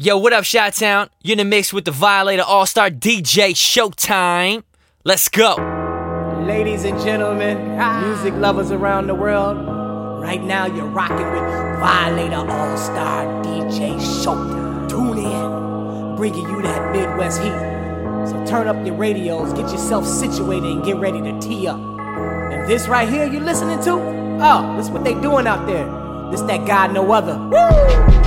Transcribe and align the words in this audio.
Yo, 0.00 0.16
what 0.16 0.32
up, 0.32 0.44
Shot 0.44 0.74
Town? 0.74 1.10
You're 1.24 1.32
in 1.32 1.38
the 1.38 1.44
mix 1.44 1.72
with 1.72 1.84
the 1.84 1.90
Violator 1.90 2.44
All 2.44 2.66
Star 2.66 2.88
DJ 2.88 3.50
Showtime. 3.50 4.62
Let's 5.02 5.28
go. 5.28 5.56
Ladies 6.46 6.84
and 6.84 7.00
gentlemen, 7.00 7.76
music 8.06 8.32
lovers 8.34 8.70
around 8.70 9.08
the 9.08 9.16
world, 9.16 9.56
right 10.22 10.40
now 10.40 10.66
you're 10.66 10.86
rocking 10.86 11.28
with 11.32 11.42
Violator 11.80 12.48
All 12.48 12.76
Star 12.76 13.24
DJ 13.42 13.98
Showtime. 13.98 14.88
Tune 14.88 15.18
in, 15.18 16.14
bringing 16.14 16.48
you 16.48 16.62
that 16.62 16.92
Midwest 16.92 17.42
heat. 17.42 17.50
So 18.30 18.44
turn 18.46 18.68
up 18.68 18.86
your 18.86 18.94
radios, 18.94 19.52
get 19.52 19.68
yourself 19.72 20.06
situated, 20.06 20.70
and 20.70 20.84
get 20.84 20.94
ready 20.94 21.20
to 21.22 21.40
tee 21.40 21.66
up. 21.66 21.80
And 21.80 22.70
this 22.70 22.86
right 22.86 23.08
here 23.08 23.26
you're 23.26 23.42
listening 23.42 23.80
to? 23.80 23.94
Oh, 24.40 24.76
this 24.76 24.86
is 24.86 24.92
what 24.92 25.02
they 25.02 25.14
doing 25.14 25.48
out 25.48 25.66
there. 25.66 25.86
This 26.30 26.42
that 26.42 26.68
God 26.68 26.94
no 26.94 27.10
other. 27.10 27.36
Woo! 27.36 28.17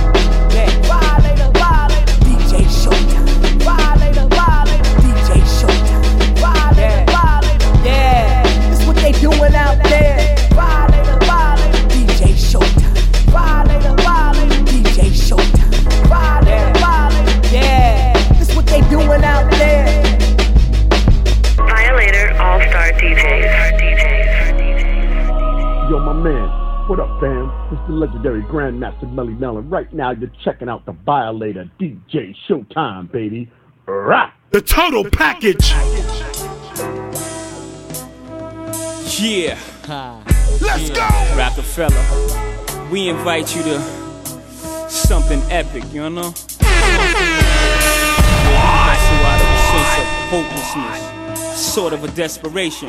Doing 9.22 9.54
out 9.54 9.78
there. 9.84 10.36
Violator, 10.50 11.16
Violator, 11.24 11.88
DJ 11.90 12.34
Showtime. 12.34 12.96
Violator, 13.30 13.94
Violator, 14.02 14.64
DJ 14.64 15.12
Showtime. 15.14 16.08
Violator, 16.08 16.72
Violator, 16.80 17.54
yeah. 17.54 18.34
This 18.36 18.52
what 18.56 18.66
they 18.66 18.80
doing 18.90 19.22
out 19.22 19.48
there. 19.52 19.86
Violator 21.54 22.32
All 22.42 22.60
Star 22.62 22.90
DJs. 22.98 23.52
Yo, 25.88 26.00
my 26.00 26.12
man. 26.14 26.48
What 26.88 26.98
up, 26.98 27.20
fam? 27.20 27.48
It's 27.70 27.80
the 27.86 27.92
legendary 27.94 28.42
Grandmaster 28.42 29.08
Melle 29.14 29.38
Mel. 29.38 29.62
Right 29.62 29.92
now, 29.92 30.10
you're 30.10 30.32
checking 30.42 30.68
out 30.68 30.84
the 30.84 30.96
Violator 31.06 31.70
DJ 31.78 32.34
Showtime, 32.48 33.12
baby. 33.12 33.48
Rock! 33.86 34.34
The 34.50 34.60
total 34.60 35.04
package. 35.08 35.72
Yeah, 39.22 39.56
Let's 40.60 40.90
go. 40.90 41.06
Rockefeller. 41.38 42.90
We 42.90 43.08
invite 43.08 43.54
you 43.54 43.62
to 43.62 43.80
something 44.90 45.40
epic, 45.48 45.84
you 45.92 46.10
know? 46.10 46.34
Hustle 48.58 49.26
out 49.30 49.40
of 49.40 49.46
a 49.46 49.58
sense 49.70 49.94
of 50.02 50.06
hopelessness, 50.28 51.56
sort 51.56 51.92
of 51.92 52.02
a 52.02 52.08
desperation. 52.08 52.88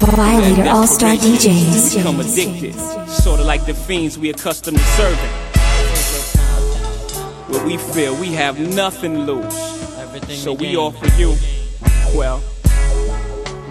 Violator 0.00 0.68
All 0.68 0.88
Star 0.88 1.14
DJs. 1.14 1.94
Become 1.96 2.18
addicted, 2.18 2.74
sort 3.08 3.38
of 3.38 3.46
like 3.46 3.64
the 3.66 3.74
fiends 3.74 4.18
we 4.18 4.30
accustomed 4.30 4.78
to 4.78 4.84
serving. 4.84 5.30
Where 7.48 7.64
we 7.64 7.76
feel 7.76 8.16
we 8.16 8.32
have 8.32 8.58
nothing 8.58 9.14
to 9.14 9.20
lose. 9.20 9.54
So 10.36 10.52
we 10.52 10.76
offer 10.76 11.06
you, 11.16 11.36
well, 12.16 12.42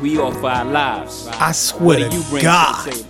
we 0.03 0.19
offer 0.19 0.47
our 0.47 0.65
lives. 0.65 1.29
I 1.39 1.53
swear 1.53 2.01
What 2.01 2.11
do 2.11 2.17
you 2.17 2.23
to 2.23 2.41
God. 2.43 2.83
to 2.83 2.89
the 2.89 2.95
table? 2.97 3.09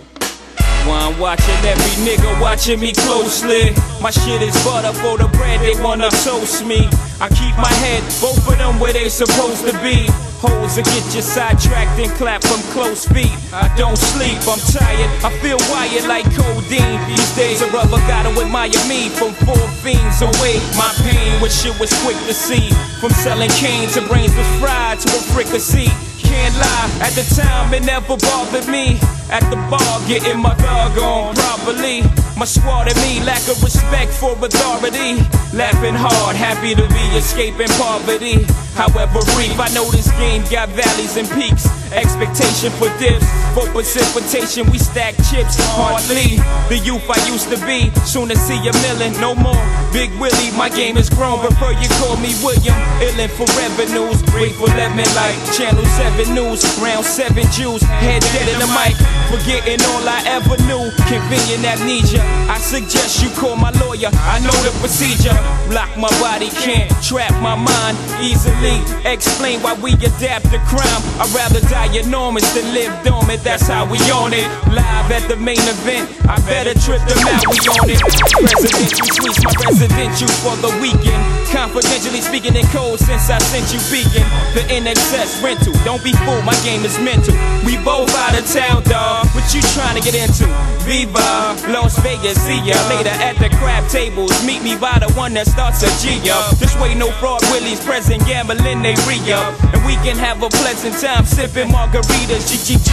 Why 0.86 1.10
I'm 1.10 1.18
watching 1.18 1.58
every 1.66 1.94
nigga 2.06 2.40
watching 2.40 2.78
me 2.78 2.92
closely. 2.92 3.74
My 4.00 4.10
shit 4.10 4.40
is 4.40 4.54
butter 4.62 4.92
for 5.02 5.18
the 5.18 5.26
bread, 5.34 5.58
they 5.60 5.74
wanna 5.82 6.08
toast 6.22 6.64
me. 6.64 6.86
I 7.20 7.26
keep 7.34 7.56
my 7.58 7.72
head, 7.82 8.02
both 8.22 8.38
of 8.46 8.56
them 8.58 8.78
where 8.78 8.92
they 8.92 9.08
supposed 9.08 9.66
to 9.66 9.74
be. 9.82 10.06
Holes 10.38 10.76
that 10.76 10.84
get 10.84 11.02
you 11.16 11.22
sidetracked 11.22 11.98
and 11.98 12.12
clap 12.14 12.44
from 12.44 12.60
close 12.70 13.08
feet. 13.08 13.32
I 13.50 13.66
don't 13.76 13.96
sleep, 13.98 14.38
I'm 14.46 14.60
tired. 14.70 15.10
I 15.24 15.34
feel 15.42 15.58
wired 15.74 16.06
like 16.06 16.28
codeine. 16.36 17.00
These 17.10 17.34
days, 17.34 17.58
a 17.62 17.66
brother 17.74 17.98
gotta 18.06 18.30
admire 18.38 18.70
me 18.86 19.08
from 19.08 19.32
four 19.42 19.66
fiends 19.82 20.22
away. 20.22 20.62
My 20.78 20.92
pain, 21.02 21.42
which 21.42 21.58
shit 21.58 21.74
was 21.80 21.90
quick 22.04 22.18
to 22.30 22.34
see. 22.34 22.70
From 23.00 23.10
selling 23.24 23.50
cane 23.58 23.88
to 23.96 24.02
brains 24.06 24.36
was 24.36 24.46
fried 24.60 25.00
to 25.00 25.08
a 25.10 25.20
fricassee. 25.34 25.90
Can't 26.34 26.56
lie, 26.58 26.90
at 27.06 27.12
the 27.14 27.22
time 27.38 27.72
it 27.72 27.84
never 27.84 28.16
bothered 28.16 28.66
me. 28.66 28.98
At 29.30 29.46
the 29.50 29.56
bar, 29.70 29.94
getting 30.06 30.40
my 30.42 30.54
thug 30.54 30.98
on 30.98 31.34
properly. 31.34 32.02
My 32.36 32.44
squad 32.44 32.90
and 32.90 32.98
me 33.06 33.22
lack 33.22 33.46
of 33.46 33.62
respect 33.62 34.10
for 34.10 34.32
authority. 34.34 35.22
Laughing 35.54 35.94
hard, 35.94 36.34
happy 36.34 36.74
to 36.74 36.86
be 36.90 37.04
escaping 37.14 37.70
poverty. 37.78 38.42
However 38.74 39.22
brief, 39.38 39.54
I 39.62 39.70
know 39.70 39.86
this 39.94 40.10
game 40.18 40.42
got 40.50 40.68
valleys 40.74 41.16
and 41.16 41.30
peaks. 41.30 41.70
Expectation 41.94 42.74
for 42.74 42.90
dips, 42.98 43.22
for 43.54 43.70
precipitation, 43.70 44.66
we 44.74 44.78
stack 44.82 45.14
chips 45.30 45.54
hardly. 45.78 46.42
The 46.66 46.82
youth 46.82 47.06
I 47.06 47.22
used 47.30 47.48
to 47.54 47.58
be, 47.62 47.94
soon 48.02 48.28
to 48.34 48.36
see 48.36 48.58
a 48.66 48.74
million, 48.82 49.14
no 49.22 49.38
more. 49.38 49.62
Big 49.94 50.10
Willie, 50.18 50.50
my 50.58 50.68
game 50.68 50.98
is 50.98 51.08
grown, 51.08 51.38
prefer 51.38 51.70
you 51.78 51.86
call 52.02 52.18
me 52.18 52.34
William. 52.42 52.74
Illin 52.98 53.30
for 53.30 53.46
revenues, 53.54 54.20
grateful 54.34 54.66
lemon 54.74 55.06
like 55.14 55.38
Channel 55.54 55.86
7 55.86 56.23
News, 56.30 56.64
round 56.80 57.04
7 57.04 57.34
Jews, 57.52 57.82
head 57.82 58.22
dead 58.22 58.48
in 58.48 58.58
the 58.58 58.70
mic. 58.72 58.96
Forgetting 59.28 59.80
all 59.90 60.04
I 60.08 60.22
ever 60.26 60.56
knew, 60.64 60.90
convenient 61.06 61.64
amnesia. 61.64 62.22
I 62.48 62.58
suggest 62.58 63.22
you 63.22 63.30
call 63.30 63.56
my 63.56 63.70
lawyer, 63.82 64.10
I 64.12 64.40
know 64.40 64.54
the 64.64 64.72
procedure. 64.80 65.34
Lock 65.72 65.90
my 65.96 66.08
body, 66.20 66.48
can't 66.50 66.90
trap 67.02 67.32
my 67.42 67.54
mind 67.54 67.96
easily. 68.22 68.80
Explain 69.04 69.60
why 69.60 69.74
we 69.74 69.92
adapt 69.94 70.50
to 70.50 70.58
crime. 70.70 71.02
I'd 71.20 71.30
rather 71.34 71.60
die 71.68 71.92
enormous 71.96 72.46
than 72.54 72.72
live 72.74 72.92
dormant, 73.04 73.42
that's 73.42 73.66
how 73.68 73.84
we 73.84 73.98
on 74.10 74.32
it. 74.32 74.46
Live 74.72 75.10
at 75.10 75.28
the 75.28 75.36
main 75.36 75.60
event, 75.60 76.08
I 76.28 76.36
better 76.46 76.74
trip 76.78 77.02
them 77.06 77.20
out, 77.28 77.44
we 77.50 77.58
on 77.68 77.90
it. 77.90 78.00
Presidential 78.00 79.06
suites, 79.12 79.42
my 79.44 79.52
residential 79.66 80.28
for 80.42 80.56
the 80.62 80.72
weekend. 80.80 81.43
Confidentially 81.54 82.20
speaking 82.20 82.56
in 82.56 82.66
code 82.74 82.98
since 82.98 83.30
I 83.30 83.38
sent 83.38 83.70
you 83.70 83.78
beacon. 83.86 84.26
The 84.58 84.66
NSX 84.66 85.38
rental, 85.38 85.72
don't 85.86 86.02
be 86.02 86.10
fooled, 86.26 86.44
my 86.44 86.58
game 86.66 86.82
is 86.82 86.98
mental. 86.98 87.30
We 87.62 87.78
both 87.86 88.10
out 88.26 88.34
of 88.34 88.42
town, 88.50 88.82
dawg. 88.82 89.30
What 89.38 89.46
you 89.54 89.62
trying 89.70 89.94
to 89.94 90.02
get 90.02 90.18
into? 90.18 90.50
Viva, 90.82 91.54
Las 91.70 91.94
Vegas, 92.02 92.42
see 92.42 92.58
ya 92.66 92.74
later 92.90 93.14
at 93.22 93.38
the 93.38 93.54
crab 93.62 93.88
tables. 93.88 94.34
Meet 94.44 94.66
me 94.66 94.74
by 94.76 94.98
the 94.98 95.06
one 95.14 95.32
that 95.34 95.46
starts 95.46 95.86
a 95.86 95.90
G 96.02 96.28
up. 96.28 96.58
This 96.58 96.74
way, 96.82 96.92
no 96.98 97.12
fraud, 97.22 97.40
Willie's 97.54 97.78
present, 97.78 98.26
gambling, 98.26 98.82
they 98.82 98.98
re 99.06 99.22
up. 99.30 99.54
And 99.72 99.78
we 99.86 99.94
can 100.02 100.18
have 100.18 100.42
a 100.42 100.50
pleasant 100.50 100.98
time 100.98 101.24
sipping 101.24 101.70
margaritas, 101.70 102.50
G 102.50 102.58
G 102.66 102.82
G. 102.82 102.90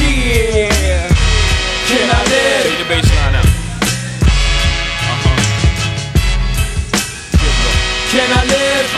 Can 1.90 2.08
I 2.14 2.24
live? 2.30 3.51
Can 8.12 8.28
I 8.30 8.44
live? 8.44 8.90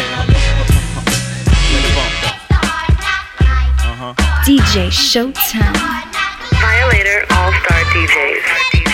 DJ 4.44 4.90
Showtime. 4.90 5.78
Violator 6.60 7.20
All 7.30 7.52
Star 7.54 7.84
DJs. 7.94 8.93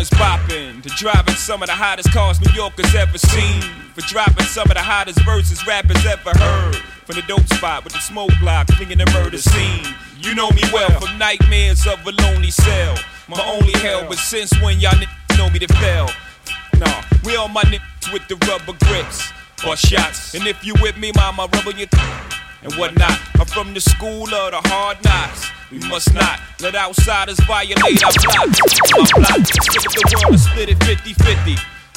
Corners 0.00 0.10
bopping 0.10 0.82
to 0.82 0.88
driving 0.90 1.34
some 1.34 1.62
of 1.62 1.68
the 1.68 1.74
hottest 1.74 2.10
cars 2.12 2.40
New 2.40 2.52
Yorkers 2.52 2.94
ever 2.94 3.18
seen. 3.18 3.62
For 3.94 4.02
dropping 4.02 4.46
some 4.46 4.68
of 4.70 4.74
the 4.74 4.82
hottest 4.82 5.22
verses 5.24 5.66
rappers 5.66 6.04
ever 6.06 6.30
heard. 6.38 6.76
From 7.04 7.16
the 7.16 7.22
dope 7.22 7.46
spot 7.52 7.84
with 7.84 7.92
the 7.92 7.98
smoke 7.98 8.30
block, 8.40 8.68
flinging 8.68 8.98
the 8.98 9.06
murder 9.12 9.38
scene. 9.38 9.84
You 10.18 10.34
know 10.34 10.50
me 10.50 10.62
well 10.72 10.90
from 11.00 11.18
nightmares 11.18 11.86
of 11.86 12.06
a 12.06 12.12
lonely 12.22 12.50
cell. 12.50 12.94
My 13.28 13.42
only 13.46 13.72
hell 13.80 14.08
was 14.08 14.20
since 14.20 14.52
when 14.62 14.80
y'all 14.80 14.92
niggas 14.92 15.38
know 15.38 15.50
me 15.50 15.58
to 15.58 15.68
fail. 15.74 16.08
Nah, 16.78 17.02
we 17.24 17.36
all 17.36 17.48
my 17.48 17.62
niggas 17.64 18.12
with 18.12 18.26
the 18.28 18.36
rubber 18.48 18.78
grips 18.86 19.32
or 19.66 19.76
shots. 19.76 20.34
And 20.34 20.46
if 20.46 20.64
you 20.64 20.74
with 20.80 20.96
me, 20.96 21.12
mama, 21.14 21.48
rubber 21.52 21.72
your 21.72 21.88
and 22.62 22.72
whatnot. 22.74 23.18
I'm 23.38 23.46
from 23.46 23.74
the 23.74 23.80
school 23.80 24.24
of 24.24 24.52
the 24.52 24.60
hard 24.68 25.02
knocks. 25.04 25.50
We 25.70 25.78
must 25.88 26.12
not 26.14 26.40
let 26.60 26.74
outsiders 26.74 27.38
violate 27.40 27.78
our 28.04 28.12
block. 28.12 28.48
My 28.48 29.06
block, 29.14 29.38
look 29.38 30.08
the 30.10 30.20
world 30.22 30.32
and 30.32 30.40
split 30.40 30.68
it 30.68 30.82
50 30.84 31.12
50. 31.14 31.52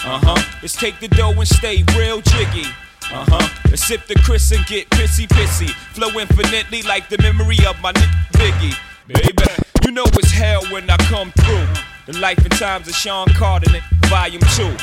Uh 0.05 0.19
huh. 0.21 0.57
Let's 0.61 0.75
take 0.75 0.99
the 0.99 1.07
dough 1.07 1.31
and 1.31 1.47
stay 1.47 1.83
real 1.97 2.21
jiggy. 2.21 2.67
Uh 3.11 3.25
huh. 3.27 3.49
Let's 3.69 3.85
sip 3.85 4.05
the 4.07 4.15
Chris 4.15 4.51
and 4.51 4.65
get 4.65 4.89
pissy 4.89 5.27
pissy. 5.27 5.69
Flow 5.95 6.09
infinitely 6.19 6.83
like 6.83 7.09
the 7.09 7.17
memory 7.21 7.57
of 7.65 7.79
my 7.81 7.93
nigga 7.93 8.23
Biggie. 8.33 8.75
Baby, 9.07 9.43
you 9.85 9.91
know 9.91 10.05
it's 10.05 10.31
hell 10.31 10.63
when 10.71 10.89
I 10.89 10.97
come 10.97 11.31
through. 11.31 11.67
The 12.05 12.19
life 12.19 12.39
and 12.39 12.51
times 12.51 12.87
of 12.87 12.95
Sean 12.95 13.27
Carter, 13.29 13.71
volume 14.07 14.41
2. 14.55 14.75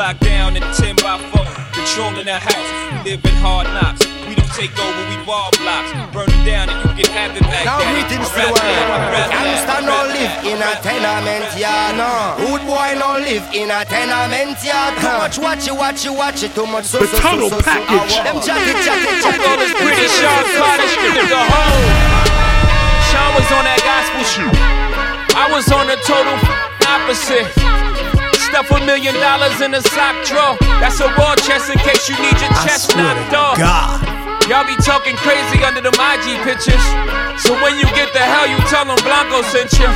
I 0.00 0.14
flow 0.14 0.22
for 0.22 0.22
out. 0.22 0.22
Or 0.22 0.24
down 0.24 0.56
in 0.56 0.62
10 0.62 0.96
by 1.02 1.18
4. 1.18 1.44
Controlling 1.74 2.26
the 2.26 2.38
house. 2.38 2.70
We 3.04 3.10
live 3.10 3.24
in 3.24 3.34
hard 3.42 3.66
knocks. 3.74 4.06
We 4.28 4.34
don't 4.34 4.52
take 4.54 4.74
over, 4.78 5.02
we 5.10 5.16
ball 5.24 5.50
blocks. 5.58 5.90
Burn 6.12 6.28
them 6.28 6.44
down 6.44 6.68
and 6.70 6.78
you 6.84 7.04
can 7.04 7.10
have 7.14 7.32
it 7.34 7.42
back. 7.48 7.64
Now 7.64 7.80
greetings 7.82 8.28
to 8.28 8.34
the 8.34 8.46
rather 8.46 8.60
that, 8.60 8.78
I'd 8.78 8.90
world. 8.90 9.10
rather 9.14 9.32
Gangsta 9.34 9.76
no 9.88 9.98
live 10.12 10.34
in 10.44 10.58
a 10.60 10.72
tenement 10.84 11.48
yard. 11.56 11.96
No. 11.96 12.12
Rude 12.44 12.64
boy 12.68 12.90
no 12.98 13.10
live 13.18 13.46
in 13.54 13.70
a 13.72 13.80
tenement 13.88 14.58
yard. 14.62 14.92
Too 15.00 15.16
much 15.18 15.36
watch 15.38 15.62
you, 15.66 15.74
watch 15.74 16.00
you, 16.04 16.12
watch 16.12 16.42
you. 16.42 16.50
Too 16.52 16.66
much 16.68 16.86
so, 16.86 16.98
The 17.00 17.06
so, 17.08 17.18
so, 17.18 17.48
so, 17.48 17.58
so. 17.58 17.62
package. 17.62 18.14
Them 18.22 18.38
jacket, 18.42 18.78
jacket, 18.84 19.18
jacket. 19.22 19.46
All 19.46 19.58
this 19.58 19.72
pretty 19.78 20.06
Sean 20.10 20.44
Carter 20.58 20.88
shit 20.90 21.14
to 21.16 21.24
the 21.26 21.42
hole. 21.42 21.82
Sean 23.08 23.30
was 23.34 23.48
on 23.50 23.64
that 23.64 23.80
gospel 23.82 24.22
shit. 24.26 24.52
I 25.34 25.48
was 25.50 25.66
on 25.72 25.86
the 25.86 25.96
total 26.04 26.36
opposite. 26.86 27.67
Stuff 28.68 28.82
a 28.82 28.84
million 28.84 29.14
dollars 29.14 29.60
in 29.60 29.72
a 29.72 29.80
sock 29.80 30.12
drawer. 30.28 30.56
That's 30.80 31.00
a 31.00 31.08
war 31.16 31.34
chest 31.40 31.72
in 31.72 31.78
case 31.78 32.08
you 32.08 32.16
need 32.20 32.36
your 32.36 32.52
chest 32.60 32.94
knocked 32.96 33.32
off. 33.32 33.56
Y'all 34.48 34.66
be 34.66 34.76
talking 34.84 35.16
crazy 35.16 35.64
under 35.64 35.80
the 35.80 35.88
IG 35.88 36.36
pictures. 36.44 36.84
So 37.40 37.54
when 37.64 37.78
you 37.78 37.88
get 37.96 38.12
the 38.12 38.20
hell, 38.20 38.46
you 38.46 38.58
tell 38.68 38.84
them 38.84 39.00
Blanco 39.04 39.40
sent 39.48 39.72
you. 39.80 39.88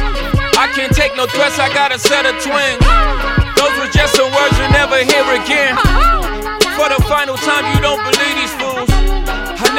I 0.57 0.73
can't 0.73 0.93
take 0.95 1.17
no 1.17 1.27
threats, 1.27 1.59
I 1.59 1.69
got 1.75 1.93
a 1.93 1.99
set 1.99 2.25
of 2.25 2.33
twins. 2.41 2.81
Those 3.61 3.77
were 3.77 3.93
just 3.93 4.17
some 4.17 4.33
words 4.33 4.57
you'll 4.57 4.73
never 4.73 5.05
hear 5.05 5.25
again. 5.37 5.77
For 6.77 6.89
the 6.89 7.01
final 7.09 7.37
time, 7.37 7.69
you 7.75 7.81
don't 7.81 8.01
believe 8.01 8.37
these 8.41 8.55
fools. 8.57 8.92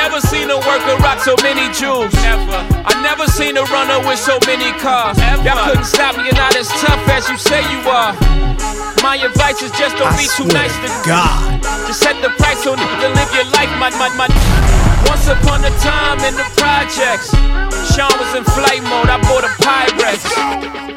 I 0.03 0.11
never 0.11 0.27
seen 0.27 0.51
a 0.51 0.59
worker 0.59 0.99
rock 0.99 1.23
so 1.23 1.31
many 1.39 1.71
jewels. 1.71 2.11
Never. 2.19 2.59
I 2.83 2.91
never 2.99 3.23
seen 3.31 3.55
a 3.55 3.63
runner 3.71 4.03
with 4.03 4.19
so 4.19 4.35
many 4.43 4.67
cars. 4.83 5.15
Y'all 5.47 5.55
couldn't 5.63 5.87
stop 5.87 6.19
me, 6.19 6.27
you're 6.27 6.35
not 6.35 6.51
as 6.59 6.67
tough 6.83 6.99
as 7.07 7.23
you 7.31 7.39
say 7.39 7.63
you 7.71 7.79
are. 7.87 8.11
My 8.99 9.15
advice 9.15 9.63
is 9.63 9.71
just 9.79 9.95
don't 9.95 10.11
be 10.19 10.27
too 10.35 10.43
nice 10.51 10.75
to 10.83 10.91
God. 11.07 11.63
Just 11.87 12.03
set 12.03 12.19
the 12.19 12.35
price 12.35 12.67
on 12.67 12.83
it 12.83 12.91
to 12.99 13.07
live 13.15 13.31
your 13.31 13.47
life, 13.55 13.71
my, 13.79 13.95
my, 13.95 14.11
my. 14.19 14.27
Once 15.07 15.31
upon 15.31 15.63
a 15.63 15.71
time 15.79 16.19
in 16.27 16.35
the 16.35 16.47
projects, 16.59 17.31
Sean 17.95 18.11
was 18.19 18.35
in 18.35 18.43
flight 18.43 18.83
mode. 18.83 19.07
I 19.07 19.23
bought 19.23 19.47
a 19.47 19.51
Pyrex. 19.63 20.19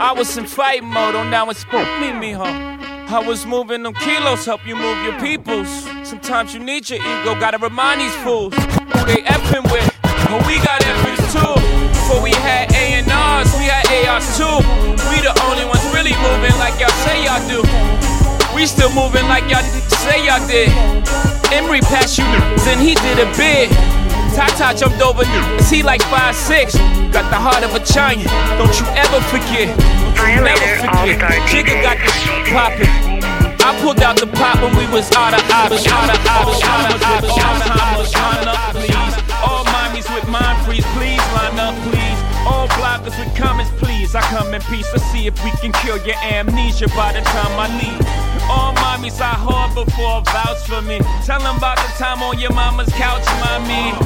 I 0.02 0.10
was 0.18 0.36
in 0.36 0.46
fight 0.46 0.82
mode. 0.82 1.14
On 1.14 1.30
now 1.30 1.48
it's 1.48 1.64
oh, 1.70 1.78
spook 1.78 1.88
me, 2.02 2.10
me, 2.10 2.32
huh? 2.34 2.75
I 3.08 3.22
was 3.24 3.46
moving 3.46 3.84
them 3.84 3.94
kilos, 3.94 4.44
help 4.44 4.66
you 4.66 4.74
move 4.74 4.98
your 5.04 5.18
peoples. 5.20 5.70
Sometimes 6.02 6.52
you 6.52 6.58
need 6.58 6.90
your 6.90 6.98
ego, 6.98 7.38
gotta 7.38 7.56
remind 7.58 8.00
these 8.00 8.14
fools 8.26 8.52
who 8.52 9.00
they 9.06 9.22
effing 9.22 9.62
with. 9.70 9.86
But 10.02 10.42
we 10.46 10.58
got 10.58 10.82
effing 10.82 11.14
too. 11.30 11.54
Before 11.94 12.20
we 12.20 12.32
had 12.34 12.66
A&Rs, 12.74 13.54
we 13.58 13.70
had 13.70 13.86
ARs 14.10 14.26
too. 14.36 14.58
We 15.06 15.22
the 15.22 15.30
only 15.46 15.64
ones 15.64 15.86
really 15.94 16.18
moving 16.18 16.58
like 16.58 16.74
y'all 16.82 16.90
say 17.06 17.22
y'all 17.22 17.42
do. 17.46 17.62
We 18.54 18.66
still 18.66 18.90
moving 18.90 19.28
like 19.30 19.46
y'all 19.46 19.62
say 20.02 20.26
y'all 20.26 20.42
did. 20.48 20.70
Emory 21.54 21.80
passed 21.86 22.18
you, 22.18 22.26
then 22.66 22.80
he 22.82 22.94
did 22.94 23.22
a 23.22 23.30
bid. 23.38 23.70
Tata 24.36 24.76
jumped 24.76 25.00
over 25.00 25.24
niggas, 25.24 25.72
he 25.72 25.82
like 25.82 26.02
5'6. 26.12 26.76
Got 27.10 27.24
the 27.32 27.40
heart 27.40 27.64
of 27.64 27.72
a 27.72 27.80
giant, 27.80 28.28
don't 28.60 28.68
you 28.76 28.84
ever 28.92 29.16
forget. 29.32 29.72
Don't 30.12 30.28
you 30.28 30.44
never 30.44 30.68
forget. 30.84 31.16
Jigga 31.48 31.80
got 31.80 31.96
the 32.04 32.12
poppin'. 32.52 33.16
I 33.64 33.72
pulled 33.80 34.04
out 34.04 34.20
the 34.20 34.28
pop 34.28 34.60
when 34.60 34.76
we 34.76 34.84
was 34.92 35.10
out 35.16 35.32
of 35.32 35.40
options. 35.48 35.88
Out 35.88 36.12
of 36.12 36.20
options. 36.20 36.68
Out 36.68 36.92
of 36.92 37.00
options. 37.00 37.32
Alzheimer's, 37.40 38.12
line 38.12 38.44
up, 38.44 38.60
please. 38.76 39.16
All 39.40 39.64
mommies 39.72 40.06
with 40.12 40.28
mind 40.28 40.60
freeze, 40.68 40.84
please 40.92 41.24
line 41.32 41.56
up, 41.58 41.74
please. 41.88 42.20
All 42.44 42.68
bloggers 42.76 43.16
with 43.18 43.34
comments, 43.34 43.72
please. 43.80 43.85
I 44.14 44.20
come 44.22 44.54
in 44.54 44.62
peace. 44.62 44.86
Let's 44.92 45.04
see 45.10 45.26
if 45.26 45.34
we 45.44 45.50
can 45.62 45.72
kill 45.72 45.98
your 46.06 46.16
amnesia 46.16 46.88
by 46.94 47.12
the 47.12 47.20
time 47.20 47.52
I 47.58 47.66
leave. 47.80 48.06
All 48.48 48.72
mommies 48.74 49.20
I 49.20 49.34
harbor 49.34 49.88
for 49.90 50.22
vouch 50.30 50.62
for 50.68 50.82
me. 50.82 51.00
Tell 51.24 51.40
them 51.40 51.56
about 51.56 51.76
the 51.78 51.90
time 51.98 52.22
on 52.22 52.38
your 52.38 52.52
mama's 52.52 52.88
couch, 52.94 53.26
mommy. 53.42 53.96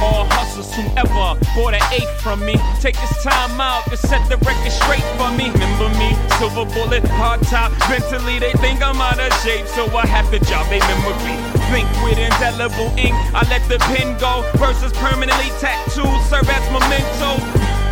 All 0.00 0.24
hustlers 0.32 0.72
whoever 0.72 1.36
bought 1.52 1.74
an 1.76 1.84
eighth 1.92 2.08
from 2.22 2.40
me. 2.40 2.56
Take 2.80 2.96
this 2.96 3.22
time 3.22 3.60
out 3.60 3.84
to 3.90 3.96
set 3.96 4.24
the 4.30 4.38
record 4.40 4.72
straight 4.72 5.04
for 5.20 5.28
me. 5.36 5.52
Remember 5.52 5.92
me, 6.00 6.16
silver 6.40 6.64
bullet, 6.72 7.04
hard 7.20 7.42
top, 7.52 7.68
mentally 7.90 8.38
they 8.38 8.52
think 8.64 8.80
I'm 8.80 8.96
out 8.96 9.20
of 9.20 9.28
shape, 9.44 9.66
so 9.68 9.84
I 9.92 10.06
have 10.06 10.30
to 10.32 10.40
jog 10.48 10.64
they 10.72 10.80
memory. 10.88 11.36
Think 11.68 11.84
with 12.00 12.16
indelible 12.16 12.88
ink, 12.96 13.12
I 13.36 13.44
let 13.52 13.60
the 13.68 13.76
pen 13.92 14.16
go. 14.16 14.40
Verses 14.56 14.92
permanently 14.96 15.52
tattooed, 15.60 16.08
serve 16.32 16.48
as 16.48 16.64
memento. 16.72 17.36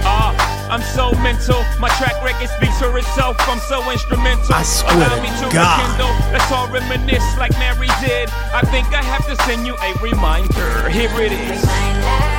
Ah, 0.09 0.33
I'm 0.71 0.83
so 0.83 1.13
mental. 1.23 1.63
My 1.81 1.89
track 1.97 2.23
record 2.23 2.49
speaks 2.51 2.79
for 2.79 2.97
itself. 2.99 3.37
I'm 3.49 3.59
so 3.61 3.81
instrumental. 3.91 4.53
I 4.55 4.63
swear 4.63 4.97
Allow 4.97 5.17
to 5.17 5.23
me 5.23 5.29
to 5.29 5.49
God. 5.55 5.81
rekindle. 5.81 6.15
Let's 6.33 6.51
all 6.53 6.69
reminisce 6.69 7.25
like 7.39 7.53
Mary 7.59 7.89
did. 8.01 8.29
I 8.53 8.63
think 8.71 8.87
I 8.95 9.03
have 9.03 9.27
to 9.27 9.37
send 9.45 9.67
you 9.67 9.75
a 9.77 9.95
reminder. 10.03 10.89
Here 10.91 11.11
it 11.21 11.33
is. 11.33 12.38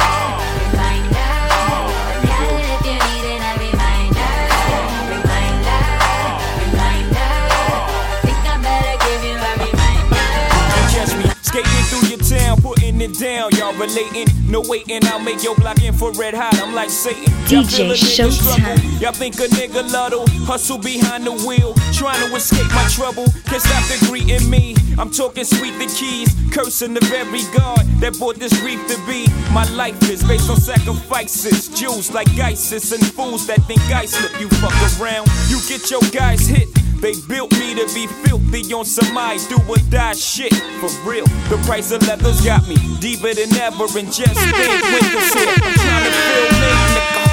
Putting 12.99 13.15
it 13.15 13.19
down. 13.19 13.51
Y'all 13.55 13.73
relating, 13.73 14.27
no 14.49 14.61
waiting. 14.61 15.05
I'll 15.05 15.19
make 15.19 15.43
your 15.43 15.55
block 15.55 15.81
infrared 15.81 16.33
hot. 16.33 16.59
I'm 16.61 16.73
like 16.73 16.89
Satan. 16.89 17.23
Y'all 17.47 17.63
DJ 17.63 17.93
Showtime. 17.93 19.01
Y'all 19.01 19.11
think 19.11 19.35
a 19.35 19.47
nigga 19.55 19.91
luddle, 19.91 20.25
hustle 20.45 20.77
behind 20.77 21.25
the 21.25 21.31
wheel, 21.31 21.73
trying 21.93 22.19
to 22.27 22.35
escape 22.35 22.67
my 22.73 22.87
trouble. 22.89 23.25
Can't 23.45 23.61
stop 23.61 23.83
the 23.87 24.05
greeting 24.07 24.49
me. 24.49 24.75
I'm 24.97 25.09
talking 25.09 25.43
sweet 25.43 25.77
the 25.77 25.87
keys, 25.87 26.35
cursing 26.51 26.93
the 26.93 27.05
very 27.05 27.43
God 27.55 27.85
that 28.01 28.17
brought 28.17 28.35
this 28.35 28.53
reef 28.61 28.79
to 28.87 28.97
be. 29.07 29.27
My 29.53 29.63
life 29.73 30.01
is 30.09 30.23
based 30.23 30.49
on 30.49 30.57
sacrifices, 30.57 31.69
Jews 31.69 32.11
like 32.13 32.27
ISIS 32.37 32.91
and 32.91 33.05
fools 33.13 33.47
that 33.47 33.61
think 33.63 33.81
I 33.91 34.05
slip. 34.05 34.39
You 34.39 34.49
fuck 34.59 34.75
around, 34.99 35.27
you 35.47 35.59
get 35.67 35.89
your 35.89 36.01
guys 36.11 36.45
hit. 36.47 36.78
They 37.01 37.13
built 37.29 37.51
me 37.53 37.75
to 37.75 37.85
be 37.95 38.07
filthy 38.07 38.73
on 38.73 38.83
some 38.83 39.17
I 39.17 39.37
do 39.47 39.57
or 39.69 39.77
die 39.89 40.13
shit. 40.13 40.53
For 40.81 40.89
real, 41.09 41.25
the 41.47 41.57
price 41.65 41.91
of 41.91 42.05
leather's 42.05 42.41
got 42.41 42.67
me 42.67 42.75
deeper 42.99 43.33
than 43.33 43.53
ever 43.55 43.85
and 43.97 44.11
just 44.11 44.35
think 44.35 44.83
winter's 44.83 45.33
here. 45.33 45.55
I'm 45.55 45.73
trying 45.79 46.03
to 46.03 46.11
feel 46.11 46.43
me, 46.59 46.69
nigga. 46.91 47.29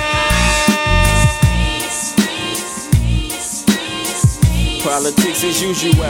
Politics 4.84 5.42
as 5.42 5.60
usual. 5.60 6.04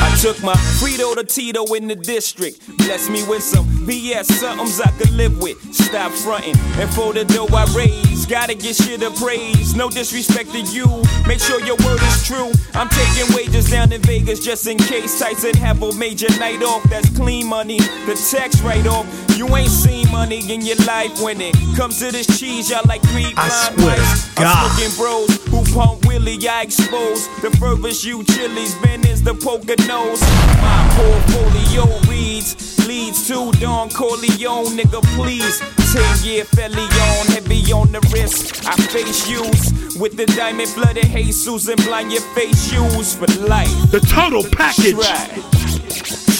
I 0.00 0.16
took 0.20 0.42
my 0.42 0.54
Frito 0.78 1.14
to 1.14 1.24
Tito 1.24 1.64
in 1.74 1.86
the 1.88 1.96
district. 1.96 2.60
Bless 2.78 3.08
me 3.08 3.24
with 3.26 3.42
some 3.42 3.64
BS, 3.86 4.26
somethings 4.26 4.80
I 4.80 4.90
could 4.92 5.12
live 5.12 5.40
with. 5.40 5.56
Stop 5.74 6.12
fronting. 6.12 6.56
And 6.78 6.90
for 6.90 7.12
the 7.14 7.24
dough 7.24 7.48
I 7.52 7.64
raise, 7.74 8.07
gotta 8.26 8.54
get 8.54 8.76
shit 8.76 9.02
of 9.02 9.14
praise. 9.16 9.74
No 9.74 9.90
disrespect 9.90 10.52
to 10.52 10.60
you. 10.60 10.86
Make 11.26 11.40
sure 11.40 11.60
your 11.64 11.76
word 11.84 12.00
is 12.02 12.26
true. 12.26 12.50
I'm 12.74 12.88
taking 12.88 13.34
wages 13.34 13.70
down 13.70 13.92
in 13.92 14.00
Vegas 14.02 14.40
just 14.40 14.66
in 14.66 14.78
case 14.78 15.18
Tyson 15.18 15.54
have 15.56 15.82
a 15.82 15.92
major 15.94 16.28
night 16.38 16.62
off. 16.62 16.82
That's 16.90 17.08
clean 17.16 17.46
money. 17.46 17.78
The 17.78 18.14
tax 18.30 18.60
write 18.62 18.86
off. 18.86 19.06
You 19.36 19.46
ain't 19.56 19.70
seen 19.70 20.10
money 20.10 20.40
in 20.52 20.62
your 20.62 20.76
life 20.86 21.20
when 21.22 21.40
it 21.40 21.54
comes 21.76 21.98
to 22.00 22.10
this 22.10 22.26
cheese. 22.38 22.70
Y'all 22.70 22.82
like 22.86 23.02
three 23.02 23.32
I 23.36 23.48
swear 23.48 23.96
mice. 23.96 24.38
I'm 24.38 24.44
God. 24.44 24.70
smoking 24.72 24.96
bros 24.96 25.44
who 25.48 25.74
pump 25.74 26.06
Willie, 26.06 26.38
I 26.48 26.62
expose 26.62 27.28
the 27.42 27.50
furthest 27.60 28.04
you 28.04 28.24
chilies. 28.24 28.74
Ben 28.82 29.06
is 29.06 29.22
the 29.22 29.34
poker 29.34 29.76
nose. 29.86 30.20
My 30.60 30.80
portfolio 30.96 31.84
reads, 32.10 32.56
leads 32.88 33.28
to 33.28 33.52
Don 33.60 33.90
Corleone, 33.90 34.74
nigga, 34.78 35.02
please. 35.14 35.60
10 35.92 36.24
year 36.24 36.44
Felion, 36.44 37.26
heavy 37.34 37.70
on 37.70 37.92
the 37.92 38.00
wrist. 38.12 38.66
I 38.66 38.74
face 38.76 39.28
use 39.28 39.98
with 39.98 40.16
the 40.16 40.24
diamond 40.24 40.70
blooded 40.74 41.04
Jesus 41.04 41.68
and 41.68 41.82
blind 41.84 42.12
your 42.12 42.22
face 42.34 42.70
shoes 42.70 43.14
for 43.14 43.26
life. 43.46 43.68
The 43.90 44.00
total 44.00 44.42
package. 44.42 44.94
Right. 44.94 45.28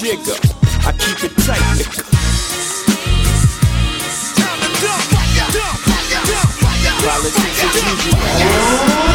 Jigga, 0.01 0.37
I 0.87 0.93
keep 0.93 1.23
it 1.25 1.37
tight, 1.45 1.61
nigga. 1.77 2.15
Politics 7.05 7.65
as 7.65 7.75
usual. 7.85 9.08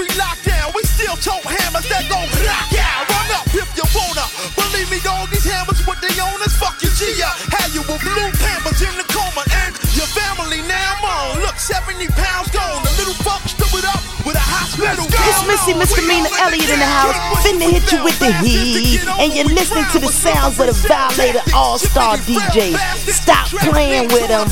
we 0.00 0.08
lock 0.16 0.40
we 0.72 0.80
still 0.88 1.16
tote 1.20 1.44
hammers 1.44 1.84
that 1.92 2.08
go 2.08 2.16
rock 2.40 2.72
out. 2.80 3.04
Run 3.04 3.28
up 3.36 3.46
if 3.52 3.68
you 3.76 3.84
wanna. 3.92 4.24
Believe 4.56 4.88
me, 4.88 4.96
all 5.04 5.28
these 5.28 5.44
hammers, 5.44 5.84
with 5.84 6.00
the 6.00 6.08
owners. 6.24 6.56
fuck 6.56 6.80
your 6.80 6.94
G 6.96 7.20
up. 7.20 7.36
Had 7.52 7.68
you 7.76 7.84
with 7.84 8.00
blue 8.00 8.32
pampers 8.40 8.80
in 8.80 8.94
the 8.96 9.04
coma 9.12 9.44
and 9.66 9.76
your 9.92 10.08
family 10.08 10.64
now 10.64 10.96
I'm 10.96 11.04
on. 11.04 11.44
Look, 11.44 11.60
70 11.60 12.08
pounds 12.16 12.48
gone. 12.48 12.80
The 12.80 12.92
little 12.96 13.18
fuck 13.20 13.44
stood 13.44 13.84
up 13.84 14.00
with 14.24 14.40
a 14.40 14.46
hospital. 14.46 15.04
It's 15.04 15.42
Missy 15.44 15.76
Mr. 15.76 16.00
Misdemeanor 16.00 16.32
Elliott 16.48 16.70
in 16.72 16.80
the 16.80 16.88
house. 16.88 17.16
Finna 17.44 17.68
hit 17.68 17.84
you 17.92 18.00
with 18.00 18.16
the 18.16 18.32
heat. 18.40 19.04
And 19.20 19.36
you're 19.36 19.52
listening 19.52 19.84
to 19.92 19.98
the 20.00 20.08
sounds 20.08 20.56
of 20.56 20.72
the 20.72 20.76
Violator 20.88 21.44
All 21.52 21.76
Star 21.76 22.16
DJ. 22.24 22.72
Stop 23.04 23.52
playing 23.68 24.08
with 24.08 24.28
them. 24.32 24.48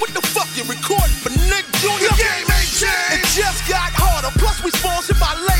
What 0.00 0.10
the 0.16 0.24
fuck 0.24 0.48
you 0.56 0.64
recording 0.64 1.16
for 1.20 1.32
Nick 1.52 1.68
Jr.? 1.84 2.33
We 5.14 5.20
sponsored 5.20 5.53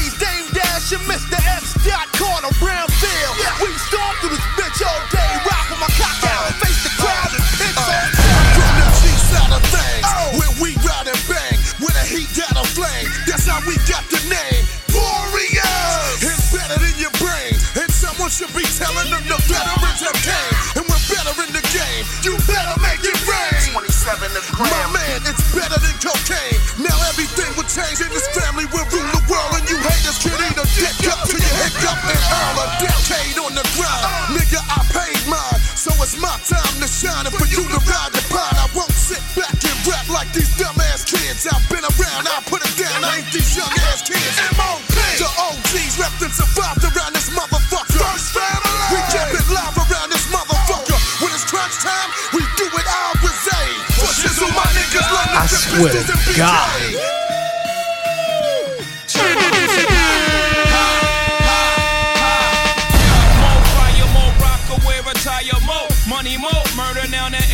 swear 55.65 55.93
to 55.93 56.39
God. 56.39 57.15
Money, 66.07 66.37
more 66.37 66.53
murder. 66.77 67.09
Now 67.09 67.29
that 67.31 67.45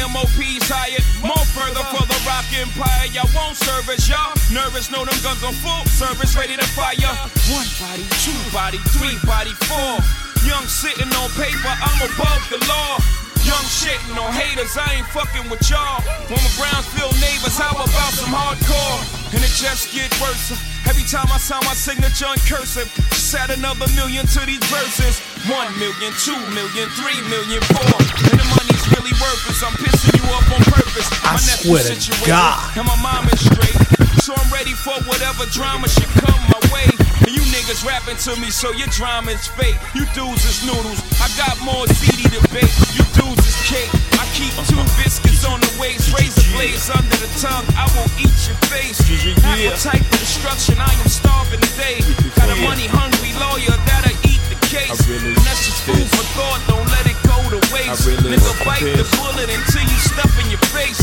more 1.23 1.45
further 1.55 1.85
for 1.93 2.05
the 2.07 2.19
rock 2.27 2.47
empire. 2.57 3.07
Y'all 3.13 3.29
won't 3.35 3.57
service 3.57 4.09
y'all. 4.09 4.35
Nervous, 4.53 4.91
know 4.91 5.05
them 5.05 5.17
guns 5.23 5.43
on 5.45 5.55
full 5.61 5.85
service, 5.87 6.37
ready 6.37 6.57
to 6.57 6.67
fire. 6.75 6.97
One 7.53 7.69
body, 7.79 8.05
two 8.25 8.37
body, 8.53 8.79
three 8.97 9.17
body, 9.25 9.55
four. 9.69 10.01
Young 10.49 10.67
sitting 10.67 11.11
on 11.21 11.29
paper, 11.37 11.73
I'm 11.73 12.01
above 12.09 12.43
the 12.51 12.59
law. 12.67 13.30
Young 13.51 13.67
shitting 13.67 14.15
on 14.15 14.31
haters, 14.31 14.79
I 14.79 15.03
ain't 15.03 15.11
fucking 15.11 15.51
with 15.51 15.59
y'all. 15.67 15.99
When 16.31 16.39
my 16.39 16.53
Brownsville 16.55 17.11
neighbors, 17.19 17.59
how 17.59 17.75
about 17.75 18.15
some 18.15 18.31
hardcore? 18.31 19.03
And 19.35 19.43
it 19.43 19.51
just 19.59 19.91
get 19.91 20.07
worse. 20.23 20.55
Every 20.87 21.03
time 21.03 21.27
I 21.35 21.39
sign 21.43 21.59
my 21.67 21.75
signature 21.75 22.31
in 22.31 22.39
cursive, 22.47 22.87
just 23.11 23.35
add 23.35 23.51
another 23.51 23.91
million 23.99 24.23
to 24.39 24.41
these 24.47 24.63
verses. 24.71 25.19
One 25.51 25.67
million, 25.83 26.15
two 26.23 26.39
million, 26.55 26.87
three 26.95 27.19
million, 27.27 27.59
four. 27.75 27.99
And 28.31 28.39
the 28.39 28.47
money's 28.55 28.87
really 28.95 29.15
worthless. 29.19 29.59
I'm 29.67 29.75
pissing 29.83 30.15
you 30.15 30.27
up 30.31 30.47
on 30.55 30.63
purpose. 30.71 31.11
I 31.27 31.35
my 31.35 31.43
swear 31.43 31.83
to 31.83 31.99
situated, 31.99 32.31
God. 32.31 32.63
And 32.79 32.87
my 32.87 32.99
mom 33.03 33.27
is 33.35 33.43
straight. 33.43 33.79
So 34.23 34.31
I'm 34.31 34.51
ready 34.55 34.79
for 34.79 34.95
whatever 35.11 35.43
drama 35.51 35.91
should 35.91 36.11
come 36.23 36.39
my 36.55 36.63
way. 36.71 36.87
And 37.27 37.35
you 37.35 37.43
niggas 37.51 37.87
rapping 37.87 38.19
to 38.31 38.39
me, 38.41 38.51
so 38.51 38.71
your 38.73 38.89
drama 38.89 39.33
is 39.33 39.47
fake. 39.47 39.79
You 39.95 40.07
dudes 40.15 40.45
is 40.47 40.63
noodles. 40.67 40.99
I 41.21 41.29
got 41.39 41.55
more 41.63 41.87
CD 41.87 42.25
to 42.35 42.41
bake. 42.53 42.73
You 42.97 43.05
dudes 43.15 43.40
cake. 43.71 43.91
I 44.19 44.27
keep 44.35 44.51
two 44.67 44.83
biscuits 44.99 45.47
on 45.47 45.63
the 45.63 45.71
waist, 45.79 46.11
razor 46.11 46.43
blades 46.51 46.91
under 46.91 47.17
the 47.23 47.31
tongue. 47.39 47.63
I 47.79 47.87
will 47.95 48.11
eat 48.19 48.35
your 48.51 48.59
face. 48.67 48.99
Appetite 49.47 50.03
for 50.11 50.19
destruction. 50.19 50.75
I 50.83 50.91
am 50.91 51.07
starving 51.07 51.63
today. 51.63 52.03
Got 52.35 52.51
a 52.51 52.59
money 52.67 52.91
hungry 52.91 53.31
lawyer 53.39 53.79
that'll 53.87 54.19
eat 54.27 54.43
the 54.51 54.59
case. 54.67 54.99
And 55.07 55.39
that's 55.47 55.63
just 55.63 55.87
food 55.87 56.09
for 56.11 56.27
thought. 56.35 56.61
Don't 56.67 56.89
let 56.91 57.07
it 57.07 57.19
go 57.23 57.39
to 57.55 57.61
waste. 57.71 58.11
Nigga, 58.27 58.53
bite 58.67 58.83
the 58.83 59.07
bullet 59.15 59.47
until 59.47 59.87
you 59.87 59.99
stuff 60.03 60.35
in 60.43 60.51
your 60.51 60.63
face. 60.75 60.99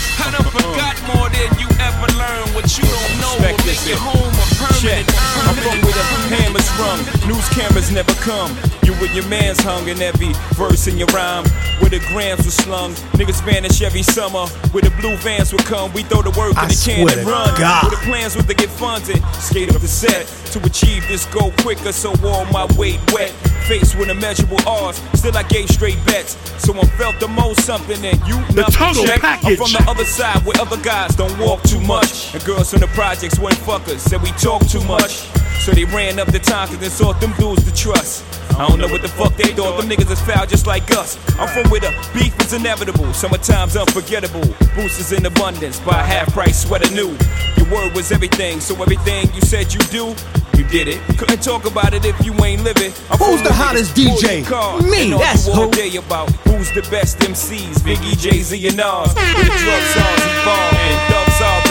I 0.18 0.30
done 0.32 0.44
forgot 0.50 0.96
more 1.14 1.28
than 1.30 1.48
you 1.60 1.68
ever 1.80 2.08
learned. 2.16 2.54
What 2.54 2.66
you 2.78 2.84
don't 2.84 3.14
know 3.20 3.34
will 3.40 3.56
make 3.66 3.80
your 3.86 3.98
home 4.00 4.32
a 4.32 4.46
permanent. 4.56 5.06
I'm 5.46 5.54
from 5.60 5.78
where 5.84 5.92
the 5.96 6.04
hammers 6.32 6.68
rung, 6.80 7.00
news 7.28 7.48
cameras 7.50 7.90
never 7.90 8.12
come. 8.24 8.56
You 8.82 8.94
and 8.94 9.14
your 9.14 9.26
man's 9.26 9.60
hung 9.60 9.88
in 9.88 10.00
every 10.00 10.32
verse 10.54 10.86
in 10.86 10.96
your 10.96 11.08
rhyme. 11.08 11.44
Where 11.80 11.90
the 11.90 11.98
grams 12.08 12.44
were 12.44 12.50
slung, 12.54 12.92
niggas 13.18 13.42
vanish 13.44 13.82
every 13.82 14.02
summer. 14.02 14.46
Where 14.72 14.82
the 14.82 14.90
blue 15.00 15.16
vans 15.18 15.52
would 15.52 15.64
come, 15.64 15.92
we 15.92 16.02
throw 16.04 16.22
the 16.22 16.30
work 16.38 16.56
I 16.56 16.64
in 16.64 16.68
the 16.70 16.82
can 16.84 17.18
and 17.18 17.28
run. 17.28 17.52
God. 17.58 17.82
Where 17.84 17.90
the 17.90 18.02
plans 18.06 18.36
was 18.36 18.46
to 18.46 18.54
get 18.54 18.70
funded, 18.70 19.22
skate 19.34 19.74
up 19.74 19.80
the 19.82 19.88
set 19.88 20.26
to 20.52 20.64
achieve 20.64 21.06
this 21.08 21.26
goal 21.26 21.52
quicker. 21.60 21.92
So 21.92 22.14
all 22.24 22.44
my 22.46 22.64
weight 22.78 23.00
wet, 23.12 23.30
faced 23.68 23.98
with 23.98 24.08
immeasurable 24.08 24.58
odds. 24.66 25.02
Still 25.18 25.36
I 25.36 25.42
gave 25.44 25.68
straight 25.68 25.98
bets, 26.06 26.38
so 26.64 26.72
I 26.78 26.84
felt 26.96 27.18
the 27.20 27.28
most 27.28 27.60
something 27.66 28.02
and 28.04 28.18
you 28.26 28.38
The 28.54 28.62
nothing 28.62 28.74
total 28.74 29.04
check. 29.04 29.20
package. 29.20 29.50
I'm 29.50 29.56
from 29.66 29.72
the 29.72 29.84
other 29.90 30.04
side 30.06 30.44
where 30.46 30.58
other 30.60 30.80
guys 30.82 31.14
don't 31.16 31.36
walk 31.38 31.62
too 31.64 31.80
much. 31.80 32.32
And 32.34 32.42
girls 32.44 32.70
from 32.70 32.80
the 32.80 32.86
projects 32.88 33.38
weren't 33.38 33.56
fuckers, 33.56 33.98
said 33.98 34.22
we 34.22 34.30
talk 34.32 34.66
too 34.68 34.82
much. 34.84 35.28
So 35.60 35.72
they 35.72 35.84
ran 35.84 36.20
up 36.20 36.28
the 36.28 36.38
time 36.38 36.68
cause 36.68 36.78
they 36.78 36.88
sought 36.88 37.20
them 37.20 37.32
dudes 37.38 37.64
to 37.64 37.74
trust. 37.74 38.24
I 38.56 38.68
don't 38.68 38.78
know 38.78 38.86
what 38.88 39.02
the 39.02 39.08
fuck 39.08 39.34
they 39.34 39.52
thought, 39.52 39.80
them 39.80 39.90
niggas 39.90 40.10
is 40.10 40.20
foul 40.20 40.46
just 40.46 40.66
like 40.66 40.90
us. 40.92 41.18
I'm 41.38 41.48
from 41.48 41.70
where 41.70 41.80
the 41.80 41.92
beef 42.14 42.38
is 42.40 42.52
inevitable, 42.52 43.12
summertime's 43.12 43.76
unforgettable. 43.76 44.46
Boosters 44.76 45.12
in 45.12 45.26
abundance, 45.26 45.80
buy 45.80 46.02
half 46.02 46.32
price 46.32 46.62
sweater 46.62 46.90
new. 46.94 47.16
Your 47.56 47.68
word 47.70 47.94
was 47.94 48.12
everything, 48.12 48.60
so 48.60 48.80
everything 48.80 49.28
you 49.34 49.40
said 49.40 49.74
you 49.74 49.80
do, 49.90 50.14
you 50.56 50.64
did 50.64 50.88
it. 50.88 51.00
Couldn't 51.18 51.42
talk 51.42 51.66
about 51.66 51.94
it 51.94 52.04
if 52.04 52.16
you 52.24 52.32
ain't 52.44 52.62
living. 52.62 52.92
Who's 53.18 53.42
the 53.42 53.52
hottest 53.52 53.94
DJ? 53.94 54.44
Me, 54.90 55.10
that's 55.10 55.48
all 55.48 55.66
who. 55.66 55.70
day 55.70 55.96
about 55.96 56.30
who's 56.48 56.72
the 56.72 56.82
best 56.90 57.18
MCs. 57.18 57.78
Biggie, 57.80 58.18
Jay 58.18 58.40
Z, 58.40 58.66
and 58.66 58.76
Nas. 58.76 59.14
Where 59.14 59.34
the 59.34 59.44
drug 59.44 59.82
czars 59.94 60.22
and 60.22 61.12
dubs 61.12 61.65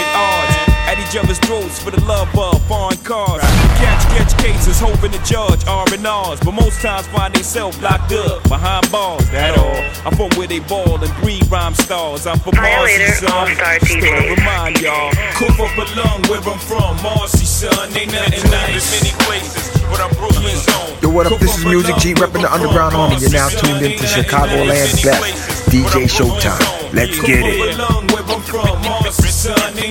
at 0.96 1.08
each 1.08 1.18
other's 1.18 1.40
throats 1.40 1.82
for 1.82 1.92
the 1.92 2.02
love 2.06 2.28
of 2.38 2.62
foreign 2.68 2.98
cars. 3.04 3.42
Catch, 3.80 4.04
catch 4.16 4.34
cases, 4.42 4.80
hoping 4.80 5.12
the 5.12 5.22
judge 5.24 5.66
R 5.68 5.86
and 5.92 6.08
R's. 6.08 6.40
But 6.40 6.54
most 6.54 6.82
times 6.82 7.08
find 7.08 7.34
themselves 7.34 7.80
locked 7.82 8.12
up 8.14 8.44
behind 8.48 8.90
bars. 8.92 9.30
That 9.32 9.58
all. 9.58 9.82
I'm 10.06 10.16
from 10.16 10.30
where 10.38 10.48
they 10.48 10.60
ball 10.60 11.02
and 11.04 11.14
breed 11.22 11.46
rhyme 11.52 11.74
stars. 11.75 12.25
I'm 12.28 12.40
from 12.40 12.56
Marcy, 12.56 13.06
son. 13.12 13.48
Just 13.48 14.00
thought 14.00 14.38
remind 14.38 14.80
y'all. 14.82 15.12
Cough 15.36 15.60
up 15.60 15.75
a 15.78 15.86
lung 16.00 16.22
where 16.30 16.42
I'm 16.42 16.60
from. 16.60 16.96
Marcy, 17.04 17.46
son. 17.46 17.92
Ain't 17.96 18.12
nothing 18.12 18.50
nice. 18.52 18.88
many 18.96 19.12
places, 19.25 19.72
but 19.90 20.00
I'm 20.00 20.14
Brooklyn 20.16 20.56
zone. 20.56 20.96
Yo, 21.02 21.10
what 21.10 21.28
up? 21.28 21.40
This 21.40 21.58
is 21.58 21.66
Music 21.66 21.96
G 21.98 22.14
repping 22.14 22.42
the 22.42 22.52
Underground 22.52 22.96
Army. 22.96 23.18
You're 23.20 23.32
now 23.32 23.50
tuned 23.50 23.84
in 23.84 23.98
to 23.98 24.06
Chicagoland's 24.06 25.04
best, 25.04 25.70
DJ 25.70 26.08
Showtime. 26.08 26.94
Let's 26.94 27.20
get 27.20 27.44
it. 27.44 27.75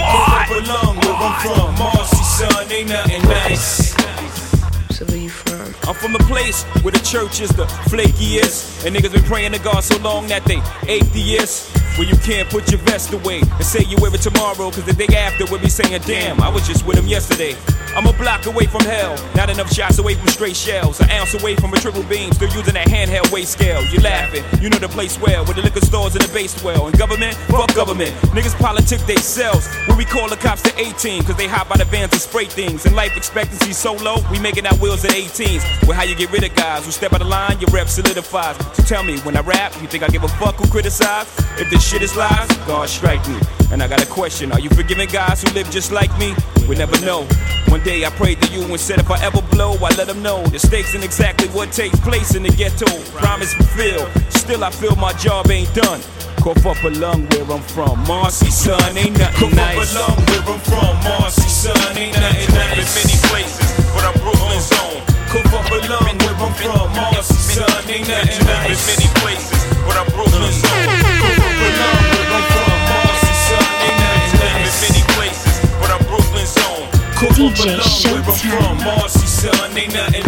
So 4.90 5.04
where 5.06 5.25
you 5.26 5.30
from? 5.30 5.88
I'm 5.88 5.94
from 5.94 6.12
the 6.12 6.24
place 6.24 6.62
where 6.82 6.92
the 6.92 7.00
church 7.00 7.40
is 7.40 7.50
the 7.50 7.66
flakiest. 7.90 8.86
And 8.86 8.94
niggas 8.94 9.12
been 9.12 9.24
praying 9.24 9.52
to 9.52 9.58
God 9.58 9.80
so 9.82 9.98
long 9.98 10.26
that 10.28 10.44
they 10.44 10.62
atheists. 10.88 11.74
Where 11.98 12.06
you 12.06 12.16
can't 12.16 12.48
put 12.50 12.70
your 12.70 12.80
vest 12.80 13.12
away 13.14 13.40
and 13.40 13.64
say 13.64 13.82
you 13.82 13.96
wear 14.02 14.14
it 14.14 14.20
tomorrow. 14.20 14.70
Cause 14.70 14.84
the 14.84 14.92
day 14.92 15.16
after 15.16 15.46
we'll 15.46 15.60
be 15.60 15.70
saying, 15.70 16.02
damn, 16.04 16.42
I 16.42 16.48
was 16.50 16.66
just 16.66 16.86
with 16.86 16.98
him 16.98 17.06
yesterday. 17.06 17.56
I'm 17.96 18.06
a 18.06 18.12
block 18.12 18.44
away 18.44 18.66
from 18.66 18.82
hell. 18.82 19.16
Not 19.34 19.48
enough 19.48 19.72
shots 19.72 19.98
away 19.98 20.14
from 20.14 20.28
straight 20.28 20.54
shells. 20.54 21.00
An 21.00 21.10
ounce 21.12 21.32
away 21.32 21.56
from 21.56 21.72
a 21.72 21.78
triple 21.78 22.02
beam. 22.02 22.30
Still 22.32 22.50
using 22.50 22.74
that 22.74 22.88
handheld 22.88 23.32
weight 23.32 23.48
scale. 23.48 23.82
You 23.86 24.00
laughing. 24.00 24.44
You 24.60 24.68
know 24.68 24.76
the 24.76 24.88
place 24.88 25.18
well. 25.18 25.46
With 25.46 25.56
the 25.56 25.62
liquor 25.62 25.80
stores 25.80 26.14
and 26.14 26.22
the 26.22 26.30
base 26.34 26.62
well. 26.62 26.88
And 26.88 26.98
government? 26.98 27.34
Fuck 27.48 27.74
government. 27.74 28.10
Niggas 28.36 28.54
politic 28.60 29.00
they 29.06 29.16
selves. 29.16 29.66
When 29.88 29.96
we 29.96 30.04
call 30.04 30.28
the 30.28 30.36
cops 30.36 30.60
to 30.62 30.78
18. 30.78 31.22
Cause 31.24 31.36
they 31.36 31.46
hop 31.46 31.70
by 31.70 31.78
the 31.78 31.86
vans 31.86 32.12
and 32.12 32.20
spray 32.20 32.44
things. 32.44 32.84
And 32.84 32.94
life 32.94 33.16
expectancy 33.16 33.72
so 33.72 33.94
low. 33.94 34.16
We 34.30 34.38
making 34.38 34.66
our 34.66 34.76
wheels 34.76 35.02
at 35.06 35.14
18s. 35.26 35.86
Well, 35.86 35.96
how 35.96 36.04
you 36.04 36.14
get 36.14 36.30
rid 36.30 36.44
of 36.44 36.54
guys 36.54 36.84
who 36.84 36.92
step 36.92 37.12
out 37.12 37.20
of 37.20 37.28
line? 37.28 37.58
Your 37.60 37.70
rep 37.70 37.88
solidifies. 37.88 38.56
So 38.76 38.82
tell 38.84 39.02
me, 39.02 39.18
when 39.20 39.36
I 39.36 39.40
rap, 39.40 39.74
you 39.80 39.88
think 39.88 40.02
I 40.02 40.08
give 40.08 40.24
a 40.24 40.28
fuck 40.28 40.56
who 40.56 40.68
criticize? 40.68 41.26
If 41.58 41.70
this 41.70 41.86
shit 41.86 42.02
is 42.02 42.16
lies, 42.16 42.48
God 42.66 42.88
strike 42.88 43.26
me. 43.28 43.38
And 43.72 43.82
I 43.82 43.88
got 43.88 44.02
a 44.02 44.06
question. 44.06 44.52
Are 44.52 44.60
you 44.60 44.70
forgiving 44.70 45.08
guys 45.08 45.42
who 45.42 45.52
live 45.52 45.70
just 45.70 45.90
like 45.92 46.16
me? 46.18 46.34
We 46.68 46.76
never 46.76 46.98
know. 47.04 47.24
One 47.68 47.82
day 47.82 48.04
I 48.04 48.10
prayed 48.10 48.40
to 48.42 48.52
you 48.52 48.62
and 48.62 48.80
said 48.80 48.98
if 48.98 49.10
I 49.10 49.22
ever 49.24 49.42
blow, 49.42 49.72
I 49.74 49.90
let 49.96 50.06
them 50.06 50.22
know 50.22 50.44
the 50.46 50.58
stakes 50.58 50.94
and 50.94 51.02
exactly 51.02 51.48
what 51.48 51.72
takes 51.72 51.98
place 52.00 52.34
in 52.34 52.42
the 52.42 52.50
ghetto. 52.50 52.86
Promise 53.18 53.54
fulfilled. 53.54 54.10
Still, 54.30 54.62
I 54.64 54.70
feel 54.70 54.94
my 54.96 55.12
job 55.14 55.50
ain't 55.50 55.72
done. 55.74 56.00
Cough 56.40 56.64
up 56.64 56.82
a 56.84 56.90
lung 56.90 57.26
where 57.30 57.50
I'm 57.50 57.62
from. 57.62 57.98
Marcy, 58.06 58.50
son, 58.50 58.96
ain't 58.96 59.18
nothing 59.18 59.50
Cough 59.50 59.54
nice. 59.54 59.94
Cough 59.94 60.08
up 60.08 60.18
a 60.18 60.22
lung 60.22 60.26
where 60.26 60.54
I'm 60.54 60.60
from. 60.60 60.94
Marcy, 61.02 61.48
son, 61.48 61.98
ain't 61.98 62.14
nothing 62.14 62.54
nice. 62.54 62.78
In 62.78 63.02
many 63.02 63.18
places, 63.26 63.92
but 63.92 64.04
I'm 64.04 64.14
Brooklyn's 64.22 64.70
own. 64.72 65.15
Cough 65.28 65.54
up 65.54 65.66
a 65.66 65.78
where 65.82 66.36
I'm 66.38 66.54
from. 66.54 66.92
Marcy, 66.94 67.34
son, 67.34 67.66
ain't 67.90 68.06
nothing 68.08 68.46
nice. 68.46 68.78
In 68.78 68.86
many 68.86 69.08
places, 69.20 69.60
but 69.84 69.96
I'm 69.96 70.06
Brooklyn's 70.14 70.62
own. 70.62 70.86
Cough 70.86 71.42
up 71.42 71.50
a 71.50 71.66
where 71.66 72.30
I'm 72.30 72.46
from. 72.54 72.78
Marcy, 72.86 73.34
son, 73.46 73.66
ain't 73.82 73.98
nothing 73.98 74.38
nice. 74.38 74.70
In 74.70 74.86
many 74.86 75.02
places, 75.18 75.54
but 75.80 75.90
I'm 75.90 76.02
Brooklyn's 76.06 76.56
own. 76.62 76.86
DJ 77.16 77.80
Showtime. 77.80 78.78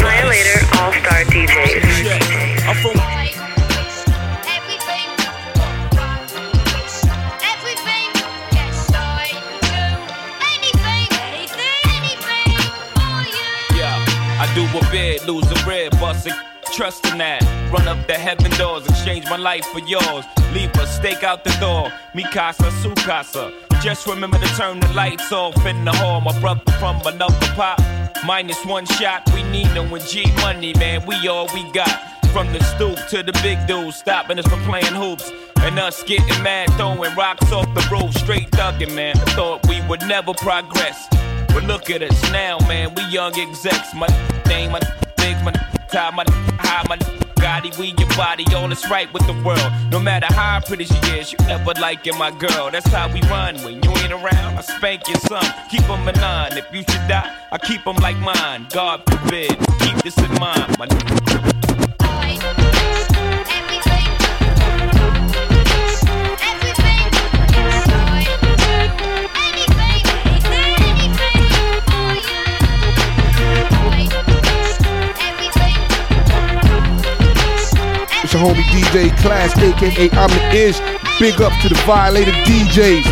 Violator 0.02 0.60
All 0.78 0.92
Star 0.92 1.24
DJs. 1.24 2.68
I'm 2.68 2.76
from 2.76 3.07
do 14.58 14.78
a 14.78 14.90
bid, 14.90 15.24
lose 15.24 15.48
a 15.52 15.68
rib, 15.68 15.92
bust 16.00 16.26
a 16.26 16.32
trust 16.72 17.06
in 17.06 17.18
that. 17.18 17.42
Run 17.72 17.86
up 17.86 18.04
the 18.08 18.14
heaven 18.14 18.50
doors, 18.52 18.84
exchange 18.88 19.24
my 19.26 19.36
life 19.36 19.64
for 19.66 19.78
yours. 19.80 20.24
Leave 20.52 20.74
a 20.74 20.86
stake 20.86 21.22
out 21.22 21.44
the 21.44 21.54
door, 21.60 21.92
mi 22.12 22.24
casa, 22.24 22.68
su 22.82 22.92
casa. 23.06 23.52
Just 23.80 24.06
remember 24.08 24.36
to 24.38 24.48
turn 24.56 24.80
the 24.80 24.92
lights 24.94 25.30
off 25.30 25.64
in 25.64 25.84
the 25.84 25.92
hall. 25.92 26.20
My 26.20 26.36
brother 26.40 26.72
from 26.80 27.00
another 27.06 27.46
pop. 27.54 27.80
Minus 28.26 28.64
one 28.66 28.84
shot, 28.84 29.22
we 29.32 29.44
need 29.44 29.72
no 29.74 29.84
G 29.98 30.26
money, 30.42 30.74
man. 30.74 31.06
We 31.06 31.28
all 31.28 31.48
we 31.54 31.62
got. 31.70 31.94
From 32.32 32.52
the 32.52 32.62
stoop 32.64 32.98
to 33.10 33.22
the 33.22 33.32
big 33.44 33.64
dudes, 33.68 33.96
stopping 33.96 34.40
us 34.40 34.46
from 34.48 34.60
playing 34.64 34.96
hoops. 35.02 35.30
And 35.58 35.78
us 35.78 36.02
getting 36.02 36.42
mad, 36.42 36.68
throwing 36.72 37.14
rocks 37.14 37.52
off 37.52 37.72
the 37.74 37.86
roof, 37.92 38.12
straight 38.14 38.50
thugging, 38.50 38.94
man. 38.94 39.14
Thought 39.36 39.68
we 39.68 39.80
would 39.82 40.02
never 40.02 40.34
progress. 40.34 41.06
But 41.48 41.64
look 41.64 41.90
at 41.90 42.02
us 42.02 42.32
now, 42.32 42.58
man. 42.66 42.94
We 42.94 43.04
young 43.04 43.34
execs. 43.38 43.94
My 43.94 44.08
name, 44.48 44.72
my 44.72 44.80
things, 45.16 45.42
my 45.42 45.52
time, 45.88 46.16
my 46.16 46.24
high, 46.58 46.86
my 46.88 46.96
Gotti, 47.38 47.76
we 47.78 47.94
your 47.98 48.08
body, 48.16 48.44
all 48.54 48.70
is 48.72 48.84
right 48.90 49.12
with 49.12 49.24
the 49.26 49.32
world. 49.44 49.72
No 49.92 50.00
matter 50.00 50.26
how 50.26 50.60
pretty 50.60 50.86
she 50.86 50.98
is, 51.16 51.32
you 51.32 51.38
never 51.46 51.72
liking 51.80 52.18
my 52.18 52.32
girl. 52.32 52.68
That's 52.70 52.88
how 52.88 53.12
we 53.12 53.20
run. 53.22 53.56
When 53.62 53.80
you 53.82 53.90
ain't 53.98 54.12
around, 54.12 54.58
I 54.58 54.60
spank 54.62 55.06
your 55.06 55.18
son. 55.18 55.44
Keep 55.70 55.82
them 55.82 56.08
in 56.08 56.16
line. 56.16 56.58
If 56.58 56.66
you 56.72 56.80
should 56.80 57.06
die, 57.06 57.32
I 57.52 57.58
keep 57.58 57.84
them 57.84 57.96
like 57.96 58.18
mine. 58.18 58.66
God 58.70 59.02
forbid. 59.08 59.50
Keep 59.78 60.02
this 60.02 60.18
in 60.18 60.32
mind, 60.40 60.78
my 60.78 61.67
your 78.38 78.54
homie 78.54 78.62
DJ 78.70 79.16
Class, 79.18 79.56
aka 79.58 80.10
I'm 80.12 80.30
the 80.30 80.56
Ish. 80.56 80.78
Big 81.18 81.40
up 81.40 81.52
to 81.62 81.68
the 81.68 81.74
Violator 81.86 82.32
DJs. 82.32 83.04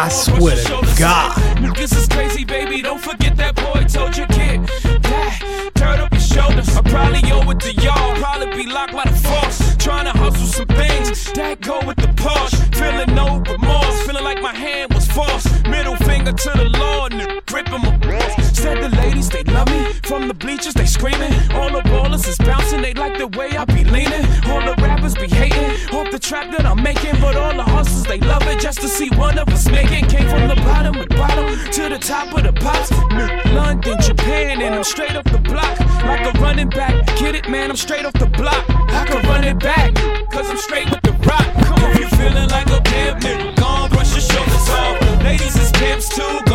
I 0.00 0.08
swear 0.08 0.56
to 0.56 0.94
God. 0.98 1.32
Niggas 1.58 1.96
is 1.96 2.06
crazy, 2.06 2.44
baby. 2.44 2.82
Don't 2.82 3.00
forget 3.00 3.36
that 3.36 3.56
boy 3.56 3.84
told 3.84 4.16
your 4.16 4.26
kid. 4.28 4.64
Dad, 5.02 5.74
turn 5.74 6.00
up 6.00 6.12
your 6.12 6.20
shoulders. 6.20 6.68
I 6.76 6.82
probably 6.82 7.20
owe 7.32 7.50
it 7.50 7.60
to 7.60 7.72
y'all. 7.82 8.14
Probably 8.16 8.64
be 8.64 8.70
locked 8.70 8.92
by 8.92 9.04
the 9.04 9.16
force. 9.16 9.76
Trying 9.78 10.04
to 10.04 10.16
hustle 10.16 10.46
some 10.46 10.66
things. 10.66 11.32
Dad 11.32 11.60
go 11.60 11.80
with 11.84 11.96
the 11.96 12.08
Porsche. 12.08 12.56
Feeling 12.76 13.14
no 13.14 13.38
remorse. 13.50 14.02
Feeling 14.06 14.24
like 14.24 14.40
my 14.40 14.54
hand 14.54 14.94
was 14.94 15.06
forced. 15.10 15.48
Middle 15.68 15.96
finger 15.96 16.32
to 16.32 16.50
the 16.50 16.77
Said 18.58 18.82
the 18.82 18.88
ladies, 18.96 19.28
they 19.28 19.44
love 19.44 19.68
me. 19.70 19.92
From 20.02 20.26
the 20.26 20.34
bleachers, 20.34 20.74
they 20.74 20.84
screaming. 20.84 21.32
All 21.54 21.70
the 21.70 21.80
ballers 21.90 22.26
is 22.26 22.36
bouncing. 22.38 22.82
They 22.82 22.92
like 22.92 23.16
the 23.16 23.28
way 23.38 23.50
I 23.56 23.64
be 23.64 23.84
leaning. 23.84 24.24
All 24.50 24.60
the 24.60 24.74
rappers 24.82 25.14
be 25.14 25.28
hating. 25.28 25.70
Off 25.94 26.10
the 26.10 26.18
trap 26.18 26.50
that 26.50 26.66
I'm 26.66 26.82
making. 26.82 27.20
But 27.20 27.36
all 27.36 27.54
the 27.54 27.62
hustlers, 27.62 28.02
they 28.04 28.18
love 28.18 28.42
it 28.48 28.58
just 28.58 28.80
to 28.80 28.88
see 28.88 29.10
one 29.10 29.38
of 29.38 29.48
us 29.48 29.70
make 29.70 29.92
it. 29.92 30.10
Came 30.10 30.28
from 30.28 30.48
the 30.48 30.56
bottom 30.56 30.96
of 30.96 31.08
the 31.08 31.14
bottom 31.14 31.46
to 31.70 31.88
the 31.88 31.98
top 31.98 32.36
of 32.36 32.42
the 32.42 32.52
pops. 32.52 32.90
London, 33.54 33.96
Japan, 34.00 34.60
and 34.60 34.74
I'm 34.74 34.82
straight 34.82 35.14
off 35.14 35.30
the 35.30 35.38
block. 35.38 35.78
Like 36.02 36.26
a 36.26 36.36
running 36.40 36.68
back. 36.68 37.06
Get 37.16 37.36
it, 37.36 37.48
man? 37.48 37.70
I'm 37.70 37.76
straight 37.76 38.04
off 38.04 38.14
the 38.14 38.26
block. 38.26 38.64
I 38.68 39.04
can 39.06 39.22
run 39.28 39.44
it 39.44 39.60
back. 39.60 39.94
Cause 40.32 40.50
I'm 40.50 40.58
straight 40.58 40.90
with 40.90 41.02
the 41.02 41.12
rock. 41.30 41.46
Come 41.62 41.78
on, 41.84 41.96
you 41.96 42.08
feeling 42.18 42.48
like 42.50 42.66
a 42.70 42.80
pimp, 42.82 43.20
nigga. 43.22 43.54
Gone, 43.54 43.88
brush 43.90 44.10
your 44.10 44.20
shoulders 44.20 44.68
off. 44.68 45.22
Ladies 45.22 45.54
is 45.54 45.70
pimps 45.72 46.08
too. 46.08 46.47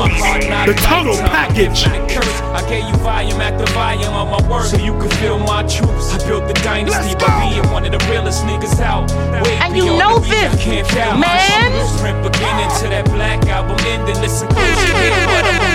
The 0.00 0.74
total 0.80 1.16
package. 1.28 1.84
I 1.84 2.64
gave 2.68 2.88
you 2.88 2.96
volume 3.04 3.40
after 3.40 3.70
volume 3.72 4.14
of 4.14 4.30
my 4.32 4.48
work 4.48 4.64
so 4.64 4.78
you 4.78 4.96
could 4.98 5.12
feel 5.14 5.38
my 5.38 5.62
truths. 5.62 6.14
I 6.14 6.26
built 6.26 6.48
the 6.48 6.54
dynasty 6.54 7.14
by 7.16 7.50
being 7.50 7.70
one 7.70 7.84
of 7.84 7.92
the 7.92 8.00
realest 8.08 8.44
niggas 8.44 8.80
out. 8.80 9.10
Way 9.44 9.58
And 9.60 9.76
you 9.76 9.84
know 9.84 10.18
the 10.18 10.24
beat, 10.24 10.32
I 10.32 10.54
this, 10.56 10.88
can't 10.88 11.20
man. 11.20 11.72
blueprint 11.72 12.32
beginning 12.32 12.70
to 12.80 12.88
that 12.88 13.04
black 13.12 13.44
album 13.46 13.76
ending. 13.84 14.16
Listen 14.22 14.48
close, 14.48 15.69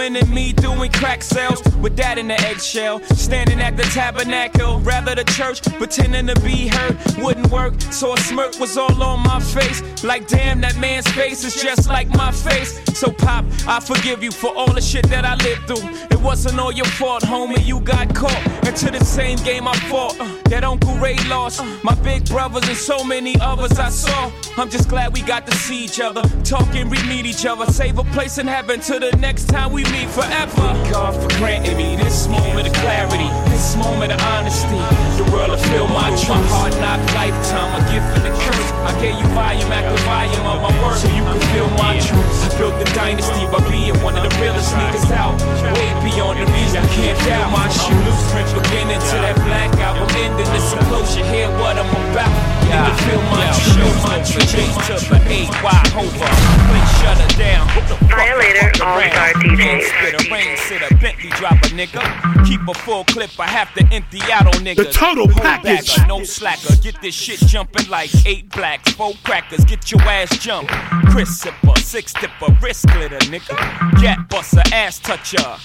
and 0.00 0.30
me 0.30 0.52
doing 0.52 0.90
crack 0.92 1.22
sales. 1.22 1.62
With 1.78 1.96
that 1.96 2.18
in 2.18 2.28
the 2.28 2.40
eggshell, 2.40 3.00
standing 3.14 3.60
at 3.60 3.76
the 3.76 3.82
tabernacle. 3.84 4.80
Rather 4.80 5.14
the 5.14 5.24
church, 5.24 5.62
pretending 5.78 6.26
to 6.28 6.40
be 6.40 6.68
hurt 6.68 6.96
wouldn't 7.18 7.50
work. 7.50 7.80
So 7.80 8.14
a 8.14 8.18
smirk 8.18 8.58
was 8.58 8.76
all 8.76 9.02
on 9.02 9.20
my 9.24 9.40
face. 9.40 9.82
Like, 10.04 10.28
damn, 10.28 10.60
that 10.60 10.76
man's 10.78 11.08
face 11.08 11.44
is 11.44 11.60
just 11.60 11.88
like 11.88 12.08
my 12.08 12.30
face. 12.30 12.80
So, 12.98 13.10
Pop, 13.12 13.44
I 13.66 13.80
forgive 13.80 14.22
you 14.22 14.30
for 14.30 14.54
all 14.56 14.72
the 14.72 14.80
shit 14.80 15.06
that 15.08 15.24
I 15.24 15.34
lived 15.36 15.66
through. 15.66 15.88
It 16.10 16.20
wasn't 16.20 16.58
all 16.58 16.72
your 16.72 16.86
fault, 16.86 17.22
homie. 17.22 17.64
You 17.64 17.80
got 17.80 18.14
caught 18.14 18.44
into 18.66 18.90
the 18.90 19.04
same 19.04 19.38
game 19.38 19.68
I 19.68 19.76
fought. 19.90 20.18
Uh, 20.20 20.28
that 20.50 20.64
Uncle 20.64 20.94
Ray 20.94 21.16
lost. 21.28 21.62
My 21.82 21.94
big 22.02 22.28
brothers 22.28 22.66
and 22.68 22.76
so 22.76 23.04
many 23.04 23.36
others 23.40 23.78
I 23.78 23.88
saw. 23.88 24.30
I'm 24.56 24.68
just 24.68 24.88
glad 24.88 25.12
we 25.12 25.22
got 25.22 25.46
to 25.46 25.54
see 25.54 25.84
each 25.84 26.00
other. 26.00 26.22
Talk 26.42 26.74
and 26.74 26.90
re 26.90 27.02
meet 27.08 27.26
each 27.26 27.46
other. 27.46 27.66
Save 27.66 27.98
a 27.98 28.04
place 28.04 28.38
in 28.38 28.46
heaven 28.46 28.80
till 28.80 29.00
the 29.00 29.16
next 29.18 29.46
time 29.46 29.72
we 29.72 29.84
meet 29.92 30.08
forever. 30.10 30.74
God 30.90 31.14
for 31.14 31.30
granting 31.38 31.76
me 31.76 31.96
this 31.96 32.28
moment 32.28 32.66
of 32.68 32.74
clarity, 32.80 33.28
this 33.50 33.76
moment 33.76 34.12
of 34.12 34.20
honesty. 34.22 34.80
The 35.20 35.26
world 35.32 35.50
will 35.50 35.64
feel 35.70 35.88
my 35.88 36.10
truth. 36.16 36.38
My 36.38 36.42
hard 36.52 36.74
knock 36.80 37.00
lifetime, 37.14 37.70
a 37.76 37.80
gift 37.90 38.08
and 38.16 38.24
a 38.28 38.32
curse. 38.32 38.68
I 38.88 38.92
gave 39.00 39.16
you 39.18 39.28
volume 39.34 39.70
after 39.70 39.96
volume 40.04 40.46
of 40.46 40.58
my 40.64 40.72
work 40.82 40.96
so 40.96 41.08
you 41.08 41.22
can 41.22 41.40
feel 41.52 41.68
my 41.76 41.98
truth. 42.00 42.28
I 42.44 42.48
built 42.58 42.76
the 42.78 42.88
dynasty 42.94 43.44
by 43.52 43.60
being 43.68 43.96
one 44.02 44.16
of 44.16 44.24
the 44.24 44.32
realest 44.40 44.74
niggas 44.74 45.10
out. 45.12 45.36
Way 45.76 45.90
beyond 46.04 46.40
the 46.40 46.46
reason 46.52 46.82
you 46.82 46.92
can't 46.96 47.18
feel 47.22 47.48
my 47.50 47.68
shoes. 47.68 48.16
Beginning 48.54 48.98
to 48.98 49.16
that 49.22 49.36
black 49.44 49.70
album 49.78 50.08
ending. 50.16 50.48
Listen 50.50 50.78
close, 50.88 51.16
you 51.16 51.24
hear 51.24 51.48
what 51.60 51.78
I'm 51.78 51.88
about. 52.10 52.32
You 52.64 52.74
can 52.74 52.96
feel 53.06 53.22
my 53.30 53.46
truth. 53.54 53.98
My 54.02 54.18
truth. 54.24 54.48
to 54.88 55.14
the 55.14 55.20
eight, 55.30 55.52
why 55.62 55.78
over? 55.94 56.28
Please 56.68 56.92
shut 57.00 57.18
her 57.18 57.32
down. 57.38 57.68
Violator 58.08 58.72
All 58.82 58.98
Star 58.98 59.32
DJs. 59.42 59.77
Spit 59.80 60.14
a 60.26 60.32
rain, 60.32 60.56
sit 60.56 60.82
a 60.82 60.94
Bentley 60.96 61.30
drop 61.30 61.52
a 61.52 61.68
nigga. 61.68 62.46
Keep 62.46 62.66
a 62.68 62.74
full 62.74 63.04
clip, 63.04 63.30
I 63.38 63.46
have 63.46 63.72
to 63.74 63.86
empty 63.92 64.20
out 64.32 64.46
on 64.46 64.64
niggas. 64.64 64.76
The 64.76 64.84
total 64.92 65.28
Hold 65.28 65.42
package. 65.42 65.94
backer, 65.94 66.06
no 66.08 66.24
slacker. 66.24 66.76
Get 66.82 67.00
this 67.00 67.14
shit 67.14 67.40
jumping 67.40 67.88
like 67.88 68.10
eight 68.26 68.50
blacks, 68.50 68.92
four 68.92 69.12
crackers. 69.24 69.64
Get 69.64 69.90
your 69.90 70.00
ass 70.02 70.36
jumped. 70.38 70.72
Chris 71.10 71.42
sipper, 71.42 71.76
six 71.78 72.12
tipper, 72.12 72.56
wrist 72.62 72.86
glitter, 72.88 73.18
nigga. 73.30 74.00
Gat 74.00 74.28
buster, 74.28 74.62
ass 74.72 74.98
toucher. 74.98 75.56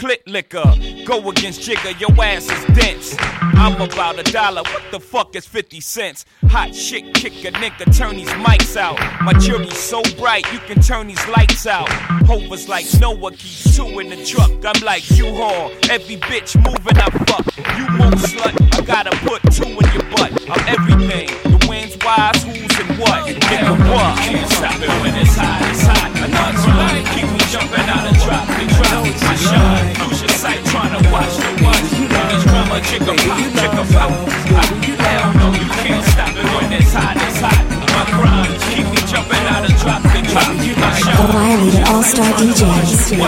Clit 0.00 0.22
liquor. 0.24 0.64
Go 1.04 1.28
against 1.28 1.60
Jigga, 1.60 1.92
your 2.00 2.10
ass 2.24 2.48
is 2.48 2.64
dense. 2.74 3.14
I'm 3.20 3.78
about 3.82 4.18
a 4.18 4.22
dollar, 4.32 4.62
what 4.62 4.82
the 4.90 4.98
fuck 4.98 5.36
is 5.36 5.46
50 5.46 5.78
cents? 5.82 6.24
Hot 6.46 6.74
shit, 6.74 7.12
kick 7.12 7.44
a 7.44 7.52
nigga, 7.52 7.94
turn 7.94 8.16
these 8.16 8.30
mics 8.30 8.78
out. 8.78 8.98
My 9.20 9.34
jury's 9.34 9.76
so 9.76 10.00
bright, 10.16 10.50
you 10.54 10.58
can 10.60 10.80
turn 10.80 11.08
these 11.08 11.28
lights 11.28 11.66
out. 11.66 11.86
Hovers 12.24 12.66
like 12.66 12.86
Noah, 12.98 13.32
keep 13.32 13.74
two 13.74 13.98
in 13.98 14.08
the 14.08 14.24
truck. 14.24 14.50
I'm 14.64 14.82
like 14.82 15.04
U-Haul, 15.10 15.70
every 15.90 16.16
bitch 16.16 16.56
moving 16.56 16.96
I 16.96 17.10
fuck. 17.28 17.44
You 17.76 17.84
move 18.00 18.16
slut, 18.24 18.56
I 18.72 18.80
gotta 18.80 19.14
put 19.28 19.42
two 19.52 19.68
in 19.68 19.84
your 19.92 20.08
butt. 20.16 20.32
I'm 20.48 20.64
everything, 20.66 21.28
the 21.44 21.66
wind's 21.68 21.98
wise, 22.02 22.42
who's, 22.42 22.72
and 22.80 22.98
what. 22.98 23.28
Nigga, 23.28 23.76
what? 23.92 24.16
Can't 24.16 24.50
stop 24.50 24.80
it 24.80 24.88
when 25.02 25.14
it's 25.20 25.36
hot, 25.36 25.60
it's 25.68 25.82
hot. 25.84 26.08
I 26.16 26.26
know 26.32 26.40
like, 26.80 27.04
keep 27.12 27.28
me 27.28 27.38
jumping 27.52 27.84
out 27.84 28.08
of 28.08 28.16
drop, 28.24 28.48
and 29.10 29.18
drop. 29.18 29.30
I 29.30 29.36
shine, 29.36 30.10
use 30.10 30.20
your 30.22 30.30
sight, 30.30 30.60
trying 30.70 30.94
to 30.94 31.02
watch 31.10 31.34
the 31.36 31.50
watch. 31.64 31.90
Niggas 31.98 32.44
drama, 32.46 32.78
chicka 32.86 33.14
pop, 33.26 33.38
chicka 33.58 33.84
pop. 33.92 34.10
Hell 35.00 35.34
no, 35.34 35.46
you 35.58 35.68
can't 35.82 36.04
stop 36.06 36.30
it 36.30 36.46
when 36.54 36.72
it's 36.72 36.92
hot, 36.94 37.16
it's 37.16 37.40
hot. 37.42 37.64
My 37.90 38.04
grind, 38.14 38.54
keep 38.70 38.86
me 38.86 39.00
jumping 39.10 39.46
out 39.50 39.64
and 39.66 39.76
drop, 39.82 40.04
and 40.04 40.26
drop. 40.26 40.46
I 40.46 40.94
shine. 41.00 41.16
The 41.18 41.26
Violator 41.32 41.84
All 41.90 42.02
Star 42.02 42.30
DJs. 42.38 43.18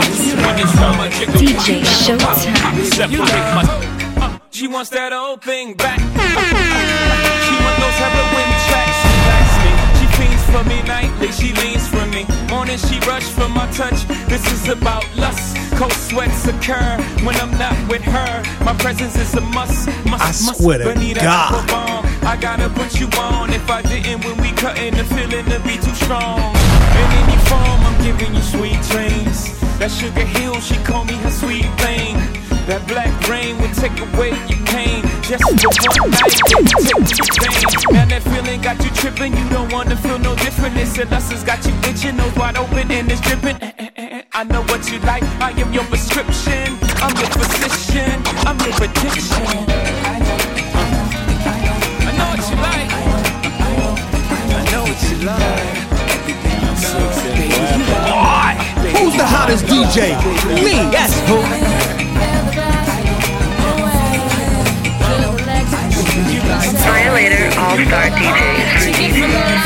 DJ 1.38 1.83
Showtime. 1.83 2.85
Separate 2.85 3.47
my. 3.57 3.64
She 4.51 4.68
wants 4.68 4.90
that 4.90 5.12
old 5.12 5.42
thing 5.42 5.75
back. 5.75 5.99
She 5.99 6.05
want 7.64 7.77
those 7.83 7.99
heroin 7.99 8.51
for 10.53 10.62
me 10.69 10.83
nightly. 10.83 11.33
She 11.33 11.53
leans 11.55 11.88
for 11.88 12.05
me. 12.07 12.27
Morning 12.49 12.79
she 12.79 13.01
rush 13.09 13.25
for 13.25 13.49
my 13.49 13.67
touch. 13.73 14.07
This 14.29 14.45
is 14.53 14.69
about 14.69 15.05
lust. 15.17 15.57
Cold 15.79 15.93
sweats 15.93 16.47
occur 16.47 16.97
when 17.25 17.35
I'm 17.37 17.51
not 17.59 17.77
with 17.88 18.03
her. 18.03 18.33
My 18.65 18.75
presence 18.75 19.17
is 19.17 19.35
a 19.35 19.41
must. 19.41 19.88
must 20.05 20.23
I 20.23 20.33
swear 20.33 20.79
to 20.79 20.85
must. 20.85 20.97
Bonita 20.97 21.21
God. 21.21 21.69
Applebum. 21.69 22.23
I 22.25 22.37
gotta 22.37 22.69
put 22.69 23.01
you 23.01 23.09
on. 23.19 23.51
If 23.51 23.69
I 23.71 23.81
didn't, 23.83 24.25
when 24.25 24.37
we 24.43 24.53
cutting, 24.53 24.95
the 24.95 25.05
feeling 25.05 25.47
to 25.47 25.59
be 25.61 25.77
too 25.77 25.95
strong. 26.05 26.38
In 27.01 27.09
any 27.23 27.38
form, 27.49 27.81
I'm 27.88 27.99
giving 28.05 28.35
you 28.35 28.43
sweet 28.43 28.81
dreams. 28.93 29.59
That 29.79 29.91
sugar 29.91 30.27
hill, 30.37 30.61
she 30.61 30.77
call 30.85 31.05
me 31.05 31.15
her 31.25 31.31
sweet 31.31 31.67
thing. 31.81 32.15
That 32.69 32.87
black 32.87 33.11
rain 33.29 33.59
would 33.59 33.75
take 33.75 33.99
away 33.99 34.31
your 34.47 34.62
pain. 34.71 35.03
Just 35.23 35.43
for 35.43 35.51
one 35.51 36.11
night, 36.12 36.31
take 36.31 37.52
feeling 38.53 38.62
got 38.62 38.85
you 38.85 38.91
tripping, 38.91 39.37
you 39.37 39.49
don't 39.49 39.73
wanna 39.73 39.97
feel 39.97 40.19
no 40.19 40.35
different. 40.37 40.75
This 40.75 40.99
lust 41.11 41.33
has 41.33 41.43
got 41.43 41.65
you 41.65 41.73
itching, 41.88 42.17
nose 42.17 42.35
wide 42.37 42.57
open 42.57 42.91
and 42.91 43.11
it's 43.11 43.21
dripping. 43.21 43.57
Eh, 43.62 43.73
eh, 43.79 43.91
eh. 43.97 44.23
I 44.33 44.45
know 44.45 44.62
what 44.62 44.91
you 44.91 44.99
like, 45.01 45.23
I 45.41 45.51
am 45.53 45.73
your 45.73 45.85
prescription. 45.85 46.77
I'm 47.05 47.17
your 47.17 47.31
physician, 47.31 48.23
I'm 48.47 48.59
your 48.61 48.75
addiction. 48.77 49.47
I 52.05 52.12
know 52.19 52.29
what 52.33 52.45
you 52.51 52.57
like. 52.69 52.91
I 54.53 54.62
know 54.71 54.83
what 54.88 55.01
you 55.09 55.17
like. 55.27 55.83
Who's 58.97 59.17
the 59.17 59.27
hottest 59.27 59.65
DJ? 59.67 60.17
Me, 60.62 60.75
that's 60.91 61.19
who. 61.29 61.62
Violator 67.72 67.96
All 67.96 68.37
Star 68.42 69.32
DJs. 69.32 69.62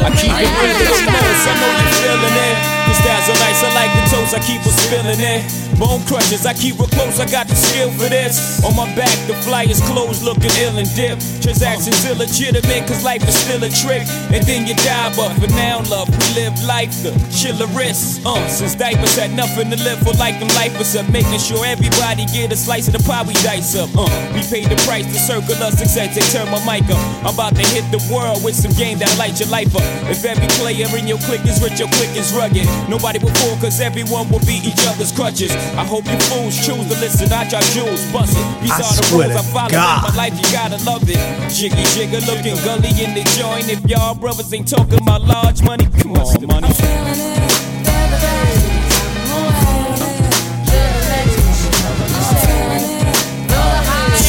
I 0.00 0.14
keep 0.14 0.30
it 0.30 0.50
real, 0.62 0.78
it's 0.78 1.02
nice, 1.04 1.46
I 1.46 1.54
know 1.58 1.72
you 1.82 1.90
feeling 1.98 2.36
it. 2.36 2.67
That's 3.04 3.26
so 3.26 3.34
nice, 3.38 3.60
I 3.62 3.70
like 3.74 3.92
the 3.94 4.04
toes, 4.10 4.32
I 4.34 4.40
keep 4.40 4.62
her 4.62 4.74
spilling 4.74 5.20
it. 5.20 5.42
Bone 5.78 6.02
crushes, 6.10 6.44
I 6.44 6.54
keep 6.54 6.76
her 6.82 6.90
close, 6.90 7.20
I 7.20 7.30
got 7.30 7.46
the 7.46 7.54
skill 7.54 7.90
for 7.94 8.10
this. 8.10 8.58
On 8.66 8.74
my 8.74 8.86
back, 8.98 9.14
the 9.30 9.34
flyers 9.46 9.80
closed, 9.86 10.22
looking 10.22 10.50
ill 10.58 10.74
and 10.78 10.88
dip. 10.98 11.22
Transactions 11.38 12.02
illegitimate, 12.02 12.88
cause 12.90 13.04
life 13.04 13.22
is 13.22 13.38
still 13.38 13.62
a 13.62 13.70
trick. 13.70 14.02
And 14.34 14.42
then 14.42 14.66
you 14.66 14.74
die, 14.82 15.14
but 15.14 15.30
for 15.38 15.46
now, 15.54 15.78
love, 15.86 16.10
we 16.10 16.42
live 16.42 16.54
life 16.66 16.90
the 17.02 17.14
chillerist. 17.30 18.26
Uh, 18.26 18.42
since 18.48 18.74
diapers 18.74 19.14
had 19.14 19.30
nothing 19.38 19.70
to 19.70 19.78
live 19.86 20.02
for, 20.02 20.12
like 20.18 20.40
them 20.42 20.50
lifers 20.58 20.96
up, 20.96 21.06
making 21.10 21.38
sure 21.38 21.64
everybody 21.64 22.26
get 22.34 22.50
a 22.50 22.56
slice 22.56 22.88
of 22.90 22.98
the 22.98 23.02
pie 23.06 23.22
we 23.22 23.34
dice 23.46 23.78
up. 23.78 23.90
Uh, 23.94 24.10
we 24.34 24.42
paid 24.42 24.66
the 24.66 24.78
price 24.82 25.06
to 25.06 25.18
circle 25.18 25.54
us, 25.62 25.78
success, 25.78 26.14
they 26.18 26.26
turn 26.34 26.50
my 26.50 26.58
mic 26.66 26.90
up. 26.90 26.98
I'm 27.22 27.34
about 27.34 27.54
to 27.54 27.62
hit 27.70 27.86
the 27.94 28.02
world 28.10 28.42
with 28.42 28.58
some 28.58 28.74
game 28.74 28.98
that 28.98 29.10
light 29.18 29.38
your 29.38 29.48
life 29.48 29.70
up. 29.78 29.86
If 30.10 30.24
every 30.24 30.48
player 30.58 30.90
in 30.98 31.06
your 31.06 31.18
clique 31.22 31.46
is 31.46 31.62
rich, 31.62 31.78
your 31.78 31.88
clique 31.94 32.18
is 32.18 32.34
rugged. 32.34 32.66
Nobody 32.98 33.20
will 33.20 33.30
fall, 33.34 33.56
cause 33.58 33.80
everyone 33.80 34.28
will 34.28 34.40
be 34.40 34.58
each 34.58 34.84
other's 34.88 35.12
crutches. 35.12 35.52
I 35.78 35.86
hope 35.86 36.04
you 36.06 36.18
fools 36.26 36.56
choose 36.56 36.82
to 36.90 36.98
listen, 36.98 37.32
I 37.32 37.48
drop 37.48 37.62
jewels, 37.70 38.02
bust 38.10 38.34
it. 38.36 38.42
These 38.60 38.72
I 38.72 38.82
are 38.82 38.94
the 38.98 39.06
rules 39.14 39.36
I 39.38 39.42
follow 39.54 39.70
God. 39.70 40.08
in 40.08 40.10
my 40.10 40.16
life, 40.16 40.34
you 40.34 40.42
gotta 40.50 40.82
love 40.82 41.04
it. 41.06 41.14
Jiggy 41.48 41.76
Jigga 41.94 42.18
looking 42.26 42.56
gully 42.66 42.90
in 42.98 43.14
the 43.14 43.22
joint. 43.38 43.70
If 43.70 43.88
y'all 43.88 44.16
brothers 44.16 44.52
ain't 44.52 44.66
talking 44.66 44.98
about 45.00 45.22
large 45.22 45.62
money, 45.62 45.86
come 46.02 46.16
on, 46.16 46.46
money. 46.48 46.72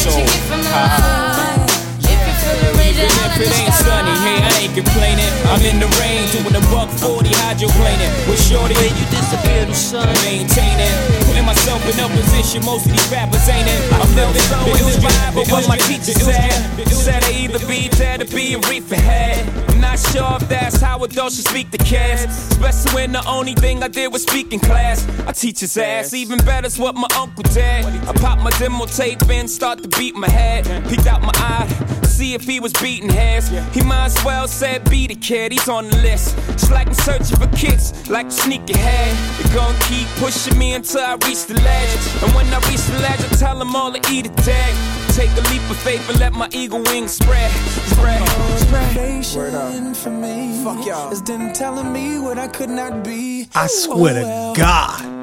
So 0.00 0.10
high. 0.70 1.09
If 3.40 3.48
it 3.48 3.56
ain't 3.56 3.72
sunny, 3.72 4.12
hey, 4.20 4.44
I 4.44 4.52
ain't 4.68 4.74
complaining. 4.76 5.32
I'm 5.48 5.64
in 5.64 5.80
the 5.80 5.88
rain, 5.96 6.28
doing 6.28 6.52
a 6.52 6.60
buck 6.68 6.92
40 7.00 7.24
hydroplaning. 7.40 8.12
With 8.28 8.36
shorty, 8.36 8.74
when 8.76 8.92
you 8.92 9.06
disappear, 9.08 9.64
the 9.64 9.72
sun 9.72 10.12
maintaining. 10.28 10.92
Putting 11.24 11.46
myself 11.46 11.80
in 11.88 11.96
a 12.04 12.08
position, 12.12 12.62
most 12.68 12.84
of 12.84 12.92
these 12.92 13.08
rappers 13.08 13.48
ain't 13.48 13.64
in. 13.64 13.80
I'm 13.96 14.12
living 14.14 14.44
so 14.44 14.60
inspired 14.76 15.32
by 15.32 15.44
what 15.48 15.66
my 15.68 15.78
teacher 15.88 16.12
said. 16.12 16.52
Said 16.92 17.24
I 17.24 17.32
either 17.32 17.66
be 17.66 17.88
dead 17.88 18.20
or 18.20 18.26
be 18.26 18.52
a 18.52 18.58
reefer 18.68 18.96
head. 18.96 19.48
I'm 19.70 19.80
not 19.80 19.98
sure 19.98 20.36
if 20.36 20.46
that's 20.46 20.78
how 20.78 21.02
adults 21.02 21.36
should 21.36 21.48
speak 21.48 21.70
to 21.70 21.78
kids. 21.78 22.24
Especially 22.52 22.92
when 22.92 23.12
the 23.12 23.26
only 23.26 23.54
thing 23.54 23.82
I 23.82 23.88
did 23.88 24.12
was 24.12 24.22
speak 24.22 24.52
in 24.52 24.60
class. 24.60 25.08
I 25.26 25.32
teach 25.32 25.60
his 25.60 25.78
ass, 25.78 26.12
even 26.12 26.36
better's 26.44 26.78
what 26.78 26.94
my 26.94 27.08
uncle 27.16 27.44
did. 27.44 27.86
I 27.86 28.12
pop 28.20 28.38
my 28.40 28.50
demo 28.58 28.84
tape 28.84 29.26
in, 29.30 29.48
start 29.48 29.82
to 29.82 29.88
beat 29.96 30.14
my 30.14 30.28
head. 30.28 30.66
Peeked 30.90 31.06
out 31.06 31.22
my 31.22 31.32
eye, 31.36 31.66
see 32.04 32.34
if 32.34 32.42
he 32.42 32.60
was 32.60 32.74
beating 32.74 33.08
heads. 33.30 33.48
He 33.74 33.82
might 33.82 34.06
as 34.06 34.24
well 34.24 34.48
said 34.48 34.88
be 34.90 35.06
the 35.06 35.14
kid, 35.14 35.52
he's 35.52 35.68
on 35.68 35.88
the 35.88 35.96
list. 35.98 36.36
It's 36.48 36.70
like 36.70 36.88
I'm 36.88 36.94
searching 36.94 37.36
for 37.36 37.48
kicks, 37.56 38.08
like 38.08 38.26
a 38.26 38.30
sneaker 38.30 38.76
head. 38.76 39.12
They're 39.38 39.56
gonna 39.56 39.78
keep 39.90 40.08
pushing 40.16 40.58
me 40.58 40.74
until 40.74 41.00
I 41.00 41.14
reach 41.26 41.46
the 41.46 41.54
ledge. 41.54 42.22
And 42.22 42.34
when 42.34 42.46
I 42.52 42.58
reach 42.68 42.84
the 42.86 42.98
ledge, 43.00 43.20
I 43.20 43.28
tell 43.36 43.58
them 43.58 43.74
all 43.74 43.92
to 43.92 44.00
eat 44.12 44.26
a 44.26 44.34
tag. 44.42 44.74
Take 45.14 45.30
a 45.32 45.42
leap 45.50 45.62
of 45.70 45.76
faith 45.78 46.08
and 46.08 46.18
let 46.20 46.32
my 46.32 46.48
eagle 46.52 46.82
wings 46.82 47.12
spread. 47.12 47.50
Spread, 47.94 48.28
spread. 48.58 48.96
Motivation 48.96 49.94
for 49.94 50.10
me 50.10 50.62
Fuck 50.64 50.86
y'all. 50.86 51.12
is 51.12 51.22
them 51.22 51.52
telling 51.52 51.92
me 51.92 52.18
what 52.18 52.38
I 52.38 52.48
could 52.48 52.70
not 52.70 53.04
be. 53.04 53.48
I 53.54 53.66
swear 53.66 54.14
to 54.14 54.22
oh, 54.24 54.54
God. 54.54 55.19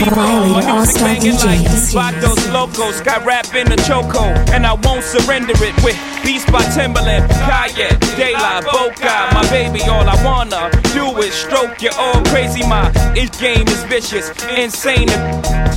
Up 0.00 0.06
with 0.06 0.16
my 0.16 0.26
people. 0.26 0.48
Violator 0.50 0.70
All-Star 0.70 1.08
banging 1.08 1.34
like 1.34 1.66
Vatos 1.90 2.52
Locos. 2.52 3.00
Got 3.00 3.24
rap 3.24 3.54
in 3.54 3.68
the 3.68 3.76
choco. 3.76 4.24
And 4.52 4.66
I 4.66 4.74
won't 4.74 5.04
surrender 5.04 5.54
it 5.56 5.74
with 5.82 5.98
beats 6.24 6.44
by 6.50 6.62
Timbaland. 6.74 7.28
Kaya, 7.46 7.98
De 8.16 8.32
La 8.34 8.60
Boca. 8.60 9.28
My 9.34 9.46
baby, 9.50 9.80
all 9.82 10.08
I 10.08 10.22
wanna 10.24 10.87
do 10.92 11.06
it. 11.22 11.32
stroke 11.32 11.82
you 11.82 11.90
all 11.98 12.22
crazy. 12.26 12.62
My 12.66 12.92
it 13.16 13.32
game 13.38 13.66
is 13.68 13.82
vicious, 13.84 14.30
insane. 14.56 15.08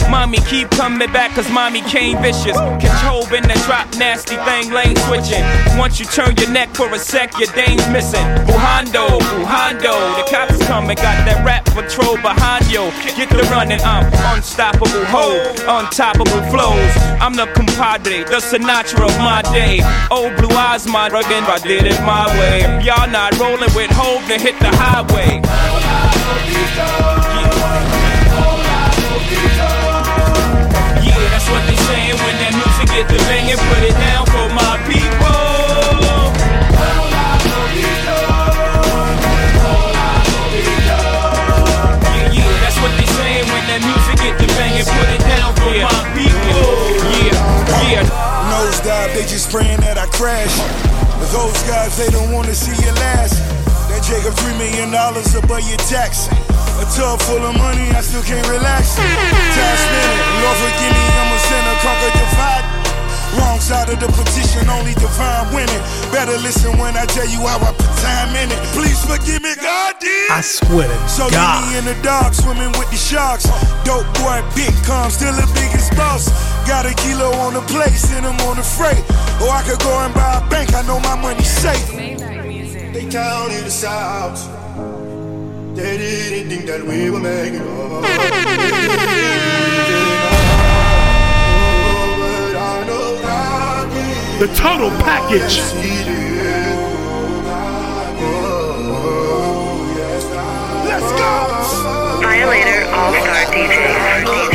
Mommy 0.10 0.39
keep 0.50 0.69
coming 0.71 1.12
back 1.12 1.32
cause 1.36 1.50
mommy 1.52 1.82
came 1.82 2.21
vicious. 2.21 2.58
Control 2.84 3.24
in 3.34 3.43
the 3.43 3.58
drop, 3.65 3.88
nasty 3.97 4.36
thing, 4.47 4.71
lane 4.71 4.95
switching. 5.08 5.43
Once 5.78 6.00
you 6.00 6.06
turn 6.06 6.36
your 6.38 6.50
neck 6.50 6.69
for 6.76 6.91
a 6.93 7.00
sec, 7.00 7.38
your 7.39 7.47
dame's 7.54 7.88
missing. 7.89 8.26
Buhando, 8.45 9.08
Buhando, 9.32 9.95
the 10.17 10.26
cops 10.30 10.60
coming, 10.67 10.97
got 10.97 11.26
that 11.26 11.43
rap 11.45 11.63
patrol 11.65 12.17
behind 12.17 12.67
you. 12.67 12.91
Get 13.15 13.30
the 13.30 13.43
running, 13.52 13.80
I'm 13.82 14.06
unstoppable, 14.36 15.06
ho, 15.08 15.39
untoppable 15.80 16.41
flows. 16.52 16.91
I'm 17.24 17.34
the 17.34 17.47
compadre, 17.56 18.26
the 18.26 18.43
Sinatra 18.43 19.08
of 19.08 19.17
my 19.19 19.41
day. 19.54 19.80
Old 20.12 20.36
blue 20.38 20.56
eyes, 20.56 20.88
my 20.88 21.08
rugged, 21.08 21.43
I 21.47 21.60
did 21.60 21.86
it 21.86 22.00
my 22.02 22.28
way. 22.39 22.62
If 22.67 22.86
y'all 22.86 23.10
not 23.10 23.38
rolling 23.39 23.71
with 23.76 23.91
hope, 23.91 24.28
then 24.28 24.39
hit 24.39 24.60
the 24.60 24.69
highway. 24.76 25.01
Yeah, 31.02 31.18
that's 31.34 31.50
what 31.50 31.66
they 31.66 31.74
saying 31.74 32.18
when 32.22 32.36
that 32.38 32.54
music 32.54 32.88
get 32.94 33.10
the 33.10 33.18
banging. 33.26 33.58
Put 33.58 33.82
it 33.82 33.98
down 33.98 34.30
for 34.30 34.46
my 34.54 34.78
people. 34.86 35.18
That's 42.62 42.78
what 42.78 42.94
they 42.94 43.10
saying 43.10 43.50
when 43.50 43.64
that 43.74 43.82
music 43.82 44.22
get 44.22 44.38
the 44.38 44.46
banging. 44.54 44.86
Put 44.86 45.10
it 45.10 45.22
down 45.26 45.50
for 45.58 45.74
my 45.82 45.98
people. 46.14 46.62
Yeah, 47.26 48.06
yeah. 48.06 48.06
Nosedive, 48.54 49.18
they 49.18 49.26
just 49.26 49.50
praying 49.50 49.82
that 49.82 49.98
I 49.98 50.06
crash. 50.14 50.54
Those 51.34 51.58
guys, 51.64 51.98
they 51.98 52.10
don't 52.12 52.32
wanna 52.32 52.54
see 52.54 52.78
you 52.86 52.92
last. 53.02 53.61
That 54.12 54.28
Jacob 54.28 54.36
three 54.43 54.58
million 54.60 54.91
dollars 54.91 55.32
above 55.39 55.63
your 55.63 55.80
tax. 55.88 56.28
A 56.28 56.86
tub 56.91 57.15
full 57.32 57.39
of 57.47 57.56
money, 57.56 57.88
I 57.95 58.04
still 58.04 58.19
can't 58.28 58.43
relax. 58.52 59.00
Time 59.00 59.08
spinning, 59.08 60.19
Lord 60.43 60.58
forgive 60.60 60.91
me, 60.91 61.06
I'm 61.15 61.32
a 61.32 61.39
sinner, 61.39 61.76
conquer 61.80 62.12
divide. 62.19 62.65
Wrong 63.39 63.60
side 63.63 63.88
of 63.88 64.04
the 64.04 64.12
petition, 64.12 64.67
only 64.67 64.91
divine 65.00 65.56
winning. 65.56 65.80
Better 66.12 66.36
listen 66.43 66.76
when 66.76 67.00
I 67.00 67.08
tell 67.08 67.24
you 67.24 67.39
how 67.47 67.63
I 67.63 67.71
put 67.71 67.88
time 68.04 68.36
in 68.36 68.52
it. 68.52 68.60
Please 68.76 69.00
forgive 69.08 69.39
me, 69.47 69.56
God 69.56 69.95
did. 70.04 70.28
I 70.28 70.43
swear 70.43 70.91
to 70.91 70.97
So 71.08 71.32
God. 71.32 71.71
me 71.71 71.80
in 71.80 71.88
the 71.88 71.95
dark, 72.04 72.36
swimming 72.36 72.76
with 72.76 72.91
the 72.91 73.00
sharks. 73.00 73.47
Dope 73.88 74.12
boy, 74.19 74.43
big 74.60 74.76
calm, 74.84 75.08
still 75.08 75.32
the 75.32 75.47
biggest 75.56 75.95
boss. 75.95 76.28
Got 76.67 76.84
a 76.84 76.91
kilo 77.00 77.32
on 77.47 77.56
the 77.56 77.63
plate, 77.71 77.95
send 77.95 78.28
him 78.28 78.36
on 78.43 78.60
the 78.60 78.65
freight. 78.76 79.08
Or 79.39 79.56
I 79.56 79.63
could 79.63 79.80
go 79.80 79.95
and 80.04 80.12
buy 80.12 80.43
a 80.43 80.50
bank, 80.52 80.76
I 80.76 80.84
know 80.84 81.00
my 81.00 81.15
money's 81.15 81.47
safe. 81.47 82.31
They 82.93 83.10
counted 83.10 83.63
us 83.65 83.84
out. 83.86 84.36
They 85.75 85.97
didn't 85.97 86.49
think 86.49 86.65
that 86.65 86.84
we 86.86 87.10
were 87.10 87.19
making 87.19 87.62
it. 87.62 87.67
Oh, 87.67 88.01
the 94.39 94.47
total 94.56 94.89
package. 95.01 95.60
Oh, 98.23 99.88
Let's 100.86 101.12
go. 101.15 101.32
Violator 102.21 102.86
All 102.91 103.13
Star 103.13 103.45
DJs. 103.54 104.51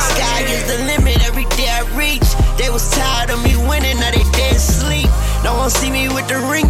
Sky 0.00 0.40
is 0.42 0.64
the 0.66 0.78
limit 0.84 1.24
every 1.26 1.44
day 1.56 1.68
I 1.70 1.82
reach. 1.96 2.26
They 2.58 2.70
was 2.70 2.90
tired 2.90 3.30
of 3.30 3.42
me 3.44 3.54
winning, 3.68 3.96
now 4.00 4.10
they 4.10 4.24
dead 4.32 4.58
sleep. 4.60 5.08
No 5.44 5.54
one 5.56 5.70
see 5.70 5.90
me 5.90 6.08
with 6.08 6.26
the 6.28 6.38
ring, 6.50 6.67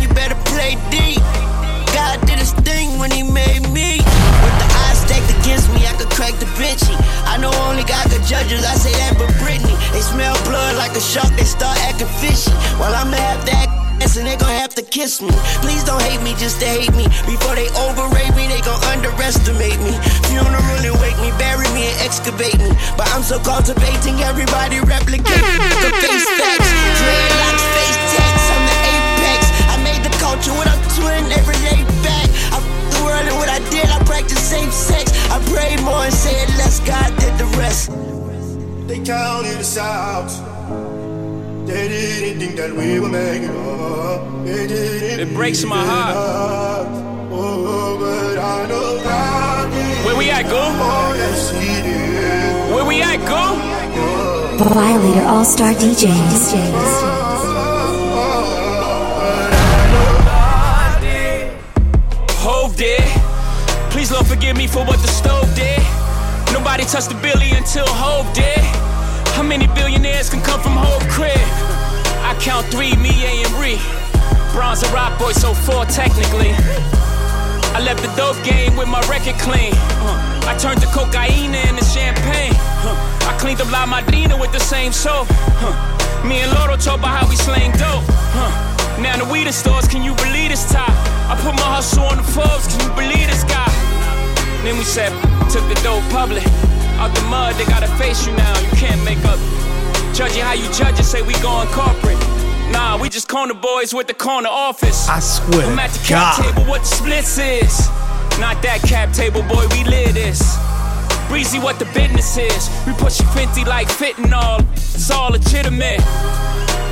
a 10.98 11.00
shark, 11.00 11.30
they 11.38 11.46
start 11.46 11.78
acting 11.86 12.10
fishy. 12.18 12.50
While 12.74 12.90
I'ma 12.90 13.22
that 13.46 13.70
ass 14.02 14.18
and 14.18 14.26
they 14.26 14.34
gon' 14.34 14.50
have 14.50 14.74
to 14.74 14.82
kiss 14.82 15.22
me. 15.22 15.30
Please 15.62 15.86
don't 15.86 16.02
hate 16.02 16.18
me 16.26 16.34
just 16.34 16.58
to 16.58 16.66
hate 16.66 16.90
me. 16.98 17.06
Before 17.22 17.54
they 17.54 17.70
overrate 17.86 18.34
me, 18.34 18.50
they 18.50 18.58
gon' 18.66 18.82
underestimate 18.90 19.78
me. 19.78 19.94
Funeral 20.26 20.58
and 20.58 20.98
wake 20.98 21.18
me, 21.22 21.30
bury 21.38 21.70
me 21.70 21.86
and 21.86 21.98
excavate 22.02 22.58
me. 22.58 22.74
But 22.98 23.06
I'm 23.14 23.22
so 23.22 23.38
cultivating, 23.38 24.18
everybody 24.26 24.82
replicate 24.82 25.22
me. 25.22 25.70
The 25.86 25.90
face 26.02 26.26
facts, 26.34 26.66
dreadlocks, 26.66 27.64
face 27.78 27.98
tats, 28.10 28.46
I'm 28.50 28.62
the 28.66 28.78
apex. 28.90 29.40
I 29.70 29.76
made 29.86 30.02
the 30.02 30.14
culture 30.18 30.54
what 30.58 30.66
I'm 30.66 30.82
doing 30.98 31.30
every 31.30 31.58
day 31.62 31.78
back. 32.02 32.26
I 32.50 32.58
the 32.90 33.00
world 33.06 33.22
and 33.22 33.38
what 33.38 33.46
I 33.46 33.62
did, 33.70 33.86
I 33.86 34.02
practice 34.02 34.42
safe 34.42 34.74
sex. 34.74 35.14
I 35.30 35.38
prayed 35.46 35.78
more 35.86 36.10
and 36.10 36.14
said 36.14 36.50
less, 36.58 36.82
God 36.82 37.14
did 37.22 37.34
the 37.38 37.46
rest. 37.54 37.94
They 38.90 38.98
counted 38.98 39.62
us 39.62 39.78
out. 39.78 40.57
They 41.68 41.88
didn't 41.88 42.40
think 42.40 42.56
that 42.56 42.72
we 42.72 42.98
were 42.98 43.08
making 43.08 43.50
it. 43.50 44.44
They 44.46 44.66
didn't. 44.66 45.20
It 45.20 45.34
breaks 45.34 45.64
my 45.64 45.84
heart. 45.84 46.16
Oh, 47.30 47.98
but 48.00 48.38
I 48.38 48.66
know 48.68 49.02
God. 49.04 49.68
Where 50.06 50.16
we 50.16 50.30
at, 50.30 50.44
go? 50.44 50.64
Yes, 51.14 51.50
He 51.52 51.82
did. 51.82 52.74
Where 52.74 52.86
we 52.86 53.02
at, 53.02 53.20
go? 53.28 53.68
Violator 54.64 55.26
All 55.26 55.44
Star 55.44 55.72
DJs. 55.74 56.88
Did. 62.76 63.02
Please, 63.90 64.12
Lord, 64.12 64.26
forgive 64.28 64.56
me 64.56 64.68
for 64.68 64.84
what 64.84 65.00
the 65.00 65.08
stove 65.08 65.52
did. 65.56 65.82
Nobody 66.52 66.84
touched 66.84 67.08
the 67.08 67.16
billy 67.20 67.50
until 67.50 67.86
Hov 67.88 68.32
did. 68.32 68.87
How 69.38 69.44
many 69.46 69.68
billionaires 69.68 70.28
can 70.28 70.42
come 70.42 70.58
from 70.60 70.74
Hov 70.74 70.98
crib? 71.06 71.30
I 72.26 72.34
count 72.42 72.66
three, 72.74 72.90
me, 72.98 73.14
A, 73.22 73.46
and 73.46 73.54
Ri. 73.62 73.78
Bronze 74.50 74.82
rock 74.90 75.14
boy, 75.14 75.30
so 75.30 75.54
four 75.54 75.86
technically. 75.86 76.50
I 77.70 77.78
left 77.78 78.02
the 78.02 78.10
dope 78.18 78.34
game 78.42 78.74
with 78.74 78.90
my 78.90 78.98
record 79.06 79.38
clean. 79.38 79.70
I 80.42 80.58
turned 80.58 80.82
the 80.82 80.90
cocaine 80.90 81.54
into 81.54 81.86
champagne. 81.86 82.50
I 83.30 83.38
cleaned 83.38 83.62
up 83.62 83.70
La 83.70 83.86
Madrina 83.86 84.34
with 84.34 84.50
the 84.50 84.58
same 84.58 84.90
soap. 84.90 85.30
Me 86.26 86.42
and 86.42 86.50
Loro 86.58 86.74
talk 86.74 86.98
about 86.98 87.22
how 87.22 87.30
we 87.30 87.36
slang 87.36 87.70
dope. 87.78 88.02
Now 88.98 89.22
the 89.22 89.28
weed 89.30 89.46
stores, 89.54 89.86
can 89.86 90.02
you 90.02 90.18
believe 90.18 90.50
this 90.50 90.66
top? 90.66 90.90
I 91.30 91.38
put 91.38 91.54
my 91.54 91.78
hustle 91.78 92.10
on 92.10 92.16
the 92.16 92.26
Forbes, 92.26 92.66
can 92.74 92.82
you 92.82 92.92
believe 92.98 93.30
this 93.30 93.46
guy? 93.46 93.70
Then 94.66 94.74
we 94.74 94.82
said, 94.82 95.14
took 95.46 95.62
the 95.70 95.78
dope 95.86 96.02
public. 96.10 96.42
Out 96.98 97.14
the 97.14 97.22
mud, 97.30 97.54
they 97.54 97.64
gotta 97.64 97.86
face 97.96 98.26
you 98.26 98.32
now. 98.34 98.58
You 98.58 98.70
can't 98.76 99.02
make 99.04 99.24
up. 99.24 99.38
Judging 100.14 100.42
how 100.42 100.52
you 100.52 100.66
judge 100.72 100.98
it, 100.98 101.04
say 101.04 101.22
we 101.22 101.32
going 101.40 101.68
corporate. 101.68 102.18
Nah, 102.72 102.98
we 103.00 103.08
just 103.08 103.28
corner 103.28 103.54
boys 103.54 103.94
with 103.94 104.08
the 104.08 104.14
corner 104.14 104.48
office. 104.48 105.08
I 105.08 105.20
swear 105.20 105.66
I'm 105.66 105.78
at 105.78 105.90
the 105.90 105.98
cap 106.00 106.36
God. 106.36 106.42
table, 106.42 106.68
what 106.68 106.80
the 106.80 106.86
splits 106.86 107.38
is. 107.38 107.88
Not 108.40 108.60
that 108.62 108.82
cap 108.82 109.12
table, 109.12 109.42
boy, 109.42 109.66
we 109.70 109.84
live 109.84 110.14
this. 110.14 110.58
Breezy, 111.28 111.58
what 111.58 111.78
the 111.78 111.84
business 111.94 112.36
is. 112.36 112.68
We 112.86 112.92
push 112.94 113.20
50 113.20 113.64
like 113.64 113.88
fentanyl. 113.88 114.66
It's 114.72 115.10
all 115.10 115.30
legitimate. 115.30 116.00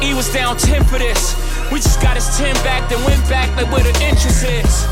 E 0.03 0.15
was 0.15 0.33
down 0.33 0.57
10 0.57 0.85
for 0.85 0.99
this. 0.99 1.35
We 1.73 1.81
just 1.81 2.01
got 2.01 2.15
his 2.15 2.29
10 2.39 2.55
back, 2.63 2.89
then 2.89 3.03
went 3.05 3.23
back 3.29 3.51
like 3.57 3.71
where 3.73 3.83
the 3.83 3.95
interest 4.05 4.45
is. 4.45 4.87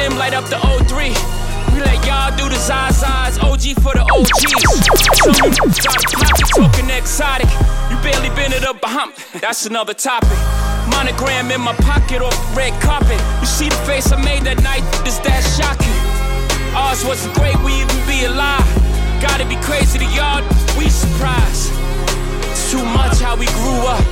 M 0.00 0.16
light 0.16 0.32
up 0.32 0.46
the 0.46 0.56
03. 0.88 1.37
We 1.78 1.84
let 1.84 2.04
y'all 2.04 2.36
do 2.36 2.48
the 2.48 2.58
Zazas, 2.58 3.38
OG 3.38 3.78
for 3.84 3.94
the 3.94 4.02
OGs. 4.02 4.50
Some 5.22 5.70
got 5.78 5.94
a 5.94 6.18
pocket 6.18 6.48
talking 6.50 6.90
exotic. 6.90 7.46
You 7.88 7.96
barely 8.02 8.34
been 8.34 8.52
it 8.52 8.64
up 8.64 8.80
behind. 8.80 9.12
That's 9.40 9.64
another 9.66 9.94
topic. 9.94 10.36
Monogram 10.90 11.52
in 11.52 11.60
my 11.60 11.74
pocket 11.74 12.20
off 12.20 12.34
the 12.34 12.56
red 12.56 12.74
carpet. 12.82 13.20
You 13.38 13.46
see 13.46 13.68
the 13.68 13.76
face 13.86 14.10
I 14.10 14.20
made 14.20 14.42
that 14.42 14.60
night, 14.60 14.82
is 15.06 15.20
that 15.20 15.46
shocking? 15.54 15.94
Ours 16.74 17.04
wasn't 17.04 17.36
great, 17.36 17.54
we 17.62 17.78
even 17.78 18.06
be 18.10 18.24
alive. 18.24 18.66
Gotta 19.22 19.46
be 19.46 19.54
crazy 19.62 20.00
to 20.00 20.08
y'all, 20.10 20.42
we 20.74 20.90
surprised. 20.90 21.70
It's 22.50 22.72
too 22.72 22.82
much 22.82 23.20
how 23.22 23.36
we 23.36 23.46
grew 23.54 23.86
up. 23.86 24.02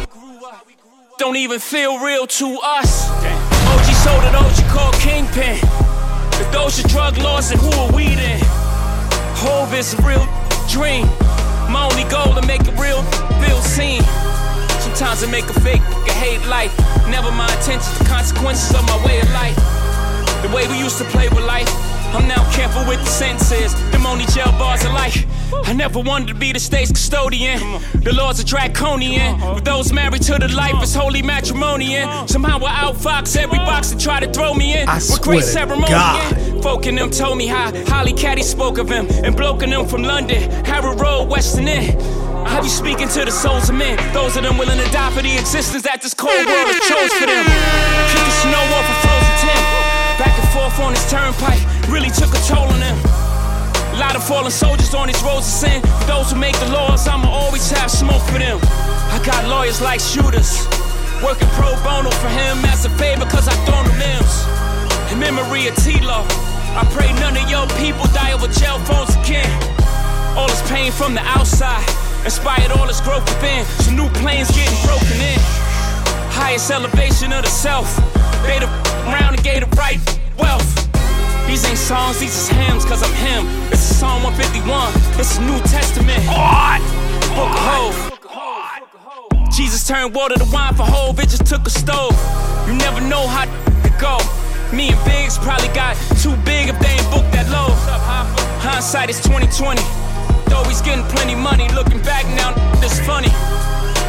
Don't 1.18 1.34
even 1.34 1.58
feel 1.58 1.98
real 1.98 2.28
to 2.28 2.46
us. 2.62 3.10
OG 3.10 3.86
sold 4.06 4.22
it, 4.22 4.36
OG 4.38 4.70
called 4.70 4.94
Kingpin. 5.02 5.85
If 6.40 6.52
those 6.52 6.78
are 6.84 6.88
drug 6.88 7.18
laws, 7.18 7.50
then 7.50 7.58
who 7.58 7.70
are 7.80 7.92
we 7.92 8.14
then? 8.14 8.40
Hov 9.40 9.72
is 9.74 9.94
a 9.94 10.02
real 10.02 10.26
dream. 10.68 11.06
My 11.70 11.88
only 11.90 12.04
goal 12.10 12.34
to 12.34 12.46
make 12.46 12.66
a 12.66 12.72
real 12.80 13.02
feel 13.42 13.60
seen. 13.60 14.02
Sometimes 14.80 15.22
I 15.22 15.28
make 15.30 15.44
a 15.44 15.60
fake 15.60 15.82
nigga 15.82 16.12
hate 16.12 16.46
life. 16.46 16.72
Never 17.08 17.30
my 17.30 17.50
intentions, 17.56 17.98
the 17.98 18.04
consequences 18.04 18.74
of 18.74 18.84
my 18.86 18.98
way 19.04 19.20
of 19.20 19.30
life. 19.32 19.56
The 20.42 20.50
way 20.54 20.68
we 20.68 20.78
used 20.78 20.98
to 20.98 21.04
play 21.04 21.28
with 21.28 21.44
life. 21.44 21.68
I'm 22.14 22.28
now 22.28 22.42
careful 22.52 22.84
with 22.86 23.00
the 23.00 23.10
sentences. 23.10 23.74
Them 23.90 24.06
only 24.06 24.26
jail 24.26 24.52
bars 24.58 24.84
of 24.84 24.92
life. 24.92 25.24
I 25.64 25.72
never 25.72 26.00
wanted 26.00 26.28
to 26.28 26.34
be 26.34 26.52
the 26.52 26.60
state's 26.60 26.90
custodian. 26.90 27.58
The 27.94 28.12
laws 28.12 28.40
are 28.40 28.44
draconian. 28.44 29.40
With 29.54 29.64
those 29.64 29.92
married 29.92 30.22
to 30.22 30.38
the 30.38 30.48
life 30.48 30.82
is 30.82 30.94
holy 30.94 31.22
matrimonian. 31.22 32.28
Somehow 32.28 32.58
I 32.64 32.72
outfox 32.84 33.36
every 33.36 33.58
box 33.58 33.90
that 33.90 34.00
try 34.00 34.20
to 34.20 34.32
throw 34.32 34.54
me 34.54 34.78
in. 34.78 34.88
I 34.88 34.96
With 34.96 35.20
great 35.22 35.44
swear 35.44 35.66
to 35.66 35.72
ceremony. 35.72 35.88
God. 35.88 36.62
Folk 36.62 36.86
in 36.86 36.96
them 36.96 37.10
told 37.10 37.38
me 37.38 37.46
how 37.46 37.72
Holly 37.86 38.12
Caddy 38.12 38.42
spoke 38.42 38.78
of 38.78 38.88
him. 38.88 39.06
And 39.24 39.36
bloke 39.36 39.62
in 39.62 39.70
them 39.70 39.86
from 39.86 40.02
London, 40.02 40.50
Harrow 40.64 40.94
Road, 40.96 41.28
Western 41.28 41.68
End. 41.68 42.00
I 42.46 42.60
be 42.60 42.68
speaking 42.68 43.08
to 43.08 43.24
the 43.24 43.30
souls 43.32 43.68
of 43.68 43.74
men. 43.76 43.96
Those 44.14 44.36
of 44.36 44.42
them 44.44 44.56
willing 44.58 44.78
to 44.78 44.90
die 44.92 45.10
for 45.10 45.22
the 45.22 45.34
existence 45.36 45.82
that 45.82 46.00
this 46.02 46.14
cold 46.14 46.30
world 46.46 46.68
has 46.70 46.82
chose 46.86 47.12
for 47.18 47.26
them. 47.26 47.44
Kicking 48.14 48.36
snow 48.46 48.62
off 48.70 48.86
a 48.86 48.96
frozen 49.02 49.34
tin. 49.42 49.62
Back 50.18 50.34
and 50.38 50.48
forth 50.54 50.78
on 50.80 50.92
this 50.94 51.10
turnpike 51.10 51.62
really 51.90 52.10
took 52.10 52.30
a 52.34 52.40
toll 52.46 52.66
on 52.70 52.78
them. 52.80 53.25
Lot 53.96 54.14
of 54.14 54.22
fallen 54.22 54.50
soldiers 54.50 54.92
on 54.94 55.06
these 55.06 55.22
roads 55.22 55.46
of 55.46 55.52
sin. 55.52 55.80
Those 56.06 56.30
who 56.30 56.38
make 56.38 56.58
the 56.60 56.68
laws, 56.68 57.08
I'ma 57.08 57.28
always 57.28 57.70
have 57.70 57.90
smoke 57.90 58.20
for 58.28 58.38
them. 58.38 58.60
I 59.08 59.20
got 59.24 59.48
lawyers 59.48 59.80
like 59.80 60.00
shooters. 60.00 60.68
Working 61.24 61.48
pro 61.56 61.72
bono 61.80 62.10
for 62.10 62.28
him 62.28 62.60
as 62.68 62.84
a 62.84 62.90
favor, 63.00 63.24
cause 63.24 63.48
I 63.48 63.56
thrown 63.64 63.88
them 63.88 63.96
limbs. 63.96 64.34
In 65.10 65.18
memory 65.18 65.66
of 65.68 65.76
T-Law, 65.76 66.26
I 66.76 66.84
pray 66.92 67.08
none 67.24 67.40
of 67.40 67.48
your 67.48 67.66
people 67.80 68.04
die 68.12 68.32
over 68.36 68.48
jail 68.48 68.78
phones 68.84 69.16
again. 69.24 69.48
All 70.36 70.46
this 70.46 70.60
pain 70.68 70.92
from 70.92 71.14
the 71.14 71.24
outside 71.24 71.88
inspired 72.22 72.72
all 72.72 72.86
this 72.86 73.00
growth 73.00 73.24
within. 73.24 73.64
So 73.80 73.92
new 73.92 74.10
planes 74.20 74.50
getting 74.52 74.76
broken 74.84 75.16
in. 75.24 75.40
Highest 76.36 76.70
elevation 76.70 77.32
of 77.32 77.44
the 77.44 77.50
self. 77.50 77.88
They 78.44 78.58
the 78.60 78.68
round 79.08 79.36
and 79.36 79.42
gave 79.42 79.64
the 79.64 79.74
right 79.76 79.98
wealth. 80.36 80.85
These 81.46 81.64
ain't 81.64 81.78
songs, 81.78 82.18
these 82.18 82.36
is 82.36 82.48
hymns, 82.48 82.84
cause 82.84 83.02
I'm 83.02 83.14
him. 83.14 83.46
This 83.70 83.80
is 83.88 83.96
Psalm 83.96 84.22
151, 84.24 84.92
this 85.16 85.32
is 85.32 85.38
New 85.38 85.58
Testament. 85.60 86.20
Book 87.32 87.54
of 87.54 87.62
Hov. 87.70 87.94
Jesus 89.54 89.86
turned 89.86 90.14
water 90.14 90.34
to 90.34 90.44
wine 90.52 90.74
for 90.74 90.84
Hov, 90.84 91.18
it 91.20 91.30
just 91.30 91.46
took 91.46 91.66
a 91.66 91.70
stove. 91.70 92.12
You 92.66 92.74
never 92.74 93.00
know 93.00 93.26
how 93.26 93.46
to 93.46 93.90
go. 93.98 94.18
Me 94.74 94.90
and 94.90 95.04
Biggs 95.06 95.38
probably 95.38 95.68
got 95.68 95.96
too 96.18 96.34
big 96.44 96.68
if 96.68 96.78
they 96.80 96.90
ain't 96.98 97.08
booked 97.14 97.30
that 97.32 97.48
low. 97.48 97.70
Hindsight 98.60 99.08
is 99.08 99.22
2020. 99.22 99.80
Though 100.50 100.64
he's 100.66 100.82
getting 100.82 101.06
plenty 101.14 101.36
money, 101.36 101.68
looking 101.72 102.02
back 102.02 102.26
now, 102.34 102.52
it's 102.82 102.98
funny. 103.06 103.30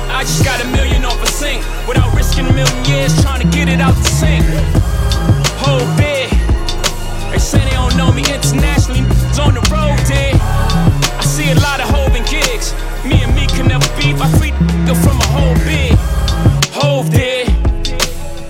I 0.09 0.25
just 0.25 0.43
got 0.43 0.59
a 0.59 0.67
million 0.73 1.05
off 1.05 1.21
a 1.21 1.27
sink 1.27 1.61
without 1.87 2.09
risking 2.17 2.47
a 2.47 2.53
million 2.53 2.85
years 2.85 3.13
trying 3.21 3.45
to 3.45 3.49
get 3.55 3.69
it 3.69 3.79
out 3.79 3.93
the 3.93 4.09
sink. 4.09 4.43
Whole 5.61 5.85
big. 5.95 6.16
Say 7.47 7.63
they 7.63 7.71
don't 7.79 7.95
know 7.95 8.11
me 8.11 8.27
internationally, 8.27 9.07
it's 9.07 9.39
on 9.39 9.53
the 9.53 9.63
road, 9.71 9.95
dig. 10.03 10.35
I 11.15 11.23
see 11.23 11.49
a 11.49 11.55
lot 11.63 11.79
of 11.79 11.87
Hov 11.87 12.11
and 12.11 12.27
gigs. 12.27 12.75
Me 13.07 13.23
and 13.23 13.33
me 13.33 13.47
can 13.47 13.71
never 13.71 13.87
beef. 13.95 14.19
I 14.19 14.27
free 14.35 14.51
go 14.83 14.91
from 14.91 15.15
a 15.15 15.27
whole 15.31 15.55
big. 15.63 15.95
Hov 16.75 17.09
did. 17.09 17.47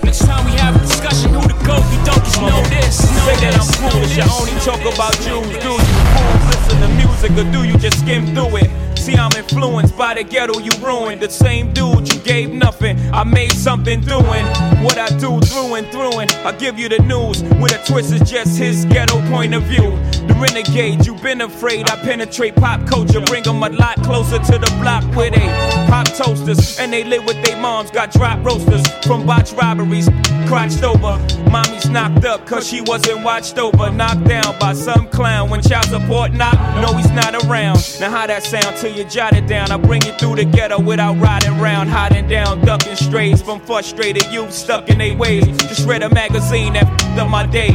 Next 0.02 0.26
time 0.26 0.44
we 0.50 0.58
have 0.58 0.74
a 0.74 0.80
discussion, 0.80 1.30
who 1.30 1.46
the 1.46 1.54
goat? 1.62 1.86
You 1.94 2.02
donkeys 2.02 2.42
know 2.42 2.58
this. 2.74 3.06
Know 3.06 3.22
Say 3.22 3.38
that 3.46 3.54
I'm 3.54 3.70
this, 3.70 3.78
know 3.78 3.90
foolish. 3.94 4.18
I 4.18 4.26
only 4.34 4.58
talk 4.66 4.82
about 4.82 5.14
Jews. 5.22 5.46
Do 5.46 5.78
you 5.78 5.78
fools 5.78 6.42
listen 6.50 6.78
to 6.82 6.90
music 6.98 7.30
or 7.38 7.46
do 7.54 7.62
you 7.62 7.78
just 7.78 8.02
skim 8.02 8.26
through 8.34 8.66
it? 8.66 8.87
See, 9.08 9.16
I'm 9.16 9.32
influenced 9.32 9.96
by 9.96 10.12
the 10.12 10.22
ghetto 10.22 10.58
you 10.58 10.70
ruined. 10.84 11.22
The 11.22 11.30
same 11.30 11.72
dude 11.72 12.12
you 12.12 12.20
gave 12.20 12.50
nothing. 12.50 12.98
I 13.10 13.24
made 13.24 13.52
something 13.52 14.02
doing 14.02 14.44
what 14.84 14.98
I 14.98 15.08
do 15.16 15.40
through 15.40 15.76
and 15.76 15.90
through. 15.90 16.20
And 16.20 16.30
I 16.44 16.52
give 16.52 16.78
you 16.78 16.90
the 16.90 16.98
news 16.98 17.42
with 17.42 17.72
a 17.72 17.82
twist 17.86 18.12
is 18.12 18.30
just 18.30 18.58
his 18.58 18.84
ghetto 18.84 19.18
point 19.30 19.54
of 19.54 19.62
view. 19.62 19.96
The 20.28 20.34
renegade, 20.38 21.06
you've 21.06 21.22
been 21.22 21.40
afraid. 21.40 21.88
I 21.88 21.96
penetrate 21.96 22.54
pop 22.56 22.86
culture, 22.86 23.22
bring 23.22 23.44
them 23.44 23.62
a 23.62 23.70
lot 23.70 23.96
closer 24.02 24.40
to 24.40 24.58
the 24.58 24.70
block 24.82 25.02
where 25.16 25.30
they 25.30 25.46
pop 25.88 26.06
toasters 26.08 26.78
and 26.78 26.92
they 26.92 27.02
live 27.02 27.24
with 27.24 27.42
their 27.42 27.56
moms. 27.56 27.90
Got 27.90 28.10
drop 28.10 28.44
roasters 28.44 28.86
from 29.06 29.24
botch 29.24 29.52
robberies, 29.52 30.10
crotched 30.46 30.82
over. 30.82 31.16
Mommy's 31.50 31.88
knocked 31.88 32.26
up 32.26 32.46
cause 32.46 32.68
she 32.68 32.82
wasn't 32.82 33.24
watched 33.24 33.56
over. 33.56 33.90
Knocked 33.90 34.24
down 34.24 34.58
by 34.58 34.74
some 34.74 35.08
clown 35.08 35.48
when 35.48 35.62
child 35.62 35.86
support 35.86 36.34
knock. 36.34 36.58
No, 36.82 36.94
he's 36.94 37.10
not 37.12 37.34
around. 37.46 37.78
Now, 38.00 38.10
how 38.10 38.26
that 38.26 38.42
sound 38.42 38.76
to 38.78 38.90
you 38.90 38.97
jot 39.04 39.34
it 39.34 39.46
down? 39.46 39.70
I 39.70 39.76
bring 39.76 40.02
it 40.04 40.18
through 40.18 40.36
the 40.36 40.44
ghetto 40.44 40.80
without 40.80 41.18
riding 41.18 41.58
round, 41.58 41.88
hiding 41.90 42.28
down, 42.28 42.64
ducking 42.64 42.96
strays 42.96 43.42
from 43.42 43.60
frustrated 43.60 44.26
youth 44.32 44.52
stuck 44.52 44.88
in 44.88 44.98
their 44.98 45.16
ways. 45.16 45.44
Just 45.58 45.86
read 45.86 46.02
a 46.02 46.08
magazine 46.10 46.74
that 46.74 46.84
f***ed 46.84 47.18
up 47.18 47.30
my 47.30 47.46
day. 47.46 47.72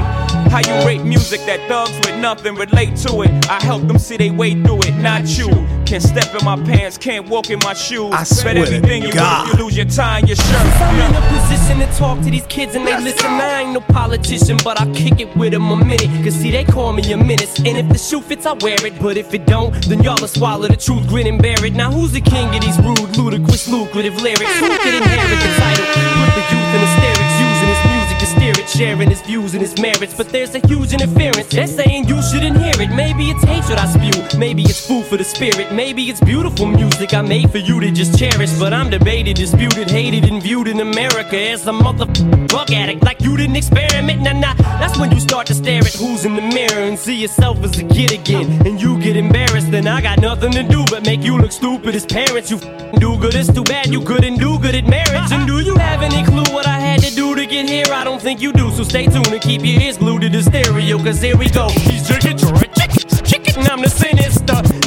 How 0.50 0.60
you 0.60 0.86
rate 0.86 1.04
music 1.04 1.40
that 1.46 1.68
thugs 1.68 1.96
with 2.06 2.20
nothing 2.20 2.56
relate 2.56 2.96
to 2.98 3.22
it? 3.22 3.50
I 3.50 3.62
help 3.64 3.88
them 3.88 3.98
see 3.98 4.18
they 4.18 4.32
way 4.32 4.54
through 4.62 4.82
it, 4.84 4.96
not 5.02 5.26
you. 5.38 5.50
Can't 5.94 6.02
step 6.02 6.34
in 6.34 6.44
my 6.44 6.56
pants, 6.56 6.98
can't 6.98 7.30
walk 7.30 7.52
in 7.52 7.60
my 7.60 7.76
shoes. 7.76 8.12
I 8.14 8.24
swear 8.24 8.56
Bet 8.56 8.66
everything 8.66 9.04
you 9.04 9.14
God. 9.14 9.46
want, 9.46 9.60
you 9.60 9.64
lose 9.64 9.78
your 9.78 9.86
tie 9.86 10.18
and 10.18 10.28
your 10.28 10.36
shirt. 10.36 10.82
I'm 10.82 10.98
in 10.98 11.14
a 11.14 11.22
position 11.30 11.78
to 11.86 11.98
talk 12.00 12.18
to 12.24 12.32
these 12.32 12.48
kids 12.48 12.74
and 12.74 12.88
they 12.88 13.00
listen. 13.00 13.28
I 13.28 13.62
ain't 13.62 13.74
no 13.74 13.80
politician, 13.80 14.58
but 14.64 14.82
I 14.82 14.92
kick 14.94 15.20
it 15.20 15.38
with 15.38 15.52
them 15.52 15.70
a 15.70 15.76
minute. 15.76 16.10
Cause 16.24 16.34
see, 16.34 16.50
they 16.50 16.64
call 16.64 16.94
me 16.94 17.04
a 17.14 17.16
menace. 17.16 17.60
And 17.60 17.78
if 17.78 17.88
the 17.90 18.00
shoe 18.00 18.22
fits, 18.22 18.48
I 18.48 18.54
wear 18.54 18.84
it. 18.84 19.00
But 19.00 19.18
if 19.18 19.36
it 19.36 19.46
don't, 19.46 19.72
then 19.86 20.02
y'all 20.02 20.18
will 20.20 20.28
swallow 20.28 20.68
the 20.68 20.78
truth, 20.78 21.08
grin 21.08 21.28
and 21.28 21.40
bear 21.40 21.64
it. 21.64 21.74
Now, 21.74 21.92
who's 21.92 22.12
the 22.12 22.22
king 22.22 22.48
of 22.56 22.62
these 22.62 22.80
rude, 22.80 23.16
ludicrous, 23.16 23.68
lucrative 23.70 24.20
lyrics? 24.20 24.50
Who 24.58 24.76
could 24.76 24.96
inherit 24.96 25.40
the 25.46 25.54
title? 25.62 25.86
Put 25.94 26.34
the 26.34 26.42
youth 26.50 26.74
in 26.74 26.82
hysterics, 26.90 27.34
using 27.38 27.53
his 28.56 28.64
music 28.64 28.64
to 28.64 28.64
steer 28.64 28.64
it, 28.64 28.70
sharing 28.70 29.10
his 29.10 29.22
views 29.22 29.54
and 29.54 29.62
his 29.62 29.80
merits. 29.80 30.14
But 30.16 30.30
there's 30.30 30.56
a 30.56 30.60
huge 30.68 30.94
interference. 30.94 31.48
They're 31.48 31.68
saying 31.68 32.08
you 32.08 32.22
shouldn't 32.22 32.58
hear 32.58 32.74
it. 32.80 32.90
Maybe 32.96 33.30
it's 33.30 33.44
hatred 33.44 33.80
I 33.80 33.86
spew. 33.86 34.40
Maybe 34.40 34.64
it's 34.64 34.86
food 34.86 35.06
for 35.06 35.18
the 35.18 35.24
spirit. 35.24 35.72
Maybe 35.72 36.10
it's 36.10 36.20
beautiful 36.22 36.68
music 36.68 37.14
I 37.14 37.22
made 37.22 37.52
for 37.52 37.60
you 37.60 37.80
to 37.80 37.92
just 37.92 38.18
cherish. 38.18 38.52
But 38.60 38.74
I'm 38.74 38.90
debated, 38.90 39.38
disputed, 39.38 39.90
hated, 39.90 40.26
and 40.26 40.42
viewed 40.42 40.68
in 40.68 40.80
America 40.80 41.38
as 41.38 41.68
a 41.68 41.74
mother 41.74 42.06
drug 42.48 42.72
addict. 42.72 43.04
Like 43.04 43.22
you 43.22 43.38
didn't 43.38 43.56
experiment. 43.56 44.22
Nah, 44.22 44.34
nah. 44.34 44.54
That's 44.80 44.98
when 44.98 45.12
you 45.12 45.20
start 45.20 45.48
to 45.48 45.54
stare 45.54 45.84
at 45.84 45.94
who's 45.94 46.26
in 46.26 46.36
the 46.36 46.42
mirror 46.42 46.84
and 46.84 46.98
see 46.98 47.16
yourself 47.16 47.64
as 47.64 47.78
a 47.80 47.84
kid 47.84 48.12
again. 48.12 48.66
And 48.68 48.82
you 48.82 49.00
get 49.00 49.16
embarrassed. 49.16 49.72
Then 49.72 49.88
I 49.88 50.02
got 50.02 50.20
nothing 50.20 50.52
to 50.54 50.64
do 50.64 50.86
but 50.90 51.06
make 51.06 51.24
you 51.24 51.38
look 51.38 51.52
stupid 51.52 51.96
as 51.96 52.06
parents. 52.06 52.52
You 52.52 52.60
do 53.00 53.18
good. 53.18 53.36
It's 53.36 53.52
too 53.52 53.64
bad 53.64 53.88
you 53.88 54.02
couldn't 54.02 54.38
do 54.38 54.60
good 54.60 54.76
at 54.76 54.88
marriage. 54.88 55.32
And 55.32 55.48
do 55.48 55.60
you 55.60 55.76
have 55.76 56.02
any 56.02 56.24
clue 56.24 56.54
what 56.54 56.68
I 56.68 56.80
had 56.80 57.02
to 57.02 57.14
do 57.16 57.33
to 57.44 57.50
get 57.50 57.70
here? 57.70 57.86
I 57.94 58.04
don't 58.04 58.22
think 58.22 58.42
you 58.42 58.54
do. 58.54 58.72
So 58.72 58.84
stay 58.84 59.06
tuned 59.06 59.28
and 59.28 59.42
keep 59.42 59.64
your 59.64 59.82
ears 59.82 59.98
glued 59.98 60.22
to 60.22 60.30
the 60.30 60.42
stereo. 60.42 60.98
Cause 60.98 61.22
here 61.22 61.38
we 61.38 61.50
go. 61.50 61.70
He's 61.70 62.08
chicken, 62.08 62.38
chicken, 62.38 63.26
chicken. 63.26 63.68
I'm 63.68 63.82
the 63.82 63.90
sinister. 63.90 64.83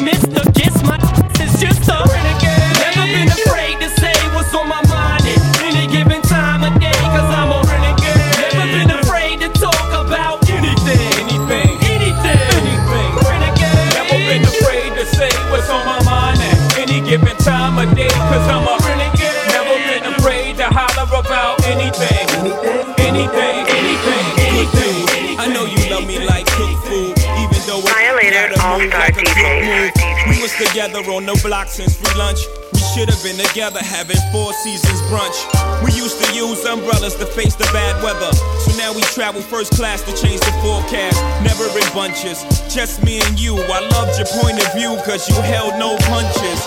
Move 28.87 28.99
like 28.99 29.17
a 29.17 29.25
good 29.25 29.63
move. 29.67 29.91
We 30.29 30.43
was 30.43 30.55
together 30.55 31.03
on 31.11 31.27
the 31.27 31.39
block 31.43 31.69
since 31.69 31.97
free 31.97 32.15
lunch. 32.19 32.41
We 32.73 32.81
should 32.95 33.09
have 33.11 33.23
been 33.23 33.39
together 33.39 33.81
having 33.83 34.19
four 34.33 34.53
seasons 34.65 35.01
brunch. 35.11 35.37
We 35.85 35.93
used 35.93 36.23
to 36.23 36.29
use 36.35 36.65
umbrellas 36.65 37.15
to 37.17 37.27
face 37.27 37.55
the 37.55 37.69
bad 37.73 38.03
weather. 38.03 38.33
So 38.63 38.77
now 38.79 38.93
we 38.93 39.03
travel 39.15 39.43
first 39.43 39.73
class 39.73 40.03
to 40.03 40.13
change 40.15 40.41
the 40.41 40.53
forecast. 40.63 41.19
Never 41.43 41.67
in 41.67 41.89
bunches, 41.95 42.43
just 42.73 43.03
me 43.03 43.21
and 43.21 43.39
you. 43.39 43.57
I 43.57 43.81
loved 43.97 44.19
your 44.19 44.29
point 44.43 44.63
of 44.63 44.71
view 44.75 44.97
cause 45.05 45.29
you 45.29 45.37
held 45.43 45.79
no 45.79 45.97
punches. 46.07 46.61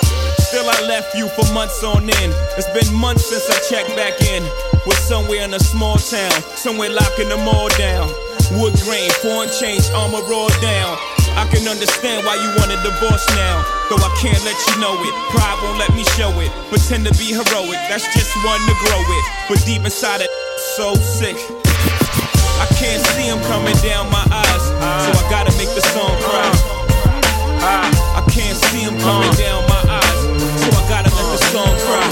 Still, 0.50 0.68
I 0.68 0.82
left 0.88 1.16
you 1.16 1.30
for 1.30 1.46
months 1.54 1.84
on 1.84 2.10
end. 2.10 2.34
It's 2.58 2.70
been 2.74 2.90
months 2.96 3.30
since 3.30 3.46
I 3.50 3.58
checked 3.70 3.96
back 3.96 4.20
in. 4.22 4.44
Was 4.88 4.98
somewhere 4.98 5.44
in 5.44 5.54
a 5.54 5.60
small 5.60 5.98
town, 5.98 6.32
somewhere 6.58 6.90
locking 6.90 7.30
them 7.30 7.48
all 7.48 7.70
down. 7.78 8.10
Wood 8.58 8.74
grain, 8.82 9.12
foreign 9.22 9.50
change, 9.60 9.86
armor 9.94 10.26
all 10.34 10.50
down. 10.62 10.98
I 11.36 11.46
can 11.52 11.68
understand 11.68 12.26
why 12.26 12.36
you 12.40 12.50
want 12.58 12.72
a 12.72 12.80
divorce 12.82 13.26
now. 13.36 13.62
Though 13.90 14.02
I 14.02 14.12
can't 14.22 14.40
let 14.46 14.58
you 14.70 14.76
know 14.82 14.96
it. 14.98 15.14
Pride 15.34 15.58
won't 15.62 15.78
let 15.78 15.92
me 15.94 16.04
show 16.16 16.30
it. 16.40 16.52
Pretend 16.70 17.06
to 17.06 17.14
be 17.18 17.34
heroic, 17.34 17.80
that's 17.90 18.06
just 18.14 18.32
one 18.46 18.62
to 18.70 18.76
grow 18.86 19.02
it. 19.02 19.26
But 19.50 19.60
deep 19.66 19.84
inside 19.84 20.22
it, 20.22 20.32
so 20.78 20.96
sick. 20.96 21.38
I 22.60 22.68
can't 22.76 23.02
see 23.16 23.28
him 23.28 23.40
coming 23.48 23.76
down 23.80 24.12
my 24.12 24.26
eyes, 24.32 24.64
so 25.06 25.10
I 25.16 25.24
gotta 25.30 25.56
make 25.58 25.72
the 25.76 25.82
song 25.96 26.12
cry. 26.24 26.52
I 27.62 28.22
can't 28.32 28.58
see 28.68 28.84
him 28.84 28.98
coming 29.00 29.32
down 29.40 29.64
my 29.68 29.84
eyes, 29.88 30.20
so 30.60 30.68
I 30.76 30.84
gotta 30.92 31.12
let 31.16 31.28
the 31.34 31.40
song 31.52 31.76
cry. 31.88 32.08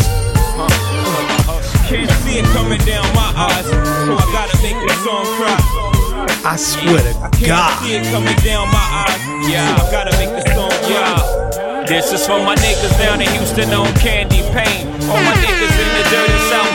Can't 1.87 2.11
see 2.23 2.39
it 2.39 2.45
coming 2.55 2.79
down 2.85 3.05
my 3.15 3.31
eyes, 3.35 3.65
so 3.67 4.11
I 4.15 4.25
gotta 4.31 4.57
make 4.63 4.79
the 4.87 4.95
song 5.03 5.25
cry. 5.35 5.56
I 6.45 6.55
swear 6.55 6.97
to 6.99 7.13
Can't 7.37 7.47
God. 7.47 7.83
see 7.83 7.95
it 7.95 8.03
coming 8.11 8.35
down 8.43 8.67
my 8.71 9.05
eyes, 9.07 9.19
yeah. 9.49 9.75
I 9.77 9.91
gotta 9.91 10.11
make 10.17 10.29
the 10.31 10.43
song, 10.53 10.71
yeah. 10.89 11.83
This 11.87 12.11
is 12.11 12.25
for 12.27 12.39
my 12.43 12.55
niggas 12.55 12.97
down 12.99 13.21
in 13.21 13.29
Houston 13.31 13.71
on 13.73 13.87
Candy 14.03 14.43
Paint. 14.51 14.87
All 15.07 15.19
my 15.23 15.35
niggas 15.39 15.75
in 15.75 15.89
the 15.95 16.03
dirty 16.11 16.39
South 16.51 16.66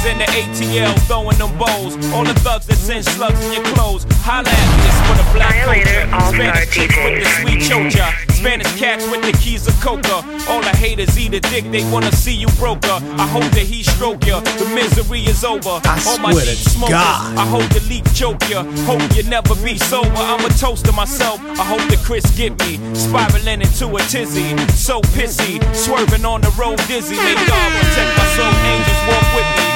niggas 0.00 0.12
in 0.12 0.18
the 0.18 0.24
ATL 0.24 0.98
throwing 1.06 1.38
them 1.38 1.56
bowls. 1.58 1.94
All 2.12 2.24
the 2.24 2.34
thugs 2.40 2.66
that 2.66 2.76
send 2.76 3.04
slugs 3.04 3.42
in 3.44 3.52
your 3.52 3.64
clothes. 3.74 4.04
Holla 4.22 4.48
at 4.48 4.68
me, 4.76 4.88
it's 4.88 5.00
for 5.06 5.16
the 5.16 5.26
black 5.34 5.54
culture. 5.64 6.08
Spanish 6.34 6.70
chicks 6.70 6.96
with 6.96 7.22
the 7.22 7.28
sweet 7.40 7.60
chocha. 7.60 8.30
Spanish 8.32 8.78
cats 8.78 9.10
with 9.10 9.22
the 9.22 9.32
keys 9.38 9.66
of 9.66 9.78
coca. 9.80 10.24
All 10.48 10.60
the 10.60 10.74
haters 10.76 11.18
eat 11.18 11.34
a 11.34 11.40
dick, 11.40 11.70
they 11.70 11.84
wanna 11.90 12.12
see 12.12 12.34
you 12.34 12.48
broker. 12.58 12.98
I 13.18 13.26
hope 13.26 13.50
that 13.52 13.66
he 13.66 13.82
stroke 13.82 14.24
ya. 14.26 14.40
The 14.40 14.70
misery 14.74 15.20
is 15.24 15.44
over. 15.44 15.80
All 16.06 16.18
my 16.18 16.32
swear 16.32 16.44
to 16.44 16.54
sheep 16.54 16.68
smokers. 16.68 16.90
God. 16.90 17.38
I 17.38 17.46
hope 17.46 17.68
the 17.70 17.80
leak 17.88 18.04
choke 18.14 18.48
ya. 18.48 18.64
Hope 18.86 19.02
you 19.14 19.22
never 19.24 19.54
be 19.56 19.78
sober. 19.78 20.10
I'm 20.16 20.44
a 20.44 20.48
toast 20.50 20.84
to 20.86 20.92
myself. 20.92 21.40
I 21.40 21.64
hope 21.64 21.84
that 21.90 22.00
Chris 22.04 22.24
get 22.36 22.58
me. 22.64 22.78
Spiraling 22.94 23.60
into 23.60 23.86
a 23.96 24.00
tizzy. 24.08 24.56
So 24.72 25.00
pissy. 25.16 25.60
Swerving 25.74 26.24
on 26.24 26.40
the 26.40 26.50
road 26.58 26.78
dizzy. 26.88 27.16
May 27.16 27.34
God 27.34 27.68
protect 27.78 28.10
my 28.16 28.26
soul. 28.36 28.52
Angels 28.64 29.02
walk 29.08 29.34
with 29.34 29.64
me. 29.64 29.69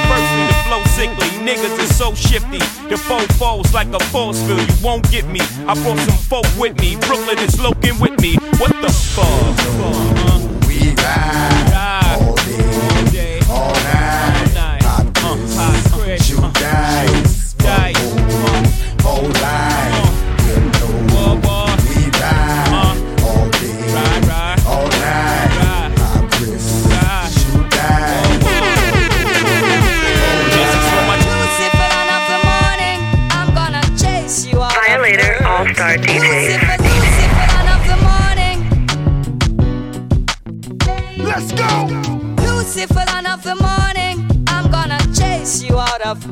Flow 0.66 0.82
sickly. 0.84 1.28
Niggas 1.44 1.78
is 1.78 1.96
so 1.96 2.14
shifty. 2.14 2.58
The 2.88 2.96
foe 2.96 3.26
falls 3.38 3.72
like 3.74 3.88
a 3.88 4.00
force 4.04 4.40
field. 4.42 4.60
You 4.60 4.76
won't 4.82 5.10
get 5.10 5.26
me. 5.26 5.40
I 5.68 5.74
brought 5.74 5.98
some 5.98 6.16
folk 6.16 6.46
with 6.58 6.78
me. 6.80 6.96
Brooklyn 6.96 7.38
is 7.38 7.60
looking 7.60 7.98
with 8.00 8.18
me. 8.20 8.36
What 8.58 8.72
the 8.80 8.88
fuck? 8.88 10.66
We 10.66 10.94
ride 11.02 11.73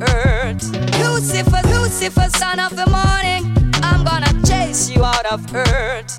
earth. 0.02 0.62
Lucifer, 0.98 1.62
Lucifer, 1.68 2.28
son 2.30 2.60
of 2.60 2.76
the 2.76 2.86
morning, 2.90 3.42
I'm 3.82 4.04
gonna 4.04 4.32
chase 4.46 4.90
you 4.90 5.04
out 5.04 5.26
of 5.26 5.54
earth. 5.54 6.18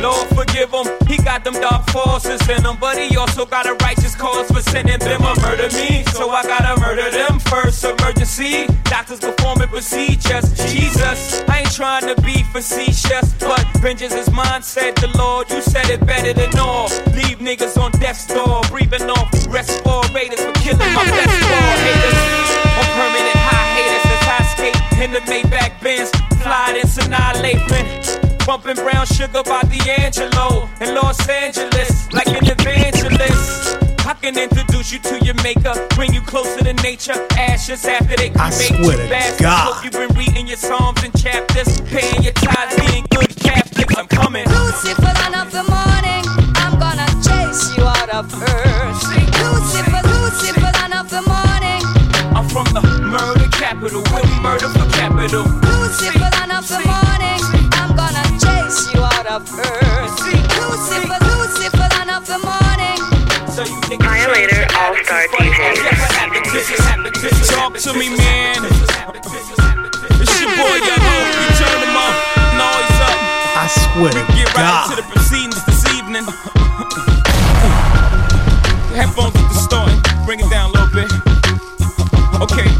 Lord 0.00 0.28
forgive 0.28 0.70
him, 0.70 0.86
he 1.08 1.16
got 1.16 1.42
them 1.42 1.54
dark 1.54 1.90
forces 1.90 2.48
in 2.48 2.64
him, 2.64 2.76
but 2.80 2.96
he 2.96 3.16
also 3.16 3.44
got 3.44 3.66
a 3.66 3.74
righteous 3.84 4.14
cause 4.14 4.48
for 4.48 4.60
sending 4.60 4.96
them 4.98 5.18
to 5.18 5.40
murder 5.42 5.68
me. 5.74 6.04
So 6.12 6.30
I 6.30 6.44
gotta 6.44 6.80
murder 6.80 7.10
them 7.10 7.40
first. 7.40 7.82
Emergency, 7.82 8.66
doctors 8.84 9.18
performing 9.18 9.68
procedures. 9.68 10.46
Jesus, 10.72 11.42
I 11.48 11.60
ain't 11.60 11.72
trying 11.72 12.14
to 12.14 12.20
be 12.22 12.44
facetious, 12.52 13.34
but 13.40 13.64
vengeance 13.78 14.14
is 14.14 14.30
mine, 14.30 14.62
said 14.62 14.94
the 14.96 15.08
Lord. 15.18 15.50
You 15.50 15.62
said 15.62 15.90
it 15.90 16.06
better 16.06 16.32
than 16.32 16.56
all. 16.58 16.88
Leave 17.14 17.38
niggas 17.38 17.76
on 17.76 17.90
death's 17.92 18.26
door, 18.28 18.62
breathing 18.70 19.10
off 19.10 19.28
respirators 19.48 20.40
for 20.40 20.52
killing 20.62 20.92
my 20.94 21.04
best 21.04 21.42
war 21.50 21.74
haters. 21.82 22.47
On 22.78 22.84
permanent 22.94 23.38
high 23.50 23.68
haters, 23.74 24.04
that's 24.06 24.26
high 24.30 24.46
skate 24.54 24.78
in 25.02 25.10
the 25.10 25.20
Maybach 25.30 25.80
Benz, 25.82 26.10
fly 26.42 26.72
this 26.72 26.96
annihilation. 26.98 27.84
Bumping 28.46 28.76
brown 28.76 29.04
sugar 29.06 29.42
by 29.44 29.60
D'Angelo 29.62 30.68
in 30.80 30.94
Los 30.94 31.28
Angeles, 31.28 32.10
like 32.12 32.28
an 32.28 32.46
evangelist. 32.46 33.76
I 34.06 34.14
can 34.14 34.38
introduce 34.38 34.90
you 34.90 34.98
to 35.00 35.18
your 35.24 35.34
maker, 35.42 35.74
bring 35.96 36.14
you 36.14 36.22
closer 36.22 36.64
to 36.64 36.72
nature. 36.82 37.12
Ashes 37.36 37.84
after 37.84 38.16
they 38.16 38.30
I 38.36 38.48
cremate 38.48 38.80
swear 38.80 38.96
you. 38.96 39.02
to 39.04 39.08
Bastards. 39.10 39.40
God. 39.42 39.74
Hope 39.74 39.84
you've 39.84 39.92
been 39.92 40.16
reading 40.16 40.46
your 40.46 40.56
psalms 40.56 41.02
and 41.04 41.12
chapters, 41.20 41.80
paying 41.82 42.22
your 42.22 42.32
tithes, 42.32 42.74
being 42.88 43.04
good 43.10 43.36
Catholics. 43.36 43.94
I'm 43.98 44.06
coming. 44.06 44.46
Lucifer, 44.48 45.12
son 45.20 45.34
of 45.34 45.52
the 45.52 45.64
morning, 45.68 46.24
I'm 46.56 46.78
gonna 46.80 47.06
chase 47.20 47.76
you 47.76 47.84
out 47.84 48.08
of 48.08 48.32
earth. 48.42 49.07
From 52.48 52.64
the 52.72 52.80
murder 53.04 53.48
capital, 53.52 54.00
with 54.14 54.28
murder 54.40 54.68
for 54.68 54.86
capital. 54.96 55.44
Lucifer, 55.44 56.30
son 56.32 56.50
of 56.50 56.64
the 56.68 56.80
morning, 56.80 57.40
I'm 57.76 57.92
gonna 57.96 58.24
chase 58.40 58.88
you 58.94 59.04
out 59.04 59.26
of 59.26 59.42
earth. 59.58 60.16
Lucifer, 60.56 61.18
Lucifer, 61.28 61.88
son 61.92 62.08
of 62.10 62.24
the 62.26 62.38
morning. 62.40 63.00
Violator 64.00 64.66
All 64.78 64.94
Star 65.04 65.26
DJs. 65.34 65.82
Talk 67.52 67.74
to 67.84 67.92
me, 67.94 68.08
man. 68.16 68.64
It's 68.64 70.40
your 70.40 70.50
boy, 70.56 70.76
Young 70.88 71.04
Hope. 71.04 71.32
You 71.36 71.48
turn 71.58 71.80
him 71.84 71.96
up. 71.96 72.14
Noise 72.56 73.00
up. 73.02 73.18
I 73.58 73.66
swear 73.68 74.12
to 74.12 74.22
Get 74.34 74.46
right 74.54 74.62
God. 74.62 74.90
into 74.90 75.02
the 75.02 75.06
proceedings 75.10 75.58
this 75.66 75.82
evening. 75.94 76.24
Headphones 78.94 79.34
at 79.36 79.48
the 79.48 79.54
starting. 79.58 80.00
Bring 80.24 80.40
it 80.40 80.50
down 80.50 80.70
a 80.70 80.72
little 80.72 80.72
bit. 80.72 80.77
Okay. 82.38 82.70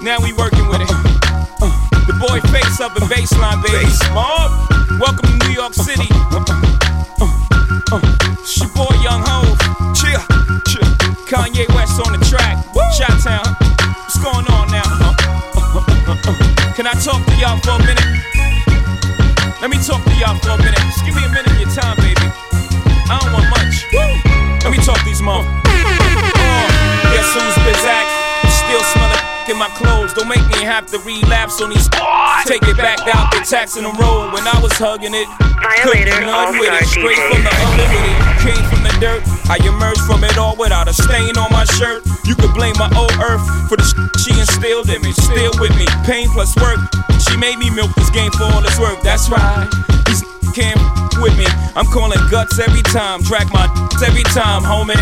Now 0.00 0.22
we 0.22 0.32
working 0.32 0.68
with 0.68 0.80
it. 0.80 0.88
The 2.06 2.14
boy 2.14 2.38
face 2.54 2.78
up 2.78 2.94
in 2.94 3.02
baseline, 3.10 3.58
baby. 3.58 3.90
Mob. 4.14 4.54
Welcome 5.02 5.26
to 5.26 5.46
New 5.46 5.54
York 5.54 5.74
City. 5.74 6.06
It's 8.38 8.54
your 8.62 8.70
boy 8.70 8.94
Young 9.02 9.26
Hov. 9.26 9.58
Chill. 9.98 10.22
Chill. 10.70 10.86
Kanye 11.26 11.66
West 11.74 11.98
on 12.06 12.14
the 12.14 12.22
track. 12.22 12.62
Shot 12.94 13.18
Town. 13.18 13.42
What's 14.06 14.22
going 14.22 14.46
on 14.46 14.70
now? 14.70 14.86
Can 16.78 16.86
I 16.86 16.94
talk 17.02 17.18
to 17.26 17.34
y'all 17.42 17.58
for 17.66 17.74
a 17.74 17.78
minute? 17.82 18.06
Let 19.60 19.70
me 19.70 19.78
talk 19.82 20.04
to 20.04 20.14
y'all 20.22 20.38
for 20.38 20.54
a 20.54 20.58
minute. 20.58 20.78
Just 20.94 21.04
give 21.04 21.16
me 21.16 21.24
a 21.24 21.28
minute 21.34 21.50
of 21.50 21.58
your 21.58 21.70
time, 21.74 21.96
baby. 21.98 22.30
I 23.10 23.18
don't 23.18 23.32
want 23.34 23.50
much. 23.50 23.90
Let 24.62 24.70
me 24.70 24.78
talk 24.84 24.98
to 24.98 25.04
these 25.04 25.20
mom. 25.20 25.67
Clothes. 29.78 30.12
Don't 30.14 30.28
make 30.28 30.44
me 30.50 30.66
have 30.66 30.86
to 30.90 30.98
relapse 31.06 31.62
on 31.62 31.70
these. 31.70 31.88
Take 32.44 32.66
it 32.66 32.76
back 32.76 33.00
out, 33.06 33.30
the 33.30 33.38
tax 33.46 33.50
taxing 33.50 33.86
the 33.86 33.94
road. 33.98 34.34
When 34.34 34.46
I 34.46 34.58
was 34.60 34.72
hugging 34.74 35.14
it, 35.14 35.28
Violator 35.62 36.20
none 36.26 36.58
with 36.58 36.74
it. 36.74 36.86
Straight 36.86 37.18
from 37.30 37.42
the 37.42 37.54
it. 37.54 38.18
Came 38.42 38.64
from 38.70 38.82
the 38.82 38.94
dirt. 38.98 39.22
I 39.46 39.58
emerged 39.66 40.02
from 40.02 40.24
it 40.24 40.36
all 40.38 40.56
without 40.56 40.88
a 40.88 40.94
stain 40.94 41.38
on 41.38 41.50
my 41.52 41.64
shirt. 41.64 42.02
You 42.24 42.34
could 42.34 42.52
blame 42.54 42.74
my 42.78 42.90
old 42.98 43.14
earth 43.22 43.42
for 43.68 43.76
the 43.76 43.86
sh- 43.86 43.96
she 44.22 44.32
instilled 44.38 44.90
in 44.90 45.02
me. 45.02 45.12
Still 45.12 45.52
with 45.58 45.74
me. 45.76 45.86
Pain 46.04 46.28
plus 46.30 46.54
work. 46.56 46.78
She 47.28 47.36
made 47.36 47.58
me 47.58 47.70
milk 47.70 47.94
this 47.94 48.10
game 48.10 48.30
for 48.32 48.44
all 48.44 48.64
its 48.64 48.78
work. 48.78 49.00
That's 49.02 49.28
right. 49.30 49.68
These 50.06 50.22
can't 50.54 50.80
with 51.20 51.36
me. 51.36 51.46
I'm 51.74 51.86
calling 51.86 52.18
guts 52.30 52.58
every 52.58 52.82
time. 52.82 53.22
Drag 53.22 53.52
my 53.52 53.66
every 54.04 54.24
time, 54.34 54.62
homie. 54.62 54.96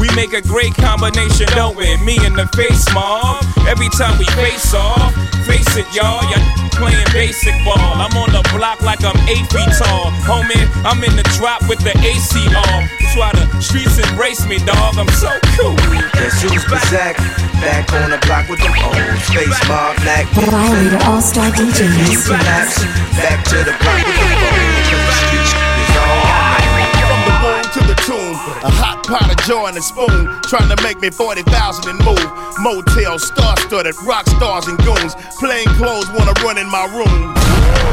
We 0.00 0.10
make 0.16 0.32
a 0.32 0.42
great 0.42 0.74
combination, 0.74 1.46
don't 1.54 1.76
we? 1.76 1.86
Me 2.02 2.18
and 2.26 2.34
the 2.34 2.46
face 2.58 2.82
mob. 2.92 3.44
Every 3.68 3.88
time 3.94 4.18
we 4.18 4.26
face 4.34 4.74
off, 4.74 5.14
face 5.46 5.76
it, 5.76 5.86
y'all. 5.94 6.22
Y'all 6.30 6.42
playing 6.74 7.06
basic 7.12 7.54
ball. 7.64 7.78
I'm 7.78 8.10
on 8.18 8.34
the 8.34 8.42
block 8.50 8.82
like 8.82 9.04
I'm 9.04 9.16
eight 9.30 9.46
feet 9.54 9.70
tall. 9.78 10.10
Homie, 10.26 10.66
I'm 10.82 11.02
in 11.04 11.14
the 11.14 11.22
drop 11.38 11.62
with 11.68 11.78
the 11.86 11.94
AC 12.02 12.34
off. 12.56 12.82
That's 12.98 13.16
why 13.16 13.30
the 13.32 13.46
streets 13.60 13.98
embrace 14.10 14.46
me, 14.46 14.58
dog. 14.58 14.98
I'm 14.98 15.08
so 15.14 15.30
cool. 15.54 15.76
Guess 16.18 16.42
who's 16.42 16.64
Bazak? 16.66 17.16
Back 17.62 17.92
on 17.92 18.10
the 18.10 18.18
block 18.26 18.48
with 18.48 18.58
them 18.58 18.74
old 18.74 19.22
face 19.30 19.62
mob, 19.68 19.94
Mac. 20.02 20.26
Violator 20.34 20.98
All 21.06 21.22
Star 21.22 21.50
DJs. 21.52 22.26
Collapse. 22.26 22.82
Back 23.14 23.44
to 23.54 23.58
the 23.62 23.74
block 23.78 24.02
with 24.02 24.18
them 24.18 24.32
old 24.34 24.81
a 28.62 28.70
hot 28.70 29.02
pot 29.06 29.26
of 29.26 29.38
joy 29.46 29.66
and 29.66 29.76
a 29.76 29.82
spoon, 29.82 30.30
trying 30.46 30.70
to 30.70 30.78
make 30.82 31.00
me 31.00 31.10
40,000 31.10 31.42
and 31.90 31.98
move. 32.04 32.28
Motel, 32.62 33.18
star 33.18 33.56
studded, 33.66 33.94
rock 34.06 34.26
stars 34.26 34.66
and 34.68 34.78
goons. 34.86 35.14
Plain 35.38 35.66
clothes 35.78 36.06
wanna 36.14 36.32
run 36.42 36.58
in 36.58 36.68
my 36.70 36.86
room. 36.94 37.34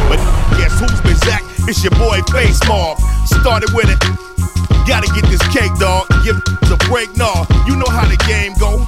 But 0.09 0.21
guess 0.57 0.73
who's 0.79 1.01
been 1.01 1.17
Zach? 1.25 1.43
It's 1.67 1.83
your 1.83 1.93
boy 1.97 2.21
Face 2.29 2.61
Mob. 2.67 2.97
Started 3.25 3.73
with 3.73 3.89
it. 3.89 3.99
Gotta 4.87 5.07
get 5.13 5.25
this 5.29 5.41
cake, 5.49 5.73
dog. 5.79 6.07
Give 6.23 6.37
it 6.37 6.71
a 6.71 6.77
break, 6.89 7.15
nah. 7.17 7.45
You 7.65 7.75
know 7.75 7.89
how 7.89 8.05
the 8.05 8.17
game 8.29 8.53
go. 8.59 8.85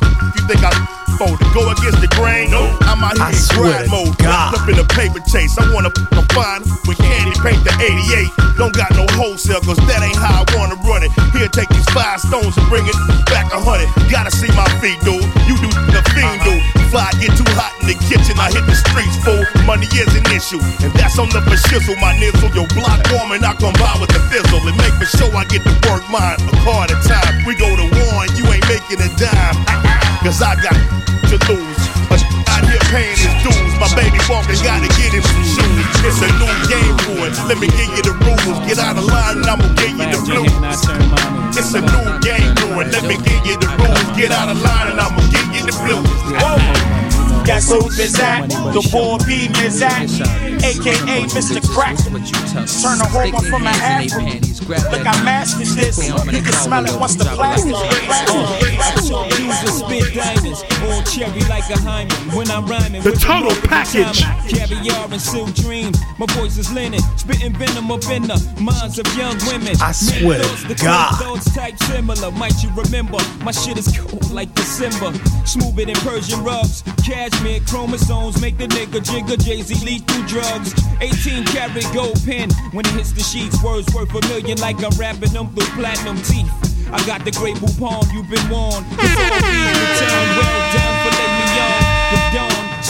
Think 0.51 0.67
I 0.67 0.75
fold 1.15 1.39
it? 1.39 1.47
Go 1.55 1.63
against 1.71 2.03
the 2.03 2.11
grain? 2.19 2.51
No. 2.51 2.67
I'm 2.83 2.99
out 2.99 3.15
here 3.15 3.23
I 3.23 3.31
in 3.31 3.39
swear 3.39 3.87
grind 3.87 3.87
mode. 3.87 4.19
God. 4.19 4.51
Up 4.51 4.67
in 4.67 4.75
a 4.75 4.83
paper 4.83 5.23
chase. 5.23 5.55
I 5.55 5.63
wanna 5.71 5.87
f- 5.95 6.27
fine 6.35 6.59
with 6.83 6.99
candy 6.99 7.31
paint 7.39 7.63
the 7.63 7.71
88. 7.79 8.59
Don't 8.59 8.75
got 8.75 8.91
no 8.91 9.07
wholesale, 9.15 9.63
cause 9.63 9.79
that 9.87 10.03
ain't 10.03 10.19
how 10.19 10.43
I 10.43 10.45
wanna 10.59 10.75
run 10.83 11.07
it. 11.07 11.11
Here, 11.31 11.47
take 11.47 11.71
these 11.71 11.87
five 11.95 12.19
stones 12.19 12.51
and 12.59 12.67
bring 12.67 12.83
it 12.83 12.97
back 13.31 13.47
a 13.55 13.63
hundred. 13.63 13.87
Gotta 14.11 14.27
see 14.27 14.51
my 14.51 14.67
feet, 14.83 14.99
dude. 15.07 15.23
You 15.47 15.55
do 15.55 15.71
the 15.95 16.03
fiend, 16.11 16.43
dude. 16.43 16.59
Fly 16.91 17.07
get 17.23 17.31
too 17.39 17.47
hot 17.55 17.71
in 17.79 17.87
the 17.87 17.95
kitchen, 18.11 18.35
I 18.35 18.51
hit 18.51 18.67
the 18.67 18.75
streets 18.75 19.15
full. 19.23 19.39
Money 19.63 19.87
20 19.87 19.95
years 19.95 20.11
initial. 20.19 20.59
And 20.83 20.91
that's 20.99 21.15
on 21.15 21.31
the 21.31 21.39
for 21.47 21.55
shizzle, 21.71 21.95
my 22.03 22.11
nizzle. 22.19 22.51
Your 22.51 22.67
block 22.75 22.99
warming, 23.15 23.47
I 23.47 23.55
come 23.55 23.71
by 23.79 23.95
with 24.03 24.11
the 24.11 24.19
fizzle. 24.27 24.59
And 24.67 24.75
make 24.75 24.99
for 24.99 25.07
sure 25.07 25.31
I 25.31 25.47
get 25.47 25.63
to 25.63 25.71
work 25.87 26.03
mine 26.11 26.43
a 26.43 26.51
car 26.67 26.83
at 26.83 26.91
a 26.91 26.99
time. 27.07 27.47
We 27.47 27.55
go 27.55 27.71
to 27.71 27.87
war 27.87 28.27
and 28.27 28.35
you 28.35 28.43
ain't 28.51 28.67
making 28.67 28.99
a 28.99 29.07
dime. 29.15 29.55
Cause 30.21 30.40
I 30.41 30.57
got 30.57 30.73
to 31.29 31.37
lose. 31.53 31.81
A 32.09 32.17
out 32.49 32.65
here 32.65 32.81
paying 32.89 33.13
his 33.13 33.29
dues. 33.45 33.73
My 33.77 33.85
baby 33.93 34.17
walking, 34.25 34.57
gotta 34.65 34.89
get 34.97 35.13
him 35.13 35.21
some 35.21 35.45
shoes. 35.45 35.85
It's 36.01 36.17
a 36.17 36.29
new 36.41 36.49
game 36.65 36.97
for 37.05 37.29
it. 37.29 37.33
Let 37.45 37.61
me 37.61 37.69
give 37.69 37.89
you 37.93 38.01
the 38.01 38.15
rules. 38.25 38.57
Get 38.65 38.81
out 38.81 38.97
of 38.97 39.05
line 39.05 39.37
and 39.37 39.45
I'ma 39.45 39.69
give 39.77 39.93
you 39.93 40.07
the 40.09 40.19
blues. 40.25 40.49
It's 41.53 41.73
a 41.77 41.81
new 41.85 42.07
game 42.25 42.51
for 42.57 42.81
it. 42.81 42.89
Let 42.89 43.05
me 43.05 43.21
give 43.21 43.41
you 43.45 43.55
the 43.61 43.69
rules. 43.79 44.17
Get 44.17 44.31
out 44.33 44.49
of 44.49 44.57
line 44.61 44.91
and 44.91 44.99
I'ma 44.99 45.21
give 45.29 45.47
you 45.53 45.61
the 45.61 45.75
blues. 45.77 46.09
Guess 47.45 47.69
who 47.69 47.89
this 47.89 48.19
at? 48.19 48.49
The 48.49 48.81
boy 48.91 49.17
B 49.25 49.49
is 49.61 49.81
at, 49.81 50.09
aka 50.61 51.17
Mr. 51.37 51.61
Crack. 51.69 51.97
Turn 52.81 52.97
a 52.97 53.07
whole 53.09 53.31
one 53.31 53.45
from 53.45 53.67
an 53.67 54.50
apple. 54.74 54.97
Look, 54.97 55.07
I 55.07 55.24
mastered 55.24 55.67
this. 55.67 56.07
You 56.07 56.41
can 56.41 56.53
smell 56.53 56.86
it 56.86 56.99
once 56.99 57.15
the 57.15 57.26
plastic 57.26 57.76
Use 59.11 59.59
the 59.61 59.72
spit 59.72 60.13
diamonds, 60.13 60.63
all 60.84 61.01
cherry 61.03 61.41
like 61.49 61.69
a 61.69 61.78
hymen. 61.80 62.15
When 62.36 62.49
I'm 62.49 62.65
rhyming, 62.65 63.01
The 63.01 63.11
with 63.11 63.22
total 63.22 63.51
multiple 63.51 63.69
package. 63.69 64.24
Caviar 64.47 65.11
and 65.11 65.22
silk 65.22 65.53
dreams. 65.53 65.97
My 66.17 66.26
voice 66.38 66.57
is 66.57 66.72
linen, 66.72 67.01
spitting 67.17 67.53
venom 67.53 67.91
up 67.91 68.03
in 68.09 68.24
the 68.24 68.38
minds 68.59 68.99
of 68.99 69.05
young 69.17 69.38
women. 69.47 69.76
I 69.82 69.91
swear 69.91 70.39
to 70.39 70.45
Thoughts, 70.45 70.63
the 70.63 70.76
God. 70.76 71.15
Thoughts 71.19 71.53
type 71.53 71.78
similar. 71.84 72.32
Might 72.32 72.61
you 72.63 72.69
remember? 72.76 73.17
My 73.43 73.51
shit 73.51 73.78
is 73.78 73.88
cold 73.97 74.32
like 74.32 74.53
December. 74.55 75.11
Smoother 75.45 75.86
than 75.86 75.95
Persian 76.05 76.43
rugs. 76.43 76.84
Cashmere 77.05 77.59
chromosomes 77.67 78.39
make 78.41 78.57
the 78.57 78.67
nigga 78.67 79.01
Jigga. 79.01 79.41
Jay 79.43 79.61
Z 79.61 79.86
lead 79.86 80.07
through 80.07 80.28
drugs. 80.28 80.74
18 81.01 81.45
karat 81.45 81.86
gold 81.93 82.19
pen. 82.26 82.49
When 82.72 82.86
it 82.86 82.93
hits 82.93 83.11
the 83.11 83.24
sheets, 83.24 83.61
words 83.63 83.91
worth 83.93 84.13
a 84.13 84.22
million 84.28 84.57
like 84.62 84.84
I'm 84.84 84.97
rapping 84.99 85.34
them 85.34 85.49
through 85.55 85.82
platinum 85.82 86.18
teeth. 86.22 86.49
I 86.93 87.03
got 87.07 87.26
the 87.26 87.32
great 87.32 87.57
palm, 87.80 88.05
you've 88.14 88.30
been 88.30 88.47
warned. 88.47 88.86
It's 88.91 89.18
all 89.18 89.41
being 89.41 89.74
returned. 89.74 90.38
Well 90.38 90.74
done 90.74 91.00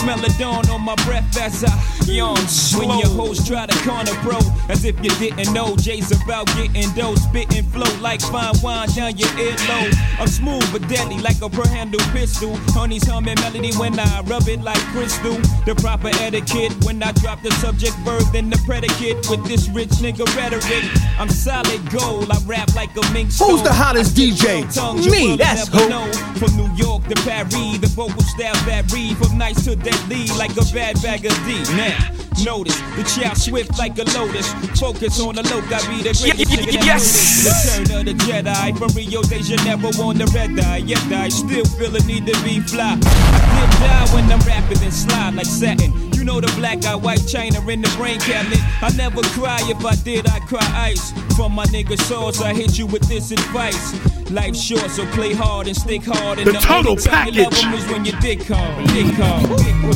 smell 0.01 0.17
the 0.17 0.33
dawn 0.39 0.67
on 0.69 0.81
my 0.81 0.95
breath 1.05 1.37
as 1.37 1.63
I 1.63 1.69
yawn. 2.05 2.41
When 2.77 2.97
your 2.99 3.09
hoes 3.13 3.47
try 3.47 3.65
to 3.65 3.77
corner 3.87 4.15
bro, 4.23 4.39
as 4.69 4.83
if 4.83 4.97
you 5.03 5.11
didn't 5.21 5.53
know. 5.53 5.75
Jay's 5.75 6.11
about 6.11 6.47
getting 6.57 6.89
dough, 6.93 7.15
spitting 7.15 7.63
flow 7.65 7.91
like 8.01 8.21
fine 8.21 8.53
wine 8.63 8.89
down 8.89 9.17
your 9.17 9.29
earlobe. 9.29 9.93
I'm 10.19 10.27
smooth 10.27 10.65
but 10.71 10.87
deadly 10.89 11.19
like 11.19 11.41
a 11.41 11.49
per 11.49 11.67
handle 11.67 12.01
pistol. 12.11 12.55
Honey's 12.73 13.07
humming 13.07 13.35
melody 13.41 13.73
when 13.75 13.99
I 13.99 14.21
rub 14.21 14.47
it 14.47 14.61
like 14.61 14.81
crystal. 14.93 15.37
The 15.65 15.75
proper 15.75 16.09
etiquette 16.19 16.73
when 16.83 17.01
I 17.03 17.11
drop 17.13 17.41
the 17.43 17.51
subject 17.61 17.95
verb, 17.99 18.23
then 18.33 18.49
the 18.49 18.57
predicate 18.65 19.29
with 19.29 19.45
this 19.45 19.69
rich 19.69 19.93
nigga 20.01 20.25
rhetoric. 20.35 20.85
I'm 21.19 21.29
solid 21.29 21.81
gold, 21.91 22.31
I 22.31 22.37
rap 22.45 22.73
like 22.75 22.95
a 22.97 23.13
mink 23.13 23.29
Who's 23.37 23.61
the 23.61 23.73
hottest 23.73 24.15
DJ? 24.15 24.65
Me, 25.11 25.37
that's 25.37 25.67
who. 25.67 25.89
know. 25.89 26.11
From 26.41 26.55
New 26.57 26.73
York 26.75 27.07
to 27.07 27.15
Paris, 27.21 27.77
the 27.77 27.91
vocal 27.95 28.21
style 28.23 28.55
vary 28.65 29.13
from 29.15 29.37
nice 29.37 29.63
to 29.65 29.75
deadly 29.91 30.27
like 30.37 30.51
a 30.51 30.65
bad 30.73 31.01
bag 31.01 31.25
of 31.25 31.33
D. 31.45 31.61
Now, 31.75 31.97
notice 32.43 32.79
the 32.95 33.03
child 33.03 33.37
swift 33.37 33.77
like 33.77 33.97
a 33.97 34.03
lotus. 34.17 34.51
Focus 34.79 35.19
on 35.19 35.35
the 35.35 35.43
low, 35.43 35.59
I 35.59 35.79
be 35.89 36.03
the 36.03 36.15
greatest 36.15 36.51
nigga 36.51 36.73
that 36.73 36.85
yes. 36.85 37.45
Return 37.45 37.99
of 37.99 38.05
the 38.05 38.13
Jedi 38.25 38.77
from 38.77 38.91
Rio 38.95 39.21
de 39.23 39.41
Janeiro 39.41 39.91
on 40.03 40.17
the 40.17 40.27
red 40.33 40.59
eye. 40.59 40.77
Yet 40.77 41.03
I 41.11 41.29
still 41.29 41.65
feel 41.65 41.95
a 41.95 41.99
need 42.01 42.25
to 42.27 42.43
be 42.43 42.59
fly. 42.61 42.97
I 42.97 43.67
did 43.67 43.79
die 43.79 44.13
when 44.13 44.31
I'm 44.31 44.39
rapping 44.47 44.83
and 44.83 44.93
slide 44.93 45.35
like 45.35 45.45
satin. 45.45 46.10
You 46.21 46.27
know 46.27 46.39
the 46.39 46.53
black 46.55 46.85
eye, 46.85 46.93
white 46.93 47.25
china 47.27 47.67
in 47.67 47.81
the 47.81 47.89
brain 47.97 48.19
cabinet. 48.19 48.59
I 48.83 48.91
never 48.95 49.23
cry 49.33 49.57
if 49.63 49.83
I 49.83 49.95
did, 49.95 50.29
I 50.29 50.37
cry 50.41 50.61
ice. 50.75 51.09
From 51.35 51.51
my 51.51 51.65
nigga 51.65 51.99
sauce, 51.99 52.43
I 52.43 52.53
hit 52.53 52.77
you 52.77 52.85
with 52.85 53.01
this 53.09 53.31
advice. 53.31 53.91
Life's 54.29 54.61
short, 54.61 54.91
so 54.91 55.03
play 55.13 55.33
hard 55.33 55.65
and 55.65 55.75
stick 55.75 56.03
hard. 56.03 56.37
And 56.37 56.49
The 56.49 56.59
total 56.59 56.91
only 56.91 57.01
time 57.01 57.33
you 57.33 57.41
love 57.41 57.73
is 57.73 57.87
when 57.87 58.05
you 58.05 58.11
dick 58.21 58.43
hard. 58.43 58.87
Dick 58.89 59.15
hard. 59.15 59.45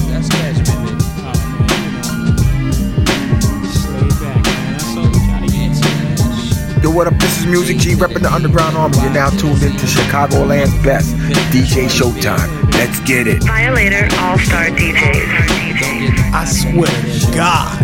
That's 0.10 0.28
cash, 0.30 0.85
baby. 6.86 6.92
Yo, 6.92 6.96
what 6.96 7.08
up? 7.08 7.20
This 7.20 7.40
is 7.40 7.46
Music 7.46 7.78
G 7.78 7.94
repping 7.94 8.22
the 8.22 8.32
Underground 8.32 8.78
Army. 8.78 8.98
You're 9.00 9.12
now 9.12 9.30
tuned 9.30 9.64
into 9.64 9.86
Chicagoland's 9.86 10.74
best, 10.84 11.16
DJ 11.52 11.88
Showtime. 11.88 12.74
Let's 12.74 13.00
get 13.02 13.28
it. 13.28 13.44
Violator 13.44 14.08
All 14.20 14.38
Star 14.40 14.66
DJs. 14.66 16.34
I 16.34 16.46
swear 16.46 16.88
to 16.88 17.36
God. 17.36 17.82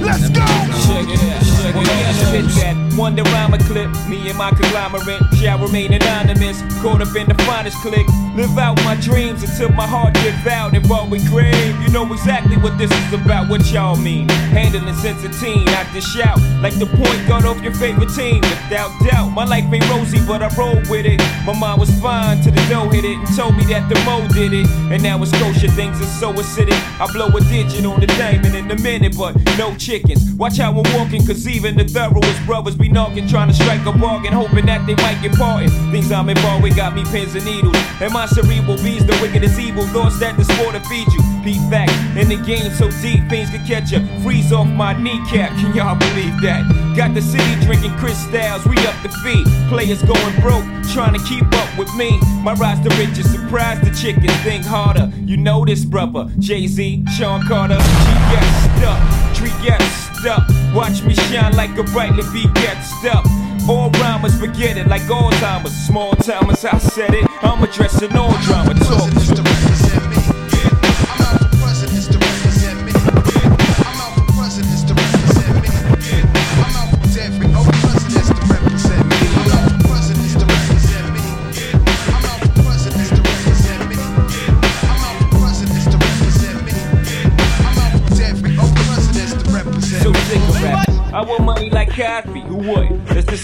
Let's 0.00 0.30
go. 0.30 1.49
It 1.76 1.88
out, 1.88 2.14
check 2.20 2.34
it 2.34 2.44
out. 2.44 2.50
Spit 2.50 2.62
that 2.62 2.96
Wonder 2.96 3.22
Rhyme 3.22 3.58
clip. 3.70 3.90
Me 4.08 4.28
and 4.28 4.36
my 4.36 4.50
conglomerate 4.50 5.22
shall 5.36 5.58
remain 5.58 5.92
anonymous. 5.92 6.62
Caught 6.82 7.02
up 7.02 7.14
in 7.16 7.28
the 7.28 7.34
finest 7.44 7.76
click. 7.78 8.06
Live 8.34 8.56
out 8.58 8.76
my 8.84 8.96
dreams 8.96 9.42
until 9.42 9.70
my 9.70 9.86
heart 9.86 10.14
gives 10.14 10.46
out 10.46 10.74
and 10.74 10.88
what 10.88 11.08
we 11.08 11.18
crave. 11.28 11.80
You 11.82 11.88
know 11.90 12.10
exactly 12.12 12.56
what 12.56 12.78
this 12.78 12.90
is 12.90 13.12
about. 13.12 13.48
What 13.48 13.70
y'all 13.72 13.96
mean? 13.96 14.28
Handling 14.28 14.94
since 14.94 15.22
a 15.24 15.28
teen, 15.40 15.68
I 15.68 15.84
to 15.94 16.00
shout 16.00 16.40
like 16.62 16.78
the 16.78 16.86
point 16.86 17.28
guard 17.28 17.44
of 17.44 17.62
your 17.62 17.74
favorite 17.74 18.10
team. 18.14 18.40
Without 18.40 18.90
doubt, 19.04 19.30
my 19.30 19.44
life 19.44 19.64
ain't 19.72 19.88
rosy, 19.90 20.20
but 20.26 20.42
I 20.42 20.48
roll 20.56 20.76
with 20.88 21.06
it. 21.06 21.18
My 21.46 21.58
mind 21.58 21.80
was 21.80 21.90
fine 22.00 22.42
till 22.42 22.52
the 22.52 22.64
dough 22.68 22.88
hit 22.88 23.04
it 23.04 23.18
and 23.18 23.36
told 23.36 23.56
me 23.56 23.64
that 23.72 23.88
the 23.88 23.98
mo 24.04 24.26
did 24.28 24.52
it. 24.52 24.66
And 24.92 25.02
now 25.02 25.22
it's 25.22 25.32
kosher, 25.32 25.68
things 25.68 26.00
are 26.00 26.12
so 26.20 26.32
acidic. 26.32 26.80
I 27.00 27.10
blow 27.12 27.28
a 27.28 27.40
digit 27.40 27.84
on 27.84 28.00
the 28.00 28.06
diamond 28.06 28.54
in 28.54 28.70
a 28.70 28.78
minute, 28.80 29.16
but 29.16 29.36
no 29.58 29.74
chickens. 29.76 30.32
Watch 30.34 30.58
how 30.58 30.70
I'm 30.70 30.86
walking, 30.96 31.26
cause 31.26 31.46
even 31.46 31.59
the 31.60 31.84
thoroughest 31.84 32.46
brothers 32.46 32.74
be 32.74 32.88
knocking, 32.88 33.28
trying 33.28 33.48
to 33.48 33.54
strike 33.54 33.84
a 33.84 33.92
bargain, 33.92 34.32
hoping 34.32 34.66
that 34.66 34.86
they 34.86 34.94
might 34.96 35.20
get 35.20 35.36
parted. 35.36 35.70
Things 35.92 36.10
I'm 36.10 36.28
involved 36.28 36.62
with 36.62 36.76
got 36.76 36.94
me 36.94 37.04
pins 37.04 37.34
and 37.34 37.44
needles. 37.44 37.76
And 38.00 38.12
my 38.12 38.26
cerebral 38.26 38.76
bees, 38.76 39.04
the 39.04 39.16
wickedest 39.20 39.58
evil. 39.58 39.84
Thoughts 39.88 40.18
that 40.20 40.36
the 40.36 40.44
sport 40.44 40.74
to 40.74 40.80
feed 40.88 41.06
you. 41.12 41.20
Peep 41.44 41.60
back, 41.70 41.88
in 42.16 42.28
the 42.28 42.36
game 42.36 42.70
so 42.72 42.90
deep, 43.02 43.28
things 43.28 43.50
can 43.50 43.64
catch 43.66 43.92
you. 43.92 44.00
Freeze 44.22 44.52
off 44.52 44.68
my 44.68 44.92
kneecap, 44.92 45.50
can 45.60 45.74
y'all 45.74 45.96
believe 45.96 46.40
that? 46.42 46.64
Got 46.96 47.14
the 47.14 47.22
city 47.22 47.54
drinking 47.64 47.92
crystals, 47.96 48.66
we 48.66 48.76
up 48.86 48.96
the 49.02 49.08
feet. 49.24 49.46
Players 49.68 50.02
going 50.02 50.40
broke, 50.40 50.64
trying 50.92 51.14
to 51.14 51.22
keep 51.24 51.44
up 51.44 51.78
with 51.78 51.92
me. 51.94 52.18
My 52.42 52.54
rise 52.54 52.80
to 52.86 52.90
riches, 52.96 53.30
surprise 53.30 53.80
the 53.80 53.90
chickens, 53.90 54.32
think 54.42 54.64
harder. 54.64 55.10
You 55.24 55.36
know 55.36 55.64
this, 55.64 55.84
brother. 55.84 56.30
Jay 56.38 56.66
Z, 56.66 57.04
Sean 57.16 57.46
Carter, 57.46 57.78
G 57.78 58.49
stuck, 58.78 59.34
tree 59.34 59.52
gets 59.62 59.84
stuck. 60.18 60.46
Watch 60.74 61.02
me 61.02 61.14
shine 61.14 61.54
like 61.56 61.76
a 61.78 61.84
bright 61.84 62.12
lit 62.12 62.26
beat 62.32 62.52
gets 62.54 62.90
stuck. 62.98 63.24
All 63.68 63.90
rhymers 63.90 64.38
forget 64.38 64.76
it 64.76 64.88
like 64.88 65.02
Alzheimer's. 65.02 65.72
Small 65.86 66.12
timers, 66.14 66.64
I 66.64 66.78
said 66.78 67.14
it. 67.14 67.28
I'm 67.42 67.62
addressing 67.62 68.16
all 68.16 68.32
drama. 68.42 68.74
Talk. 68.74 69.69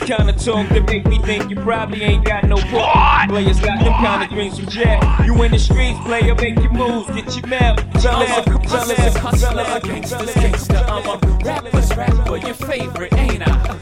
Kind 0.07 0.31
of 0.31 0.37
talk 0.37 0.69
that 0.69 0.87
make 0.87 1.05
me 1.07 1.19
think 1.19 1.51
you 1.51 1.57
probably 1.57 2.03
ain't 2.03 2.25
got 2.25 2.45
no 2.45 2.57
book. 2.57 2.87
Players 3.29 3.59
got 3.61 3.83
them 3.83 3.93
kind 3.95 4.23
of 4.23 4.31
dreams 4.31 4.59
from 4.59 4.69
jack. 4.69 5.27
You 5.27 5.43
in 5.43 5.51
the 5.51 5.59
streets, 5.59 5.99
player, 6.01 6.35
make 6.37 6.55
your 6.57 6.73
moves, 6.73 7.09
get 7.09 7.37
your 7.37 7.47
mail. 7.49 7.77
Fellas, 8.01 8.31
fellas, 8.71 9.19
fellas, 9.19 9.43
fellas, 9.43 9.83
gangsters, 9.83 10.35
gangster. 10.35 10.85
I'm 10.87 11.07
a 11.07 11.19
rapper's 11.45 11.97
rapper, 11.97 12.37
your 12.37 12.55
favorite, 12.55 13.13
ain't 13.15 13.43
I? 13.47 13.79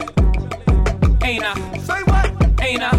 Ain't 1.23 1.43
I? 1.43 1.77
Say 1.79 2.01
what? 2.03 2.61
Ain't 2.61 2.81
I? 2.81 2.89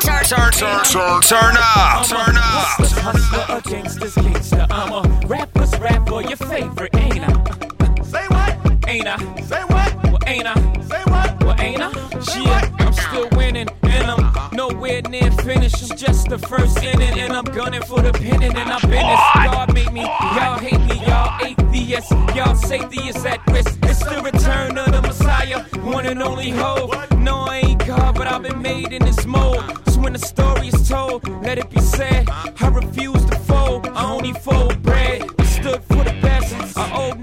Turn, 0.00 0.24
turn, 0.24 0.52
turn, 0.52 0.84
turn, 0.84 1.22
turn 1.22 1.56
up, 1.56 2.06
turn 2.06 2.36
up. 2.36 2.80
Hustler, 3.00 3.56
a 3.56 3.62
gangster's 3.62 4.14
gangster. 4.14 4.66
I'm 4.70 4.92
a 4.92 5.26
rapper's 5.26 5.78
rapper, 5.78 6.20
your 6.20 6.36
favorite, 6.36 6.94
ain't 6.96 7.24
I? 7.24 8.02
Say 8.02 8.26
what? 8.28 8.88
Ain't 8.88 9.06
I? 9.06 9.40
Say 9.40 9.62
what? 9.62 10.04
Well, 10.04 10.18
ain't 10.26 10.46
I? 10.46 10.82
Say 10.82 11.02
what? 11.10 11.43
Ain't 11.64 11.80
I? 11.80 11.90
Shit, 12.20 12.80
I'm 12.80 12.92
still 12.92 13.28
winning, 13.38 13.68
and 13.84 14.04
I'm 14.04 14.54
nowhere 14.54 15.00
near 15.08 15.30
finished. 15.30 15.90
I'm 15.90 15.96
just 15.96 16.28
the 16.28 16.36
first 16.36 16.82
inning, 16.82 17.18
and 17.18 17.32
I'm 17.32 17.44
gunning 17.44 17.80
for 17.80 18.02
the 18.02 18.12
pennant, 18.12 18.54
and 18.54 18.70
I've 18.70 18.82
been 18.82 19.06
this. 19.12 19.20
God 19.34 19.72
made 19.72 19.92
me, 19.92 20.02
y'all 20.02 20.58
hate 20.58 20.80
me, 20.80 20.96
y'all 21.06 21.32
atheists, 21.42 22.10
y'all 22.36 22.54
safety 22.54 23.08
is 23.08 23.24
at 23.24 23.40
risk. 23.50 23.78
It's 23.84 24.04
the 24.04 24.20
return 24.22 24.76
of 24.76 24.92
the 24.92 25.00
Messiah, 25.00 25.60
one 25.94 26.04
and 26.04 26.22
only 26.22 26.50
hope. 26.50 26.92
No, 27.16 27.46
I 27.48 27.62
ain't 27.64 27.86
God, 27.86 28.14
but 28.14 28.26
I've 28.26 28.42
been 28.42 28.60
made 28.60 28.92
in 28.92 29.02
this 29.02 29.24
mold. 29.24 29.64
So 29.86 30.00
when 30.00 30.12
the 30.12 30.18
story 30.18 30.68
is 30.68 30.86
told, 30.86 31.26
let 31.42 31.56
it 31.56 31.70
be 31.70 31.80
said. 31.80 32.28
I 32.28 32.68
refuse 32.68 33.24
to 33.24 33.36
fold, 33.36 33.88
I 33.88 34.12
only 34.12 34.34
fold 34.34 34.82
bread. 34.82 35.30
I 35.38 35.44
stood 35.44 35.82
for 35.84 36.04
the 36.04 36.14
best, 36.20 36.76
I 36.76 36.90
owe 36.92 37.14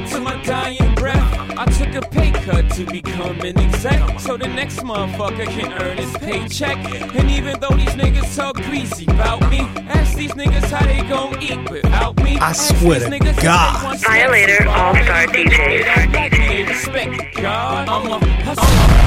loyal 0.00 0.08
to 0.08 0.20
my 0.20 0.42
dying 0.42 0.76
breath. 0.76 0.90
I 0.90 0.96
took 0.96 0.99
a 2.00 2.08
pay 2.08 2.30
cut 2.32 2.70
to 2.70 2.84
become 2.86 3.40
an 3.40 3.58
exec, 3.58 4.20
so 4.20 4.36
the 4.36 4.48
next 4.48 4.78
motherfucker 4.78 5.46
can 5.46 5.72
earn 5.82 5.96
his 5.96 6.16
paycheck. 6.18 6.76
And 7.16 7.30
even 7.30 7.58
though 7.60 7.76
these 7.76 7.94
niggas 8.00 8.36
talk 8.36 8.56
greasy 8.56 9.04
about 9.04 9.40
me, 9.50 9.60
ask 9.88 10.16
these 10.16 10.32
niggas 10.32 10.70
how 10.70 10.84
they 10.86 11.02
gon' 11.08 11.42
eat 11.42 11.70
without 11.70 12.16
me. 12.22 12.38
I 12.38 12.52
swear 12.52 13.00
to 13.00 13.18
God. 13.42 13.98
Violator 14.00 14.68
All 14.68 14.94
Star 14.94 15.26
DJs. 15.26 16.68
Respect 16.68 17.36
God. 17.36 17.88
I'm 17.88 18.06
a 18.06 18.18
hustler. 18.44 19.00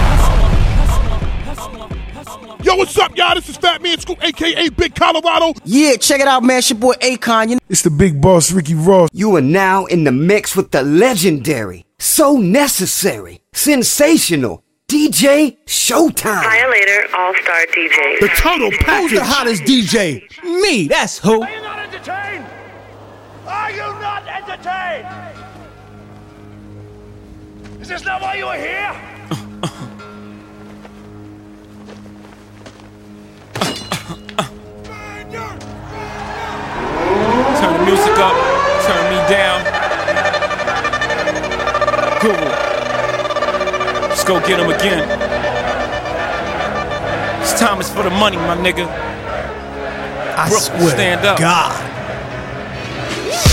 Yo, 2.63 2.75
what's 2.77 2.97
up, 2.97 3.13
y'all? 3.17 3.35
This 3.35 3.49
is 3.49 3.57
Fat 3.57 3.81
Man 3.81 3.99
Scoop, 3.99 4.23
aka 4.23 4.69
Big 4.69 4.95
Colorado. 4.95 5.53
Yeah, 5.65 5.97
check 5.97 6.21
it 6.21 6.27
out, 6.27 6.43
man. 6.43 6.59
It's 6.59 6.69
your 6.69 6.79
boy 6.79 6.93
Akon. 6.93 7.49
You 7.49 7.59
It's 7.67 7.81
the 7.81 7.89
big 7.89 8.21
boss, 8.21 8.53
Ricky 8.53 8.73
Ross. 8.73 9.09
You 9.11 9.35
are 9.35 9.41
now 9.41 9.85
in 9.85 10.05
the 10.05 10.13
mix 10.13 10.55
with 10.55 10.71
the 10.71 10.81
legendary, 10.81 11.85
so 12.03 12.35
necessary, 12.37 13.41
sensational 13.53 14.61
DJ 14.89 15.57
Showtime. 15.65 16.43
Violator 16.43 17.07
All 17.15 17.33
Star 17.41 17.65
DJ. 17.67 18.19
The 18.19 18.29
total 18.35 18.71
package. 18.71 19.11
Who's 19.11 19.19
the 19.19 19.23
hottest 19.23 19.63
DJ? 19.63 20.21
Me, 20.43 20.87
that's 20.87 21.17
who. 21.19 21.41
Are 21.41 21.49
you 21.49 21.61
not 21.61 21.79
entertained? 21.79 22.45
Are 23.47 23.71
you 23.71 23.77
not 23.77 24.27
entertained? 24.27 25.07
Is 27.81 27.87
this 27.87 28.03
not 28.03 28.21
why 28.21 28.35
you 28.35 28.47
are 28.47 28.57
here? 28.57 28.93
Turn 37.59 37.73
the 37.79 37.85
music 37.85 38.17
up, 38.17 38.35
turn 38.83 39.09
me 39.09 39.29
down. 39.29 39.62
Google. 42.23 42.39
Let's 44.07 44.23
go 44.23 44.39
get 44.39 44.57
him 44.57 44.71
again. 44.71 45.03
This 47.41 47.59
time 47.59 47.81
is 47.81 47.89
for 47.91 48.03
the 48.03 48.09
money, 48.09 48.37
my 48.37 48.55
nigga. 48.55 48.87
I 48.87 50.47
Brooklyn, 50.47 50.79
swear 50.79 50.95
stand 50.95 51.25
up. 51.25 51.37
God. 51.37 51.75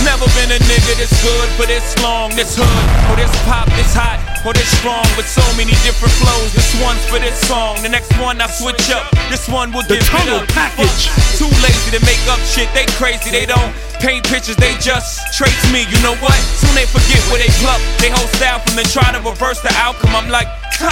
Never 0.07 0.25
been 0.39 0.55
a 0.55 0.61
nigga 0.71 0.95
this 1.03 1.11
good 1.21 1.49
for 1.59 1.66
this 1.66 1.99
long, 2.01 2.31
this 2.37 2.55
hood, 2.55 3.11
or 3.11 3.16
this 3.18 3.35
pop, 3.43 3.66
this 3.75 3.93
hot, 3.93 4.23
or 4.45 4.53
this 4.55 4.68
strong, 4.80 5.05
with 5.16 5.28
so 5.28 5.45
many 5.57 5.72
different 5.84 6.12
flows. 6.20 6.53
This 6.53 6.70
one's 6.80 7.03
for 7.07 7.18
this 7.18 7.36
song, 7.47 7.76
the 7.82 7.88
next 7.88 8.11
one 8.18 8.41
I 8.41 8.49
switch 8.49 8.88
up. 8.91 9.05
This 9.28 9.49
one 9.49 9.72
will 9.72 9.84
The 9.84 10.01
give 10.01 10.09
it 10.09 10.32
up. 10.32 10.49
package. 10.49 11.12
Too 11.36 11.51
lazy 11.61 11.91
to 11.97 12.01
make 12.05 12.20
up 12.28 12.41
shit, 12.49 12.68
they 12.72 12.86
crazy, 12.97 13.30
they 13.30 13.47
don't 13.47 13.72
paint 14.01 14.24
pictures, 14.24 14.57
they 14.57 14.72
just 14.80 15.20
trace 15.36 15.61
me. 15.72 15.84
You 15.93 15.99
know 16.01 16.16
what? 16.24 16.36
Soon 16.61 16.74
they 16.74 16.86
forget 16.88 17.20
where 17.28 17.41
they 17.41 17.53
pluck. 17.61 17.80
They 18.01 18.09
whole 18.09 18.28
style 18.41 18.59
from 18.64 18.76
the 18.76 18.84
try 18.88 19.12
to 19.12 19.20
reverse 19.20 19.61
the 19.61 19.72
outcome. 19.76 20.16
I'm 20.16 20.28
like, 20.32 20.49
huh? 20.80 20.88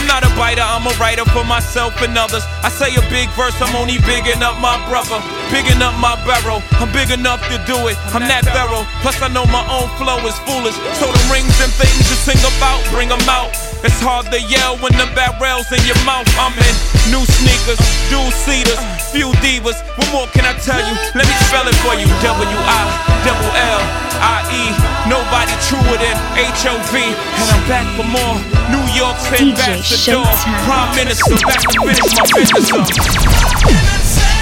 I'm 0.00 0.06
not 0.08 0.24
a 0.24 0.32
biter, 0.32 0.64
I'm 0.64 0.88
a 0.88 0.96
writer 0.96 1.26
for 1.28 1.44
myself 1.44 1.92
and 2.00 2.16
others. 2.16 2.42
I 2.64 2.70
say 2.70 2.88
a 2.96 3.04
big 3.12 3.28
verse, 3.36 3.52
I'm 3.60 3.76
only 3.76 4.00
bigging 4.08 4.40
up 4.40 4.56
my 4.56 4.80
brother, 4.88 5.20
bigging 5.52 5.82
up 5.84 5.92
my 6.00 6.16
barrel. 6.24 6.64
I'm 6.80 6.90
big 6.90 7.10
enough 7.12 7.44
to 7.52 7.60
do 7.68 7.76
it, 7.92 8.00
I'm 8.16 8.24
that 8.24 8.48
thorough. 8.48 8.88
Plus, 9.04 9.20
I 9.20 9.28
know 9.28 9.44
my 9.52 9.60
own 9.68 9.92
flow 10.00 10.16
is 10.24 10.38
foolish. 10.48 10.76
So 10.96 11.04
the 11.04 11.24
rings 11.28 11.52
and 11.60 11.68
things 11.76 12.00
you 12.08 12.16
sing 12.16 12.40
about, 12.56 12.80
bring 12.96 13.12
them 13.12 13.20
out. 13.28 13.52
It's 13.80 13.96
hard 14.04 14.28
to 14.28 14.36
yell 14.36 14.76
when 14.84 14.92
the 15.00 15.08
barrel's 15.16 15.72
in 15.72 15.80
your 15.88 15.96
mouth. 16.04 16.28
I'm 16.36 16.52
in 16.52 16.74
new 17.08 17.24
sneakers, 17.24 17.80
dual 18.12 18.28
seaters, 18.28 18.76
few 19.08 19.32
divas. 19.40 19.80
What 19.96 20.08
more 20.12 20.28
can 20.36 20.44
I 20.44 20.52
tell 20.60 20.84
you? 20.84 20.92
Let 21.16 21.24
me 21.24 21.34
spell 21.48 21.64
it 21.64 21.72
for 21.80 21.96
you. 21.96 22.04
W 22.20 22.58
I 22.60 22.80
double 23.24 23.52
L 23.56 23.80
I 24.20 24.44
E. 24.52 24.64
Nobody 25.08 25.56
truer 25.64 25.96
than 25.96 26.16
H 26.36 26.68
O 26.68 26.76
V. 26.92 27.00
And 27.00 27.48
I'm 27.56 27.64
back 27.72 27.88
for 27.96 28.04
more. 28.04 28.36
New 28.68 28.84
York's 28.92 29.24
DJ 29.32 29.56
ambassador, 29.56 30.20
Showtime. 30.20 30.60
prime 30.68 30.92
minister, 31.00 31.40
back 31.40 31.64
to 31.64 31.80
finish 31.80 32.12
my 32.12 32.24
business 32.36 32.68
up. 32.76 34.39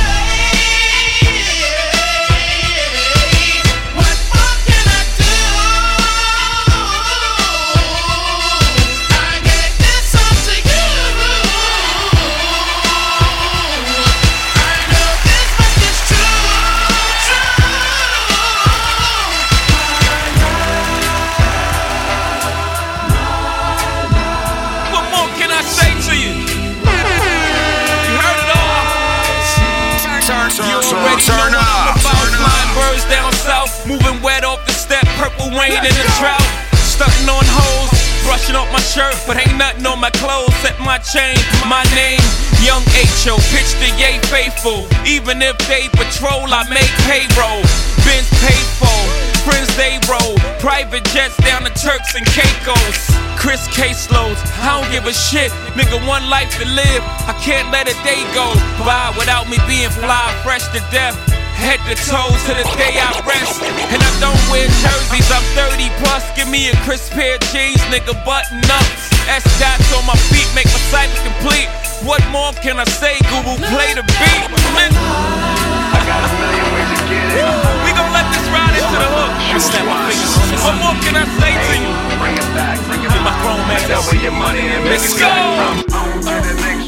Moving 33.89 34.21
wet 34.21 34.45
off 34.45 34.61
the 34.69 34.77
step, 34.77 35.03
purple 35.17 35.49
rain 35.57 35.73
in 35.73 35.95
the 35.97 36.07
drought. 36.21 36.45
Stunting 36.85 37.33
on 37.33 37.41
hoes, 37.41 37.89
brushing 38.29 38.55
off 38.55 38.69
my 38.69 38.85
shirt, 38.85 39.17
but 39.25 39.41
ain't 39.41 39.57
nothing 39.57 39.87
on 39.89 39.99
my 39.99 40.13
clothes 40.21 40.53
except 40.61 40.79
my 40.85 41.01
chain. 41.01 41.41
My 41.65 41.81
name, 41.97 42.21
Young 42.61 42.85
H.O. 42.93 43.41
Pitch 43.49 43.73
the 43.81 43.89
yay 43.97 44.21
faithful. 44.29 44.85
Even 45.09 45.41
if 45.41 45.57
they 45.65 45.89
patrol, 45.97 46.53
I 46.53 46.69
make 46.69 46.93
payroll. 47.09 47.65
Benz 48.05 48.29
paid 48.45 48.69
for, 48.77 49.01
friends 49.49 49.73
they 49.81 49.97
roll. 50.05 50.37
Private 50.61 51.09
jets 51.17 51.41
down 51.41 51.65
to 51.65 51.73
Turks 51.73 52.13
and 52.13 52.29
Caicos. 52.37 53.09
Chris 53.41 53.65
caseloads, 53.73 54.43
I 54.61 54.77
don't 54.77 54.91
give 54.93 55.09
a 55.09 55.15
shit. 55.17 55.49
Nigga, 55.73 55.97
one 56.05 56.29
life 56.29 56.53
to 56.61 56.67
live. 56.69 57.03
I 57.25 57.33
can't 57.41 57.73
let 57.73 57.89
a 57.89 57.97
day 58.05 58.21
go 58.37 58.53
by 58.85 59.17
without 59.17 59.49
me 59.49 59.57
being 59.65 59.89
fly, 59.89 60.29
fresh 60.45 60.67
to 60.77 60.85
death. 60.93 61.38
Head 61.59 61.83
to 61.91 61.95
toe 62.07 62.31
to 62.31 62.53
the 62.55 62.67
day 62.79 62.95
I 62.97 63.11
rest. 63.27 63.59
And 63.63 64.01
I 64.01 64.13
don't 64.23 64.39
wear 64.49 64.67
jerseys, 64.79 65.29
I'm 65.31 65.43
30 65.59 65.91
plus. 66.03 66.23
Give 66.39 66.49
me 66.49 66.71
a 66.71 66.77
crisp 66.87 67.13
pair 67.13 67.35
of 67.35 67.43
jeans, 67.51 67.83
nigga, 67.91 68.15
button 68.25 68.63
ups. 68.71 69.03
S 69.27 69.45
dots 69.59 69.91
on 69.93 70.07
my 70.07 70.17
feet 70.31 70.49
make 70.55 70.71
my 70.71 70.83
cycle 70.89 71.19
complete. 71.27 71.69
What 72.07 72.23
more 72.31 72.55
can 72.63 72.79
I 72.79 72.87
say? 72.87 73.19
Guru 73.27 73.59
play 73.75 73.91
the 73.93 74.07
beat. 74.07 74.43
Man. 74.73 74.95
I 74.95 75.99
got 76.07 76.23
a 76.23 76.31
million 76.39 76.69
ways 76.73 76.91
to 76.95 77.05
get 77.11 77.27
it. 77.27 77.69
We 77.83 77.91
gon' 77.91 78.13
let 78.15 78.27
this 78.31 78.47
ride 78.55 78.75
into 78.79 78.97
the 78.97 79.09
hook. 79.11 79.33
Snap 79.59 79.83
my 79.83 79.99
fingers. 80.07 80.33
What 80.63 80.77
more 80.79 80.97
can 81.03 81.19
I 81.19 81.27
say 81.43 81.53
to 81.59 81.75
you? 81.75 81.91
Bring 82.23 82.39
it 82.39 82.49
back, 82.55 82.79
bring 82.87 83.03
it 83.03 83.11
Get 83.11 83.23
my 83.27 83.35
grown 83.43 83.59
man 83.67 83.83
Double 83.89 84.15
your 84.23 84.33
money 84.33 84.63
and 84.63 84.85
make 84.85 85.03
it 85.03 85.19
go. 85.19 85.27
On 85.27 86.23
to 86.23 86.35
the 86.47 86.55
next 86.63 86.88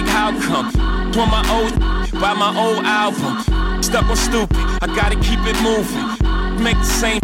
like 0.00 0.08
how 0.12 0.30
come? 0.40 0.66
On 1.16 1.28
my 1.30 1.44
old 1.56 1.72
by 2.20 2.34
my 2.34 2.52
old 2.52 2.84
album. 2.84 3.40
Stuck 3.82 4.04
on 4.04 4.16
stupid, 4.16 4.56
I 4.84 4.86
gotta 4.94 5.16
keep 5.16 5.40
it 5.48 5.56
moving. 5.64 6.04
Make 6.62 6.76
the 6.76 6.92
same 7.00 7.20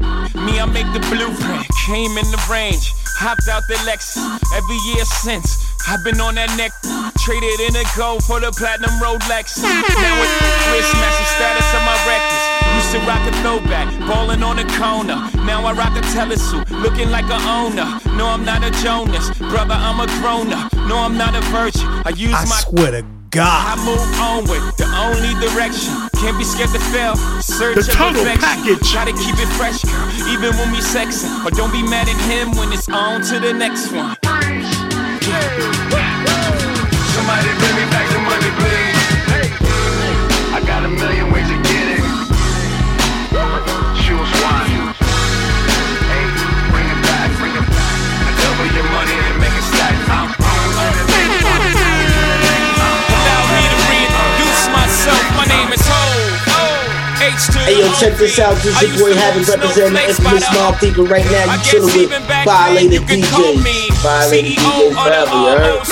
me, 0.47 0.59
I 0.59 0.65
make 0.65 0.89
the 0.97 1.05
blueprint. 1.13 1.67
Came 1.87 2.17
in 2.17 2.25
the 2.33 2.41
range, 2.51 2.85
hopped 3.21 3.47
out 3.53 3.63
the 3.69 3.77
Lexus. 3.85 4.17
Every 4.57 4.81
year 4.91 5.05
since, 5.05 5.49
I've 5.89 6.03
been 6.05 6.21
on 6.21 6.35
that 6.37 6.51
neck. 6.57 6.73
Traded 7.23 7.61
in 7.61 7.77
a 7.77 7.85
gold 7.97 8.25
for 8.25 8.41
the 8.41 8.51
platinum 8.53 8.91
Rolex. 8.99 9.61
Now 9.63 10.15
it's 10.23 10.35
Chris 10.67 10.89
matching 10.99 11.31
status 11.37 11.69
of 11.77 11.83
my 11.87 11.97
records. 12.09 12.43
Used 12.83 12.91
to 12.97 13.01
rock 13.07 13.23
a 13.29 13.33
throwback, 13.45 13.87
ballin' 14.09 14.43
on 14.43 14.57
the 14.57 14.67
corner. 14.81 15.19
Now 15.45 15.65
I 15.67 15.73
rock 15.73 15.95
a 15.97 16.03
telesuit, 16.15 16.67
looking 16.83 17.11
like 17.11 17.27
a 17.31 17.39
owner. 17.47 18.01
No, 18.17 18.27
I'm 18.27 18.45
not 18.45 18.65
a 18.65 18.71
Jonas, 18.83 19.31
brother, 19.39 19.75
I'm 19.77 20.01
a 20.01 20.07
grown 20.21 20.53
up. 20.53 20.73
No, 20.89 20.99
I'm 20.99 21.17
not 21.17 21.35
a 21.37 21.43
virgin. 21.53 21.87
I 22.07 22.11
use 22.17 22.35
I 22.35 22.45
my 22.47 22.59
swear 22.67 22.91
to 22.93 22.99
I 23.05 23.05
God. 23.31 23.79
move 23.87 24.03
onward, 24.19 24.61
the 24.79 24.89
only 24.99 25.33
direction. 25.41 25.95
Can't 26.19 26.37
be 26.39 26.45
scared 26.45 26.71
to 26.71 26.81
fail. 26.91 27.15
Search 27.41 27.77
The 27.77 27.93
total 27.93 28.25
perfection. 28.25 28.43
package. 28.43 28.93
Gotta 28.93 29.13
keep 29.13 29.37
it 29.39 29.49
fresh, 29.55 29.83
girl, 29.85 30.09
even 30.33 30.57
when 30.59 30.73
we 30.73 30.79
sexing. 30.79 31.31
Or 31.45 31.51
don't 31.51 31.73
be 31.73 31.83
mad 31.83 32.09
at 32.09 32.19
him 32.27 32.51
when 32.57 32.73
it's 32.73 32.89
on 32.89 33.23
to 33.31 33.39
the 33.39 33.53
next 33.53 33.93
one. 33.93 34.17
Somebody 35.23 35.39
bring 37.63 37.77
me 37.79 37.87
back 37.95 38.11
the 38.11 38.19
money, 38.27 38.51
please. 38.59 38.99
I 40.51 40.59
got 40.67 40.83
a 40.83 40.91
million 40.91 41.31
ways 41.31 41.47
to 41.47 41.55
get 41.63 41.95
it. 41.95 42.03
Choose 44.03 44.33
one. 44.43 44.67
Hey, 46.11 46.27
bring 46.75 46.91
it 46.91 47.01
back, 47.07 47.31
bring 47.39 47.55
it 47.55 47.63
back. 47.71 47.87
Double 48.35 48.67
your 48.75 48.83
money 48.91 49.15
and 49.15 49.39
make 49.39 49.55
it 49.55 49.63
stack. 49.71 49.95
I'm 50.11 50.27
on 50.27 50.91
to 50.91 51.07
the 51.07 51.15
next 51.15 51.39
one. 51.47 51.71
Allow 53.15 53.47
me 53.55 53.63
to 53.63 53.79
reintroduce 53.79 54.75
myself. 54.75 55.23
My 55.39 55.47
name 55.47 55.71
is 55.71 55.87
Ho. 55.87 56.03
Hey 57.63 57.79
yo, 57.79 57.87
check 57.95 58.19
this 58.19 58.41
out. 58.41 58.59
This 58.59 58.75
is 58.83 58.99
your 58.99 59.07
boy 59.07 59.15
Havoc 59.15 59.47
representing 59.47 59.95
the 59.95 60.03
infamous 60.09 60.45
Small 60.47 60.75
People 60.83 61.07
right 61.07 61.25
now. 61.31 61.55
You 61.55 61.61
chillin' 61.63 62.11
with 62.11 62.11
Violator 62.45 62.99
DJs. 63.07 63.92
Violator 64.03 64.59
DJs 64.59 64.99
forever, 64.99 65.31
you 65.31 65.55
heard? 65.55 65.87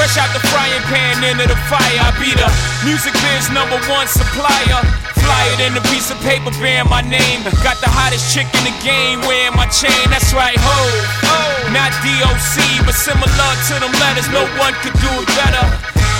Fresh 0.00 0.16
out 0.16 0.32
the 0.32 0.40
frying 0.48 0.80
pan 0.88 1.20
into 1.20 1.44
the 1.44 1.58
fire. 1.68 2.00
I 2.00 2.08
be 2.16 2.32
the 2.32 2.48
music 2.88 3.12
biz 3.12 3.52
number 3.52 3.76
one 3.92 4.08
supplier. 4.08 4.80
Fly 5.20 5.44
it 5.52 5.60
in 5.68 5.76
a 5.76 5.84
piece 5.92 6.08
of 6.08 6.16
paper 6.24 6.48
bearing 6.56 6.88
my 6.88 7.04
name. 7.04 7.44
Got 7.60 7.76
the 7.84 7.92
hottest 7.92 8.32
chick 8.32 8.48
in 8.56 8.64
the 8.64 8.72
game 8.80 9.20
wearing 9.28 9.52
my 9.52 9.68
chain. 9.68 10.08
That's 10.08 10.32
right, 10.32 10.56
ho. 10.56 10.80
Not 11.76 11.92
DOC, 12.00 12.56
but 12.88 12.96
similar 12.96 13.50
to 13.68 13.74
them 13.76 13.92
letters. 14.00 14.24
No 14.32 14.48
one 14.56 14.72
could 14.80 14.96
do 14.96 15.12
it 15.20 15.28
better. 15.36 15.64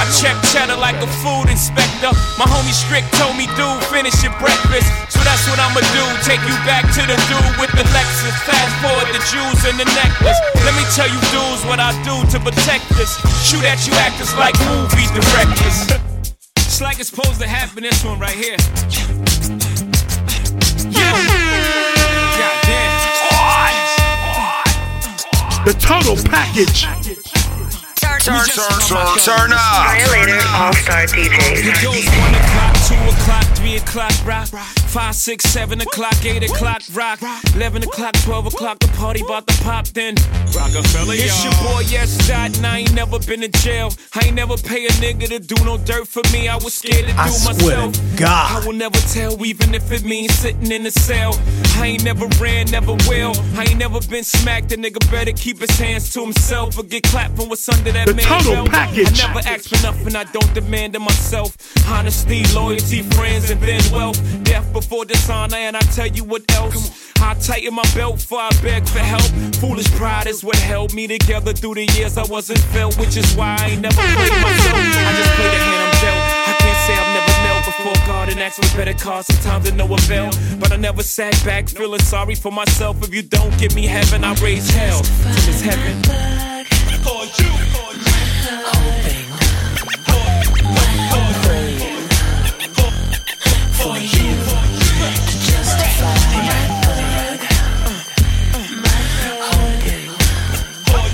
I 0.01 0.09
check 0.17 0.33
cheddar 0.49 0.81
like 0.81 0.97
a 1.05 1.11
food 1.21 1.53
inspector. 1.53 2.09
My 2.41 2.49
homie 2.49 2.73
Strick 2.73 3.05
told 3.21 3.37
me, 3.37 3.45
dude, 3.53 3.85
finish 3.93 4.17
your 4.25 4.33
breakfast. 4.41 4.89
So 5.13 5.21
that's 5.29 5.45
what 5.45 5.61
I'ma 5.61 5.85
do. 5.93 6.05
Take 6.25 6.41
you 6.49 6.57
back 6.65 6.89
to 6.97 7.05
the 7.05 7.21
dude 7.29 7.55
with 7.61 7.69
the 7.77 7.85
Lexus. 7.93 8.33
Fast 8.49 8.73
forward 8.81 9.13
the 9.13 9.21
jewels 9.29 9.61
and 9.69 9.77
the 9.77 9.85
necklace. 9.93 10.41
Let 10.65 10.73
me 10.73 10.89
tell 10.97 11.05
you, 11.05 11.21
dudes, 11.29 11.69
what 11.69 11.85
I 11.85 11.93
do 12.01 12.17
to 12.33 12.41
protect 12.41 12.89
this. 12.97 13.13
Shoot 13.45 13.61
at 13.69 13.85
you 13.85 13.93
actors 14.01 14.33
like 14.41 14.57
movie 14.73 15.05
directors. 15.13 15.93
It's 16.57 16.81
like 16.81 16.99
it's 16.99 17.13
supposed 17.13 17.37
to 17.45 17.47
happen. 17.47 17.85
This 17.85 18.01
one 18.03 18.19
right 18.19 18.33
here. 18.33 18.57
Yeah. 20.89 21.13
Goddamn. 22.41 22.97
The 25.69 25.77
total 25.77 26.17
package. 26.25 26.89
Turn, 28.21 28.37
turn, 28.47 28.69
turn, 28.87 29.19
turn 29.25 29.53
up. 29.53 29.87
Violator 29.87 30.39
All 30.53 30.75
Star 30.75 31.07
DJs. 31.07 31.65
It 31.65 31.83
goes 31.83 32.05
one 32.21 32.35
o'clock, 32.35 32.77
two 32.87 32.95
o'clock, 33.17 33.57
three 33.57 33.77
o'clock, 33.77 34.13
rock. 34.27 34.49
Five, 34.91 35.15
six, 35.15 35.45
seven 35.45 35.81
o'clock, 35.81 36.23
eight 36.27 36.43
o'clock, 36.43 36.83
rock. 36.93 37.21
Eleven 37.55 37.83
o'clock, 37.83 38.13
twelve 38.23 38.47
o'clock, 38.47 38.79
the 38.81 38.89
party 38.89 39.23
about 39.23 39.47
to 39.47 39.63
pop. 39.63 39.87
Then 39.89 40.17
Rockefeller, 40.55 41.15
It's 41.15 41.43
your 41.45 41.53
boy, 41.63 41.81
yes, 41.89 42.29
dot, 42.29 42.55
and 42.57 42.67
I 42.67 42.81
ain't 42.81 42.95
never 42.95 43.19
been 43.21 43.43
in 43.43 43.53
jail. 43.53 43.93
I 44.15 44.27
ain't 44.27 44.35
never 44.35 44.57
pay 44.59 44.85
a 44.85 44.91
nigga 45.01 45.29
to 45.29 45.39
do 45.39 45.65
no 45.65 45.79
dirt 45.79 46.07
for 46.07 46.23
me. 46.33 46.49
I 46.49 46.57
was 46.57 46.75
scared 46.75 47.07
to 47.07 47.13
do 47.13 47.19
I 47.19 47.29
swear 47.31 47.55
to 47.55 47.87
myself. 47.87 48.19
God. 48.19 48.63
I 48.63 48.67
will 48.67 48.75
never 48.75 48.99
tell, 48.99 49.43
even 49.47 49.75
if 49.75 49.91
it 49.93 50.05
means 50.05 50.35
sitting 50.35 50.71
in 50.71 50.85
a 50.85 50.91
cell. 50.91 51.39
I 51.77 51.87
ain't 51.87 52.05
never 52.05 52.27
ran, 52.39 52.67
never 52.71 52.93
will. 53.09 53.33
I 53.57 53.65
ain't 53.65 53.79
never 53.79 54.01
been 54.11 54.25
smacked. 54.25 54.73
A 54.73 54.77
nigga 54.77 55.01
better 55.11 55.33
keep 55.33 55.61
his 55.61 55.79
hands 55.79 56.13
to 56.13 56.21
himself 56.21 56.77
or 56.77 56.83
get 56.83 57.05
clapped 57.05 57.37
from 57.37 57.49
what's 57.49 57.67
under 57.69 57.93
that 57.93 58.10
The 58.11 58.23
total 58.23 58.67
package. 58.67 59.23
I 59.23 59.29
never 59.29 59.39
ask 59.47 59.69
for 59.69 59.81
nothing, 59.83 60.17
I 60.17 60.25
don't 60.25 60.53
demand 60.53 60.97
of 60.97 61.03
myself. 61.03 61.57
Honesty, 61.87 62.43
loyalty, 62.53 63.03
friends, 63.03 63.51
and 63.51 63.61
then 63.61 63.81
wealth. 63.93 64.19
Death 64.43 64.73
before 64.73 65.05
dishonor, 65.05 65.57
and 65.57 65.77
I 65.77 65.81
tell 65.95 66.09
you 66.09 66.25
what 66.25 66.43
else. 66.57 67.13
I 67.23 67.35
tighten 67.35 67.73
my 67.73 67.85
belt 67.95 68.17
before 68.17 68.41
I 68.41 68.51
beg 68.63 68.89
for 68.89 68.99
help. 68.99 69.23
Foolish 69.57 69.89
pride 69.93 70.27
is 70.27 70.43
what 70.43 70.57
held 70.57 70.93
me 70.93 71.07
together 71.07 71.53
through 71.53 71.75
the 71.75 71.87
years 71.95 72.19
I 72.19 72.25
wasn't 72.25 72.59
felt, 72.75 72.99
which 72.99 73.17
is 73.17 73.33
why 73.37 73.57
I 73.61 73.67
ain't 73.69 73.83
never 73.83 73.95
played 73.95 74.43
myself. 74.43 74.75
I 74.75 75.13
just 75.15 75.33
play 75.39 75.51
the 75.51 75.61
hand 75.63 75.83
I'm 75.87 75.95
dealt. 76.03 76.23
I 76.51 76.55
can't 76.59 76.81
say 76.87 76.95
I've 76.99 77.15
never 77.15 77.35
knelt 77.45 77.65
before 77.67 78.07
God 78.07 78.29
and 78.31 78.41
asked 78.41 78.65
for 78.65 78.77
better 78.77 78.95
cause. 78.95 79.27
Sometimes 79.27 79.69
it 79.69 79.77
no 79.77 79.85
avail, 79.85 80.31
but 80.59 80.73
I 80.73 80.77
never 80.77 81.05
sat 81.05 81.41
back 81.45 81.69
feeling 81.69 82.01
sorry 82.01 82.35
for 82.35 82.51
myself. 82.51 83.05
If 83.05 83.15
you 83.15 83.23
don't 83.23 83.57
give 83.57 83.77
me 83.77 83.87
heaven, 83.87 84.25
I 84.25 84.35
raise 84.43 84.69
hell 84.71 85.01
till 85.01 85.55
it's 85.55 85.61
heaven. 85.61 86.51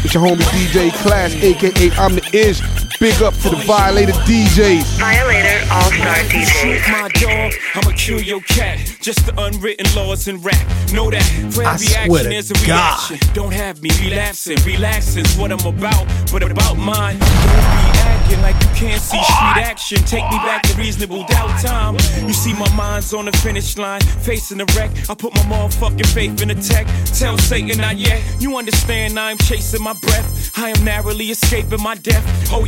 It's 0.07 0.14
your 0.14 0.22
homie 0.22 0.45
DJ 0.55 0.93
Class, 1.03 1.34
aka 1.34 1.91
I'm 1.99 2.14
the 2.14 2.22
Ish. 2.32 2.86
Big 2.99 3.20
up 3.20 3.34
to 3.34 3.51
the 3.51 3.57
Violator 3.66 4.12
DJs. 4.24 4.99
Violator 4.99 5.61
All 5.70 5.90
Star 5.92 6.14
DJs. 6.32 6.90
my 6.90 7.09
dog, 7.20 7.53
I'ma 7.74 7.94
kill 7.94 8.20
your 8.20 8.40
cat. 8.40 8.78
Just 9.03 9.26
the 9.26 9.34
unwritten 9.38 9.84
laws 9.94 10.28
in 10.28 10.40
rap. 10.40 10.57
Know 10.94 11.11
that 11.11 11.22
for 11.53 11.62
I 11.64 11.74
every 11.74 11.86
swear 11.86 12.01
action 12.01 12.24
to 12.24 12.28
there's 12.30 12.51
a 12.51 12.66
God. 12.66 13.11
reaction. 13.11 13.18
Don't 13.34 13.53
have 13.53 13.82
me 13.82 13.90
relapsing. 14.01 14.57
Relaxing's 14.64 15.36
what 15.36 15.53
I'm 15.53 15.61
about, 15.66 16.07
but 16.32 16.42
about 16.51 16.78
mine. 16.78 17.18
Don't 17.18 17.28
be 17.28 17.99
acting 18.01 18.40
like 18.40 18.55
you 18.62 18.68
can't 18.74 19.01
see 19.03 19.22
street 19.22 19.61
action. 19.62 19.99
Take 20.05 20.24
me 20.30 20.38
back 20.38 20.62
to 20.62 20.74
reasonable 20.78 21.24
doubt 21.26 21.61
time. 21.61 21.94
You 22.26 22.32
see 22.32 22.55
my 22.55 22.70
mind's 22.74 23.12
on 23.12 23.26
the 23.26 23.32
finish 23.32 23.76
line, 23.76 24.01
facing 24.01 24.57
the 24.59 24.64
wreck. 24.74 24.90
I 25.11 25.14
put 25.14 25.34
my 25.34 25.42
motherfucking 25.42 26.07
faith 26.14 26.40
in 26.40 26.49
the 26.49 26.55
tech. 26.55 26.86
Tell 27.12 27.36
Satan 27.36 27.78
not 27.78 27.99
yet. 27.99 28.22
You 28.40 28.57
understand 28.57 29.18
I'm 29.18 29.36
chasing 29.36 29.82
my 29.82 29.92
breath. 30.01 30.53
I 30.59 30.70
am 30.70 30.82
narrowly 30.84 31.26
escaping 31.26 31.82
my 31.82 31.94
death. 31.97 32.24
Oh 32.51 32.64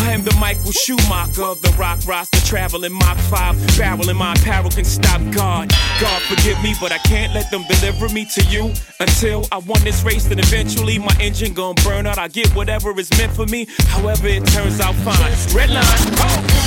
I 0.00 0.12
am 0.12 0.22
the 0.22 0.34
Michael 0.40 0.72
Schumacher 0.72 1.42
of 1.42 1.60
the 1.62 1.70
rock 1.78 2.00
roster, 2.06 2.40
traveling 2.46 2.92
Mach 2.92 3.18
5. 3.18 3.78
Barrel 3.78 4.08
in 4.08 4.16
my 4.16 4.32
apparel 4.34 4.70
can 4.70 4.84
stop 4.84 5.20
God. 5.32 5.70
God 6.00 6.22
forgive 6.22 6.62
me, 6.62 6.74
but 6.80 6.92
I 6.92 6.98
can't 6.98 7.32
let 7.34 7.50
them 7.50 7.64
deliver 7.68 8.08
me 8.08 8.24
to 8.34 8.42
you 8.44 8.72
until 9.00 9.46
I 9.52 9.58
won 9.58 9.82
this 9.84 10.02
race. 10.04 10.24
Then 10.24 10.38
eventually 10.38 10.98
my 10.98 11.16
engine 11.20 11.54
gon' 11.54 11.74
burn 11.84 12.06
out. 12.06 12.18
I 12.18 12.28
get 12.28 12.48
whatever 12.54 12.98
is 12.98 13.10
meant 13.18 13.32
for 13.32 13.46
me, 13.46 13.66
however 13.88 14.28
it 14.28 14.46
turns 14.46 14.80
out 14.80 14.94
fine. 14.96 15.32
Red 15.54 15.70
line. 15.70 15.84
Oh. 16.18 16.62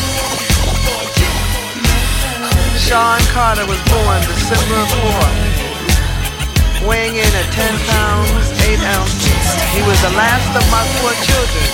Sean 2.86 3.20
Carter 3.34 3.66
was 3.66 3.82
born 3.90 4.22
December 4.30 4.82
4th, 4.94 6.88
weighing 6.88 7.16
in 7.16 7.26
at 7.26 7.50
10 7.50 7.74
pounds, 7.90 8.46
8 8.62 8.78
ounces. 8.94 9.46
He 9.74 9.82
was 9.90 9.98
the 10.06 10.14
last 10.14 10.54
of 10.54 10.62
my 10.70 10.86
four 11.02 11.10
children, 11.26 11.66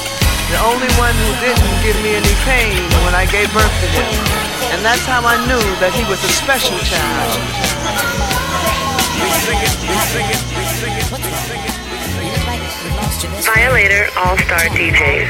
the 0.52 0.60
only 0.68 0.92
one 1.00 1.16
who 1.16 1.32
didn't 1.40 1.76
give 1.80 1.96
me 2.04 2.12
any 2.20 2.36
pain 2.44 2.76
when 3.08 3.16
I 3.16 3.24
gave 3.32 3.48
birth 3.56 3.72
to 3.72 3.88
him. 3.96 4.12
And 4.76 4.84
that's 4.84 5.06
how 5.08 5.24
I 5.24 5.40
knew 5.48 5.64
that 5.80 5.96
he 5.96 6.04
was 6.12 6.20
a 6.24 6.32
special 6.32 6.78
child. 6.84 7.40
Violator 13.48 14.08
All 14.18 14.38
Star 14.44 14.68
DJs. 14.76 15.30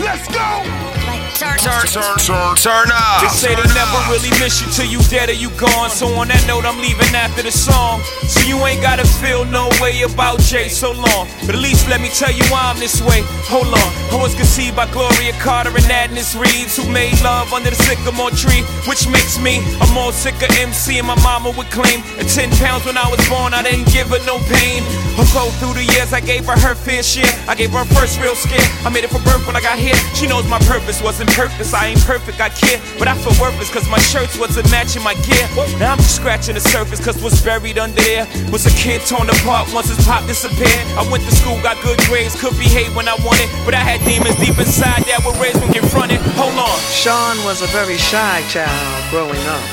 Let's 0.00 0.28
go. 0.28 1.11
Turn, 1.42 1.58
turn, 1.58 1.86
turn, 1.90 2.18
turn, 2.22 2.54
turn 2.56 2.88
up. 2.94 3.22
They 3.22 3.28
say 3.34 3.54
they 3.54 3.66
never 3.74 3.98
really 4.06 4.30
miss 4.38 4.62
you 4.62 4.70
till 4.70 4.86
you 4.86 5.02
dead 5.10 5.28
or 5.28 5.34
you 5.34 5.50
gone. 5.58 5.90
So 5.90 6.06
on 6.14 6.30
that 6.30 6.46
note, 6.46 6.64
I'm 6.64 6.78
leaving 6.78 7.10
after 7.18 7.42
the 7.42 7.50
song. 7.50 8.00
So 8.30 8.46
you 8.46 8.56
ain't 8.62 8.80
gotta 8.80 9.02
feel 9.18 9.44
no 9.44 9.68
way 9.82 10.02
about 10.02 10.38
Jay 10.38 10.70
so 10.70 10.94
long. 10.94 11.26
But 11.42 11.58
at 11.58 11.62
least 11.62 11.90
let 11.90 12.00
me 12.00 12.14
tell 12.14 12.30
you 12.30 12.46
why 12.46 12.70
I'm 12.70 12.78
this 12.78 13.02
way. 13.02 13.26
Hold 13.50 13.74
on. 13.74 13.90
I 14.14 14.22
was 14.22 14.38
conceived 14.38 14.78
by 14.78 14.86
Gloria 14.94 15.34
Carter 15.42 15.74
and 15.74 15.90
Adnis 15.90 16.38
Reeves, 16.38 16.78
who 16.78 16.86
made 16.88 17.18
love 17.26 17.52
under 17.52 17.70
the 17.70 17.80
sycamore 17.90 18.30
tree, 18.30 18.62
which 18.86 19.10
makes 19.10 19.34
me 19.42 19.58
a 19.82 19.86
more 19.90 20.14
sicker 20.14 20.46
MC. 20.62 21.02
And 21.02 21.10
my 21.10 21.18
mama 21.26 21.50
would 21.58 21.70
claim 21.74 22.06
at 22.22 22.30
10 22.30 22.54
pounds 22.62 22.86
when 22.86 22.94
I 22.96 23.10
was 23.10 23.18
born, 23.26 23.50
I 23.50 23.66
didn't 23.66 23.90
give 23.90 24.14
her 24.14 24.22
no 24.30 24.38
pain. 24.46 24.86
Although 25.18 25.50
through 25.58 25.74
the 25.74 25.86
years, 25.90 26.14
I 26.14 26.22
gave 26.22 26.46
her 26.46 26.54
her 26.54 26.78
fair 26.78 27.02
share. 27.02 27.28
I 27.50 27.58
gave 27.58 27.74
her 27.74 27.82
her 27.82 27.94
first 27.98 28.20
real 28.22 28.34
scare. 28.34 28.62
I 28.86 28.90
made 28.90 29.02
it 29.02 29.10
for 29.10 29.22
birth 29.26 29.42
when 29.46 29.56
I 29.56 29.60
got 29.60 29.78
here. 29.78 29.96
She 30.14 30.26
knows 30.26 30.46
my 30.46 30.62
purpose 30.70 31.02
wasn't 31.02 31.31
purpose. 31.34 31.74
I 31.74 31.92
ain't 31.92 32.04
perfect, 32.04 32.40
I 32.40 32.48
care. 32.48 32.80
But 32.98 33.08
I 33.08 33.16
feel 33.18 33.34
worthless 33.40 33.72
cause 33.72 33.88
my 33.88 33.98
shirts 33.98 34.38
wasn't 34.38 34.70
matching 34.70 35.02
my 35.02 35.14
gear. 35.26 35.44
Now 35.78 35.92
I'm 35.92 35.98
just 35.98 36.16
scratching 36.16 36.54
the 36.54 36.60
surface 36.60 37.02
cause 37.04 37.20
what's 37.22 37.40
buried 37.42 37.78
under 37.78 38.00
there 38.02 38.26
was 38.50 38.66
a 38.66 38.74
kid 38.76 39.02
torn 39.06 39.28
apart 39.28 39.72
once 39.72 39.88
his 39.88 40.00
pop 40.04 40.26
disappeared. 40.26 40.84
I 40.98 41.06
went 41.10 41.24
to 41.24 41.34
school, 41.34 41.56
got 41.62 41.80
good 41.82 41.98
grades, 42.06 42.38
could 42.40 42.56
behave 42.58 42.94
when 42.96 43.08
I 43.08 43.16
wanted. 43.24 43.48
But 43.64 43.74
I 43.74 43.82
had 43.82 44.00
demons 44.04 44.36
deep 44.36 44.58
inside 44.58 45.04
that 45.08 45.24
were 45.24 45.36
raised 45.40 45.60
when 45.60 45.72
confronted. 45.72 46.20
Hold 46.36 46.56
on. 46.58 46.78
Sean 46.92 47.36
was 47.44 47.62
a 47.62 47.68
very 47.72 47.96
shy 47.96 48.42
child 48.48 48.70
growing 49.10 49.42
up. 49.48 49.64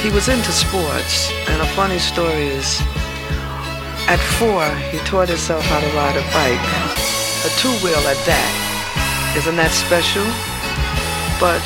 He 0.00 0.10
was 0.10 0.28
into 0.28 0.52
sports, 0.52 1.32
and 1.48 1.60
a 1.60 1.66
funny 1.74 1.98
story 1.98 2.52
is 2.52 2.80
at 4.08 4.20
four, 4.38 4.62
he 4.94 4.98
taught 4.98 5.28
himself 5.28 5.64
how 5.64 5.80
to 5.80 5.86
ride 5.98 6.14
a 6.14 6.22
bike. 6.30 6.62
A 7.42 7.50
two 7.58 7.74
wheel 7.82 7.98
at 8.06 8.18
that. 8.22 9.34
Isn't 9.36 9.56
that 9.56 9.72
special? 9.72 10.22
But 11.38 11.60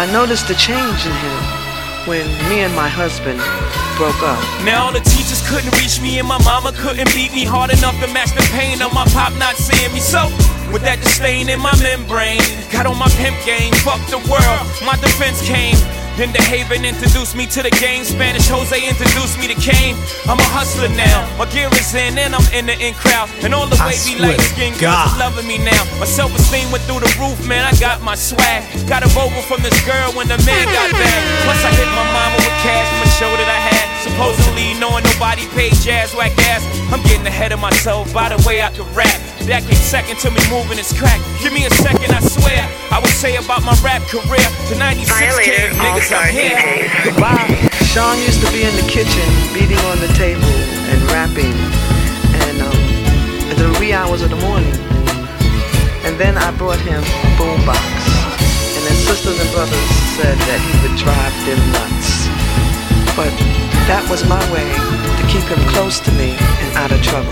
I 0.00 0.08
noticed 0.10 0.48
the 0.48 0.54
change 0.54 1.04
in 1.04 1.12
him 1.12 1.40
when 2.08 2.24
me 2.48 2.64
and 2.64 2.74
my 2.74 2.88
husband 2.88 3.38
broke 4.00 4.22
up. 4.24 4.40
Now 4.64 4.86
all 4.86 4.92
the 4.92 5.04
teachers 5.04 5.44
couldn't 5.44 5.76
reach 5.76 6.00
me 6.00 6.18
and 6.18 6.26
my 6.26 6.40
mama 6.44 6.72
couldn't 6.72 7.12
beat 7.12 7.32
me 7.32 7.44
hard 7.44 7.70
enough 7.70 8.00
to 8.00 8.08
match 8.08 8.32
the 8.32 8.46
pain 8.56 8.80
of 8.80 8.94
my 8.94 9.04
pop 9.12 9.36
not 9.36 9.56
seeing 9.56 9.92
me. 9.92 10.00
So 10.00 10.24
with 10.72 10.80
that 10.88 11.04
disdain 11.04 11.50
in 11.50 11.60
my 11.60 11.76
membrane, 11.84 12.40
got 12.72 12.86
on 12.86 12.96
my 12.96 13.12
pimp 13.20 13.36
game, 13.44 13.74
fuck 13.84 14.00
the 14.08 14.22
world. 14.32 14.64
My 14.80 14.96
defense 14.96 15.44
came. 15.44 15.76
Then 16.16 16.32
the 16.32 16.42
Haven 16.42 16.84
introduced 16.84 17.34
me 17.36 17.46
to 17.54 17.62
the 17.62 17.70
game. 17.80 18.04
Spanish 18.04 18.48
Jose 18.48 18.76
introduced 18.76 19.38
me 19.40 19.48
to 19.48 19.56
Kane. 19.56 19.96
I'm 20.28 20.36
a 20.38 20.48
hustler 20.52 20.88
now. 20.92 21.24
My 21.40 21.48
gear 21.48 21.70
is 21.72 21.94
in 21.94 22.18
and 22.18 22.34
I'm 22.36 22.44
in 22.52 22.66
the 22.66 22.76
in 22.76 22.92
crowd. 22.94 23.30
And 23.40 23.54
all 23.54 23.66
the 23.66 23.78
I 23.80 23.94
wavy 23.96 24.18
swear 24.20 24.36
light 24.36 24.40
skin 24.52 24.72
God. 24.76 25.08
girls 25.08 25.16
loving 25.16 25.48
me 25.48 25.56
now. 25.56 25.80
My 25.96 26.04
self 26.04 26.34
esteem 26.36 26.68
went 26.70 26.84
through 26.84 27.00
the 27.00 27.12
roof, 27.16 27.40
man. 27.48 27.64
I 27.64 27.72
got 27.80 28.02
my 28.04 28.14
swag. 28.14 28.66
Got 28.84 29.00
a 29.06 29.10
vocal 29.16 29.40
from 29.48 29.62
this 29.64 29.76
girl 29.88 30.12
when 30.12 30.28
the 30.28 30.36
man 30.44 30.66
got 30.68 30.92
back. 31.00 31.20
Plus, 31.48 31.60
I 31.64 31.72
hit 31.78 31.88
my 31.96 32.04
mama 32.12 32.36
with 32.36 32.56
cash 32.60 32.86
from 32.92 33.00
a 33.06 33.10
show 33.16 33.32
that 33.40 33.48
I 33.48 33.60
had. 33.72 33.86
Supposedly 34.04 34.76
knowing 34.80 35.04
nobody 35.04 35.48
paid 35.56 35.72
Jaz 35.80 36.12
whack 36.16 36.36
ass. 36.52 36.64
I'm 36.92 37.00
getting 37.08 37.26
ahead 37.26 37.52
of 37.52 37.60
myself 37.60 38.12
by 38.12 38.28
the 38.28 38.36
way 38.46 38.60
I 38.60 38.68
can 38.70 38.84
rap. 38.94 39.16
That 39.48 39.64
came 39.64 39.80
second 39.80 40.18
to 40.20 40.30
me 40.30 40.40
moving 40.52 40.76
this 40.76 40.92
crack. 40.92 41.18
Give 41.40 41.52
me 41.52 41.64
a 41.64 41.72
second, 41.80 42.12
I 42.12 42.20
swear. 42.20 42.60
I 42.92 43.00
would 43.00 43.16
say 43.16 43.36
about 43.36 43.64
my 43.64 43.72
rap 43.80 44.04
career 44.06 44.44
to 44.68 44.74
96K. 44.76 45.72
Niggas, 45.74 46.12
I'm 46.12 46.30
here. 46.30 46.86
Goodbye. 47.02 47.48
Sean 47.88 48.20
used 48.22 48.44
to 48.44 48.50
be 48.52 48.62
in 48.62 48.74
the 48.76 48.86
kitchen, 48.86 49.26
beating 49.50 49.80
on 49.90 49.98
the 49.98 50.12
table 50.14 50.54
and 50.92 50.98
rapping, 51.10 51.56
and 52.46 52.62
um, 52.62 52.80
at 53.50 53.56
the 53.58 53.72
wee 53.80 53.92
hours 53.92 54.22
of 54.22 54.30
the 54.30 54.40
morning. 54.44 54.76
And 56.06 56.14
then 56.20 56.38
I 56.38 56.52
brought 56.54 56.78
him 56.78 57.02
a 57.02 57.30
boombox, 57.34 57.82
and 58.76 58.82
his 58.86 59.00
sisters 59.08 59.40
and 59.40 59.50
brothers 59.50 59.88
said 60.14 60.36
that 60.36 60.60
he 60.62 60.72
would 60.84 60.96
drive 61.00 61.34
them 61.48 61.60
nuts. 61.74 62.28
But 63.18 63.32
that 63.90 64.06
was 64.08 64.22
my 64.28 64.40
way 64.52 64.62
to 64.62 65.09
keep 65.30 65.46
him 65.46 65.62
close 65.70 66.00
to 66.00 66.10
me 66.18 66.34
and 66.34 66.76
out 66.76 66.90
of 66.90 67.00
trouble. 67.02 67.30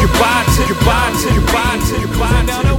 Goodbye 0.00 0.44
to, 0.56 0.62
goodbye 0.72 1.12
to, 1.20 1.28
goodbye 1.36 1.76
to, 1.88 1.94
goodbye 2.00 2.44
down 2.48 2.64
the 2.64 2.74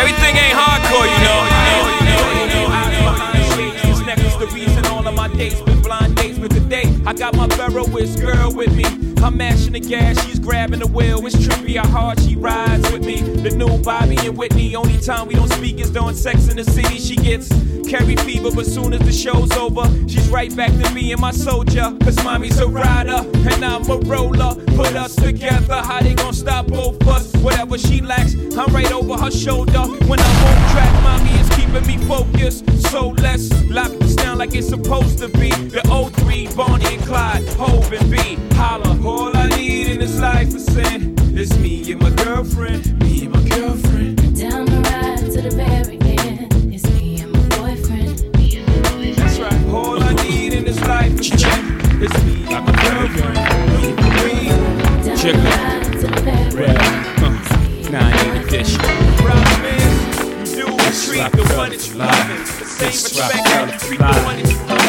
Everything 0.00 0.34
ain't 0.40 0.56
hardcore, 0.56 1.04
you 1.04 1.20
know. 1.20 1.40
You 1.44 1.60
know, 1.68 1.84
you 2.00 2.08
know, 2.08 2.24
you 2.40 2.46
know, 2.48 2.64
you 2.88 3.04
know. 3.04 3.72
This 3.84 4.00
necklace 4.06 4.36
the 4.36 4.46
reason 4.56 4.86
all 4.86 5.06
of 5.06 5.14
my 5.14 5.28
dates 5.28 5.60
been 5.60 5.82
blind 5.82 6.16
dates, 6.16 6.38
but 6.38 6.59
today 6.70 6.94
I 7.04 7.12
got 7.12 7.34
my 7.34 7.48
Ferroist 7.48 8.20
girl 8.20 8.54
with 8.54 8.74
me. 8.74 8.84
I'm 9.22 9.36
mashing 9.36 9.72
the 9.72 9.80
gas, 9.80 10.24
she's 10.24 10.38
grabbing 10.38 10.80
the 10.80 10.86
wheel. 10.86 11.24
It's 11.26 11.34
trippy 11.36 11.76
how 11.76 11.88
hard 11.88 12.20
she 12.20 12.36
rides 12.36 12.90
with 12.92 13.04
me. 13.04 13.20
The 13.20 13.50
new 13.50 13.78
Bobby 13.82 14.16
and 14.18 14.36
Whitney. 14.36 14.76
Only 14.76 14.98
time 14.98 15.26
we 15.26 15.34
don't 15.34 15.52
speak 15.52 15.80
is 15.80 15.90
during 15.90 16.14
sex 16.14 16.48
in 16.48 16.56
the 16.56 16.64
city. 16.64 16.98
She 16.98 17.16
gets 17.16 17.48
carry 17.88 18.14
fever, 18.16 18.50
but 18.54 18.66
soon 18.66 18.92
as 18.92 19.00
the 19.00 19.12
show's 19.12 19.50
over, 19.52 19.84
she's 20.08 20.28
right 20.28 20.54
back 20.56 20.70
to 20.80 20.94
being 20.94 21.20
my 21.20 21.32
soldier. 21.32 21.92
Cause 22.02 22.16
mommy's 22.22 22.58
a 22.60 22.68
rider 22.68 23.26
and 23.50 23.64
I'm 23.64 23.88
a 23.90 23.98
roller. 23.98 24.54
Put 24.76 24.94
us 24.94 25.16
together, 25.16 25.74
how 25.74 26.00
they 26.00 26.14
gonna 26.14 26.32
stop 26.32 26.68
both 26.68 27.04
us? 27.08 27.34
Whatever 27.42 27.78
she 27.78 28.00
lacks, 28.00 28.34
I'm 28.56 28.72
right 28.72 28.92
over 28.92 29.16
her 29.18 29.30
shoulder. 29.30 29.82
When 30.06 30.20
I'm 30.20 30.46
on 30.46 30.70
track, 30.70 31.02
mommy 31.02 31.30
is 31.40 31.48
keeping 31.50 31.86
me 31.86 31.98
focused. 32.06 32.64
So 32.90 33.08
let's 33.18 33.50
lock 33.68 33.90
this 33.98 34.14
down 34.14 34.38
like 34.38 34.54
it's 34.54 34.68
supposed 34.68 35.18
to 35.18 35.28
be. 35.28 35.50
The 35.50 35.82
03, 36.24 36.46
Bonnie 36.60 36.94
and 36.94 37.02
Clyde, 37.06 37.48
Hov 37.56 37.90
and 37.90 38.10
B. 38.10 38.36
Holla, 38.54 38.94
all 39.02 39.34
I 39.34 39.48
need 39.56 39.86
in 39.86 39.98
this 39.98 40.20
life 40.20 40.48
is 40.48 40.66
sin. 40.66 41.14
It's 41.34 41.56
me 41.56 41.90
and 41.90 42.02
my 42.02 42.10
girlfriend, 42.10 43.00
me 43.00 43.24
and 43.24 43.32
my 43.32 43.48
girlfriend. 43.48 44.38
Down 44.38 44.66
the 44.66 44.76
ride 44.92 45.32
to 45.32 45.40
the 45.40 45.56
very 45.56 45.96
end. 46.20 46.74
It's 46.74 46.84
me 46.90 47.22
and 47.22 47.32
my 47.32 47.48
boyfriend. 47.56 48.36
Me 48.36 48.58
and 48.58 48.66
my 48.66 48.90
boyfriend. 48.90 49.16
That's 49.16 49.38
right. 49.38 49.66
All 49.72 50.02
I 50.02 50.12
need 50.22 50.52
in 50.52 50.64
this 50.66 50.78
life 50.82 51.18
is 51.18 51.28
sin. 51.28 51.80
It's 52.02 52.24
me 52.24 52.54
and 52.54 52.66
my 52.66 52.72
girlfriend, 52.84 53.36
me 53.80 53.88
and 53.88 54.60
my 55.00 55.16
Check 55.16 55.36
it. 55.36 56.54
Red. 56.54 56.76
Uh, 56.76 57.90
nah, 57.90 58.04
I 58.04 58.22
ain't 58.26 58.44
a 58.44 58.50
dish. 58.50 58.76
Problem 58.76 59.64
is, 59.64 60.58
you 60.58 60.66
do 60.66 60.76
treat 60.76 61.32
the 61.32 61.54
one 61.56 61.70
that 61.70 61.88
you 61.88 61.94
loving. 61.94 62.36
The 62.36 62.66
same 62.66 62.88
respect 62.88 63.34
you 63.48 63.88
treat 63.88 63.98
the 63.98 64.22
one 64.26 64.42
that 64.42 64.50
you 64.50 64.58
loving. 64.58 64.79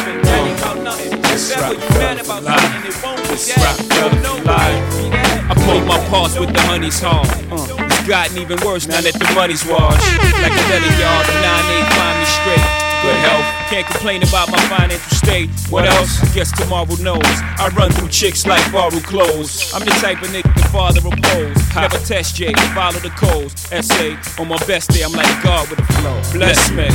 That 1.62 2.18
ain't 2.18 2.26
about 2.26 2.42
nothing. 2.42 2.90
If 2.90 3.04
ever 3.04 3.22
you 3.22 3.54
mad 3.54 3.78
about 3.78 3.78
something, 3.78 4.18
it 4.18 4.26
won't 4.26 4.42
be 4.42 4.50
that. 4.50 4.98
You 4.98 5.10
know 5.10 5.22
I 5.46 5.54
played 5.62 5.86
my 5.86 5.98
parts 6.10 6.38
with 6.38 6.52
the 6.52 6.60
honey's 6.62 6.98
heart. 6.98 7.28
Uh, 7.54 7.86
it's 7.86 8.02
gotten 8.08 8.38
even 8.38 8.58
worse 8.66 8.88
now 8.88 9.00
that 9.00 9.14
the 9.14 9.28
money's 9.34 9.62
washed. 9.62 10.02
Like 10.42 10.50
a 10.50 10.64
leather 10.74 10.90
yard, 10.98 11.22
the 11.22 11.38
9-8 11.38 11.94
find 11.94 12.16
me 12.18 12.26
straight. 12.26 12.66
Good 13.02 13.18
health, 13.22 13.46
can't 13.70 13.86
complain 13.86 14.22
about 14.22 14.50
my 14.50 14.58
financial 14.66 15.10
state. 15.14 15.50
What 15.70 15.86
else? 15.86 16.18
Guess 16.34 16.50
tomorrow 16.58 16.94
knows. 16.98 17.30
I 17.58 17.70
run 17.78 17.90
through 17.92 18.08
chicks 18.08 18.46
like 18.46 18.62
borrowed 18.72 19.02
clothes. 19.04 19.72
I'm 19.74 19.84
the 19.84 19.94
type 20.02 20.22
of 20.22 20.28
nigga 20.34 20.54
the 20.54 20.66
father 20.74 20.98
oppose. 20.98 21.54
Never 21.74 21.98
test 21.98 22.34
J, 22.34 22.52
follow 22.74 22.98
the 22.98 23.10
codes. 23.10 23.70
Essay, 23.70 24.18
on 24.38 24.48
my 24.48 24.58
best 24.66 24.90
day, 24.90 25.02
I'm 25.02 25.12
like 25.12 25.30
God 25.42 25.70
with 25.70 25.78
a 25.78 25.86
flow. 25.94 26.18
Bless 26.32 26.70
me. 26.70 26.90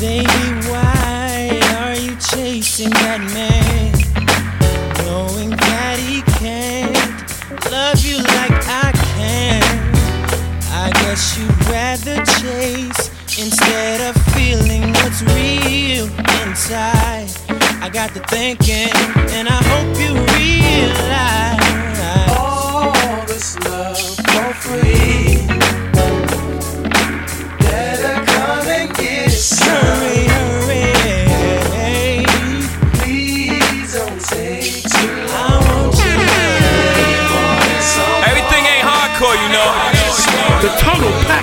Baby, 0.00 0.68
why 1.58 1.92
are 1.92 1.98
you 1.98 2.16
chasing 2.16 2.90
that 2.90 3.20
man? 3.34 3.92
Knowing 5.04 5.50
that 5.50 5.98
he 5.98 6.22
can't 6.38 6.90
love 7.70 7.98
you 8.04 8.18
like 8.18 8.56
I 8.66 8.92
can. 9.14 9.62
I 10.72 10.90
guess 11.02 11.38
you'd 11.38 11.68
rather 11.68 12.16
chase 12.40 13.10
instead 13.38 14.00
of 14.00 14.14
feeling 14.34 14.92
what's 14.92 15.22
real 15.22 16.06
inside. 16.42 17.28
I 17.82 17.88
got 17.92 18.12
to 18.14 18.20
thinking, 18.28 18.92
and 19.34 19.48
I 19.48 19.60
hope 19.70 19.98
you 19.98 20.12
realize 20.36 21.69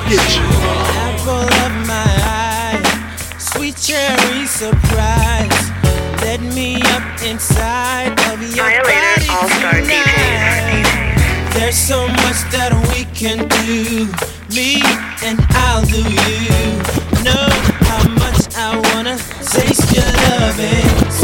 total 0.08 0.18
package. 0.18 0.38
Apple 0.96 1.48
of 1.66 1.88
my 1.88 2.12
eye, 2.24 3.38
sweet 3.38 3.76
cherry 3.76 4.46
surprise. 4.46 5.72
Let 6.22 6.42
me 6.42 6.82
up 6.82 7.04
inside 7.24 8.12
of 8.32 8.42
your 8.56 8.66
Violator 8.66 8.92
body 9.16 9.28
All-Star 9.30 9.74
tonight. 9.82 10.86
There's 11.54 11.76
so 11.76 12.08
much 12.08 12.40
that 12.52 12.74
we 12.90 13.06
can 13.16 13.48
do, 13.48 14.08
me 14.56 14.82
and 15.24 15.40
I'll 15.52 15.86
do 15.86 16.02
you. 16.02 17.24
Know 17.24 17.48
how 17.88 18.08
much 18.10 18.56
I 18.56 18.80
wanna 18.94 19.18
taste 19.42 19.92
your 19.94 20.06
loving. 20.30 21.17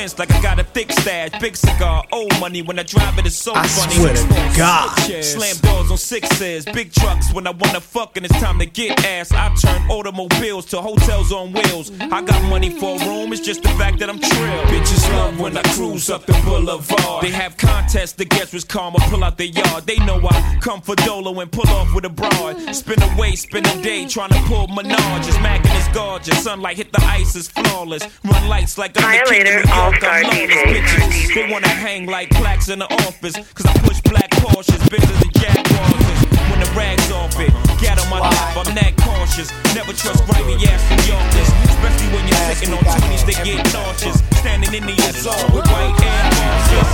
Like 0.00 0.32
I 0.32 0.40
got 0.40 0.58
a 0.58 0.64
thick 0.64 0.90
stash. 0.92 1.38
Big 1.40 1.54
cigar, 1.54 2.02
money. 2.40 2.62
When 2.62 2.78
I 2.78 2.82
drive 2.82 3.18
it, 3.18 3.26
it's 3.26 3.36
so 3.36 3.52
I 3.54 3.66
funny. 3.68 3.94
swear 3.94 4.14
to 4.14 4.56
God. 4.56 5.22
Slam 5.22 5.56
doors 5.58 5.90
on 5.90 5.98
sixes, 5.98 6.64
big 6.64 6.92
trucks. 6.92 7.32
When 7.32 7.46
I 7.46 7.50
wanna 7.50 7.80
fuck 7.80 8.16
and 8.16 8.24
it's 8.24 8.38
time 8.40 8.58
to 8.58 8.66
get 8.66 9.04
ass, 9.04 9.30
I 9.32 9.54
turn 9.54 9.90
automobiles 9.90 10.66
to 10.66 10.80
hotels 10.80 11.32
on 11.32 11.52
wheels. 11.52 11.92
I 12.00 12.22
got 12.22 12.42
money 12.48 12.70
for 12.70 12.96
a 12.96 13.06
room, 13.06 13.32
it's 13.32 13.42
just 13.42 13.62
the 13.62 13.68
fact 13.70 13.98
that 14.00 14.08
I'm 14.08 14.18
trill. 14.18 14.62
Bitches 14.72 15.08
love 15.12 15.38
when 15.38 15.56
I 15.56 15.62
cruise 15.74 16.08
up 16.10 16.26
the 16.26 16.32
boulevard. 16.44 17.22
They 17.22 17.30
have 17.30 17.56
contests 17.56 18.14
to 18.14 18.24
guess 18.24 18.52
which 18.52 18.66
karma 18.66 18.98
pull 19.10 19.22
out 19.22 19.36
their 19.36 19.48
yard. 19.48 19.86
They 19.86 19.98
know 19.98 20.18
I 20.26 20.58
come 20.60 20.80
for 20.80 20.94
Dolo 20.96 21.38
and 21.40 21.52
pull 21.52 21.68
off 21.68 21.94
with 21.94 22.04
a 22.06 22.08
broad. 22.08 22.58
Spin 22.74 23.02
away, 23.02 23.36
spend 23.36 23.66
a 23.66 23.82
day 23.82 24.06
trying 24.06 24.30
to 24.30 24.40
pull 24.46 24.66
Menage. 24.68 25.26
It's 25.28 25.38
Mackin' 25.40 25.72
is 25.72 25.88
gorgeous. 25.88 26.42
Sunlight 26.42 26.76
hit 26.76 26.92
the 26.92 27.02
ice 27.04 27.36
is 27.36 27.48
flawless. 27.48 28.02
Run 28.24 28.48
lights 28.48 28.78
like 28.78 28.92
I'm 28.96 29.02
the 29.02 29.30
king 29.30 29.42
of 29.42 29.46
Violator 29.48 29.50
New 29.50 29.74
York. 29.74 29.76
All-Star 29.76 30.10
I'm 30.10 30.22
lawless. 30.24 30.38
DJ. 30.38 30.80
Bitches, 30.80 31.34
they 31.34 31.52
wanna 31.52 31.68
hang 31.68 32.06
like 32.06 32.29
plaques 32.30 32.68
in 32.68 32.78
the 32.78 32.88
office. 33.06 33.34
Cause 33.54 33.66
I 33.66 33.72
push 33.86 34.00
black 34.02 34.30
Porsches, 34.42 34.82
bigger 34.90 35.06
than 35.06 35.30
Jaguars. 35.34 36.06
When 36.50 36.60
the 36.60 36.70
rags 36.76 37.10
off 37.10 37.38
it, 37.40 37.52
get 37.80 37.98
on 37.98 38.08
my 38.10 38.20
lap, 38.20 38.56
I'm 38.56 38.74
that 38.74 38.94
cautious. 38.96 39.50
Never 39.74 39.92
trust 39.92 40.24
grimy 40.26 40.56
ass 40.66 40.82
New 40.90 41.02
Yorkers. 41.10 41.50
Especially 41.68 42.08
when 42.14 42.24
you're 42.28 42.44
sitting 42.54 42.74
on 42.74 42.82
20s, 42.84 43.24
they 43.26 43.36
get 43.44 43.60
nauseous. 43.72 44.18
Standing 44.40 44.74
in 44.74 44.84
the 44.86 44.96
zone 45.16 45.50
with 45.54 45.66
white 45.68 45.94
air 46.00 46.22
bosses. 46.36 46.88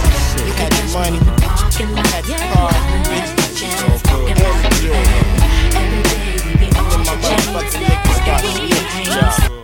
You 0.47 0.53
had 0.57 0.73
the 0.73 0.85
money, 0.93 1.21
you 1.79 1.87
had 1.97 2.25
the 2.25 2.37
car, 2.53 2.73
bitches, 3.09 3.77
all 3.83 3.99
good. 4.05 4.39
Every 5.77 6.03
day 6.09 6.41
we 6.45 6.53
be 6.61 6.69
on 6.77 7.01
my 7.05 7.15
motherfucking 7.21 7.85
liquor 7.85 8.15
spot. 8.15 9.57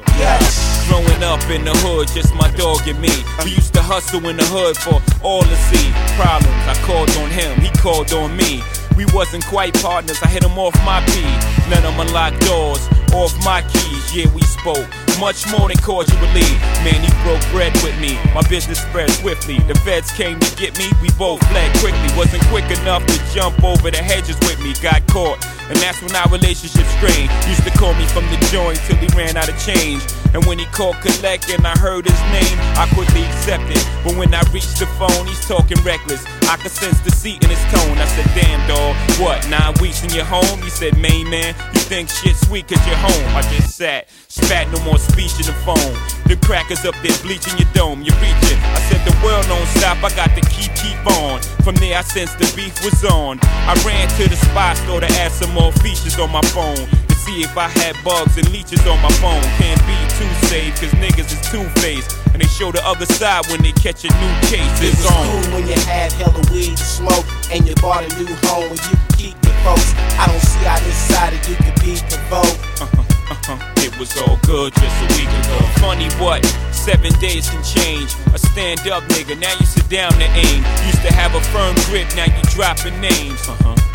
Growing 0.92 1.24
up 1.24 1.40
in 1.48 1.64
the 1.64 1.72
hood, 1.80 2.12
just 2.12 2.34
my 2.36 2.52
dog 2.52 2.84
and 2.84 3.00
me. 3.00 3.08
We 3.48 3.56
used 3.56 3.72
to 3.72 3.80
hustle 3.80 4.28
in 4.28 4.36
the 4.36 4.44
hood 4.52 4.76
for 4.76 5.00
all 5.24 5.40
to 5.40 5.56
see. 5.72 5.88
Problems, 6.20 6.52
I 6.68 6.76
called 6.84 7.08
on 7.16 7.32
him, 7.32 7.56
he 7.64 7.72
called 7.80 8.12
on 8.12 8.36
me. 8.36 8.60
We 8.92 9.08
wasn't 9.08 9.40
quite 9.48 9.72
partners, 9.80 10.20
I 10.20 10.28
hit 10.28 10.44
him 10.44 10.60
off 10.60 10.76
my 10.84 11.00
P. 11.08 11.24
Let 11.72 11.80
him 11.80 11.96
unlock 11.96 12.36
doors, 12.44 12.84
off 13.16 13.32
my 13.40 13.64
keys, 13.72 14.04
yeah, 14.12 14.28
we 14.36 14.44
spoke. 14.44 14.84
Much 15.16 15.48
more 15.48 15.72
than 15.72 15.80
cordially. 15.80 16.44
Man, 16.84 17.00
he 17.00 17.08
broke 17.24 17.40
bread 17.48 17.72
with 17.80 17.96
me. 17.96 18.20
My 18.36 18.44
business 18.52 18.76
spread 18.84 19.08
swiftly. 19.16 19.64
The 19.64 19.80
feds 19.88 20.12
came 20.12 20.36
to 20.44 20.50
get 20.60 20.76
me, 20.76 20.92
we 21.00 21.08
both 21.16 21.40
fled 21.48 21.72
quickly. 21.80 22.12
Wasn't 22.20 22.44
quick 22.52 22.68
enough 22.68 23.00
to 23.08 23.16
jump 23.32 23.56
over 23.64 23.88
the 23.88 23.96
hedges 24.04 24.36
with 24.44 24.60
me. 24.60 24.76
Got 24.84 25.08
caught, 25.08 25.40
and 25.72 25.80
that's 25.80 26.04
when 26.04 26.12
our 26.12 26.28
relationship 26.28 26.84
strained. 27.00 27.32
Used 27.48 27.64
to 27.64 27.72
call 27.80 27.96
me 27.96 28.04
from 28.12 28.28
the 28.28 28.36
joint 28.52 28.76
till 28.84 29.00
he 29.00 29.08
ran 29.16 29.40
out 29.40 29.48
of 29.48 29.56
change. 29.56 30.04
And 30.34 30.44
when 30.46 30.58
he 30.58 30.64
called 30.66 30.96
collect 30.96 31.50
and 31.50 31.66
I 31.66 31.76
heard 31.78 32.06
his 32.06 32.20
name, 32.32 32.56
I 32.80 32.88
quickly 32.94 33.22
accepted. 33.24 33.78
But 34.04 34.16
when 34.16 34.32
I 34.34 34.42
reached 34.52 34.78
the 34.78 34.86
phone, 34.98 35.26
he's 35.26 35.46
talking 35.46 35.76
reckless. 35.84 36.24
I 36.48 36.56
could 36.56 36.70
sense 36.72 37.00
deceit 37.00 37.42
in 37.44 37.50
his 37.50 37.62
tone. 37.72 37.98
I 37.98 38.06
said, 38.06 38.26
damn 38.34 38.66
dog, 38.68 38.96
what, 39.20 39.46
nine 39.48 39.74
weeks 39.80 40.02
in 40.02 40.10
your 40.10 40.24
home? 40.24 40.62
He 40.62 40.70
said, 40.70 40.96
main 40.98 41.28
man, 41.28 41.54
you 41.74 41.80
think 41.80 42.08
shit 42.08 42.36
sweet 42.36 42.66
cause 42.68 42.84
you're 42.86 42.96
home. 42.96 43.36
I 43.36 43.42
just 43.42 43.76
sat, 43.76 44.08
spat 44.32 44.64
no 44.72 44.80
more 44.80 44.96
speech 44.96 45.36
in 45.36 45.44
the 45.44 45.56
phone. 45.60 45.92
The 46.24 46.40
crackers 46.40 46.88
up 46.88 46.96
there 47.04 47.12
bleaching 47.20 47.52
your 47.60 47.68
dome, 47.76 48.00
You're 48.00 48.16
it. 48.16 48.58
I 48.72 48.80
said, 48.88 49.04
the 49.04 49.12
world 49.20 49.44
don't 49.44 49.68
stop, 49.76 50.00
I 50.00 50.08
got 50.16 50.32
to 50.32 50.42
keep, 50.48 50.72
keep 50.72 50.96
on. 51.20 51.42
From 51.60 51.76
there, 51.76 51.98
I 51.98 52.02
sensed 52.02 52.38
the 52.40 52.48
beef 52.56 52.72
was 52.80 53.04
on. 53.04 53.38
I 53.68 53.76
ran 53.84 54.08
to 54.16 54.24
the 54.28 54.36
spy 54.36 54.72
store 54.80 55.00
to 55.00 55.10
add 55.20 55.32
some 55.32 55.52
more 55.52 55.72
features 55.84 56.18
on 56.18 56.32
my 56.32 56.40
phone 56.56 56.80
To 56.80 57.14
see 57.14 57.44
if 57.44 57.52
I 57.58 57.68
had 57.68 57.92
bugs 58.02 58.38
and 58.38 58.48
leeches 58.48 58.80
on 58.88 58.96
my 59.04 59.12
phone. 59.20 59.44
Can't 59.60 59.82
be 59.84 59.98
too 60.16 60.32
safe, 60.48 60.80
cause 60.80 60.92
niggas 60.96 61.28
is 61.28 61.40
two 61.52 61.68
faced. 61.84 62.16
And 62.32 62.40
they 62.40 62.48
show 62.48 62.72
the 62.72 62.80
other 62.88 63.04
side 63.04 63.44
when 63.52 63.60
they 63.60 63.72
catch 63.84 64.08
a 64.08 64.10
new 64.16 64.34
case. 64.48 64.64
It's 64.80 64.96
it 64.96 65.04
was 65.04 65.12
on. 65.12 65.24
cool 65.28 65.60
when 65.60 65.68
you 65.68 65.76
had 65.84 66.08
hella 66.16 66.40
weed 66.48 66.72
to 66.72 66.84
smoke 66.88 67.28
and 67.52 67.68
you 67.68 67.74
bought 67.84 68.00
a 68.00 68.10
new 68.16 68.32
home 68.48 68.72
where 68.72 68.80
you 68.80 68.96
keep 69.12 69.36
your 69.44 69.56
folks. 69.60 69.92
I 70.16 70.24
don't 70.24 70.40
see 70.40 70.64
how 70.64 70.80
this 70.80 70.96
side 71.12 71.36
of 71.36 71.42
you 71.44 71.56
could 71.60 71.76
be 71.84 72.00
provoked. 72.08 72.56
Uh-huh, 72.80 73.04
uh-huh. 73.32 73.72
It 73.78 73.96
was 73.98 74.16
all 74.20 74.38
good 74.42 74.74
just 74.74 74.96
a 75.02 75.06
week 75.16 75.28
ago. 75.28 75.58
Funny 75.80 76.08
what? 76.20 76.44
Seven 76.72 77.12
days 77.20 77.48
can 77.48 77.62
change. 77.62 78.14
A 78.34 78.38
stand 78.38 78.80
up 78.88 79.02
nigga, 79.04 79.38
now 79.38 79.52
you 79.58 79.66
sit 79.66 79.88
down 79.88 80.12
to 80.12 80.28
aim. 80.36 80.64
Used 80.86 81.02
to 81.02 81.12
have 81.12 81.34
a 81.34 81.40
firm 81.52 81.74
grip, 81.86 82.08
now 82.14 82.26
you 82.26 82.42
dropping 82.50 83.00
names. 83.00 83.40
Uh-huh. 83.48 83.91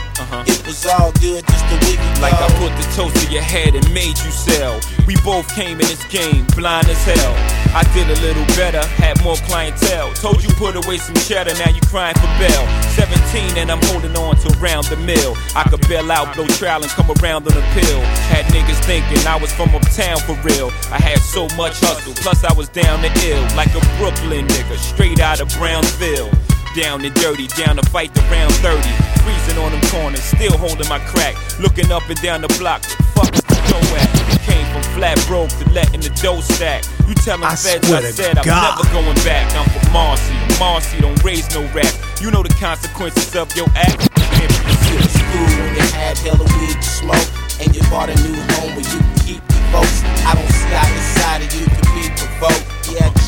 Was 0.78 0.94
all 0.94 1.12
good 1.14 1.42
just 1.42 1.66
a 1.74 1.78
week 1.90 1.98
ago. 1.98 2.22
Like 2.22 2.38
I 2.38 2.46
put 2.62 2.70
the 2.78 2.86
toast 2.94 3.18
to 3.26 3.34
your 3.34 3.42
head 3.42 3.74
and 3.74 3.82
made 3.96 4.14
you 4.22 4.30
sell. 4.30 4.80
We 5.08 5.16
both 5.26 5.50
came 5.56 5.82
in 5.82 5.88
this 5.90 6.06
game 6.06 6.46
blind 6.54 6.86
as 6.88 7.02
hell. 7.02 7.34
I 7.74 7.82
did 7.98 8.06
a 8.06 8.22
little 8.22 8.46
better, 8.54 8.86
had 9.02 9.18
more 9.24 9.38
clientele. 9.50 10.14
Told 10.14 10.44
you 10.44 10.54
put 10.54 10.76
away 10.76 10.98
some 10.98 11.16
cheddar, 11.26 11.58
now 11.58 11.74
you 11.74 11.82
crying 11.90 12.14
for 12.22 12.30
bail. 12.38 12.62
17 12.94 13.58
and 13.58 13.72
I'm 13.72 13.82
holding 13.90 14.16
on 14.18 14.36
to 14.38 14.50
round 14.60 14.86
the 14.86 14.98
mill. 14.98 15.34
I 15.56 15.64
could 15.68 15.82
bail 15.90 16.12
out, 16.12 16.36
blow 16.36 16.46
trial 16.46 16.84
and 16.84 16.92
come 16.94 17.10
around 17.10 17.50
on 17.50 17.58
a 17.58 17.66
pill. 17.74 18.02
Had 18.30 18.46
niggas 18.54 18.78
thinking 18.86 19.18
I 19.26 19.36
was 19.42 19.52
from 19.52 19.74
uptown 19.74 20.20
for 20.30 20.38
real. 20.46 20.70
I 20.94 21.02
had 21.02 21.18
so 21.18 21.50
much 21.58 21.82
hustle, 21.82 22.14
plus 22.22 22.44
I 22.44 22.54
was 22.54 22.70
down 22.70 23.02
to 23.02 23.10
ill. 23.26 23.42
Like 23.58 23.74
a 23.74 23.82
Brooklyn 23.98 24.46
nigga, 24.46 24.78
straight 24.78 25.20
out 25.22 25.42
of 25.42 25.50
Brownsville 25.58 26.30
down 26.78 27.04
and 27.04 27.14
dirty, 27.16 27.48
down 27.58 27.76
to 27.76 27.86
fight 27.90 28.14
the 28.14 28.22
round 28.30 28.54
30. 28.62 28.78
Freezing 29.26 29.58
on 29.58 29.74
them 29.74 29.82
corners, 29.90 30.22
still 30.22 30.56
holding 30.58 30.88
my 30.88 31.00
crack. 31.10 31.34
Looking 31.60 31.92
up 31.92 32.06
and 32.08 32.22
down 32.22 32.42
the 32.42 32.52
block, 32.62 32.86
fuck 33.18 33.34
is 33.34 33.42
the 33.50 33.58
dough 33.66 33.98
at? 33.98 34.10
Came 34.46 34.64
from 34.70 34.86
flat 34.94 35.18
broke 35.26 35.50
to 35.58 35.66
letting 35.74 36.02
the 36.02 36.14
dough 36.22 36.40
stack. 36.40 36.86
You 37.10 37.16
tell 37.16 37.42
them 37.42 37.50
feds 37.58 37.90
I 37.92 38.02
said 38.14 38.38
I'm 38.38 38.46
never 38.46 38.86
going 38.94 39.18
back. 39.26 39.50
I'm 39.58 39.66
from 39.74 39.92
Marcy, 39.92 40.38
Marcy 40.62 41.02
don't 41.02 41.18
raise 41.26 41.50
no 41.50 41.66
rap. 41.74 41.90
You 42.22 42.30
know 42.30 42.44
the 42.44 42.54
consequences 42.62 43.36
of 43.36 43.50
your 43.58 43.68
act. 43.74 43.98
You 44.38 45.02
was 45.02 45.12
school 45.12 45.50
when 45.58 45.74
you 45.74 45.88
had 45.98 46.18
hella 46.22 46.46
weed 46.46 46.78
to 46.78 46.90
smoke, 47.02 47.28
and 47.58 47.74
you 47.74 47.82
bought 47.90 48.14
a 48.14 48.16
new 48.22 48.38
home 48.54 48.78
where 48.78 48.86
you 48.86 49.02
keep 49.26 49.42
your 49.50 49.66
folks. 49.74 50.06
I 50.30 50.38
don't 50.38 50.54
see 50.54 50.70
how 50.78 50.86
this 50.94 51.10
side 51.18 51.42
of 51.42 51.50
you 51.58 51.66
could 51.66 51.90
be 51.98 52.06
provoked. 52.22 52.64
Yeah, 52.94 53.10
it 53.10 53.27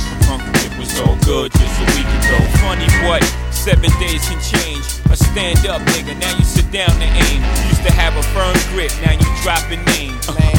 was 0.90 1.00
all 1.02 1.18
good 1.26 1.52
just 1.52 1.82
a 1.82 1.86
week 1.96 2.08
ago. 2.08 2.38
Funny 2.62 2.88
what? 3.06 3.24
Seven 3.52 3.92
days 4.00 4.26
can 4.28 4.40
change. 4.42 4.86
A 5.12 5.16
stand 5.16 5.66
up 5.68 5.82
nigga, 5.94 6.18
now 6.20 6.36
you 6.38 6.44
sit 6.44 6.70
down 6.72 6.90
to 6.90 7.06
aim. 7.06 7.42
Used 7.70 7.84
to 7.86 7.92
have 7.94 8.16
a 8.18 8.24
firm 8.34 8.56
grip, 8.74 8.92
now 9.04 9.14
you 9.14 9.28
dropping 9.42 9.84
names. 9.98 10.28
Man, 10.38 10.56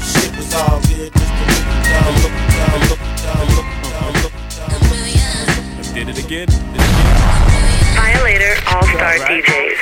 shit 0.00 0.34
was 0.36 0.54
all 0.54 0.80
good 0.88 1.12
just 1.12 1.32
a 1.32 1.44
week 1.48 1.66
ago. 1.84 2.00
Did 5.94 6.08
it 6.08 6.18
again. 6.24 6.48
Violator 7.94 8.54
All 8.66 8.82
Star 8.82 9.14
DJs. 9.30 9.78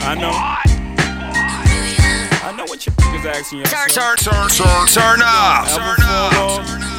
I 0.00 0.14
know. 0.14 0.30
I 2.46 2.54
know 2.56 2.64
what 2.64 2.86
you 2.86 2.92
niggas 2.92 3.24
asking 3.26 3.58
yourself. 3.58 3.88
Turn, 3.88 4.16
turn, 4.16 4.48
turn, 4.48 4.86
turn 4.86 5.20
up. 5.22 5.66
Turn 5.68 5.98
up. 6.02 6.97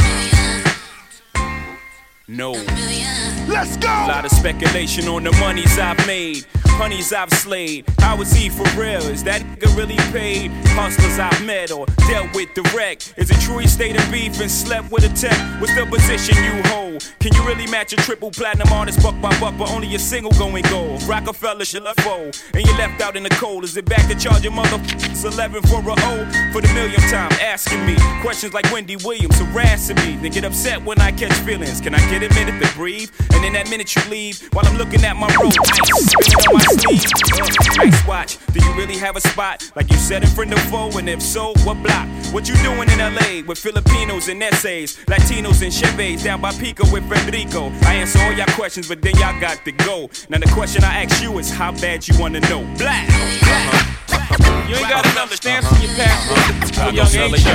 No. 2.30 2.52
Let's 2.52 3.76
go. 3.78 3.88
A 3.88 4.06
lot 4.08 4.24
of 4.24 4.30
speculation 4.30 5.08
on 5.08 5.24
the 5.24 5.32
monies 5.40 5.80
I've 5.80 6.06
made, 6.06 6.46
honeys 6.78 7.12
I've 7.12 7.32
slayed. 7.32 7.86
How 7.98 8.22
is 8.22 8.32
he 8.32 8.50
for 8.50 8.70
real? 8.80 9.02
Is 9.02 9.24
that 9.24 9.42
nigga 9.42 9.76
really 9.76 9.98
paid? 10.12 10.52
Hustlers 10.78 11.18
I've 11.18 11.44
met 11.44 11.72
or 11.72 11.88
dealt 12.08 12.36
with 12.36 12.54
direct. 12.54 13.16
Is 13.18 13.32
it 13.32 13.42
true 13.42 13.58
he 13.58 13.68
stayed 13.68 13.96
in 13.96 14.12
beef 14.12 14.40
and 14.40 14.52
slept 14.52 14.92
with 14.92 15.06
a 15.06 15.16
tech? 15.16 15.36
What's 15.60 15.74
the 15.74 15.88
position 15.88 16.36
you 16.44 16.62
hold? 16.70 17.12
Can 17.20 17.34
you 17.34 17.44
really 17.48 17.66
match 17.66 17.94
a 17.94 17.96
triple 17.96 18.30
platinum 18.30 18.72
artist 18.72 19.02
buck 19.02 19.20
by 19.20 19.38
buck, 19.40 19.58
but 19.58 19.72
only 19.72 19.96
a 19.96 20.00
single 20.00 20.32
going 20.34 20.64
gold? 20.70 21.02
Rockefeller 21.04 21.66
should 21.66 21.82
left 21.82 22.02
fold, 22.02 22.40
and 22.54 22.64
you 22.64 22.78
left 22.78 23.02
out 23.02 23.16
in 23.16 23.24
the 23.24 23.30
cold. 23.30 23.64
Is 23.64 23.76
it 23.76 23.86
back 23.86 24.08
to 24.08 24.16
charge 24.16 24.44
your 24.44 24.54
mother 24.54 24.80
11 25.24 25.64
for 25.64 25.82
a 25.82 25.94
O? 25.94 26.52
For 26.54 26.62
the 26.62 26.72
millionth 26.74 27.10
time, 27.10 27.32
asking 27.42 27.86
me 27.86 27.96
questions 28.22 28.54
like 28.54 28.72
Wendy 28.72 28.98
Williams 28.98 29.40
harassing 29.40 29.98
me. 29.98 30.18
Then 30.22 30.32
get 30.32 30.44
upset 30.44 30.84
when 30.84 31.00
I 31.02 31.12
catch 31.12 31.34
feelings. 31.40 31.82
Can 31.82 31.96
I 31.96 32.10
get 32.10 32.19
a 32.24 32.34
minute 32.34 32.62
to 32.64 32.74
breathe? 32.76 33.12
And 33.34 33.46
in 33.46 33.54
that 33.54 33.70
minute 33.70 33.96
you 33.96 34.02
leave, 34.10 34.42
while 34.54 34.66
I'm 34.66 34.78
looking 34.78 35.04
at 35.04 35.16
my 35.16 35.28
rope, 35.40 35.54
ice 35.68 36.12
spinning 36.12 36.40
on 36.48 36.54
my 36.54 36.64
sleeve. 36.64 37.06
Uh, 37.40 37.84
ice 37.84 38.08
watch, 38.08 38.38
do 38.54 38.64
you 38.64 38.74
really 38.74 38.98
have 38.98 39.16
a 39.16 39.22
spot? 39.22 39.72
Like 39.76 39.90
you 39.92 39.98
said 39.98 40.24
in 40.24 40.30
front 40.30 40.54
of 40.54 40.60
foe, 40.70 40.98
and 40.98 41.10
if 41.10 41.22
so, 41.22 41.54
what 41.64 41.82
block? 41.84 42.08
What 42.32 42.48
you 42.48 42.56
doing 42.58 42.90
in 42.90 43.00
LA 43.00 43.42
with 43.48 43.58
Filipinos 43.58 44.28
and 44.28 44.42
essays, 44.44 44.98
Latinos 45.08 45.62
and 45.62 45.72
Chevys 45.72 46.24
down 46.24 46.42
by 46.42 46.52
Pico 46.52 46.84
with 46.92 47.08
Federico? 47.10 47.72
I 47.84 47.96
answer 47.96 48.20
all 48.20 48.34
y'all 48.34 48.46
questions, 48.56 48.88
but 48.88 49.02
then 49.02 49.16
y'all 49.16 49.40
got 49.40 49.64
to 49.66 49.72
go. 49.72 50.10
Now 50.30 50.40
the 50.40 50.52
question 50.54 50.84
I 50.84 51.04
ask 51.04 51.22
you 51.22 51.38
is 51.40 51.50
how 51.50 51.72
bad 51.74 52.08
you 52.08 52.20
wanna 52.20 52.42
know? 52.42 52.62
Black. 52.78 53.08
Uh-huh. 53.10 54.68
You 54.70 54.76
ain't 54.76 54.90
got 54.90 55.06
enough 55.06 55.34
stamps 55.34 55.72
in 55.76 55.82
your 55.82 55.96
passport 55.96 56.40
for 56.76 56.94
young 56.94 57.08
age. 57.34 57.46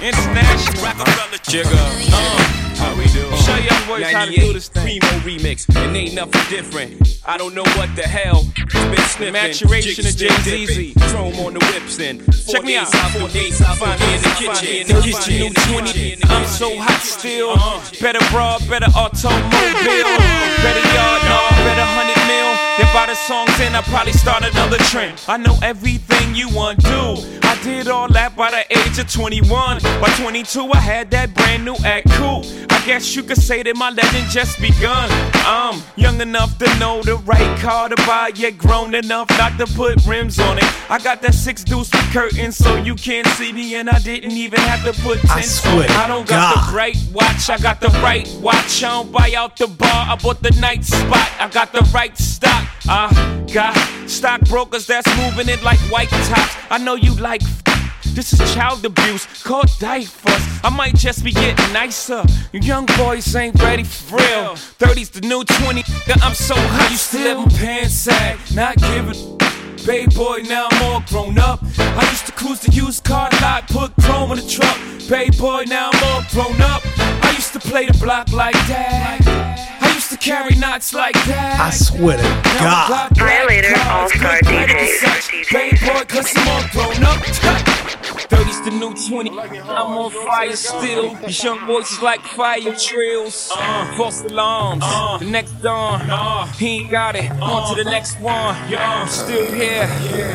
International 0.00 0.84
Rockefeller 0.84 1.38
Jigga. 1.38 2.12
Uh. 2.12 2.63
How 2.76 2.96
we 2.96 3.04
do? 3.06 3.24
Show 3.36 3.56
young 3.56 3.86
boys 3.86 4.10
how 4.12 4.26
to 4.26 4.32
do 4.32 4.52
this 4.52 4.68
thing. 4.68 5.00
Primo 5.00 5.18
remix, 5.24 5.64
and 5.76 5.96
ain't 5.96 6.14
nothing 6.14 6.42
different. 6.50 7.20
I 7.26 7.38
don't 7.38 7.54
know 7.54 7.64
what 7.76 7.94
the 7.96 8.02
hell. 8.02 8.44
It's 8.56 8.74
been 8.74 8.96
sniffing. 9.08 9.32
Maturation 9.32 10.06
of 10.06 10.16
Jay 10.16 10.66
Z. 10.66 10.94
Chrome 11.08 11.34
on 11.40 11.54
the 11.54 11.60
whips 11.72 11.98
and 12.00 12.20
check 12.46 12.64
me 12.64 12.76
out. 12.76 12.88
Four 13.12 13.28
days, 13.28 13.58
find 13.60 14.00
me 14.00 14.14
in 14.16 14.22
the 14.22 14.34
kitchen. 14.36 14.88
The 14.88 15.00
kitchen, 15.00 15.34
new 15.40 15.52
20. 15.72 16.16
I'm 16.24 16.46
so 16.46 16.76
hot 16.76 17.00
still. 17.00 17.50
Uh-huh. 17.50 17.80
Better 18.00 18.20
bra, 18.30 18.58
better 18.68 18.90
automobile. 18.96 19.40
Better 19.54 20.84
yard, 20.92 21.20
no, 21.24 21.40
better 21.64 21.86
hundred 21.96 22.23
mil. 22.26 22.50
Then 22.76 22.88
by 22.92 23.06
the 23.06 23.14
songs 23.14 23.58
in, 23.60 23.74
I 23.74 23.82
probably 23.82 24.12
start 24.12 24.44
another 24.44 24.78
trend. 24.78 25.20
I 25.28 25.36
know 25.36 25.56
everything 25.62 26.34
you 26.34 26.48
want 26.50 26.80
to. 26.82 27.40
I 27.42 27.58
did 27.62 27.88
all 27.88 28.08
that 28.08 28.36
by 28.36 28.50
the 28.50 28.64
age 28.78 28.98
of 28.98 29.10
21. 29.10 29.80
By 30.00 30.10
22, 30.18 30.70
I 30.72 30.76
had 30.78 31.10
that 31.12 31.34
brand 31.34 31.64
new 31.64 31.76
act 31.84 32.10
cool. 32.12 32.44
I 32.70 32.84
guess 32.84 33.14
you 33.14 33.22
could 33.22 33.40
say 33.40 33.62
that 33.62 33.76
my 33.76 33.90
legend 33.90 34.28
just 34.30 34.60
begun. 34.60 35.08
I'm 35.46 35.80
young 35.96 36.20
enough 36.20 36.58
to 36.58 36.78
know 36.78 37.02
the 37.02 37.16
right 37.18 37.58
car 37.60 37.88
to 37.88 37.96
buy, 38.06 38.32
yet 38.34 38.58
grown 38.58 38.94
enough 38.94 39.28
not 39.38 39.56
to 39.58 39.66
put 39.66 40.04
rims 40.06 40.38
on 40.38 40.58
it. 40.58 40.90
I 40.90 40.98
got 40.98 41.22
that 41.22 41.34
six 41.34 41.62
deuce 41.62 41.90
with 41.92 42.12
curtains 42.12 42.56
so 42.56 42.76
you 42.76 42.94
can't 42.94 43.26
see 43.28 43.52
me, 43.52 43.76
and 43.76 43.88
I 43.88 43.98
didn't 44.00 44.32
even 44.32 44.60
have 44.60 44.84
to 44.84 45.00
put 45.02 45.18
on 45.30 45.38
it. 45.38 45.90
I 45.90 46.06
don't 46.08 46.28
got 46.28 46.54
God. 46.54 46.72
the 46.72 46.76
right 46.76 46.96
watch, 47.12 47.48
I 47.48 47.58
got 47.58 47.80
the 47.80 47.88
right 48.02 48.28
watch. 48.40 48.82
I 48.82 48.88
don't 48.88 49.12
buy 49.12 49.32
out 49.36 49.56
the 49.56 49.66
bar, 49.66 50.06
I 50.10 50.16
bought 50.16 50.42
the 50.42 50.50
night 50.60 50.84
spot. 50.84 51.30
I 51.38 51.48
got 51.48 51.72
the 51.72 51.88
right 51.94 52.13
stock. 52.18 52.68
I 52.88 53.44
got 53.52 53.76
stockbrokers 54.08 54.86
that's 54.86 55.08
moving 55.16 55.48
it 55.48 55.62
like 55.62 55.78
white 55.90 56.10
tops. 56.10 56.56
I 56.70 56.78
know 56.78 56.94
you 56.94 57.14
like. 57.14 57.42
This 58.14 58.32
is 58.32 58.54
child 58.54 58.84
abuse, 58.84 59.26
called 59.42 59.70
diapers. 59.80 60.44
I 60.62 60.70
might 60.70 60.94
just 60.94 61.24
be 61.24 61.32
getting 61.32 61.72
nicer. 61.72 62.22
You 62.52 62.60
young 62.60 62.86
boys 62.96 63.34
ain't 63.34 63.60
ready 63.60 63.82
for 63.82 64.16
real. 64.16 64.54
30's 64.78 65.10
the 65.10 65.20
new 65.22 65.42
20. 65.42 65.82
I'm 66.22 66.34
so 66.34 66.54
hot, 66.54 66.90
you 66.92 66.96
still 66.96 67.40
living 67.40 67.58
pants 67.58 67.94
sag, 67.94 68.38
not 68.54 68.76
giving. 68.76 69.38
Bay 69.84 70.06
boy, 70.06 70.42
now 70.48 70.68
I'm 70.70 70.82
all 70.84 71.02
grown 71.08 71.38
up. 71.38 71.60
I 71.78 72.08
used 72.10 72.26
to 72.26 72.32
cruise 72.32 72.60
the 72.60 72.70
used 72.72 73.02
car 73.04 73.28
lot, 73.42 73.68
put 73.68 73.92
chrome 74.02 74.30
in 74.30 74.38
the 74.38 74.48
truck. 74.48 74.78
Bay 75.08 75.30
boy, 75.30 75.64
now 75.66 75.90
I'm 75.92 76.04
all 76.04 76.22
grown 76.30 76.60
up. 76.62 76.82
I 76.96 77.32
used 77.34 77.52
to 77.54 77.58
play 77.58 77.86
the 77.86 77.98
block 77.98 78.32
like 78.32 78.54
that. 78.68 79.53
I 80.14 80.16
to 80.16 80.30
carry 80.30 80.54
knots 80.54 80.94
like 80.94 81.14
that. 81.26 81.58
I 81.58 81.70
swear 81.70 82.16
to 82.16 82.22
God. 82.60 83.10
Violator 83.16 83.74
All 83.90 84.08
Star 84.08 84.38
DJs. 84.44 85.50
Bay 85.52 85.70
boy, 85.70 86.04
cause 86.04 86.32
I'm 86.36 86.48
all 86.48 86.68
grown 86.70 87.02
up. 87.02 87.74
30's 88.28 88.60
the 88.62 88.70
new 88.70 88.94
20. 88.94 89.30
I'm 89.30 89.98
on 89.98 90.10
fire 90.10 90.56
still. 90.56 91.14
These 91.16 91.42
young 91.42 91.66
boys 91.66 91.90
is 91.90 92.02
like 92.02 92.20
fire 92.20 92.74
trails. 92.76 93.52
Uh, 93.54 93.96
false 93.96 94.22
alarms. 94.24 94.82
Uh, 94.84 95.18
the 95.18 95.26
next 95.26 95.52
dawn. 95.62 96.02
Uh, 96.10 96.46
he 96.46 96.80
ain't 96.80 96.90
got 96.90 97.16
it. 97.16 97.30
On 97.40 97.74
to 97.74 97.82
the 97.82 97.90
next 97.90 98.20
one. 98.20 98.54
I'm 98.78 99.08
still 99.08 99.50
here. 99.52 99.88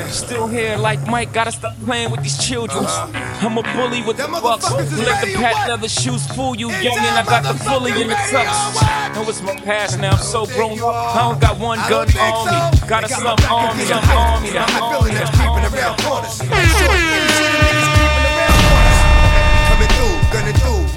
Still 0.09 0.47
here. 0.47 0.77
Like 0.77 1.05
Mike, 1.07 1.33
gotta 1.33 1.51
stop 1.51 1.75
playing 1.85 2.11
with 2.11 2.21
these 2.21 2.37
children. 2.37 2.85
I'm 2.87 3.57
a 3.57 3.63
bully 3.73 4.01
with 4.03 4.17
the 4.17 4.27
bucks. 4.27 4.71
Let 4.71 5.25
the 5.25 5.33
pat 5.35 5.69
leather 5.69 5.89
shoes 5.89 6.25
fool 6.27 6.55
you, 6.55 6.69
young, 6.69 6.97
and 6.97 7.17
I 7.17 7.23
got 7.25 7.43
the 7.43 7.57
fully 7.63 7.91
in 8.01 8.07
the 8.07 8.15
tux. 8.15 9.15
Know 9.15 9.27
it's 9.27 9.41
my 9.41 9.55
past 9.69 9.99
now. 9.99 10.13
I'm 10.13 10.17
so 10.17 10.47
grown 10.47 10.79
up. 10.79 10.95
I 11.15 11.29
don't 11.29 11.39
got 11.39 11.59
one 11.59 11.77
gun 11.87 12.07
on 12.17 12.71
me. 12.73 12.87
Got 12.87 13.03
a 13.03 13.09
slum 13.09 13.37
on 13.51 13.77
me. 13.77 13.83
I'm 13.85 14.01
on 14.17 14.41
me. 14.41 14.49
I'm 14.57 14.81
on 14.81 15.05
me. 15.05 15.11
I'm 15.13 15.45
on 15.45 15.61
me. 15.61 16.49
Coming 16.89 17.98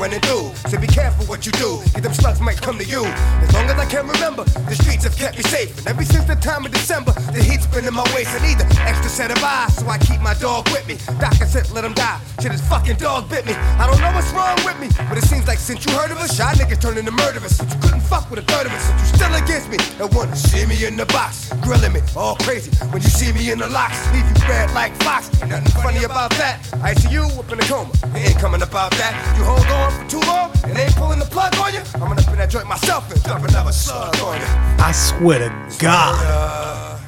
running 0.03 0.21
through. 0.27 0.51
So 0.69 0.81
be 0.81 0.89
careful 0.89 1.25
what 1.27 1.47
you 1.47 1.53
do. 1.53 1.79
Get 1.95 2.03
them 2.03 2.13
slugs 2.13 2.41
might 2.41 2.61
come 2.61 2.77
to 2.77 2.85
you. 2.85 3.05
As 3.07 3.53
long 3.55 3.67
as 3.71 3.79
I 3.79 3.87
can 3.87 4.09
remember, 4.09 4.43
the 4.43 4.75
streets 4.75 5.05
have 5.05 5.17
kept 5.17 5.39
me 5.39 5.45
safe. 5.45 5.71
And 5.79 5.87
ever 5.87 6.05
since 6.05 6.25
the 6.25 6.35
time 6.35 6.67
of 6.67 6.73
December, 6.73 7.13
the 7.31 7.39
heat's 7.39 7.69
been 7.69 7.87
in 7.87 7.95
my 7.95 8.03
waist. 8.13 8.35
I 8.35 8.43
need 8.43 8.59
an 8.59 8.67
extra 8.83 9.09
set 9.09 9.31
of 9.31 9.39
eyes, 9.39 9.77
so 9.79 9.87
I 9.87 9.99
keep 9.99 10.21
my 10.21 10.35
dog 10.35 10.69
with 10.75 10.83
me. 10.89 10.99
Doctor 11.21 11.47
said 11.47 11.71
let 11.71 11.85
him 11.85 11.95
die. 11.95 12.19
Shit, 12.41 12.51
his 12.51 12.67
fucking 12.67 12.97
dog 12.97 13.31
bit 13.31 13.47
me. 13.47 13.55
I 13.79 13.87
don't 13.87 14.01
know 14.01 14.11
what's 14.11 14.33
wrong 14.33 14.59
with 14.67 14.79
me, 14.83 14.89
but 15.09 15.17
it 15.17 15.23
seems 15.23 15.47
like 15.47 15.59
since 15.59 15.87
you 15.87 15.93
heard 15.93 16.11
of 16.11 16.19
us, 16.19 16.35
shy 16.35 16.53
niggas 16.55 16.81
turning 16.83 17.05
to 17.05 17.13
murderers. 17.13 17.59
But 17.59 17.71
you 17.71 17.79
couldn't 17.79 18.03
fuck 18.03 18.29
with 18.29 18.41
a 18.41 18.47
third 18.51 18.67
of 18.67 18.73
us. 18.73 18.91
but 18.91 18.99
You 18.99 19.07
still 19.07 19.35
against 19.39 19.71
me 19.71 19.79
and 20.03 20.13
wanna 20.13 20.35
see 20.35 20.67
me 20.67 20.85
in 20.85 20.97
the 20.97 21.07
box, 21.07 21.53
grilling 21.63 21.93
me 21.93 22.01
all 22.17 22.35
crazy. 22.43 22.75
When 22.91 23.03
you 23.03 23.09
see 23.09 23.31
me 23.33 23.53
in 23.53 23.61
the 23.61 23.69
locks, 23.69 24.03
leave 24.13 24.27
you 24.27 24.35
red 24.51 24.75
like 24.75 24.97
fox. 25.07 25.31
Nothing 25.47 25.71
funny 25.79 26.03
about 26.03 26.31
that. 26.43 26.59
I 26.83 26.95
see 26.95 27.15
you 27.15 27.23
up 27.39 27.53
in 27.53 27.61
a 27.61 27.67
coma, 27.71 27.93
it 28.17 28.35
ain't 28.35 28.39
coming 28.41 28.63
about 28.63 28.91
that. 28.99 29.15
You 29.39 29.45
hold 29.45 29.67
on 29.67 29.92
for 29.99 30.09
too 30.09 30.21
long 30.27 30.51
and 30.65 30.77
they 30.77 30.85
ain't 30.85 30.97
pulling 30.97 31.19
the 31.19 31.27
plug 31.27 31.55
on 31.57 31.73
you. 31.75 31.81
I'm 31.95 32.09
gonna 32.09 32.23
put 32.23 32.37
that 32.37 32.51
joint 32.51 32.67
myself 32.67 33.11
and 33.13 33.23
dump 33.23 33.49
another 33.49 33.73
slug 33.73 34.17
on 34.21 34.41
you. 34.41 34.47
I 34.79 34.93
swear 34.93 35.39
to 35.39 35.79
God. 35.79 37.01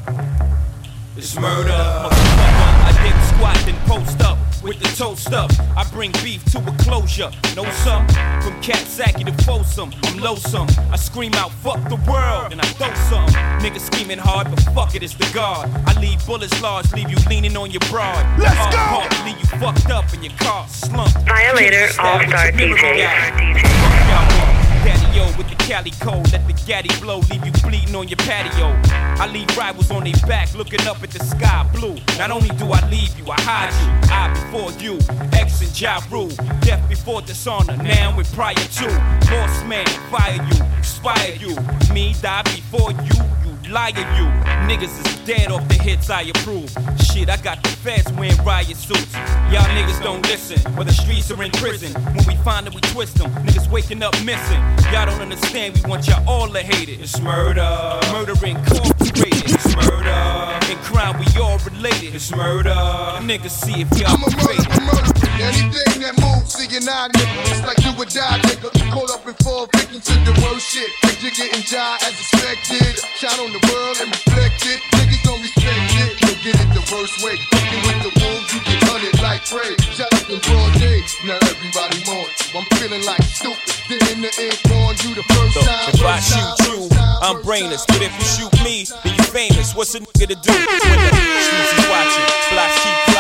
It's 1.17 1.39
murder. 1.39 1.73
I 1.73 2.91
dip 3.03 3.37
squat 3.37 3.57
then 3.65 3.77
post 3.87 4.21
up 4.23 4.39
with 4.63 4.81
the 4.81 4.89
toast 4.97 5.33
up. 5.33 5.51
I 5.77 5.85
bring 5.93 6.11
beef 6.23 6.45
to 6.53 6.59
a 6.59 6.73
closure. 6.79 7.31
Know 7.55 7.65
some? 7.85 8.07
From 8.43 8.61
Katsaki 8.63 9.25
to 9.25 9.45
Folsom, 9.45 9.93
I'm 10.05 10.19
loathsome. 10.19 10.69
I 10.91 10.97
scream 10.97 11.35
out, 11.35 11.53
fuck 11.53 11.83
the 11.89 11.97
world, 12.11 12.53
and 12.53 12.61
I 12.61 12.65
throw 12.79 12.93
some. 13.11 13.54
Niggas 13.65 13.81
scheming 13.95 14.19
hard, 14.19 14.51
but 14.51 14.61
fuck 14.75 14.95
it, 14.95 15.03
it's 15.03 15.15
the 15.15 15.25
guard. 15.33 15.71
I 15.87 15.99
leave 15.99 16.21
bullets 16.27 16.61
large, 16.61 16.93
leave 16.93 17.09
you 17.09 17.17
leaning 17.31 17.57
on 17.57 17.71
your 17.71 17.81
broad. 17.89 18.21
Let's 18.39 18.55
Hard 18.59 18.73
go! 18.75 19.09
pump, 19.09 19.25
leave 19.25 19.39
you 19.41 19.59
fucked 19.59 19.91
up 19.91 20.13
in 20.13 20.23
your 20.23 20.35
car, 20.37 20.69
slumped. 20.69 21.17
Violator 21.27 21.89
Stab 21.89 22.21
with 22.21 22.35
All-Star 22.35 22.45
your 22.45 22.57
memory 22.57 22.79
DJs. 22.79 23.65
out. 24.13 24.65
Daddy 24.85 25.17
yo 25.19 25.25
with 25.39 25.49
the 25.49 25.57
Cali 25.65 25.93
code, 25.93 26.31
let 26.31 26.47
the 26.47 26.53
gaddy 26.67 26.91
blow, 27.01 27.21
leave 27.31 27.43
you 27.47 27.53
bleeding 27.63 27.97
on 27.97 28.07
your 28.07 28.19
patio. 28.19 28.69
I 29.19 29.27
leave 29.33 29.49
rivals 29.57 29.91
on 29.91 30.05
their 30.05 30.13
back, 30.29 30.55
looking 30.55 30.87
up 30.87 31.03
at 31.03 31.11
the 31.11 31.25
sky 31.25 31.67
blue. 31.73 31.97
Not 32.19 32.31
only 32.31 32.51
do 32.61 32.67
I 32.71 32.87
leave 32.91 33.19
you, 33.19 33.25
I 33.31 33.41
hide 33.41 33.73
you. 33.81 34.13
I 34.13 34.29
before 34.29 34.73
you, 34.73 34.99
X 35.33 35.63
and 35.63 35.81
Ja 35.81 36.03
Rule. 36.11 36.29
Death 36.61 36.87
before 36.87 37.23
dishonor, 37.23 37.79
now 37.79 38.15
and 38.19 38.27
prior 38.35 38.55
to. 38.55 38.87
Boss 39.31 39.65
man, 39.65 39.87
fire 40.13 40.37
you, 40.53 40.63
expire 40.77 41.35
you. 41.41 41.57
Me 41.95 42.15
die 42.21 42.43
before 42.43 42.93
you, 42.93 43.17
liar 43.69 43.93
you. 44.17 44.27
Niggas 44.69 44.95
is 45.05 45.27
dead 45.27 45.51
off 45.51 45.67
the 45.69 45.75
hits 45.75 46.11
I 46.11 46.23
approve. 46.23 46.71
Shit, 47.03 47.29
I 47.29 47.37
got 47.37 47.63
the 47.63 47.69
feds 47.69 48.13
wearing 48.13 48.37
riot 48.45 48.77
suits. 48.77 49.15
Y'all 49.51 49.69
niggas 49.77 50.03
don't 50.03 50.23
listen, 50.27 50.59
where 50.75 50.85
the 50.85 50.93
streets 50.93 51.31
are 51.31 51.43
in 51.43 51.51
prison. 51.53 51.93
When 52.15 52.27
we 52.27 52.37
find 52.43 52.67
it, 52.67 52.75
we 52.75 52.81
twist 52.81 53.17
them. 53.17 53.31
Niggas 53.45 53.71
waking 53.71 54.03
up 54.03 54.15
missing. 54.25 54.61
Y'all 54.93 55.07
don't 55.07 55.21
understand, 55.21 55.75
we 55.75 55.89
want 55.89 56.07
y'all 56.07 56.29
all 56.29 56.49
to 56.49 56.61
hate 56.61 56.89
it. 56.89 57.01
It's 57.01 57.21
murder. 57.21 58.01
Murder 58.13 58.35
incorporated. 58.45 59.45
It's 59.45 59.77
murder. 59.77 60.71
In 60.71 60.79
crime, 60.79 61.19
we 61.19 61.27
all 61.41 61.59
related. 61.59 62.15
It's 62.15 62.35
murder. 62.35 62.75
Niggas 63.21 63.51
see 63.51 63.83
if 63.83 63.99
y'all 63.99 64.17
related. 64.19 65.14
Anything 65.41 66.01
that 66.03 66.15
moves, 66.21 66.55
see 66.55 66.69
nigga. 66.69 67.51
It's 67.51 67.63
like 67.67 67.79
do 67.83 67.91
or 67.99 68.07
die, 68.07 68.39
nigga. 68.47 68.71
Caught 68.93 69.11
up 69.11 69.27
in 69.27 69.35
four 69.43 69.67
victims 69.75 70.05
to 70.07 70.15
the 70.27 70.35
worst 70.43 70.71
shit. 70.71 70.89
Think 71.03 71.23
you're 71.23 71.35
getting 71.35 71.65
die 71.67 71.99
as 72.07 72.15
expected. 72.15 72.99
Shine 73.19 73.39
on 73.41 73.51
the 73.51 73.63
world 73.71 73.97
and 74.03 74.11
reflect 74.15 74.63
it. 74.67 74.79
Niggas 74.95 75.23
don't 75.27 75.41
respect 75.43 75.91
it. 76.03 76.13
You'll 76.23 76.41
get 76.45 76.57
it 76.61 76.71
the 76.75 76.85
worst 76.93 77.19
way. 77.25 77.35
Fucking 77.51 77.83
with 77.87 78.01
the 78.07 78.13
wolves, 78.23 78.49
you 78.55 78.61
get 78.63 78.81
hunted 78.87 79.17
like 79.23 79.43
prey. 79.49 79.75
Shut 79.95 80.11
up 80.13 80.27
in 80.31 80.39
broad 80.45 80.73
day. 80.79 81.01
Now 81.27 81.39
everybody 81.51 81.99
mourn. 82.07 82.31
I'm 82.55 82.67
feeling 82.79 83.05
like 83.05 83.23
stupid. 83.27 83.59
Didn't 83.89 84.23
the 84.23 84.33
ink 84.41 84.61
on 84.71 84.95
you 85.05 85.13
the 85.19 85.25
first 85.35 85.55
So 85.55 85.61
time? 85.67 85.93
if 85.93 86.01
I 86.01 86.17
first 86.17 86.33
time, 86.33 86.57
shoot 86.65 86.89
you, 86.89 86.97
I'm 87.21 87.43
brainless. 87.43 87.85
But 87.85 88.01
if 88.01 88.13
you 88.17 88.25
shoot 88.25 88.55
me, 88.65 88.87
then 89.05 89.13
you 89.19 89.25
famous. 89.29 89.75
What's 89.75 89.95
a 89.95 90.01
nigga 90.01 90.31
to 90.33 90.37
do 90.39 90.53
when 90.55 90.99
the 91.05 91.13
watching? 91.91 92.25
Blocks 92.55 92.79
keep 92.81 92.97
clocking, 93.13 93.13
waiting 93.13 93.13
for 93.13 93.14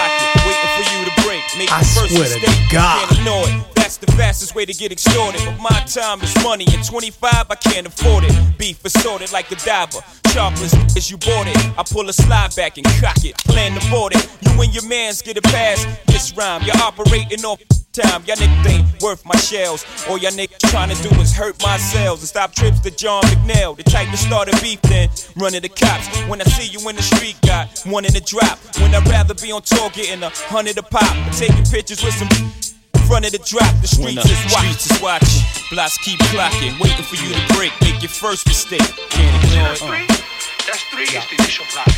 you 0.93 1.05
to 1.05 1.14
break. 1.22 1.43
Make 1.57 1.72
I 1.72 1.80
the 1.80 1.87
first 1.87 2.14
swear 2.14 2.28
to 2.28 2.41
mistake. 2.41 2.72
God. 2.72 3.09
Can't 3.09 3.18
ignore 3.18 3.45
it. 3.49 3.74
That's 3.74 3.97
the 3.97 4.11
fastest 4.12 4.55
way 4.55 4.64
to 4.64 4.72
get 4.72 4.93
extorted. 4.93 5.41
But 5.45 5.61
my 5.61 5.80
time 5.87 6.20
is 6.22 6.35
money, 6.43 6.66
and 6.72 6.85
25 6.85 7.47
I 7.51 7.55
can't 7.55 7.87
afford 7.87 8.24
it. 8.24 8.35
Beef 8.59 8.85
assorted 8.85 9.32
like 9.32 9.51
a 9.53 9.57
diver. 9.57 10.01
Chocolates 10.32 10.74
as 10.97 11.11
you 11.11 11.16
bought 11.18 11.47
it. 11.47 11.57
I 11.78 11.82
pull 11.82 12.09
a 12.09 12.12
slide 12.12 12.55
back 12.57 12.76
and 12.78 12.87
cock 13.01 13.24
it. 13.24 13.37
Plan 13.39 13.78
to 13.78 13.91
board 13.91 14.14
it. 14.14 14.28
You 14.43 14.61
and 14.61 14.74
your 14.74 14.87
mans 14.89 15.22
get 15.22 15.37
a 15.37 15.43
pass. 15.43 15.87
This 16.07 16.35
rhyme, 16.37 16.62
you're 16.62 16.76
operating 16.76 17.45
off 17.45 17.61
time. 17.95 18.24
Y'all 18.26 18.36
niggas 18.36 18.66
ain't 18.66 19.03
worth 19.03 19.24
my 19.24 19.36
shells. 19.36 19.86
All 20.09 20.18
y'all 20.18 20.32
niggas 20.32 20.59
trying 20.70 20.90
to 20.90 20.99
do 21.01 21.09
is 21.20 21.32
hurt 21.32 21.55
my 21.62 21.78
cells 21.78 22.20
and 22.20 22.28
stop 22.28 22.55
trips 22.55 22.80
to 22.80 22.90
John 22.90 23.22
McNeil. 23.24 23.76
The 23.76 23.84
type 23.84 24.11
to 24.11 24.16
start 24.16 24.49
a 24.49 24.61
beef, 24.61 24.82
then 24.82 25.09
run 25.36 25.53
to 25.53 25.61
the 25.61 25.68
cops. 25.68 26.11
When 26.26 26.40
I 26.40 26.45
see 26.45 26.66
you 26.66 26.80
in 26.88 26.97
the 26.97 27.03
street, 27.03 27.36
got 27.47 27.70
one 27.86 28.05
in 28.05 28.12
the 28.12 28.20
drop. 28.20 28.59
When 28.82 28.95
I'd 28.95 29.07
rather 29.09 29.34
be 29.34 29.53
on 29.53 29.62
tour 29.62 29.90
getting 29.95 30.22
a 30.22 30.30
hundred 30.51 30.76
a 30.78 30.82
pop. 30.82 31.14
Or 31.26 31.32
taking 31.32 31.64
pictures 31.64 32.03
with 32.03 32.14
some 32.14 32.28
in 32.28 33.01
front 33.07 33.26
of 33.26 33.32
the 33.32 33.42
drop. 33.47 33.70
The 33.80 33.88
streets 33.88 34.26
is 34.26 34.42
watching. 34.51 34.74
Streets 34.74 34.90
is 34.90 35.03
watching. 35.03 35.42
Blocks 35.70 35.99
keep 35.99 36.18
clocking, 36.34 36.74
waiting 36.82 37.07
for 37.07 37.16
you 37.16 37.30
to 37.32 37.55
break. 37.55 37.72
Make 37.80 38.03
your 38.03 38.11
first 38.11 38.47
mistake. 38.47 38.84
Can't 39.11 39.34
ignore 39.45 39.72
it. 39.72 40.11
Uh. 40.11 40.24
That's 40.66 40.82
three 40.90 41.05
is 41.05 41.24
the 41.30 41.36
initial 41.38 41.66
block. 41.72 41.88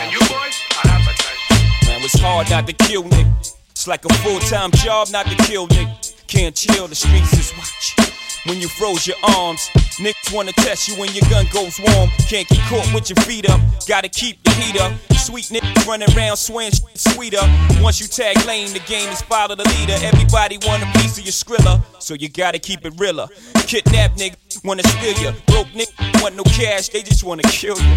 And 0.00 0.12
you 0.12 0.18
boys 0.26 0.58
are 0.82 0.90
advertising. 0.90 1.86
Man, 1.86 2.02
it's 2.02 2.18
hard 2.18 2.50
not 2.50 2.66
to 2.66 2.72
kill 2.72 3.04
nigga. 3.04 3.55
It's 3.76 3.86
like 3.86 4.06
a 4.06 4.14
full-time 4.24 4.70
job 4.70 5.08
not 5.10 5.26
to 5.26 5.36
kill 5.44 5.68
nigga. 5.68 6.26
Can't 6.26 6.56
chill, 6.56 6.88
the 6.88 6.94
streets 6.94 7.34
is 7.34 7.52
watching. 7.58 8.14
When 8.46 8.58
you 8.58 8.68
froze 8.68 9.06
your 9.06 9.18
arms, 9.22 9.68
niggas 10.00 10.32
wanna 10.32 10.52
test 10.52 10.88
you 10.88 10.94
when 10.94 11.12
your 11.12 11.28
gun 11.28 11.44
goes 11.52 11.78
warm. 11.78 12.08
Can't 12.26 12.48
get 12.48 12.58
caught 12.70 12.88
with 12.94 13.10
your 13.10 13.22
feet 13.26 13.50
up, 13.50 13.60
gotta 13.86 14.08
keep 14.08 14.42
the 14.44 14.50
heat 14.52 14.80
up. 14.80 14.94
Sweet 15.12 15.52
niggas 15.52 15.86
running 15.86 16.08
around 16.16 16.38
swaying 16.38 16.70
shit 16.70 16.96
sweeter. 16.96 17.42
Once 17.82 18.00
you 18.00 18.06
tag 18.06 18.42
lane, 18.46 18.72
the 18.72 18.80
game 18.88 19.10
is 19.10 19.20
follow 19.20 19.54
the 19.54 19.68
leader. 19.76 19.98
Everybody 20.00 20.56
want 20.66 20.82
a 20.82 20.86
piece 20.98 21.18
of 21.18 21.26
your 21.26 21.36
skrilla, 21.36 21.82
so 22.00 22.14
you 22.14 22.30
gotta 22.30 22.58
keep 22.58 22.82
it 22.86 22.94
realer. 22.96 23.28
Kidnap 23.66 24.16
nigga, 24.16 24.36
wanna 24.64 24.84
steal 24.84 25.12
you. 25.20 25.32
Broke 25.48 25.68
nigga, 25.76 26.22
want 26.22 26.34
no 26.34 26.44
cash, 26.44 26.88
they 26.88 27.02
just 27.02 27.24
wanna 27.24 27.42
kill 27.42 27.76
you. 27.76 27.94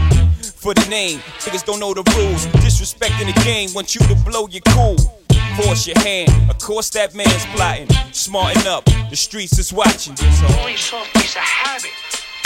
For 0.59 0.73
the 0.73 0.85
name, 0.89 1.19
niggas 1.39 1.63
don't 1.63 1.79
know 1.79 1.93
the 1.93 2.03
rules. 2.17 2.47
Disrespecting 2.65 3.33
the 3.33 3.41
game, 3.45 3.73
want 3.73 3.95
you 3.95 4.01
to 4.07 4.15
blow 4.29 4.45
your 4.49 4.61
cool. 4.75 5.18
Force 5.63 5.87
your 5.87 5.99
hand, 5.99 6.31
of 6.49 6.57
course 6.57 6.89
that 6.91 7.13
man's 7.13 7.45
plotting. 7.51 7.87
Smarten 8.13 8.65
up, 8.65 8.85
the 9.09 9.15
streets 9.15 9.59
is 9.59 9.73
watching. 9.73 10.15
So, 10.15 10.47
Only 10.55 10.77
some 10.77 11.03
piece 11.19 11.35
of 11.35 11.43
habit. 11.43 11.91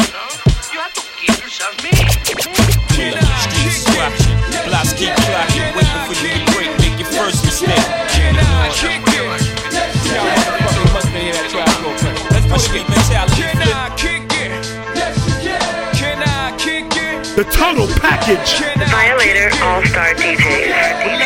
You 0.01 0.09
know? 0.09 0.30
You 0.74 0.80
have 0.82 0.93
to 0.97 1.05
keep 1.22 1.38
yourself 1.38 1.78
me. 1.86 1.93
when 1.93 3.14
the 3.14 3.38
streets 3.45 3.86
is 3.86 3.93
watching, 3.93 4.34
blocks 4.66 4.97
keep 4.97 5.14
clocking, 5.30 5.61
waiting 5.78 6.01
for 6.09 6.18
you 6.26 6.41
to 6.41 6.51
break, 6.57 6.74
make 6.82 6.97
your 6.97 7.11
first 7.14 7.45
mistake. 7.45 7.86
Can't 8.18 8.34
ignore 8.34 9.38
it. 9.38 9.45
Y'all 10.09 10.26
motherfuckers 10.26 10.93
must 10.97 11.07
hear 11.14 11.34
that 11.38 11.53
track 11.53 11.70
go 11.86 11.93
crazy. 12.01 12.18
Let's 12.34 12.49
put 12.49 12.61
street 12.66 12.89
mentality. 12.89 13.45
Can 13.45 13.61
I 13.61 13.93
kick 13.93 14.26
it? 14.41 14.57
Yes, 14.97 15.14
you 15.22 15.53
can. 15.53 15.61
Can 15.93 16.18
I 16.18 16.57
kick 16.57 16.89
it? 16.97 17.22
The 17.38 17.45
total 17.53 17.86
package. 18.01 18.57
Violator 18.89 19.54
All 19.62 19.86
Star 19.86 20.17
DJs. 20.17 20.74
When 21.05 21.21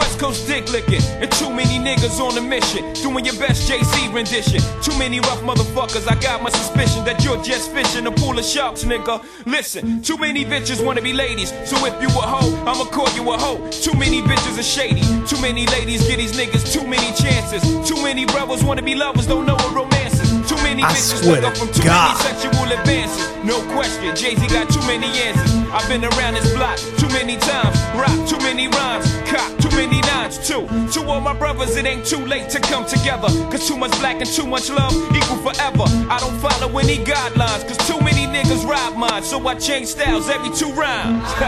West 0.00 0.18
Coast 0.18 0.46
dick 0.48 0.64
licking, 0.72 1.02
and 1.20 1.30
too 1.32 1.50
many 1.50 1.76
niggas 1.78 2.18
on 2.20 2.36
a 2.38 2.40
mission, 2.40 2.82
doing 3.04 3.24
your 3.24 3.36
best 3.36 3.70
JC 3.70 4.12
rendition. 4.12 4.60
Too 4.82 4.96
many 4.98 5.20
rough 5.20 5.42
motherfuckers, 5.42 6.10
I 6.10 6.18
got 6.18 6.42
my 6.42 6.48
suspicion 6.48 7.04
that 7.04 7.22
you're 7.22 7.42
just 7.42 7.70
fishing 7.70 8.06
a 8.06 8.10
pool 8.10 8.38
of 8.38 8.44
sharks, 8.44 8.82
nigga. 8.84 9.22
Listen, 9.44 10.00
too 10.00 10.16
many 10.16 10.44
bitches 10.44 10.84
wanna 10.84 11.02
be 11.02 11.12
ladies, 11.12 11.50
so 11.68 11.76
if 11.84 11.94
you 12.00 12.08
a 12.08 12.24
hoe, 12.32 12.50
I'ma 12.64 12.86
call 12.86 13.10
you 13.10 13.30
a 13.30 13.36
hoe. 13.36 13.60
Too 13.70 13.92
many 13.92 14.22
bitches 14.22 14.58
are 14.58 14.62
shady, 14.62 15.04
too 15.28 15.40
many 15.42 15.66
ladies 15.66 16.06
give 16.08 16.16
these 16.18 16.32
niggas 16.32 16.72
too 16.72 16.86
many 16.86 17.12
chances. 17.22 17.62
Too 17.86 18.00
many 18.02 18.24
brothers 18.24 18.64
wanna 18.64 18.82
be 18.82 18.94
lovers, 18.94 19.26
don't 19.26 19.44
know 19.46 19.54
what 19.54 19.74
romance 19.74 20.18
is. 20.18 20.30
Too 20.48 20.56
many 20.64 20.82
I 20.82 20.92
bitches 20.92 21.20
swear 21.22 21.34
wake 21.34 21.44
up 21.44 21.56
from 21.58 21.70
too 21.72 21.82
God. 21.82 22.16
many 22.16 22.40
sexual 22.40 22.72
advances. 22.72 23.28
No 23.44 23.60
question, 23.74 24.16
Jay 24.16 24.34
Z 24.34 24.48
got 24.48 24.70
too 24.70 24.80
many 24.86 25.06
answers. 25.28 25.52
I've 25.72 25.88
been 25.88 26.04
around 26.04 26.34
this 26.34 26.48
block 26.54 26.78
too 26.98 27.08
many 27.08 27.36
times, 27.36 27.76
rock 27.94 28.16
too 28.28 28.38
many 28.38 28.68
rhymes, 28.68 29.06
cop 29.30 29.59
too 29.70 29.76
many 29.76 30.00
nines 30.02 30.38
too. 30.38 30.66
To 30.92 31.08
all 31.08 31.20
my 31.20 31.32
brothers, 31.32 31.76
it 31.76 31.86
ain't 31.86 32.06
too 32.06 32.24
late 32.26 32.48
to 32.50 32.60
come 32.60 32.86
together. 32.86 33.28
Cause 33.50 33.66
too 33.66 33.76
much 33.76 33.92
black 34.00 34.20
and 34.20 34.30
too 34.30 34.46
much 34.46 34.70
love 34.70 34.92
equal 35.14 35.38
forever. 35.38 35.84
I 36.10 36.18
don't 36.20 36.38
follow 36.38 36.78
any 36.78 36.98
guidelines, 36.98 37.66
cause 37.66 37.78
too 37.88 38.00
many 38.00 38.26
niggas 38.26 38.68
rob 38.68 38.96
mine. 38.96 39.22
So 39.22 39.46
I 39.46 39.54
change 39.54 39.88
styles 39.88 40.28
every 40.28 40.50
two 40.56 40.72
rhymes. 40.72 41.22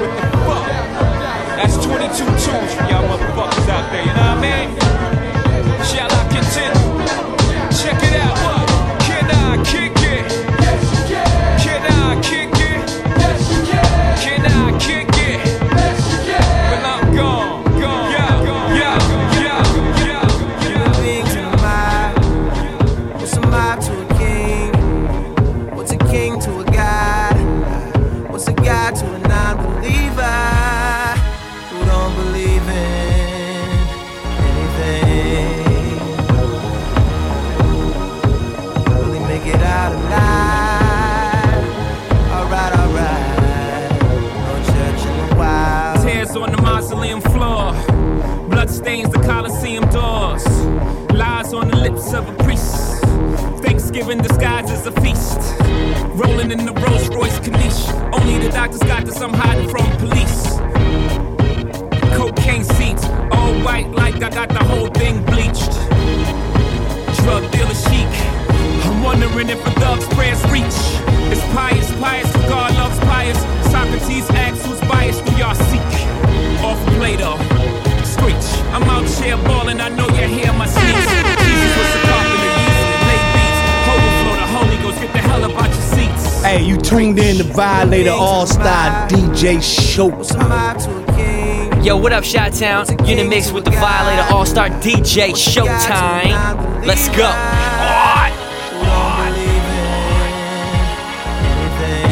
what 0.00 0.32
the 0.32 0.38
fuck? 0.46 0.66
That's 1.56 1.76
22 1.84 2.24
tunes 2.24 2.74
for 2.74 2.84
y'all 2.88 3.06
motherfuckers 3.08 3.68
out 3.68 3.90
there, 3.90 4.02
you 4.02 4.12
know 4.12 4.34
what 4.34 4.44
I 4.44 4.66
mean? 4.68 4.87
Thanksgiving 53.98 54.22
disguise 54.22 54.70
as 54.70 54.86
a 54.86 54.92
feast. 55.00 55.40
Rolling 56.14 56.52
in 56.52 56.64
the 56.64 56.72
Rolls 56.72 57.08
Royce 57.08 57.36
Corniche. 57.40 57.90
Only 58.14 58.38
the 58.38 58.48
doctors 58.50 58.78
got 58.80 59.04
this, 59.04 59.20
I'm 59.20 59.32
hiding 59.32 59.68
from 59.68 59.90
police. 59.98 60.54
Cocaine 62.14 62.62
seats, 62.62 63.04
all 63.32 63.52
white 63.64 63.90
like 63.90 64.22
I 64.22 64.30
got 64.30 64.50
the 64.50 64.62
whole 64.62 64.86
thing 64.86 65.24
bleached. 65.24 65.72
Drug 67.24 67.50
dealer 67.50 67.74
chic. 67.74 68.10
I'm 68.86 69.02
wondering 69.02 69.48
if 69.48 69.66
a 69.66 69.70
thug's 69.80 70.06
prayers 70.14 70.42
reach. 70.44 70.78
It's 71.32 71.42
pious, 71.52 71.90
pious. 71.98 72.30
God 72.46 72.74
loves 72.74 73.00
pious. 73.00 73.38
Socrates 73.72 74.30
asks 74.30 74.64
who's 74.64 74.80
biased, 74.82 75.24
do 75.24 75.32
y'all 75.32 75.56
seek? 75.56 75.90
Off 76.62 76.78
Plato, 76.94 77.34
uh, 77.34 78.04
screech. 78.04 78.46
I'm 78.70 78.84
out 78.84 79.08
here 79.08 79.36
balling, 79.38 79.80
I 79.80 79.88
know 79.88 80.06
you 80.06 80.28
hear 80.28 80.52
my 80.52 80.66
sneaks. 80.66 81.37
Tuned 86.88 87.18
in 87.18 87.36
to 87.36 87.44
Violator 87.44 88.12
All 88.12 88.46
Star 88.46 89.06
DJ 89.08 89.58
Showtime. 89.58 90.74
Yo, 91.84 91.98
what 91.98 92.14
up, 92.14 92.24
Shot 92.24 92.54
Town? 92.54 92.86
You 93.06 93.12
in 93.12 93.18
the 93.18 93.28
mix 93.28 93.52
with 93.52 93.66
the 93.66 93.72
Violator 93.72 94.26
All 94.32 94.46
Star 94.46 94.70
DJ 94.70 95.32
Showtime. 95.32 96.86
Let's 96.86 97.08
go. 97.10 97.30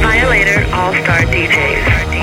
Violator 0.02 0.66
All 0.74 0.92
Star 0.92 1.20
DJs. 1.22 2.15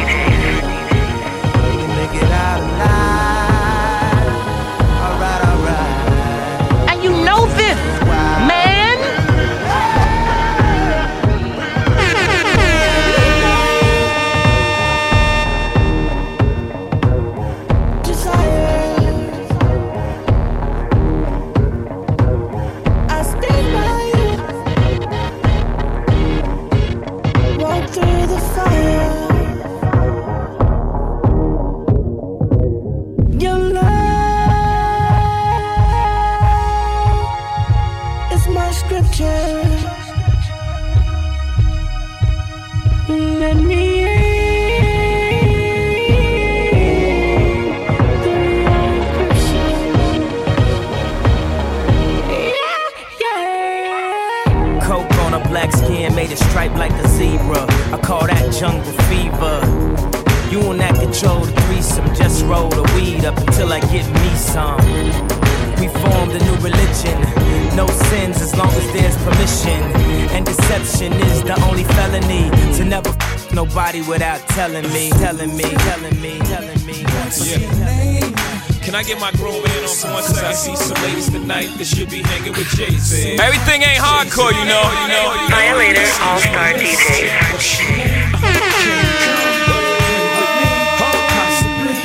Know. 84.74 84.86
You 85.02 85.08
know. 85.14 85.26
Violator 85.54 86.08
All 86.26 86.40
Star 86.40 86.74
DJs. 86.74 87.30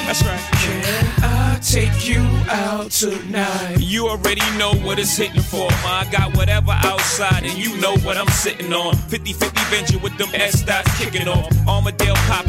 That's 0.07 0.23
right. 0.25 0.41
Can 0.63 0.83
I 1.23 1.59
take 1.61 2.09
you 2.09 2.23
out 2.49 2.91
tonight? 2.91 3.77
You 3.79 4.09
already 4.09 4.41
know 4.57 4.73
what 4.87 4.99
it's 4.99 5.17
hitting 5.17 5.43
for. 5.43 5.69
Ma. 5.85 6.01
I 6.01 6.09
got 6.11 6.37
whatever 6.37 6.73
outside, 6.73 7.45
and 7.45 7.57
you 7.59 7.77
know 7.81 7.97
what 7.99 8.17
I'm 8.17 8.29
sitting 8.29 8.73
on. 8.73 8.97
50 8.97 9.33
50 9.35 9.61
venture 9.75 9.99
with 9.99 10.17
them 10.17 10.31
S 10.33 10.63
dots 10.63 10.89
kicking 10.99 11.29
off. 11.29 11.51
Armadale 11.69 12.15
popping 12.29 12.48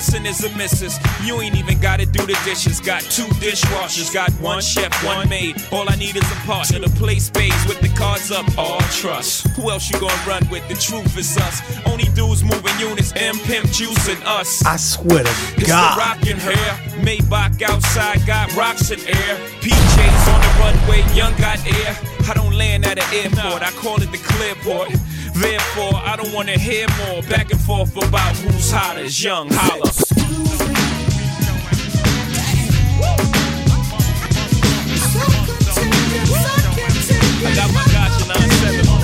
missing 0.00 0.24
is 0.24 0.42
a 0.44 0.48
missus. 0.56 0.98
You 1.22 1.42
ain't 1.42 1.56
even 1.56 1.78
gotta 1.78 2.06
do 2.06 2.24
the 2.24 2.38
dishes. 2.42 2.80
Got 2.80 3.02
two 3.02 3.28
dishwashers, 3.44 4.10
got 4.14 4.30
one 4.40 4.62
chef, 4.62 4.90
one 5.04 5.28
maid. 5.28 5.56
All 5.70 5.84
I 5.90 5.96
need 5.96 6.16
is 6.16 6.24
a 6.32 6.40
partner 6.46 6.78
to 6.78 6.88
play 6.96 7.18
spades 7.18 7.66
with 7.68 7.80
the 7.82 7.90
cards 7.90 8.30
up. 8.30 8.46
All 8.56 8.80
trust. 9.02 9.46
Who 9.56 9.70
else 9.70 9.90
you 9.90 10.00
gonna 10.00 10.22
run 10.26 10.48
with? 10.48 10.66
The 10.68 10.74
truth 10.76 11.18
is 11.18 11.36
us. 11.36 11.60
Only 11.86 12.04
dudes 12.16 12.42
moving 12.42 12.76
units, 12.80 13.12
M 13.14 13.36
Pimp 13.40 13.66
Juice 13.72 14.08
and 14.08 14.22
us. 14.24 14.64
I 14.64 14.76
swear 14.78 15.22
to 15.22 15.30
It's 15.58 15.68
God. 15.68 15.96
the 15.96 16.00
rockin' 16.00 16.38
hair. 16.38 16.70
Maybach 17.04 17.60
outside 17.60 18.24
got 18.26 18.56
rocks 18.56 18.90
in 18.90 19.00
air. 19.00 19.34
PJs 19.60 20.24
on 20.32 20.40
the 20.40 20.52
runway, 20.60 21.00
young 21.14 21.36
got 21.36 21.58
air. 21.66 21.92
I 22.26 22.32
don't 22.32 22.54
land 22.54 22.86
at 22.86 22.96
an 22.96 23.08
airport, 23.12 23.62
I 23.62 23.70
call 23.72 24.00
it 24.00 24.10
the 24.12 24.18
clear 24.18 24.54
clearport. 24.54 25.09
Therefore, 25.40 25.94
I 25.94 26.16
don't 26.16 26.34
wanna 26.34 26.58
hear 26.58 26.86
more 27.06 27.22
back 27.22 27.50
and 27.50 27.58
forth 27.58 27.96
about 27.96 28.36
who's 28.36 28.70
hottest. 28.70 29.22
Young 29.24 29.48
holla. 29.50 29.90
I 37.42 37.54
got 37.54 37.72
my 37.72 37.84
gotcha 37.90 38.24
9-7 38.26 38.99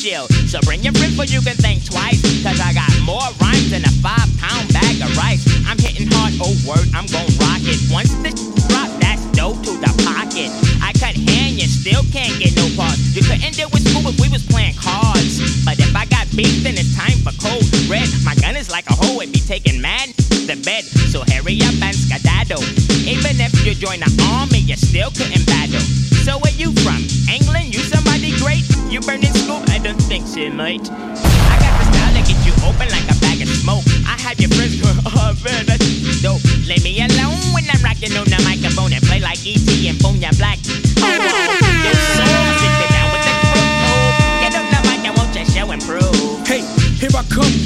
chill. 0.00 0.28
So 0.48 0.60
bring 0.64 0.80
your 0.80 0.92
friends, 0.92 1.16
but 1.16 1.32
you 1.32 1.40
can 1.40 1.56
think 1.56 1.84
twice. 1.84 2.20
Cause 2.40 2.60
I 2.60 2.72
got 2.72 2.88
more 3.04 3.24
rhymes 3.40 3.70
than 3.70 3.84
a 3.84 3.92
five 4.00 4.28
pound 4.40 4.72
bag 4.72 4.96
of 5.04 5.12
rice. 5.16 5.44
I'm 5.68 5.76
hitting 5.76 6.08
hard, 6.08 6.32
oh 6.40 6.56
word, 6.64 6.88
I'm 6.96 7.04
gon' 7.12 7.28
rock 7.36 7.60
it. 7.68 7.76
Once 7.92 8.08
the 8.24 8.32
drop, 8.68 8.88
that's 9.00 9.20
dope 9.36 9.60
to 9.64 9.72
the 9.76 9.92
pocket. 10.08 10.48
I 10.80 10.96
cut 10.96 11.12
hand, 11.16 11.60
you 11.60 11.68
still 11.68 12.00
can't 12.08 12.32
get 12.40 12.56
no 12.56 12.64
pause. 12.76 12.96
You 13.12 13.22
couldn't 13.22 13.52
deal 13.52 13.68
with 13.72 13.84
school 13.84 14.08
if 14.08 14.16
we 14.20 14.32
was 14.32 14.40
playing 14.44 14.76
cards. 14.80 15.36
But 15.64 15.76
if 15.76 15.92
I 15.94 16.08
got 16.08 16.28
beef, 16.32 16.64
then 16.64 16.80
it's 16.80 16.96
time 16.96 17.20
for 17.20 17.36
cold 17.36 17.64
red. 17.92 18.08
My 18.24 18.34
gun 18.40 18.56
is 18.56 18.72
like 18.72 18.88
a 18.88 18.96
hoe, 18.96 19.20
it 19.20 19.32
be 19.32 19.40
taking 19.40 19.80
mad 19.80 20.16
to 20.48 20.56
bed. 20.64 20.84
So 21.12 21.24
hurry 21.28 21.60
up 21.60 21.76
and 21.80 21.96
skedaddle. 21.96 22.64
Even 23.04 23.36
if 23.40 23.52
you 23.64 23.76
join 23.76 24.00
the 24.00 24.10
army, 24.32 24.64
you 24.64 24.76
still 24.76 25.12
couldn't 25.12 25.44
battle. 25.44 25.84
So 26.24 26.36
what 26.40 26.56
you 26.60 26.72
don't 30.48 30.56
think 30.56 30.84
so, 30.84 30.90
mate. 30.90 30.90
I 30.90 31.58
got 31.60 31.78
the 31.78 31.84
style 31.92 32.14
to 32.14 32.32
get 32.32 32.46
you 32.46 32.52
open 32.64 32.88
like 32.88 33.04
a 33.04 33.18
bag 33.20 33.42
of 33.42 33.48
smoke. 33.48 33.84
I 34.06 34.16
have 34.20 34.40
your 34.40 34.50
friends 34.50 34.80
go, 34.80 34.88
oh 35.06 35.36
man, 35.44 35.66
that's 35.66 36.22
dope. 36.22 36.42
Leave 36.66 36.84
me 36.84 37.00
alone 37.00 37.36
when 37.52 37.64
I'm 37.68 37.82
rocking 37.82 38.16
on 38.16 38.24
the 38.24 38.40
microphone 38.44 38.92
and 38.92 39.02
play 39.04 39.20
like 39.20 39.44
E.T. 39.44 39.88
and 39.88 39.98
Bonya 39.98 40.36
Black. 40.38 40.58
Oh, 40.98 41.66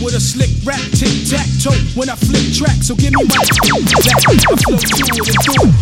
with 0.05 0.15
a 0.15 0.21
slick 0.21 0.53
rap, 0.69 0.85
tic 0.93 1.09
tac 1.25 1.49
toe. 1.65 1.73
When 1.97 2.13
I 2.13 2.17
flip 2.21 2.45
track, 2.53 2.85
so 2.85 2.95
give 2.95 3.17
me 3.17 3.25
my 3.25 3.41
back. 3.41 3.49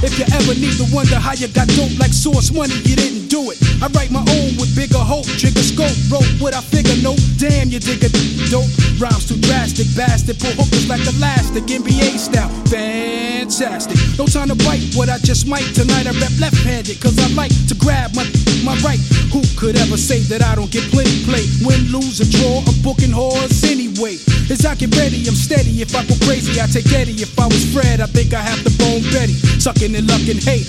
If 0.06 0.14
you 0.14 0.26
ever 0.30 0.54
need 0.54 0.78
to 0.78 0.86
wonder 0.94 1.18
how 1.18 1.34
you 1.34 1.48
got 1.50 1.66
dope 1.74 1.98
like 1.98 2.14
source 2.14 2.54
money, 2.54 2.78
you 2.86 2.94
didn't 2.94 3.26
do 3.26 3.50
it. 3.50 3.58
I 3.82 3.90
write 3.90 4.14
my 4.14 4.22
own 4.22 4.54
with 4.62 4.70
bigger 4.78 5.02
hope, 5.02 5.26
trigger 5.26 5.66
scope, 5.66 5.98
rope 6.06 6.28
what 6.38 6.54
I 6.54 6.62
figure. 6.62 6.94
No, 7.02 7.18
damn, 7.36 7.68
you 7.74 7.82
dig 7.82 8.06
a 8.06 8.10
dope. 8.46 8.70
Rhymes 9.02 9.26
too 9.26 9.42
drastic, 9.42 9.90
bastard. 9.98 10.38
Pull 10.38 10.54
hookers 10.54 10.86
like 10.86 11.02
elastic, 11.02 11.66
NBA 11.66 12.14
style, 12.14 12.48
fantastic. 12.70 13.98
No 14.14 14.30
time 14.30 14.54
to 14.54 14.58
bite 14.62 14.94
what 14.94 15.10
I 15.10 15.18
just 15.18 15.50
might. 15.50 15.66
Tonight 15.74 16.06
I 16.06 16.14
rap 16.22 16.32
left-handed, 16.38 17.00
cause 17.02 17.18
I 17.18 17.26
like 17.34 17.52
to 17.66 17.74
grab 17.74 18.14
my 18.14 18.22
my 18.62 18.78
right. 18.86 19.02
Who 19.34 19.42
could 19.58 19.76
ever 19.76 19.96
say 19.96 20.20
that 20.30 20.42
I 20.42 20.54
don't 20.54 20.70
get 20.70 20.84
plenty 20.92 21.24
play? 21.24 21.42
Win, 21.64 21.90
lose, 21.90 22.20
or 22.20 22.28
draw, 22.30 22.62
I'm 22.62 22.78
booking 22.82 23.10
whores 23.10 23.64
anyway. 23.66 24.11
As 24.50 24.64
I 24.66 24.74
get 24.74 24.94
ready, 24.96 25.22
I'm 25.28 25.34
steady. 25.36 25.80
If 25.80 25.94
I 25.94 26.04
go 26.04 26.14
crazy, 26.26 26.60
I 26.60 26.66
take 26.66 26.90
Eddie. 26.92 27.20
If 27.22 27.38
I 27.38 27.46
was 27.46 27.64
Fred, 27.72 28.00
I 28.00 28.06
think 28.06 28.34
I 28.34 28.40
have 28.42 28.60
to 28.64 28.72
bone 28.78 29.02
Betty. 29.12 29.34
Sucking 29.60 29.94
and 29.94 30.06
lucking, 30.08 30.40
hey, 30.40 30.64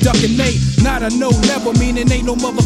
ducking 0.00 0.36
Nate. 0.36 0.60
Not 0.82 1.02
a 1.02 1.10
no, 1.16 1.30
never 1.48 1.72
meaning 1.78 2.10
ain't 2.10 2.24
no 2.26 2.36
mother. 2.36 2.62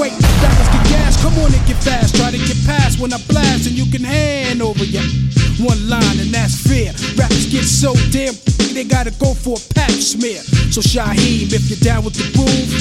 Wait, 0.00 0.12
rappers 0.40 0.68
get 0.72 0.84
gas, 0.88 1.20
come 1.20 1.36
on 1.44 1.52
and 1.52 1.64
get 1.68 1.76
fast. 1.84 2.16
Try 2.16 2.30
to 2.30 2.38
get 2.38 2.56
past 2.64 2.98
when 2.98 3.12
I 3.12 3.18
blast, 3.28 3.68
and 3.68 3.76
you 3.76 3.84
can 3.92 4.02
hand 4.02 4.62
over 4.62 4.84
ya. 4.84 5.02
One 5.60 5.78
line, 5.88 6.18
and 6.18 6.32
that's 6.32 6.56
fair. 6.56 6.92
Rappers 7.16 7.46
get 7.52 7.64
so 7.64 7.92
damn, 8.10 8.32
they 8.72 8.84
gotta 8.84 9.12
go 9.20 9.34
for 9.34 9.56
a 9.60 9.74
pap 9.74 9.90
smear. 9.90 10.40
So 10.72 10.80
Shyheim, 10.80 11.52
if 11.52 11.68
you're 11.68 11.84
down 11.84 12.04
with 12.04 12.14
the 12.16 12.24
groove, 12.32 12.72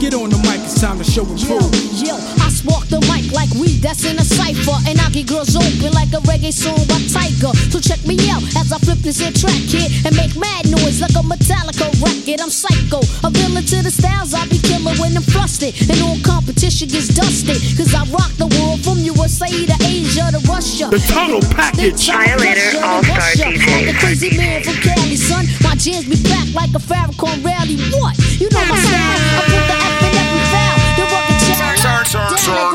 get 0.00 0.12
on 0.12 0.28
the 0.28 0.36
mic, 0.44 0.60
it's 0.60 0.80
time 0.80 0.98
to 0.98 1.04
show 1.04 1.24
and 1.24 1.40
Yo, 1.40 1.58
prove. 1.58 1.72
yo, 2.04 2.14
I 2.44 2.49
spark 2.60 2.84
the 2.92 3.00
mic 3.08 3.32
like 3.32 3.48
weed 3.56 3.80
that's 3.80 4.04
in 4.04 4.20
a 4.20 4.26
cipher. 4.26 4.76
And 4.84 5.00
I 5.00 5.08
get 5.08 5.26
girls 5.26 5.56
open 5.56 5.92
like 5.96 6.12
a 6.12 6.20
reggae 6.28 6.52
song 6.52 6.80
by 6.84 7.00
Tiger. 7.08 7.56
So 7.72 7.80
check 7.80 8.04
me 8.04 8.20
out 8.28 8.44
as 8.60 8.68
I 8.72 8.78
flip 8.84 9.00
this 9.00 9.20
here 9.20 9.32
track 9.32 9.64
here 9.64 9.88
and 10.04 10.12
make 10.12 10.36
mad 10.36 10.68
noise 10.68 11.00
like 11.00 11.16
a 11.16 11.24
Metallica 11.24 11.88
record. 12.04 12.40
I'm 12.44 12.52
psycho, 12.52 13.00
a 13.24 13.28
villain 13.32 13.64
to 13.64 13.80
the 13.80 13.90
styles 13.90 14.36
I 14.36 14.44
be 14.52 14.60
killer 14.60 14.92
when 15.00 15.16
I'm 15.16 15.24
flustered. 15.24 15.72
And 15.88 15.96
all 16.04 16.20
competition 16.20 16.92
gets 16.92 17.08
dusted. 17.08 17.56
Cause 17.80 17.96
I 17.96 18.04
rock 18.12 18.32
the 18.36 18.52
world 18.60 18.84
from 18.84 19.00
USA 19.00 19.48
to 19.48 19.76
Asia 19.80 20.28
to 20.28 20.40
Russia. 20.44 20.92
The 20.92 21.00
Total 21.08 21.40
Package. 21.56 22.12
Violator 22.12 22.84
All-Star 22.84 23.32
DJ. 23.40 23.64
Like 23.72 23.88
a 23.88 23.96
crazy 23.98 24.36
man 24.36 24.60
from 24.60 24.76
Cali, 24.84 25.16
son. 25.16 25.48
My 25.64 25.74
jams 25.80 26.04
be 26.04 26.20
back 26.28 26.52
like 26.52 26.72
a 26.76 26.82
Farrakhan 26.82 27.40
rally. 27.40 27.80
What? 27.96 28.18
You 28.36 28.52
know 28.52 28.64
my 28.68 28.76
style. 28.76 29.29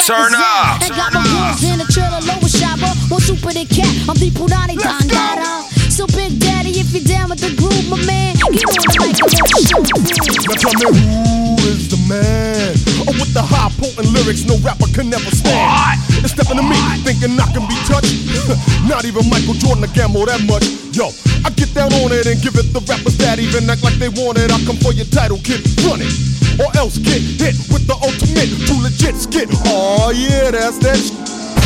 Turn, 0.05 0.29
turn, 0.29 0.31
turn 0.31 0.41
up. 0.41 0.81
And 0.81 0.93
got 0.93 1.13
my 1.13 1.23
girls 1.25 1.63
in 1.65 1.77
the 1.81 1.87
trailer, 1.89 2.21
lower 2.21 2.49
shopper. 2.49 2.93
More 3.09 3.21
super 3.21 3.53
than 3.53 3.65
cat. 3.65 3.89
I'm 4.05 4.17
the 4.21 4.29
Punani 4.29 4.77
Dandara. 4.77 5.65
So 5.89 6.05
Big 6.07 6.39
Daddy, 6.39 6.77
if 6.77 6.93
you're 6.93 7.03
down 7.03 7.29
with 7.29 7.41
the 7.41 7.55
groove, 7.57 7.89
my 7.89 7.97
man, 8.05 8.35
get 8.35 8.67
on 8.69 8.75
the 8.75 8.93
mic 9.01 9.17
and 9.17 9.33
let 9.33 9.65
Now 10.45 10.53
tell 10.61 10.73
me 10.77 10.85
who 10.93 11.57
is 11.65 11.89
the 11.89 11.97
man? 12.05 12.75
Oh, 13.07 13.15
with 13.17 13.33
the 13.33 13.41
high 13.41 13.71
potent 13.81 14.13
lyrics 14.13 14.45
no 14.45 14.57
rapper 14.61 14.87
can 14.93 15.09
never 15.09 15.31
stand. 15.31 15.97
It's 16.09 16.14
stepping 16.35 16.59
to 16.59 16.67
me, 16.67 16.75
thinking 17.07 17.39
I 17.39 17.47
can 17.55 17.63
be 17.63 17.77
touched. 17.87 18.11
Not 18.91 19.07
even 19.07 19.23
Michael 19.31 19.55
Jordan 19.55 19.87
can 19.87 20.11
gamble 20.11 20.27
that 20.27 20.43
much. 20.43 20.67
Yo, 20.91 21.15
I 21.47 21.49
get 21.55 21.73
down 21.73 21.91
on 22.03 22.11
it 22.11 22.27
and 22.27 22.35
give 22.43 22.55
it 22.59 22.75
the 22.75 22.83
rappers 22.91 23.17
that 23.23 23.39
even 23.39 23.69
act 23.69 23.83
like 23.83 23.95
they 23.95 24.09
want 24.09 24.37
it. 24.37 24.51
I 24.51 24.59
come 24.67 24.77
for 24.77 24.91
your 24.91 25.07
title, 25.07 25.39
kid, 25.39 25.63
run 25.87 26.03
it. 26.03 26.11
Or 26.59 26.67
else 26.75 26.99
get 26.99 27.23
hit 27.23 27.55
with 27.71 27.87
the 27.87 27.95
ultimate, 27.95 28.51
too 28.67 28.79
legit 28.83 29.15
skit. 29.15 29.47
Oh 29.71 30.11
yeah, 30.11 30.51
that's 30.51 30.77
that 30.79 30.99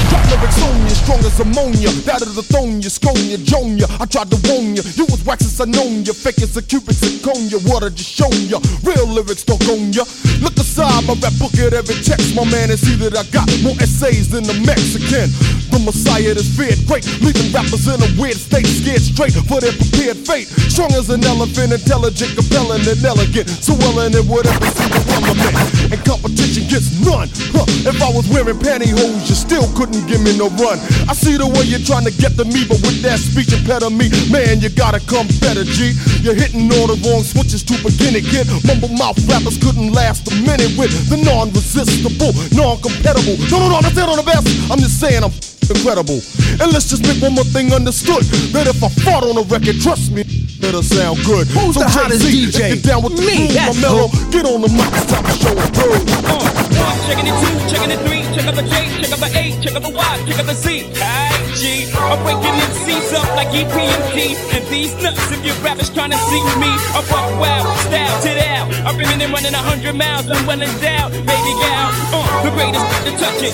Drop 0.10 0.26
lyrics 0.30 0.62
on 0.64 0.82
you, 0.82 0.96
strong 0.98 1.20
as 1.20 1.40
ammonia. 1.40 1.90
That 2.10 2.22
of 2.22 2.36
the 2.36 2.42
thone 2.42 2.82
you, 2.82 2.90
scone 2.90 3.22
you, 3.30 3.38
joan 3.38 3.78
you. 3.78 3.86
I 4.00 4.06
tried 4.06 4.30
to 4.32 4.40
warn 4.50 4.76
you. 4.76 4.84
You 4.98 5.06
was 5.06 5.24
wax 5.24 5.46
as 5.46 5.62
I 5.62 5.66
known 5.66 6.04
you. 6.06 6.14
Fake 6.14 6.42
as 6.42 6.58
a 6.58 6.62
cubic 6.62 6.96
zirconia. 6.96 7.62
Water 7.70 7.90
just 7.90 8.10
shown 8.10 8.34
you. 8.50 8.58
Real 8.84 9.08
lyrics 9.08 9.44
don't 9.44 9.60
you. 9.94 10.06
Look 10.42 10.58
aside, 10.58 11.06
my 11.06 11.14
rap 11.22 11.34
book 11.38 11.54
at 11.62 11.74
every 11.74 11.96
text. 12.02 12.36
My 12.36 12.44
man, 12.46 12.72
and 12.72 12.80
see 12.80 12.96
that 13.06 13.16
I 13.16 13.24
got 13.30 13.48
more 13.62 13.78
essays 13.78 14.30
than 14.30 14.44
the 14.44 14.58
Mexican. 14.66 15.30
The 15.70 15.78
Messiah 15.86 16.34
is 16.34 16.50
feared 16.58 16.82
great. 16.90 17.06
Leaving 17.22 17.54
rappers 17.54 17.86
in 17.86 18.02
a 18.02 18.10
weird 18.18 18.38
state, 18.38 18.66
scared 18.66 19.06
straight 19.06 19.38
for 19.46 19.62
their 19.62 19.74
prepared 19.74 20.18
fate. 20.18 20.50
Strong 20.68 20.98
as 20.98 21.14
an 21.14 21.22
elephant, 21.24 21.70
intelligent, 21.70 22.34
compelling, 22.34 22.82
and 22.90 22.98
elegant. 23.06 23.48
So 23.50 23.78
well 23.78 24.02
in 24.02 24.18
it, 24.18 24.26
whatever 24.26 24.66
single 24.74 25.06
element. 25.14 25.54
And 25.94 26.02
competition 26.02 26.66
gets 26.66 26.90
none. 27.06 27.30
Huh. 27.54 27.70
If 27.86 28.02
I 28.02 28.10
was 28.10 28.26
wearing 28.34 28.58
pantyhose, 28.58 29.30
you 29.30 29.38
still 29.38 29.70
couldn't 29.78 30.10
give 30.10 30.26
me 30.26 30.34
no 30.38 30.50
run. 30.58 30.82
I 31.06 31.14
see 31.14 31.38
the 31.38 31.46
way 31.46 31.70
you're 31.70 31.86
trying 31.86 32.10
to 32.10 32.14
get 32.18 32.34
to 32.42 32.46
me, 32.50 32.66
but 32.66 32.82
with 32.82 33.06
that 33.06 33.22
speech 33.22 33.54
impediment, 33.54 34.10
man, 34.34 34.60
you 34.60 34.74
gotta 34.74 35.00
come 35.06 35.30
better, 35.38 35.64
G. 35.64 35.94
You're 36.26 36.38
hitting 36.38 36.66
all 36.82 36.90
the 36.90 36.98
wrong 37.06 37.22
switches 37.22 37.62
to 37.70 37.78
begin 37.86 38.18
it, 38.18 38.26
kid. 38.26 38.50
Mumble 38.66 38.90
mouth 38.98 39.22
rappers 39.30 39.62
couldn't 39.62 39.94
last 39.94 40.26
a 40.28 40.36
minute 40.42 40.74
with 40.76 40.92
the 41.14 41.22
non-resistible, 41.22 42.34
non-compatible. 42.58 43.38
No, 43.54 43.62
no, 43.62 43.68
no, 43.70 43.78
that's 43.86 43.96
it 43.96 44.10
on 44.10 44.18
the 44.18 44.26
best. 44.26 44.50
I'm 44.74 44.82
just 44.82 45.00
saying 45.00 45.24
I'm 45.24 45.32
incredible. 45.70 46.22
And 46.62 46.72
let's 46.74 46.90
just 46.90 47.04
make 47.04 47.22
one 47.22 47.34
more 47.34 47.48
thing 47.48 47.74
understood. 47.74 48.24
That 48.54 48.68
if 48.68 48.84
I 48.84 48.90
fought 49.06 49.24
on 49.24 49.38
a 49.38 49.46
record, 49.48 49.80
trust 49.82 50.12
me, 50.12 50.22
it'll 50.62 50.84
sound 50.84 51.24
good. 51.26 51.48
Who's 51.48 51.76
the 51.76 51.88
hottest 51.88 52.26
DJ? 52.26 52.78
If 52.78 52.86
you're 52.86 52.94
down 52.94 53.04
with 53.04 53.18
the 53.18 53.26
Me, 53.26 53.48
that's 53.54 53.76
my 53.78 53.90
mellow, 53.90 54.08
get 54.30 54.46
on 54.46 54.62
the 54.62 54.70
mic, 54.70 54.92
time 55.10 55.26
to 55.26 55.34
show 55.34 55.54
and 55.54 55.72
prove. 55.74 56.04
One, 56.30 56.98
checking 57.08 57.28
it 57.30 57.36
two, 57.42 57.56
checking 57.70 57.92
it 57.94 58.02
three, 58.06 58.29
check 58.50 58.58
out 58.58 58.64
the 58.64 58.70
J, 58.70 59.02
check 59.02 59.12
out 59.14 59.20
the 59.20 59.30
A, 59.38 59.62
check 59.62 59.76
out 59.76 59.84
the 59.84 59.90
Y, 59.90 60.24
check 60.26 60.40
out 60.40 60.46
the 60.46 60.54
Z. 60.54 60.90
IG, 60.90 61.64
I'm 61.94 62.18
breaking 62.24 62.56
MCs 62.66 63.14
up 63.14 63.30
like 63.36 63.50
EPMD. 63.50 64.36
And 64.58 64.66
these 64.68 64.94
nuts, 65.02 65.32
if 65.32 65.46
your 65.46 65.56
rappers 65.62 65.90
trying 65.90 66.12
to 66.12 66.18
see 66.18 66.42
me, 66.58 66.72
I 66.98 67.06
rock 67.12 67.30
wild, 67.40 67.68
style 67.86 68.22
to 68.24 68.30
the 68.30 68.48
out. 68.50 68.68
I'm 68.88 68.96
bringing 68.96 69.22
and 69.22 69.32
running 69.32 69.54
a 69.54 69.62
hundred 69.62 69.94
miles, 69.96 70.30
I'm 70.30 70.46
well 70.48 70.62
endowed, 70.62 71.12
baby 71.12 71.54
gal. 71.62 71.90
Uh, 72.10 72.44
the 72.44 72.52
greatest 72.58 72.86
to 73.06 73.12
touch 73.22 73.42
it. 73.46 73.54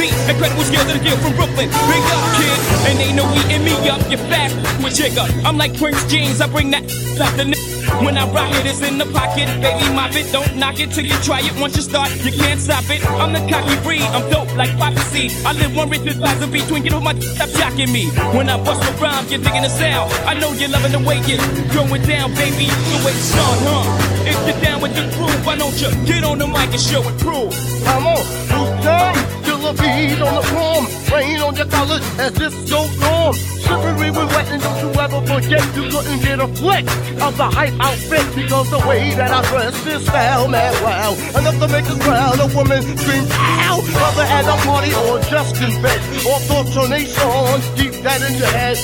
Beat, 0.00 0.14
incredible 0.28 0.64
skills 0.64 0.88
of 0.88 0.96
the 0.96 1.04
deal 1.04 1.16
from 1.18 1.36
Brooklyn. 1.36 1.68
Big 1.68 2.04
up, 2.16 2.24
kid. 2.40 2.58
And 2.88 2.96
they 2.96 3.12
know 3.12 3.28
eating 3.36 3.64
me 3.64 3.76
up, 3.88 4.00
you 4.10 4.16
fast 4.16 4.56
with 4.82 4.96
Jigga. 4.96 5.44
I'm 5.44 5.58
like 5.58 5.76
Prince 5.76 6.02
James, 6.06 6.40
I 6.40 6.48
bring 6.48 6.70
that 6.70 6.84
the 7.16 7.44
n- 7.44 7.76
when 8.04 8.18
I 8.18 8.28
rock 8.30 8.52
it, 8.52 8.66
it's 8.66 8.82
in 8.82 8.98
the 8.98 9.06
pocket. 9.06 9.48
Baby, 9.60 9.88
mop 9.94 10.14
it, 10.14 10.30
don't 10.32 10.56
knock 10.56 10.78
it 10.78 10.90
till 10.92 11.06
you 11.06 11.16
try 11.24 11.40
it. 11.40 11.52
Once 11.58 11.76
you 11.76 11.82
start, 11.82 12.10
you 12.24 12.32
can't 12.32 12.60
stop 12.60 12.84
it. 12.90 13.04
I'm 13.16 13.32
the 13.32 13.40
cocky 13.66 13.82
breed, 13.82 14.02
I'm 14.02 14.30
dope 14.30 14.54
like 14.56 14.76
Poppy 14.78 15.30
I 15.44 15.52
live 15.52 15.76
one 15.76 15.90
rich 15.90 16.02
plaza 16.16 16.46
between, 16.46 16.82
get 16.82 16.92
off 16.92 17.02
my 17.02 17.18
stop 17.18 17.48
jocking 17.50 17.92
me. 17.92 18.06
When 18.36 18.48
I 18.48 18.62
bust 18.62 18.80
my 18.80 19.08
rhyme, 19.08 19.26
you're 19.28 19.40
digging 19.40 19.62
the 19.62 19.68
sound. 19.68 20.12
I 20.26 20.34
know 20.38 20.52
you're 20.52 20.68
loving 20.68 20.92
the 20.92 20.98
way 20.98 21.16
you're 21.26 21.40
going 21.72 22.02
down, 22.02 22.34
baby. 22.34 22.66
The 22.66 23.02
way 23.04 23.12
it's 23.12 23.34
on, 23.34 23.56
huh? 23.66 24.28
If 24.28 24.36
you're 24.46 24.62
down 24.62 24.80
with 24.80 24.94
the 24.94 25.02
groove, 25.16 25.46
why 25.46 25.56
don't 25.56 25.80
you 25.80 25.90
get 26.06 26.24
on 26.24 26.38
the 26.38 26.46
mic 26.46 26.70
and 26.70 26.80
show 26.80 27.02
and 27.02 27.18
prove? 27.20 27.52
Come 27.84 28.06
on, 28.06 28.16
who's 28.16 28.84
down? 28.84 29.35
A 29.66 29.72
beat 29.74 30.22
on 30.22 30.34
the 30.38 30.46
form. 30.46 30.86
Rain 31.10 31.40
on 31.42 31.56
your 31.56 31.66
colors 31.66 31.98
as 32.22 32.32
this 32.38 32.54
goes 32.70 33.02
on. 33.02 33.34
Slippery 33.34 34.14
when 34.14 34.28
wet, 34.30 34.46
and 34.46 34.62
don't 34.62 34.78
you 34.78 34.90
ever 34.94 35.20
forget 35.26 35.64
you 35.74 35.90
couldn't 35.90 36.22
get 36.22 36.38
a 36.38 36.46
flick 36.54 36.86
of 37.18 37.34
the 37.34 37.50
hype 37.50 37.74
outfit 37.82 38.22
because 38.36 38.70
the 38.70 38.78
way 38.86 39.10
that 39.18 39.34
I 39.34 39.42
dress 39.50 39.74
is 39.86 40.08
foul, 40.08 40.46
man, 40.46 40.70
wow. 40.86 41.18
Enough 41.34 41.58
to 41.58 41.66
make 41.66 41.88
a 41.90 41.98
crowd 41.98 42.38
of 42.38 42.54
women 42.54 42.78
scream, 42.94 43.26
ow! 43.34 43.82
Whether 43.82 44.26
at 44.30 44.46
a 44.46 44.56
party 44.62 44.94
or 44.94 45.18
just 45.26 45.58
in 45.58 45.74
bed, 45.82 45.98
or 46.22 46.38
thoughts 46.46 46.76
on 46.78 46.94
song, 47.10 47.58
keep 47.74 47.90
that 48.06 48.22
in 48.22 48.38
your 48.38 48.52
head. 48.54 48.78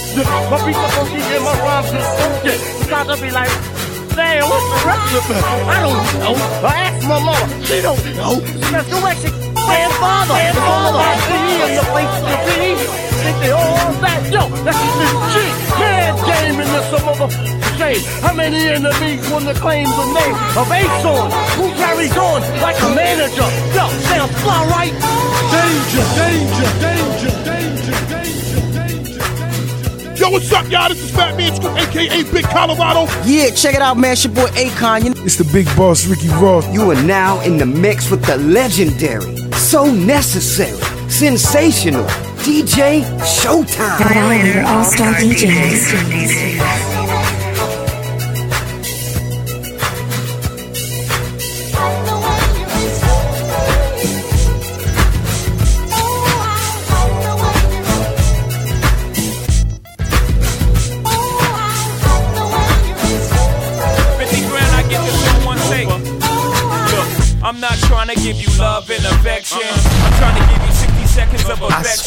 My 0.51 0.59
beats 0.67 0.83
are 0.83 0.91
funky 0.99 1.23
and 1.23 1.45
my 1.47 1.55
rhymes 1.63 1.95
are 1.95 2.11
funky. 2.19 2.59
You 2.59 2.91
gotta 2.91 3.15
be 3.23 3.31
like, 3.31 3.55
Damn, 4.19 4.51
what's 4.51 4.67
the 4.67 4.79
recipe? 4.83 5.39
I 5.39 5.79
don't 5.79 5.95
know. 6.21 6.35
I 6.67 6.75
asked 6.91 7.07
my 7.07 7.23
mama. 7.23 7.65
She 7.65 7.81
don't 7.81 8.03
know. 8.19 8.43
Let's 8.75 8.91
go 8.91 9.07
exit. 9.07 9.52
Grandfather, 9.67 10.37
and 10.39 10.57
all 10.59 10.95
I 10.97 11.13
see 11.27 11.49
in 11.67 11.73
the 11.79 11.87
place 11.93 12.17
to 12.29 12.37
be. 12.47 12.63
Think 13.23 13.37
they 13.39 13.53
all 13.53 13.93
that? 14.03 14.21
Yo, 14.35 14.43
that's 14.67 14.83
the 14.99 15.07
G. 15.33 15.37
Man 15.79 16.15
game 16.27 16.61
in 16.61 16.69
this 16.73 16.93
say. 17.83 17.95
How 18.21 18.35
many 18.35 18.69
enemies 18.69 19.29
when 19.31 19.45
the 19.45 19.55
claims 19.55 19.91
the 19.91 20.07
name 20.19 20.37
of 20.61 20.67
Ace 20.71 21.05
on? 21.05 21.29
Who 21.59 21.67
carries 21.83 22.17
on 22.17 22.41
like 22.61 22.79
a 22.83 22.91
manager? 22.95 23.49
Yo, 23.77 23.85
sounds 24.11 24.35
fly 24.43 24.61
right. 24.77 24.95
Danger, 25.57 26.05
danger, 26.23 26.69
danger, 26.81 27.45
danger. 27.45 27.62
Yo, 30.23 30.31
what's 30.31 30.53
up, 30.53 30.71
y'all? 30.71 30.89
This 30.89 31.03
is 31.03 31.11
Fat 31.11 31.37
Man 31.37 31.53
Scoop, 31.53 31.77
aka 31.77 32.23
Big 32.33 32.45
Colorado. 32.45 33.11
Yeah, 33.25 33.51
check 33.51 33.75
it 33.75 33.83
out, 33.83 33.97
man. 33.97 34.13
It's 34.13 34.23
your 34.23 34.33
boy 34.33 34.47
Akon. 34.51 35.05
You 35.05 35.25
It's 35.25 35.35
the 35.35 35.43
big 35.53 35.67
boss, 35.77 36.07
Ricky 36.07 36.29
Ross. 36.29 36.65
You 36.73 36.89
are 36.93 37.03
now 37.03 37.41
in 37.41 37.59
the 37.59 37.67
mix 37.67 38.09
with 38.09 38.25
the 38.25 38.37
legendary, 38.37 39.37
so 39.55 39.85
necessary, 39.91 40.79
sensational 41.11 42.05
DJ 42.45 43.03
Showtime. 43.19 43.99
Violator 43.99 44.63
All 44.65 44.85
Star 44.85 45.13
DJs. 45.15 46.92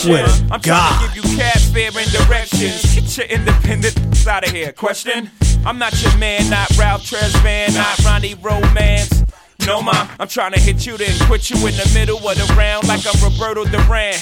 Of 0.07 0.11
I 0.11 0.25
affection. 0.25 0.27
swear 0.27 0.47
to 0.47 0.53
I'm 0.53 0.61
God. 0.61 0.61
trying 0.61 1.09
to 1.09 1.15
give 1.15 1.25
you 1.31 1.37
cab 1.37 1.59
fare 1.73 1.91
and 2.01 2.11
directions. 2.11 2.95
Get 2.95 3.17
your 3.17 3.27
independence 3.27 4.27
out 4.27 4.45
of 4.47 4.51
here. 4.53 4.71
Question? 4.71 5.29
I'm 5.65 5.77
not 5.79 5.99
your 6.01 6.15
man, 6.17 6.49
not 6.49 6.69
Ralph 6.77 7.03
Tresvant, 7.03 7.75
not 7.75 7.97
Ronnie 8.05 8.35
Romance. 8.35 9.23
No, 9.65 9.81
ma, 9.81 10.07
I'm 10.19 10.27
trying 10.27 10.51
to 10.53 10.59
hit 10.59 10.85
you, 10.85 10.95
then 10.97 11.17
quit 11.27 11.49
you 11.49 11.55
in 11.65 11.73
the 11.75 11.91
middle 11.93 12.17
of 12.17 12.37
the 12.37 12.53
round 12.55 12.87
like 12.87 13.01
I'm 13.07 13.19
Roberto 13.23 13.65
Duran. 13.65 14.15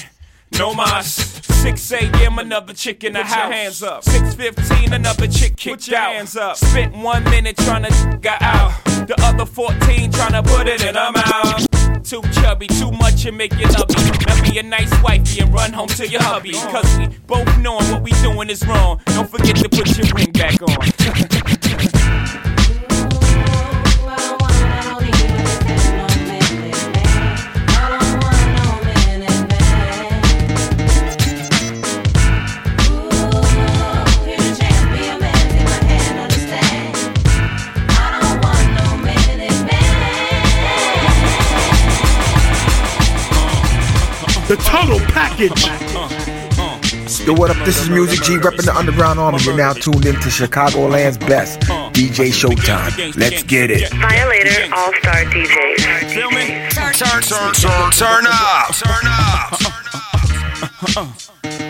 No 0.57 0.73
mas. 0.73 1.41
6 1.63 1.91
a.m. 1.93 2.37
another 2.39 2.73
chick 2.73 3.03
in 3.03 3.13
the 3.13 3.19
Put 3.21 3.29
your 3.29 3.51
hands 3.51 3.81
up. 3.81 4.03
6:15 4.03 4.93
another 4.93 5.27
chick 5.27 5.55
kicked 5.57 5.87
your 5.87 5.97
out. 5.97 6.13
hands 6.13 6.35
up. 6.37 6.57
Spent 6.57 6.95
one 6.95 7.23
minute 7.25 7.57
trying 7.57 7.83
to 7.83 8.19
get 8.21 8.41
out. 8.41 8.71
The 9.07 9.15
other 9.23 9.45
14 9.45 10.11
trying 10.11 10.33
to 10.33 10.43
put 10.43 10.67
it 10.67 10.83
in 10.83 10.93
her 10.95 11.11
mouth. 11.11 11.65
Too 12.03 12.21
chubby, 12.33 12.67
too 12.67 12.91
much 12.91 13.25
and 13.25 13.37
make 13.37 13.53
you 13.53 13.65
love 13.67 13.87
me. 13.89 14.11
Now 14.27 14.51
be 14.51 14.59
a 14.59 14.63
nice 14.63 14.91
wifey 15.01 15.41
and 15.41 15.53
run 15.53 15.71
home 15.71 15.87
to 15.89 16.07
your 16.07 16.21
hubby. 16.21 16.51
Cause 16.51 16.97
we 16.97 17.07
both 17.25 17.57
knowing 17.59 17.89
what 17.91 18.03
we 18.03 18.11
doing 18.21 18.49
is 18.49 18.65
wrong. 18.67 18.99
Don't 19.05 19.29
forget 19.29 19.55
to 19.55 19.69
put 19.69 19.97
your 19.97 20.07
ring 20.13 20.31
back 20.31 20.61
on. 20.61 21.89
The 44.53 44.61
total 44.61 44.99
package. 45.09 45.65
Yo, 47.25 47.33
what 47.33 47.49
up? 47.49 47.57
This 47.65 47.81
is 47.81 47.89
Music 47.89 48.21
G 48.21 48.33
repping 48.37 48.65
the 48.65 48.75
Underground 48.77 49.17
Army. 49.19 49.41
You're 49.41 49.57
now 49.57 49.73
tuned 49.73 50.05
in 50.05 50.13
to 50.13 50.29
Chicagoland's 50.29 51.17
best 51.17 51.61
DJ 51.89 52.29
Showtime. 52.29 53.17
Let's 53.17 53.41
get 53.41 53.71
it. 53.71 53.91
Violator 53.93 54.71
All 54.75 54.93
Star 54.93 55.25
DJs. 55.25 56.13
Feel 56.13 56.29
me? 56.29 56.69
Turn, 56.69 56.93
turn, 56.93 57.23
turn, 57.23 57.91
turn 57.93 58.25
up. 58.27 58.75
Turn 58.75 59.07
up. 59.07 59.73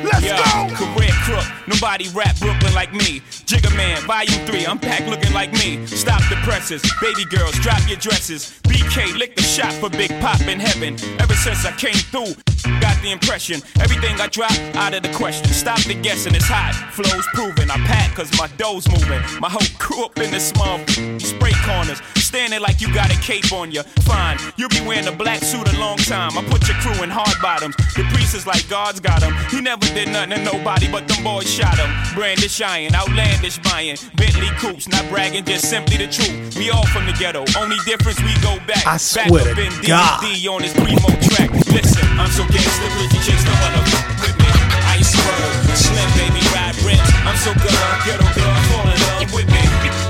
Let's 0.04 0.28
go! 0.28 0.76
Career 0.76 1.12
crook, 1.24 1.46
nobody 1.68 2.10
rap 2.10 2.38
Brooklyn 2.40 2.74
like 2.74 2.94
me. 2.94 3.22
Jigga 3.48 3.76
Man, 3.78 4.02
Volume 4.02 4.46
3, 4.46 4.66
I'm 4.66 4.78
packed 4.78 5.08
looking 5.08 5.32
like 5.32 5.54
me. 5.54 5.86
Stop 5.86 6.22
the 6.30 6.36
presses, 6.44 6.82
baby 7.02 7.24
girls, 7.30 7.54
drop 7.60 7.88
your 7.88 7.98
dresses. 7.98 8.60
BK, 8.84 9.18
lick 9.18 9.36
the 9.36 9.42
shot 9.42 9.74
for 9.74 9.90
Big 9.90 10.10
Pop 10.20 10.42
in 10.42 10.60
heaven. 10.60 10.96
Ever 11.20 11.34
since 11.34 11.66
I 11.66 11.72
came 11.72 11.94
through, 12.12 12.36
got 12.80 13.02
the 13.02 13.12
impression. 13.12 13.62
Everything 13.80 14.20
I 14.20 14.28
drop, 14.28 14.52
out 14.76 14.94
of 14.94 15.04
the 15.04 15.14
question. 15.14 15.48
Stop 15.48 15.82
the 15.84 15.96
guessing, 15.96 16.36
it's 16.36 16.48
hot. 16.48 16.74
Flow's 16.92 17.28
proven. 17.28 17.72
I 17.72 17.78
pack 17.86 18.16
cause 18.16 18.32
my 18.38 18.48
dough's 18.58 18.88
moving. 18.90 19.22
My 19.40 19.50
whole 19.50 19.68
crew 19.80 20.06
up 20.06 20.18
in 20.20 20.32
the 20.32 20.40
small 20.40 20.80
spray 21.20 21.54
corners. 21.64 22.02
Standing 22.16 22.62
like 22.62 22.82
you 22.82 22.94
got 22.94 23.14
a 23.14 23.20
cape 23.22 23.52
on 23.54 23.72
you. 23.72 23.84
Fine, 24.04 24.38
you'll 24.58 24.70
be 24.70 24.82
wearing 24.82 25.08
a 25.08 25.12
black 25.12 25.44
suit 25.44 25.72
a 25.72 25.80
long 25.80 25.98
time. 25.98 26.38
I 26.38 26.44
put 26.50 26.68
your 26.68 26.78
crew 26.78 27.04
in 27.04 27.10
hard 27.10 27.38
bottoms. 27.42 27.76
The 27.96 28.04
priest 28.12 28.36
is 28.36 28.48
like 28.48 28.68
God's 28.70 29.00
got 29.00 29.22
him. 29.22 29.34
He 29.50 29.62
never 29.62 29.86
did 29.94 30.10
nothing 30.10 30.32
to 30.32 30.44
nobody, 30.44 30.92
but 30.92 31.08
them 31.08 31.24
boys 31.24 31.50
shot 31.50 31.78
him. 31.78 31.90
Brandish 32.16 32.60
iron, 32.62 32.96
outlandish 32.96 33.60
buying. 33.60 33.98
Bentley 34.16 34.50
coops, 34.58 34.88
not 34.88 35.08
bragging, 35.10 35.46
just 35.46 35.70
simply 35.70 35.98
the 35.98 36.08
truth. 36.08 36.58
We 36.58 36.72
all 36.72 36.86
from 36.88 37.06
the 37.06 37.14
ghetto. 37.14 37.46
Only 37.58 37.78
difference 37.86 38.20
we 38.22 38.34
go 38.42 38.58
back. 38.66 38.73
I 38.86 38.98
back 38.98 39.02
swear 39.02 39.42
up 39.46 39.56
to 39.56 39.62
in 39.62 39.74
God. 39.86 40.20
DVD 40.26 40.50
on 40.50 40.62
his 40.64 40.74
primo 40.74 41.10
track. 41.30 41.50
Listen, 41.72 42.06
I'm 42.18 42.30
so 42.34 42.44
gangster, 42.50 42.90
Richie 43.00 43.22
chicks 43.24 43.44
don't 43.46 43.60
wanna 43.62 43.82
f- 43.86 44.04
with 44.22 44.36
me. 44.42 44.50
Ice 44.98 45.14
road, 45.16 45.54
slim 45.78 46.10
baby 46.18 46.42
ride 46.54 46.76
rent. 46.84 47.02
I'm 47.26 47.38
so 47.38 47.54
good, 47.54 47.74
ghetto 48.06 48.28
girl, 48.38 48.56
fall 48.74 48.88
in 48.90 48.98
love 49.08 49.30
with 49.34 49.48
me. 49.50 49.64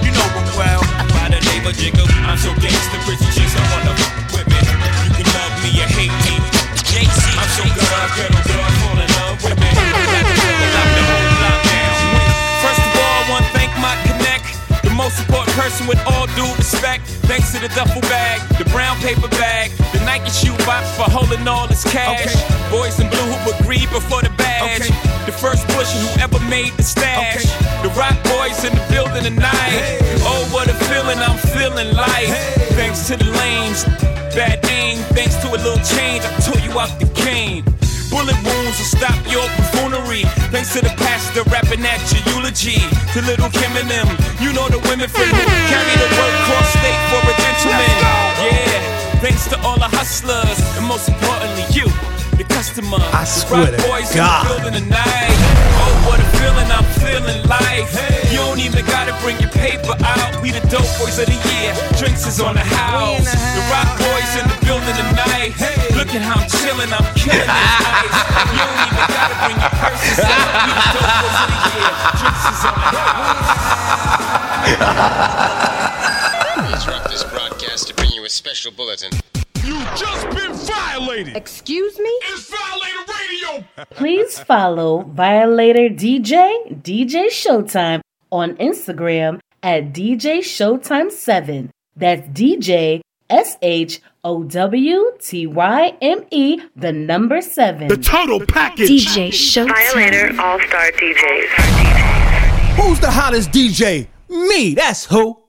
You 0.05 0.11
know 0.15 0.27
me 0.35 0.43
well, 0.57 0.81
by 1.13 1.27
the 1.31 1.39
name 1.51 1.65
of. 1.67 1.75
I'm 2.27 2.37
so 2.39 2.51
gangster, 2.59 2.99
Richie 3.07 3.29
chicks 3.35 3.53
don't 3.53 3.69
wanna 3.71 3.93
f- 3.93 4.33
with 4.33 4.47
me. 4.49 4.59
You 5.05 5.11
can 5.21 5.27
love 5.37 5.53
me 5.63 5.71
or 5.83 5.89
hate 5.93 6.15
me. 6.25 6.35
I'm 7.37 7.49
so 7.57 7.63
good, 7.67 7.87
ghetto 8.17 8.39
girl, 8.47 8.72
person 15.53 15.87
with 15.87 16.01
all 16.07 16.25
due 16.33 16.49
respect. 16.57 17.05
Thanks 17.29 17.53
to 17.53 17.59
the 17.59 17.69
duffel 17.69 18.01
bag, 18.09 18.41
the 18.57 18.65
brown 18.71 18.97
paper 18.97 19.27
bag, 19.39 19.71
the 19.93 19.99
Nike 20.05 20.29
shoe 20.29 20.55
box 20.65 20.89
for 20.97 21.05
holding 21.09 21.47
all 21.47 21.67
this 21.67 21.83
cash. 21.83 22.33
Boys 22.71 22.99
in 22.99 23.09
blue 23.09 23.29
who 23.29 23.51
agreed 23.59 23.89
before 23.89 24.21
the 24.21 24.33
badge. 24.37 24.89
The 25.25 25.31
first 25.31 25.67
pusher 25.69 25.97
who 25.97 26.21
ever 26.21 26.39
made 26.49 26.73
the 26.73 26.83
stash. 26.83 27.45
The 27.81 27.89
rock 27.93 28.17
boys 28.23 28.63
in 28.65 28.73
the 28.73 28.85
building 28.89 29.23
tonight. 29.23 29.99
Oh, 30.25 30.43
what 30.51 30.67
a 30.67 30.73
feeling 30.89 31.19
I'm 31.19 31.37
feeling 31.53 31.95
like. 31.95 32.29
Thanks 32.73 33.07
to 33.07 33.17
the 33.17 33.25
lanes, 33.25 33.85
bad 34.33 34.65
aim. 34.69 34.97
Thanks 35.13 35.35
to 35.37 35.49
a 35.49 35.59
little 35.61 35.83
change, 35.85 36.25
I 36.25 36.31
tore 36.41 36.61
you 36.61 36.71
out 36.79 36.99
the 36.99 37.07
cane. 37.13 37.63
Bullet 38.13 38.37
wounds 38.45 38.77
will 38.77 38.93
stop 38.93 39.17
your 39.25 39.41
buffoonery. 39.57 40.21
Thanks 40.53 40.69
to 40.77 40.85
the 40.85 40.93
pastor 41.01 41.41
rapping 41.49 41.81
at 41.81 41.97
your 42.13 42.21
eulogy. 42.29 42.77
To 43.17 43.25
little 43.25 43.49
Kim 43.49 43.73
and 43.73 43.89
them, 43.89 44.05
you 44.37 44.53
know 44.53 44.69
the 44.69 44.77
women 44.85 45.09
from 45.09 45.25
who 45.33 45.43
carry 45.65 45.95
the 45.97 46.09
word 46.13 46.35
cross 46.45 46.69
state 46.77 47.01
for 47.09 47.25
a 47.25 47.33
gentleman. 47.41 47.97
Yeah, 48.37 49.17
thanks 49.17 49.49
to 49.49 49.57
all 49.65 49.81
the 49.81 49.89
hustlers, 49.89 50.61
and 50.77 50.85
most 50.85 51.09
importantly, 51.09 51.65
you, 51.73 51.89
the 52.37 52.45
customer. 52.45 53.01
I 53.17 53.25
swear 53.25 53.73
the 53.73 53.81
to 53.81 53.89
boys 53.89 54.13
God. 54.13 54.45
in 54.45 54.61
the 54.61 54.61
building 54.61 54.75
tonight. 54.93 55.33
Oh, 55.81 55.93
what 56.05 56.21
a 56.21 56.27
feeling 56.37 56.69
I'm 56.69 56.85
feeling 57.01 57.41
like. 57.49 57.89
You 58.29 58.45
don't 58.45 58.61
even 58.61 58.85
gotta 58.85 59.17
bring 59.25 59.41
your 59.41 59.49
paper 59.57 59.97
out. 60.05 60.37
We 60.37 60.53
the 60.53 60.61
dope 60.69 60.85
boys 61.01 61.17
of 61.17 61.25
the 61.25 61.39
year. 61.49 61.73
Drinks 61.97 62.29
is 62.29 62.37
on 62.37 62.53
the 62.53 62.61
house. 62.61 63.25
The 63.25 63.61
rock 63.73 63.89
boys 63.97 64.12
in 64.35 64.47
the 64.49 64.57
building 64.65 64.95
tonight. 64.97 65.53
Look 65.93 66.09
at 66.15 66.21
how 66.25 66.41
I'm 66.41 66.49
chilling, 66.49 66.89
I'm 66.89 67.05
killing 67.13 67.37
this 67.37 67.53
ice. 67.53 68.17
You 68.49 68.65
don't 68.65 68.81
even 68.81 69.05
gotta 69.13 69.37
bring 69.45 69.57
your 69.61 69.73
purses 69.77 70.19
out. 70.25 70.53
We 70.65 70.73
the 70.73 70.89
dope 70.93 71.13
boys 71.21 71.37
the 71.53 71.59
year. 71.69 71.93
Drinks 72.17 72.45
is 72.49 72.65
on 72.65 72.77
the 72.81 72.97
We 76.57 76.65
interrupt 76.73 77.07
this 77.13 77.23
broadcast 77.25 77.87
to 77.89 77.93
bring 77.93 78.11
you 78.11 78.25
a 78.25 78.29
special 78.29 78.71
bulletin. 78.71 79.11
You 79.63 79.79
just 79.95 80.25
been 80.31 80.53
violated. 80.53 81.35
Excuse 81.37 81.99
me? 81.99 82.09
It's 82.23 82.49
Violator 82.49 83.05
Radio. 83.13 83.63
Please 83.91 84.39
follow 84.39 85.03
Violator 85.03 85.89
DJ, 85.89 86.81
DJ 86.81 87.27
Showtime 87.27 88.01
on 88.31 88.55
Instagram 88.57 89.39
at 89.61 89.93
DJ 89.93 90.39
Showtime7. 90.39 91.69
That's 91.95 92.27
DJ 92.29 93.01
S 93.29 93.57
H 93.61 94.01
O 94.25 94.43
W 94.43 95.11
T 95.19 95.47
Y 95.47 95.97
M 96.01 96.23
E, 96.31 96.61
the 96.77 96.93
number 96.93 97.41
seven. 97.41 97.89
The 97.89 97.97
total 97.97 98.39
package. 98.45 98.89
DJ 98.89 99.27
Showtime. 99.27 99.67
Violator 99.67 100.41
All 100.41 100.59
Star 100.61 100.91
DJs. 100.91 101.49
Who's 102.77 103.01
the 103.01 103.11
hottest 103.11 103.51
DJ? 103.51 104.07
Me, 104.29 104.73
that's 104.75 105.03
who. 105.05 105.42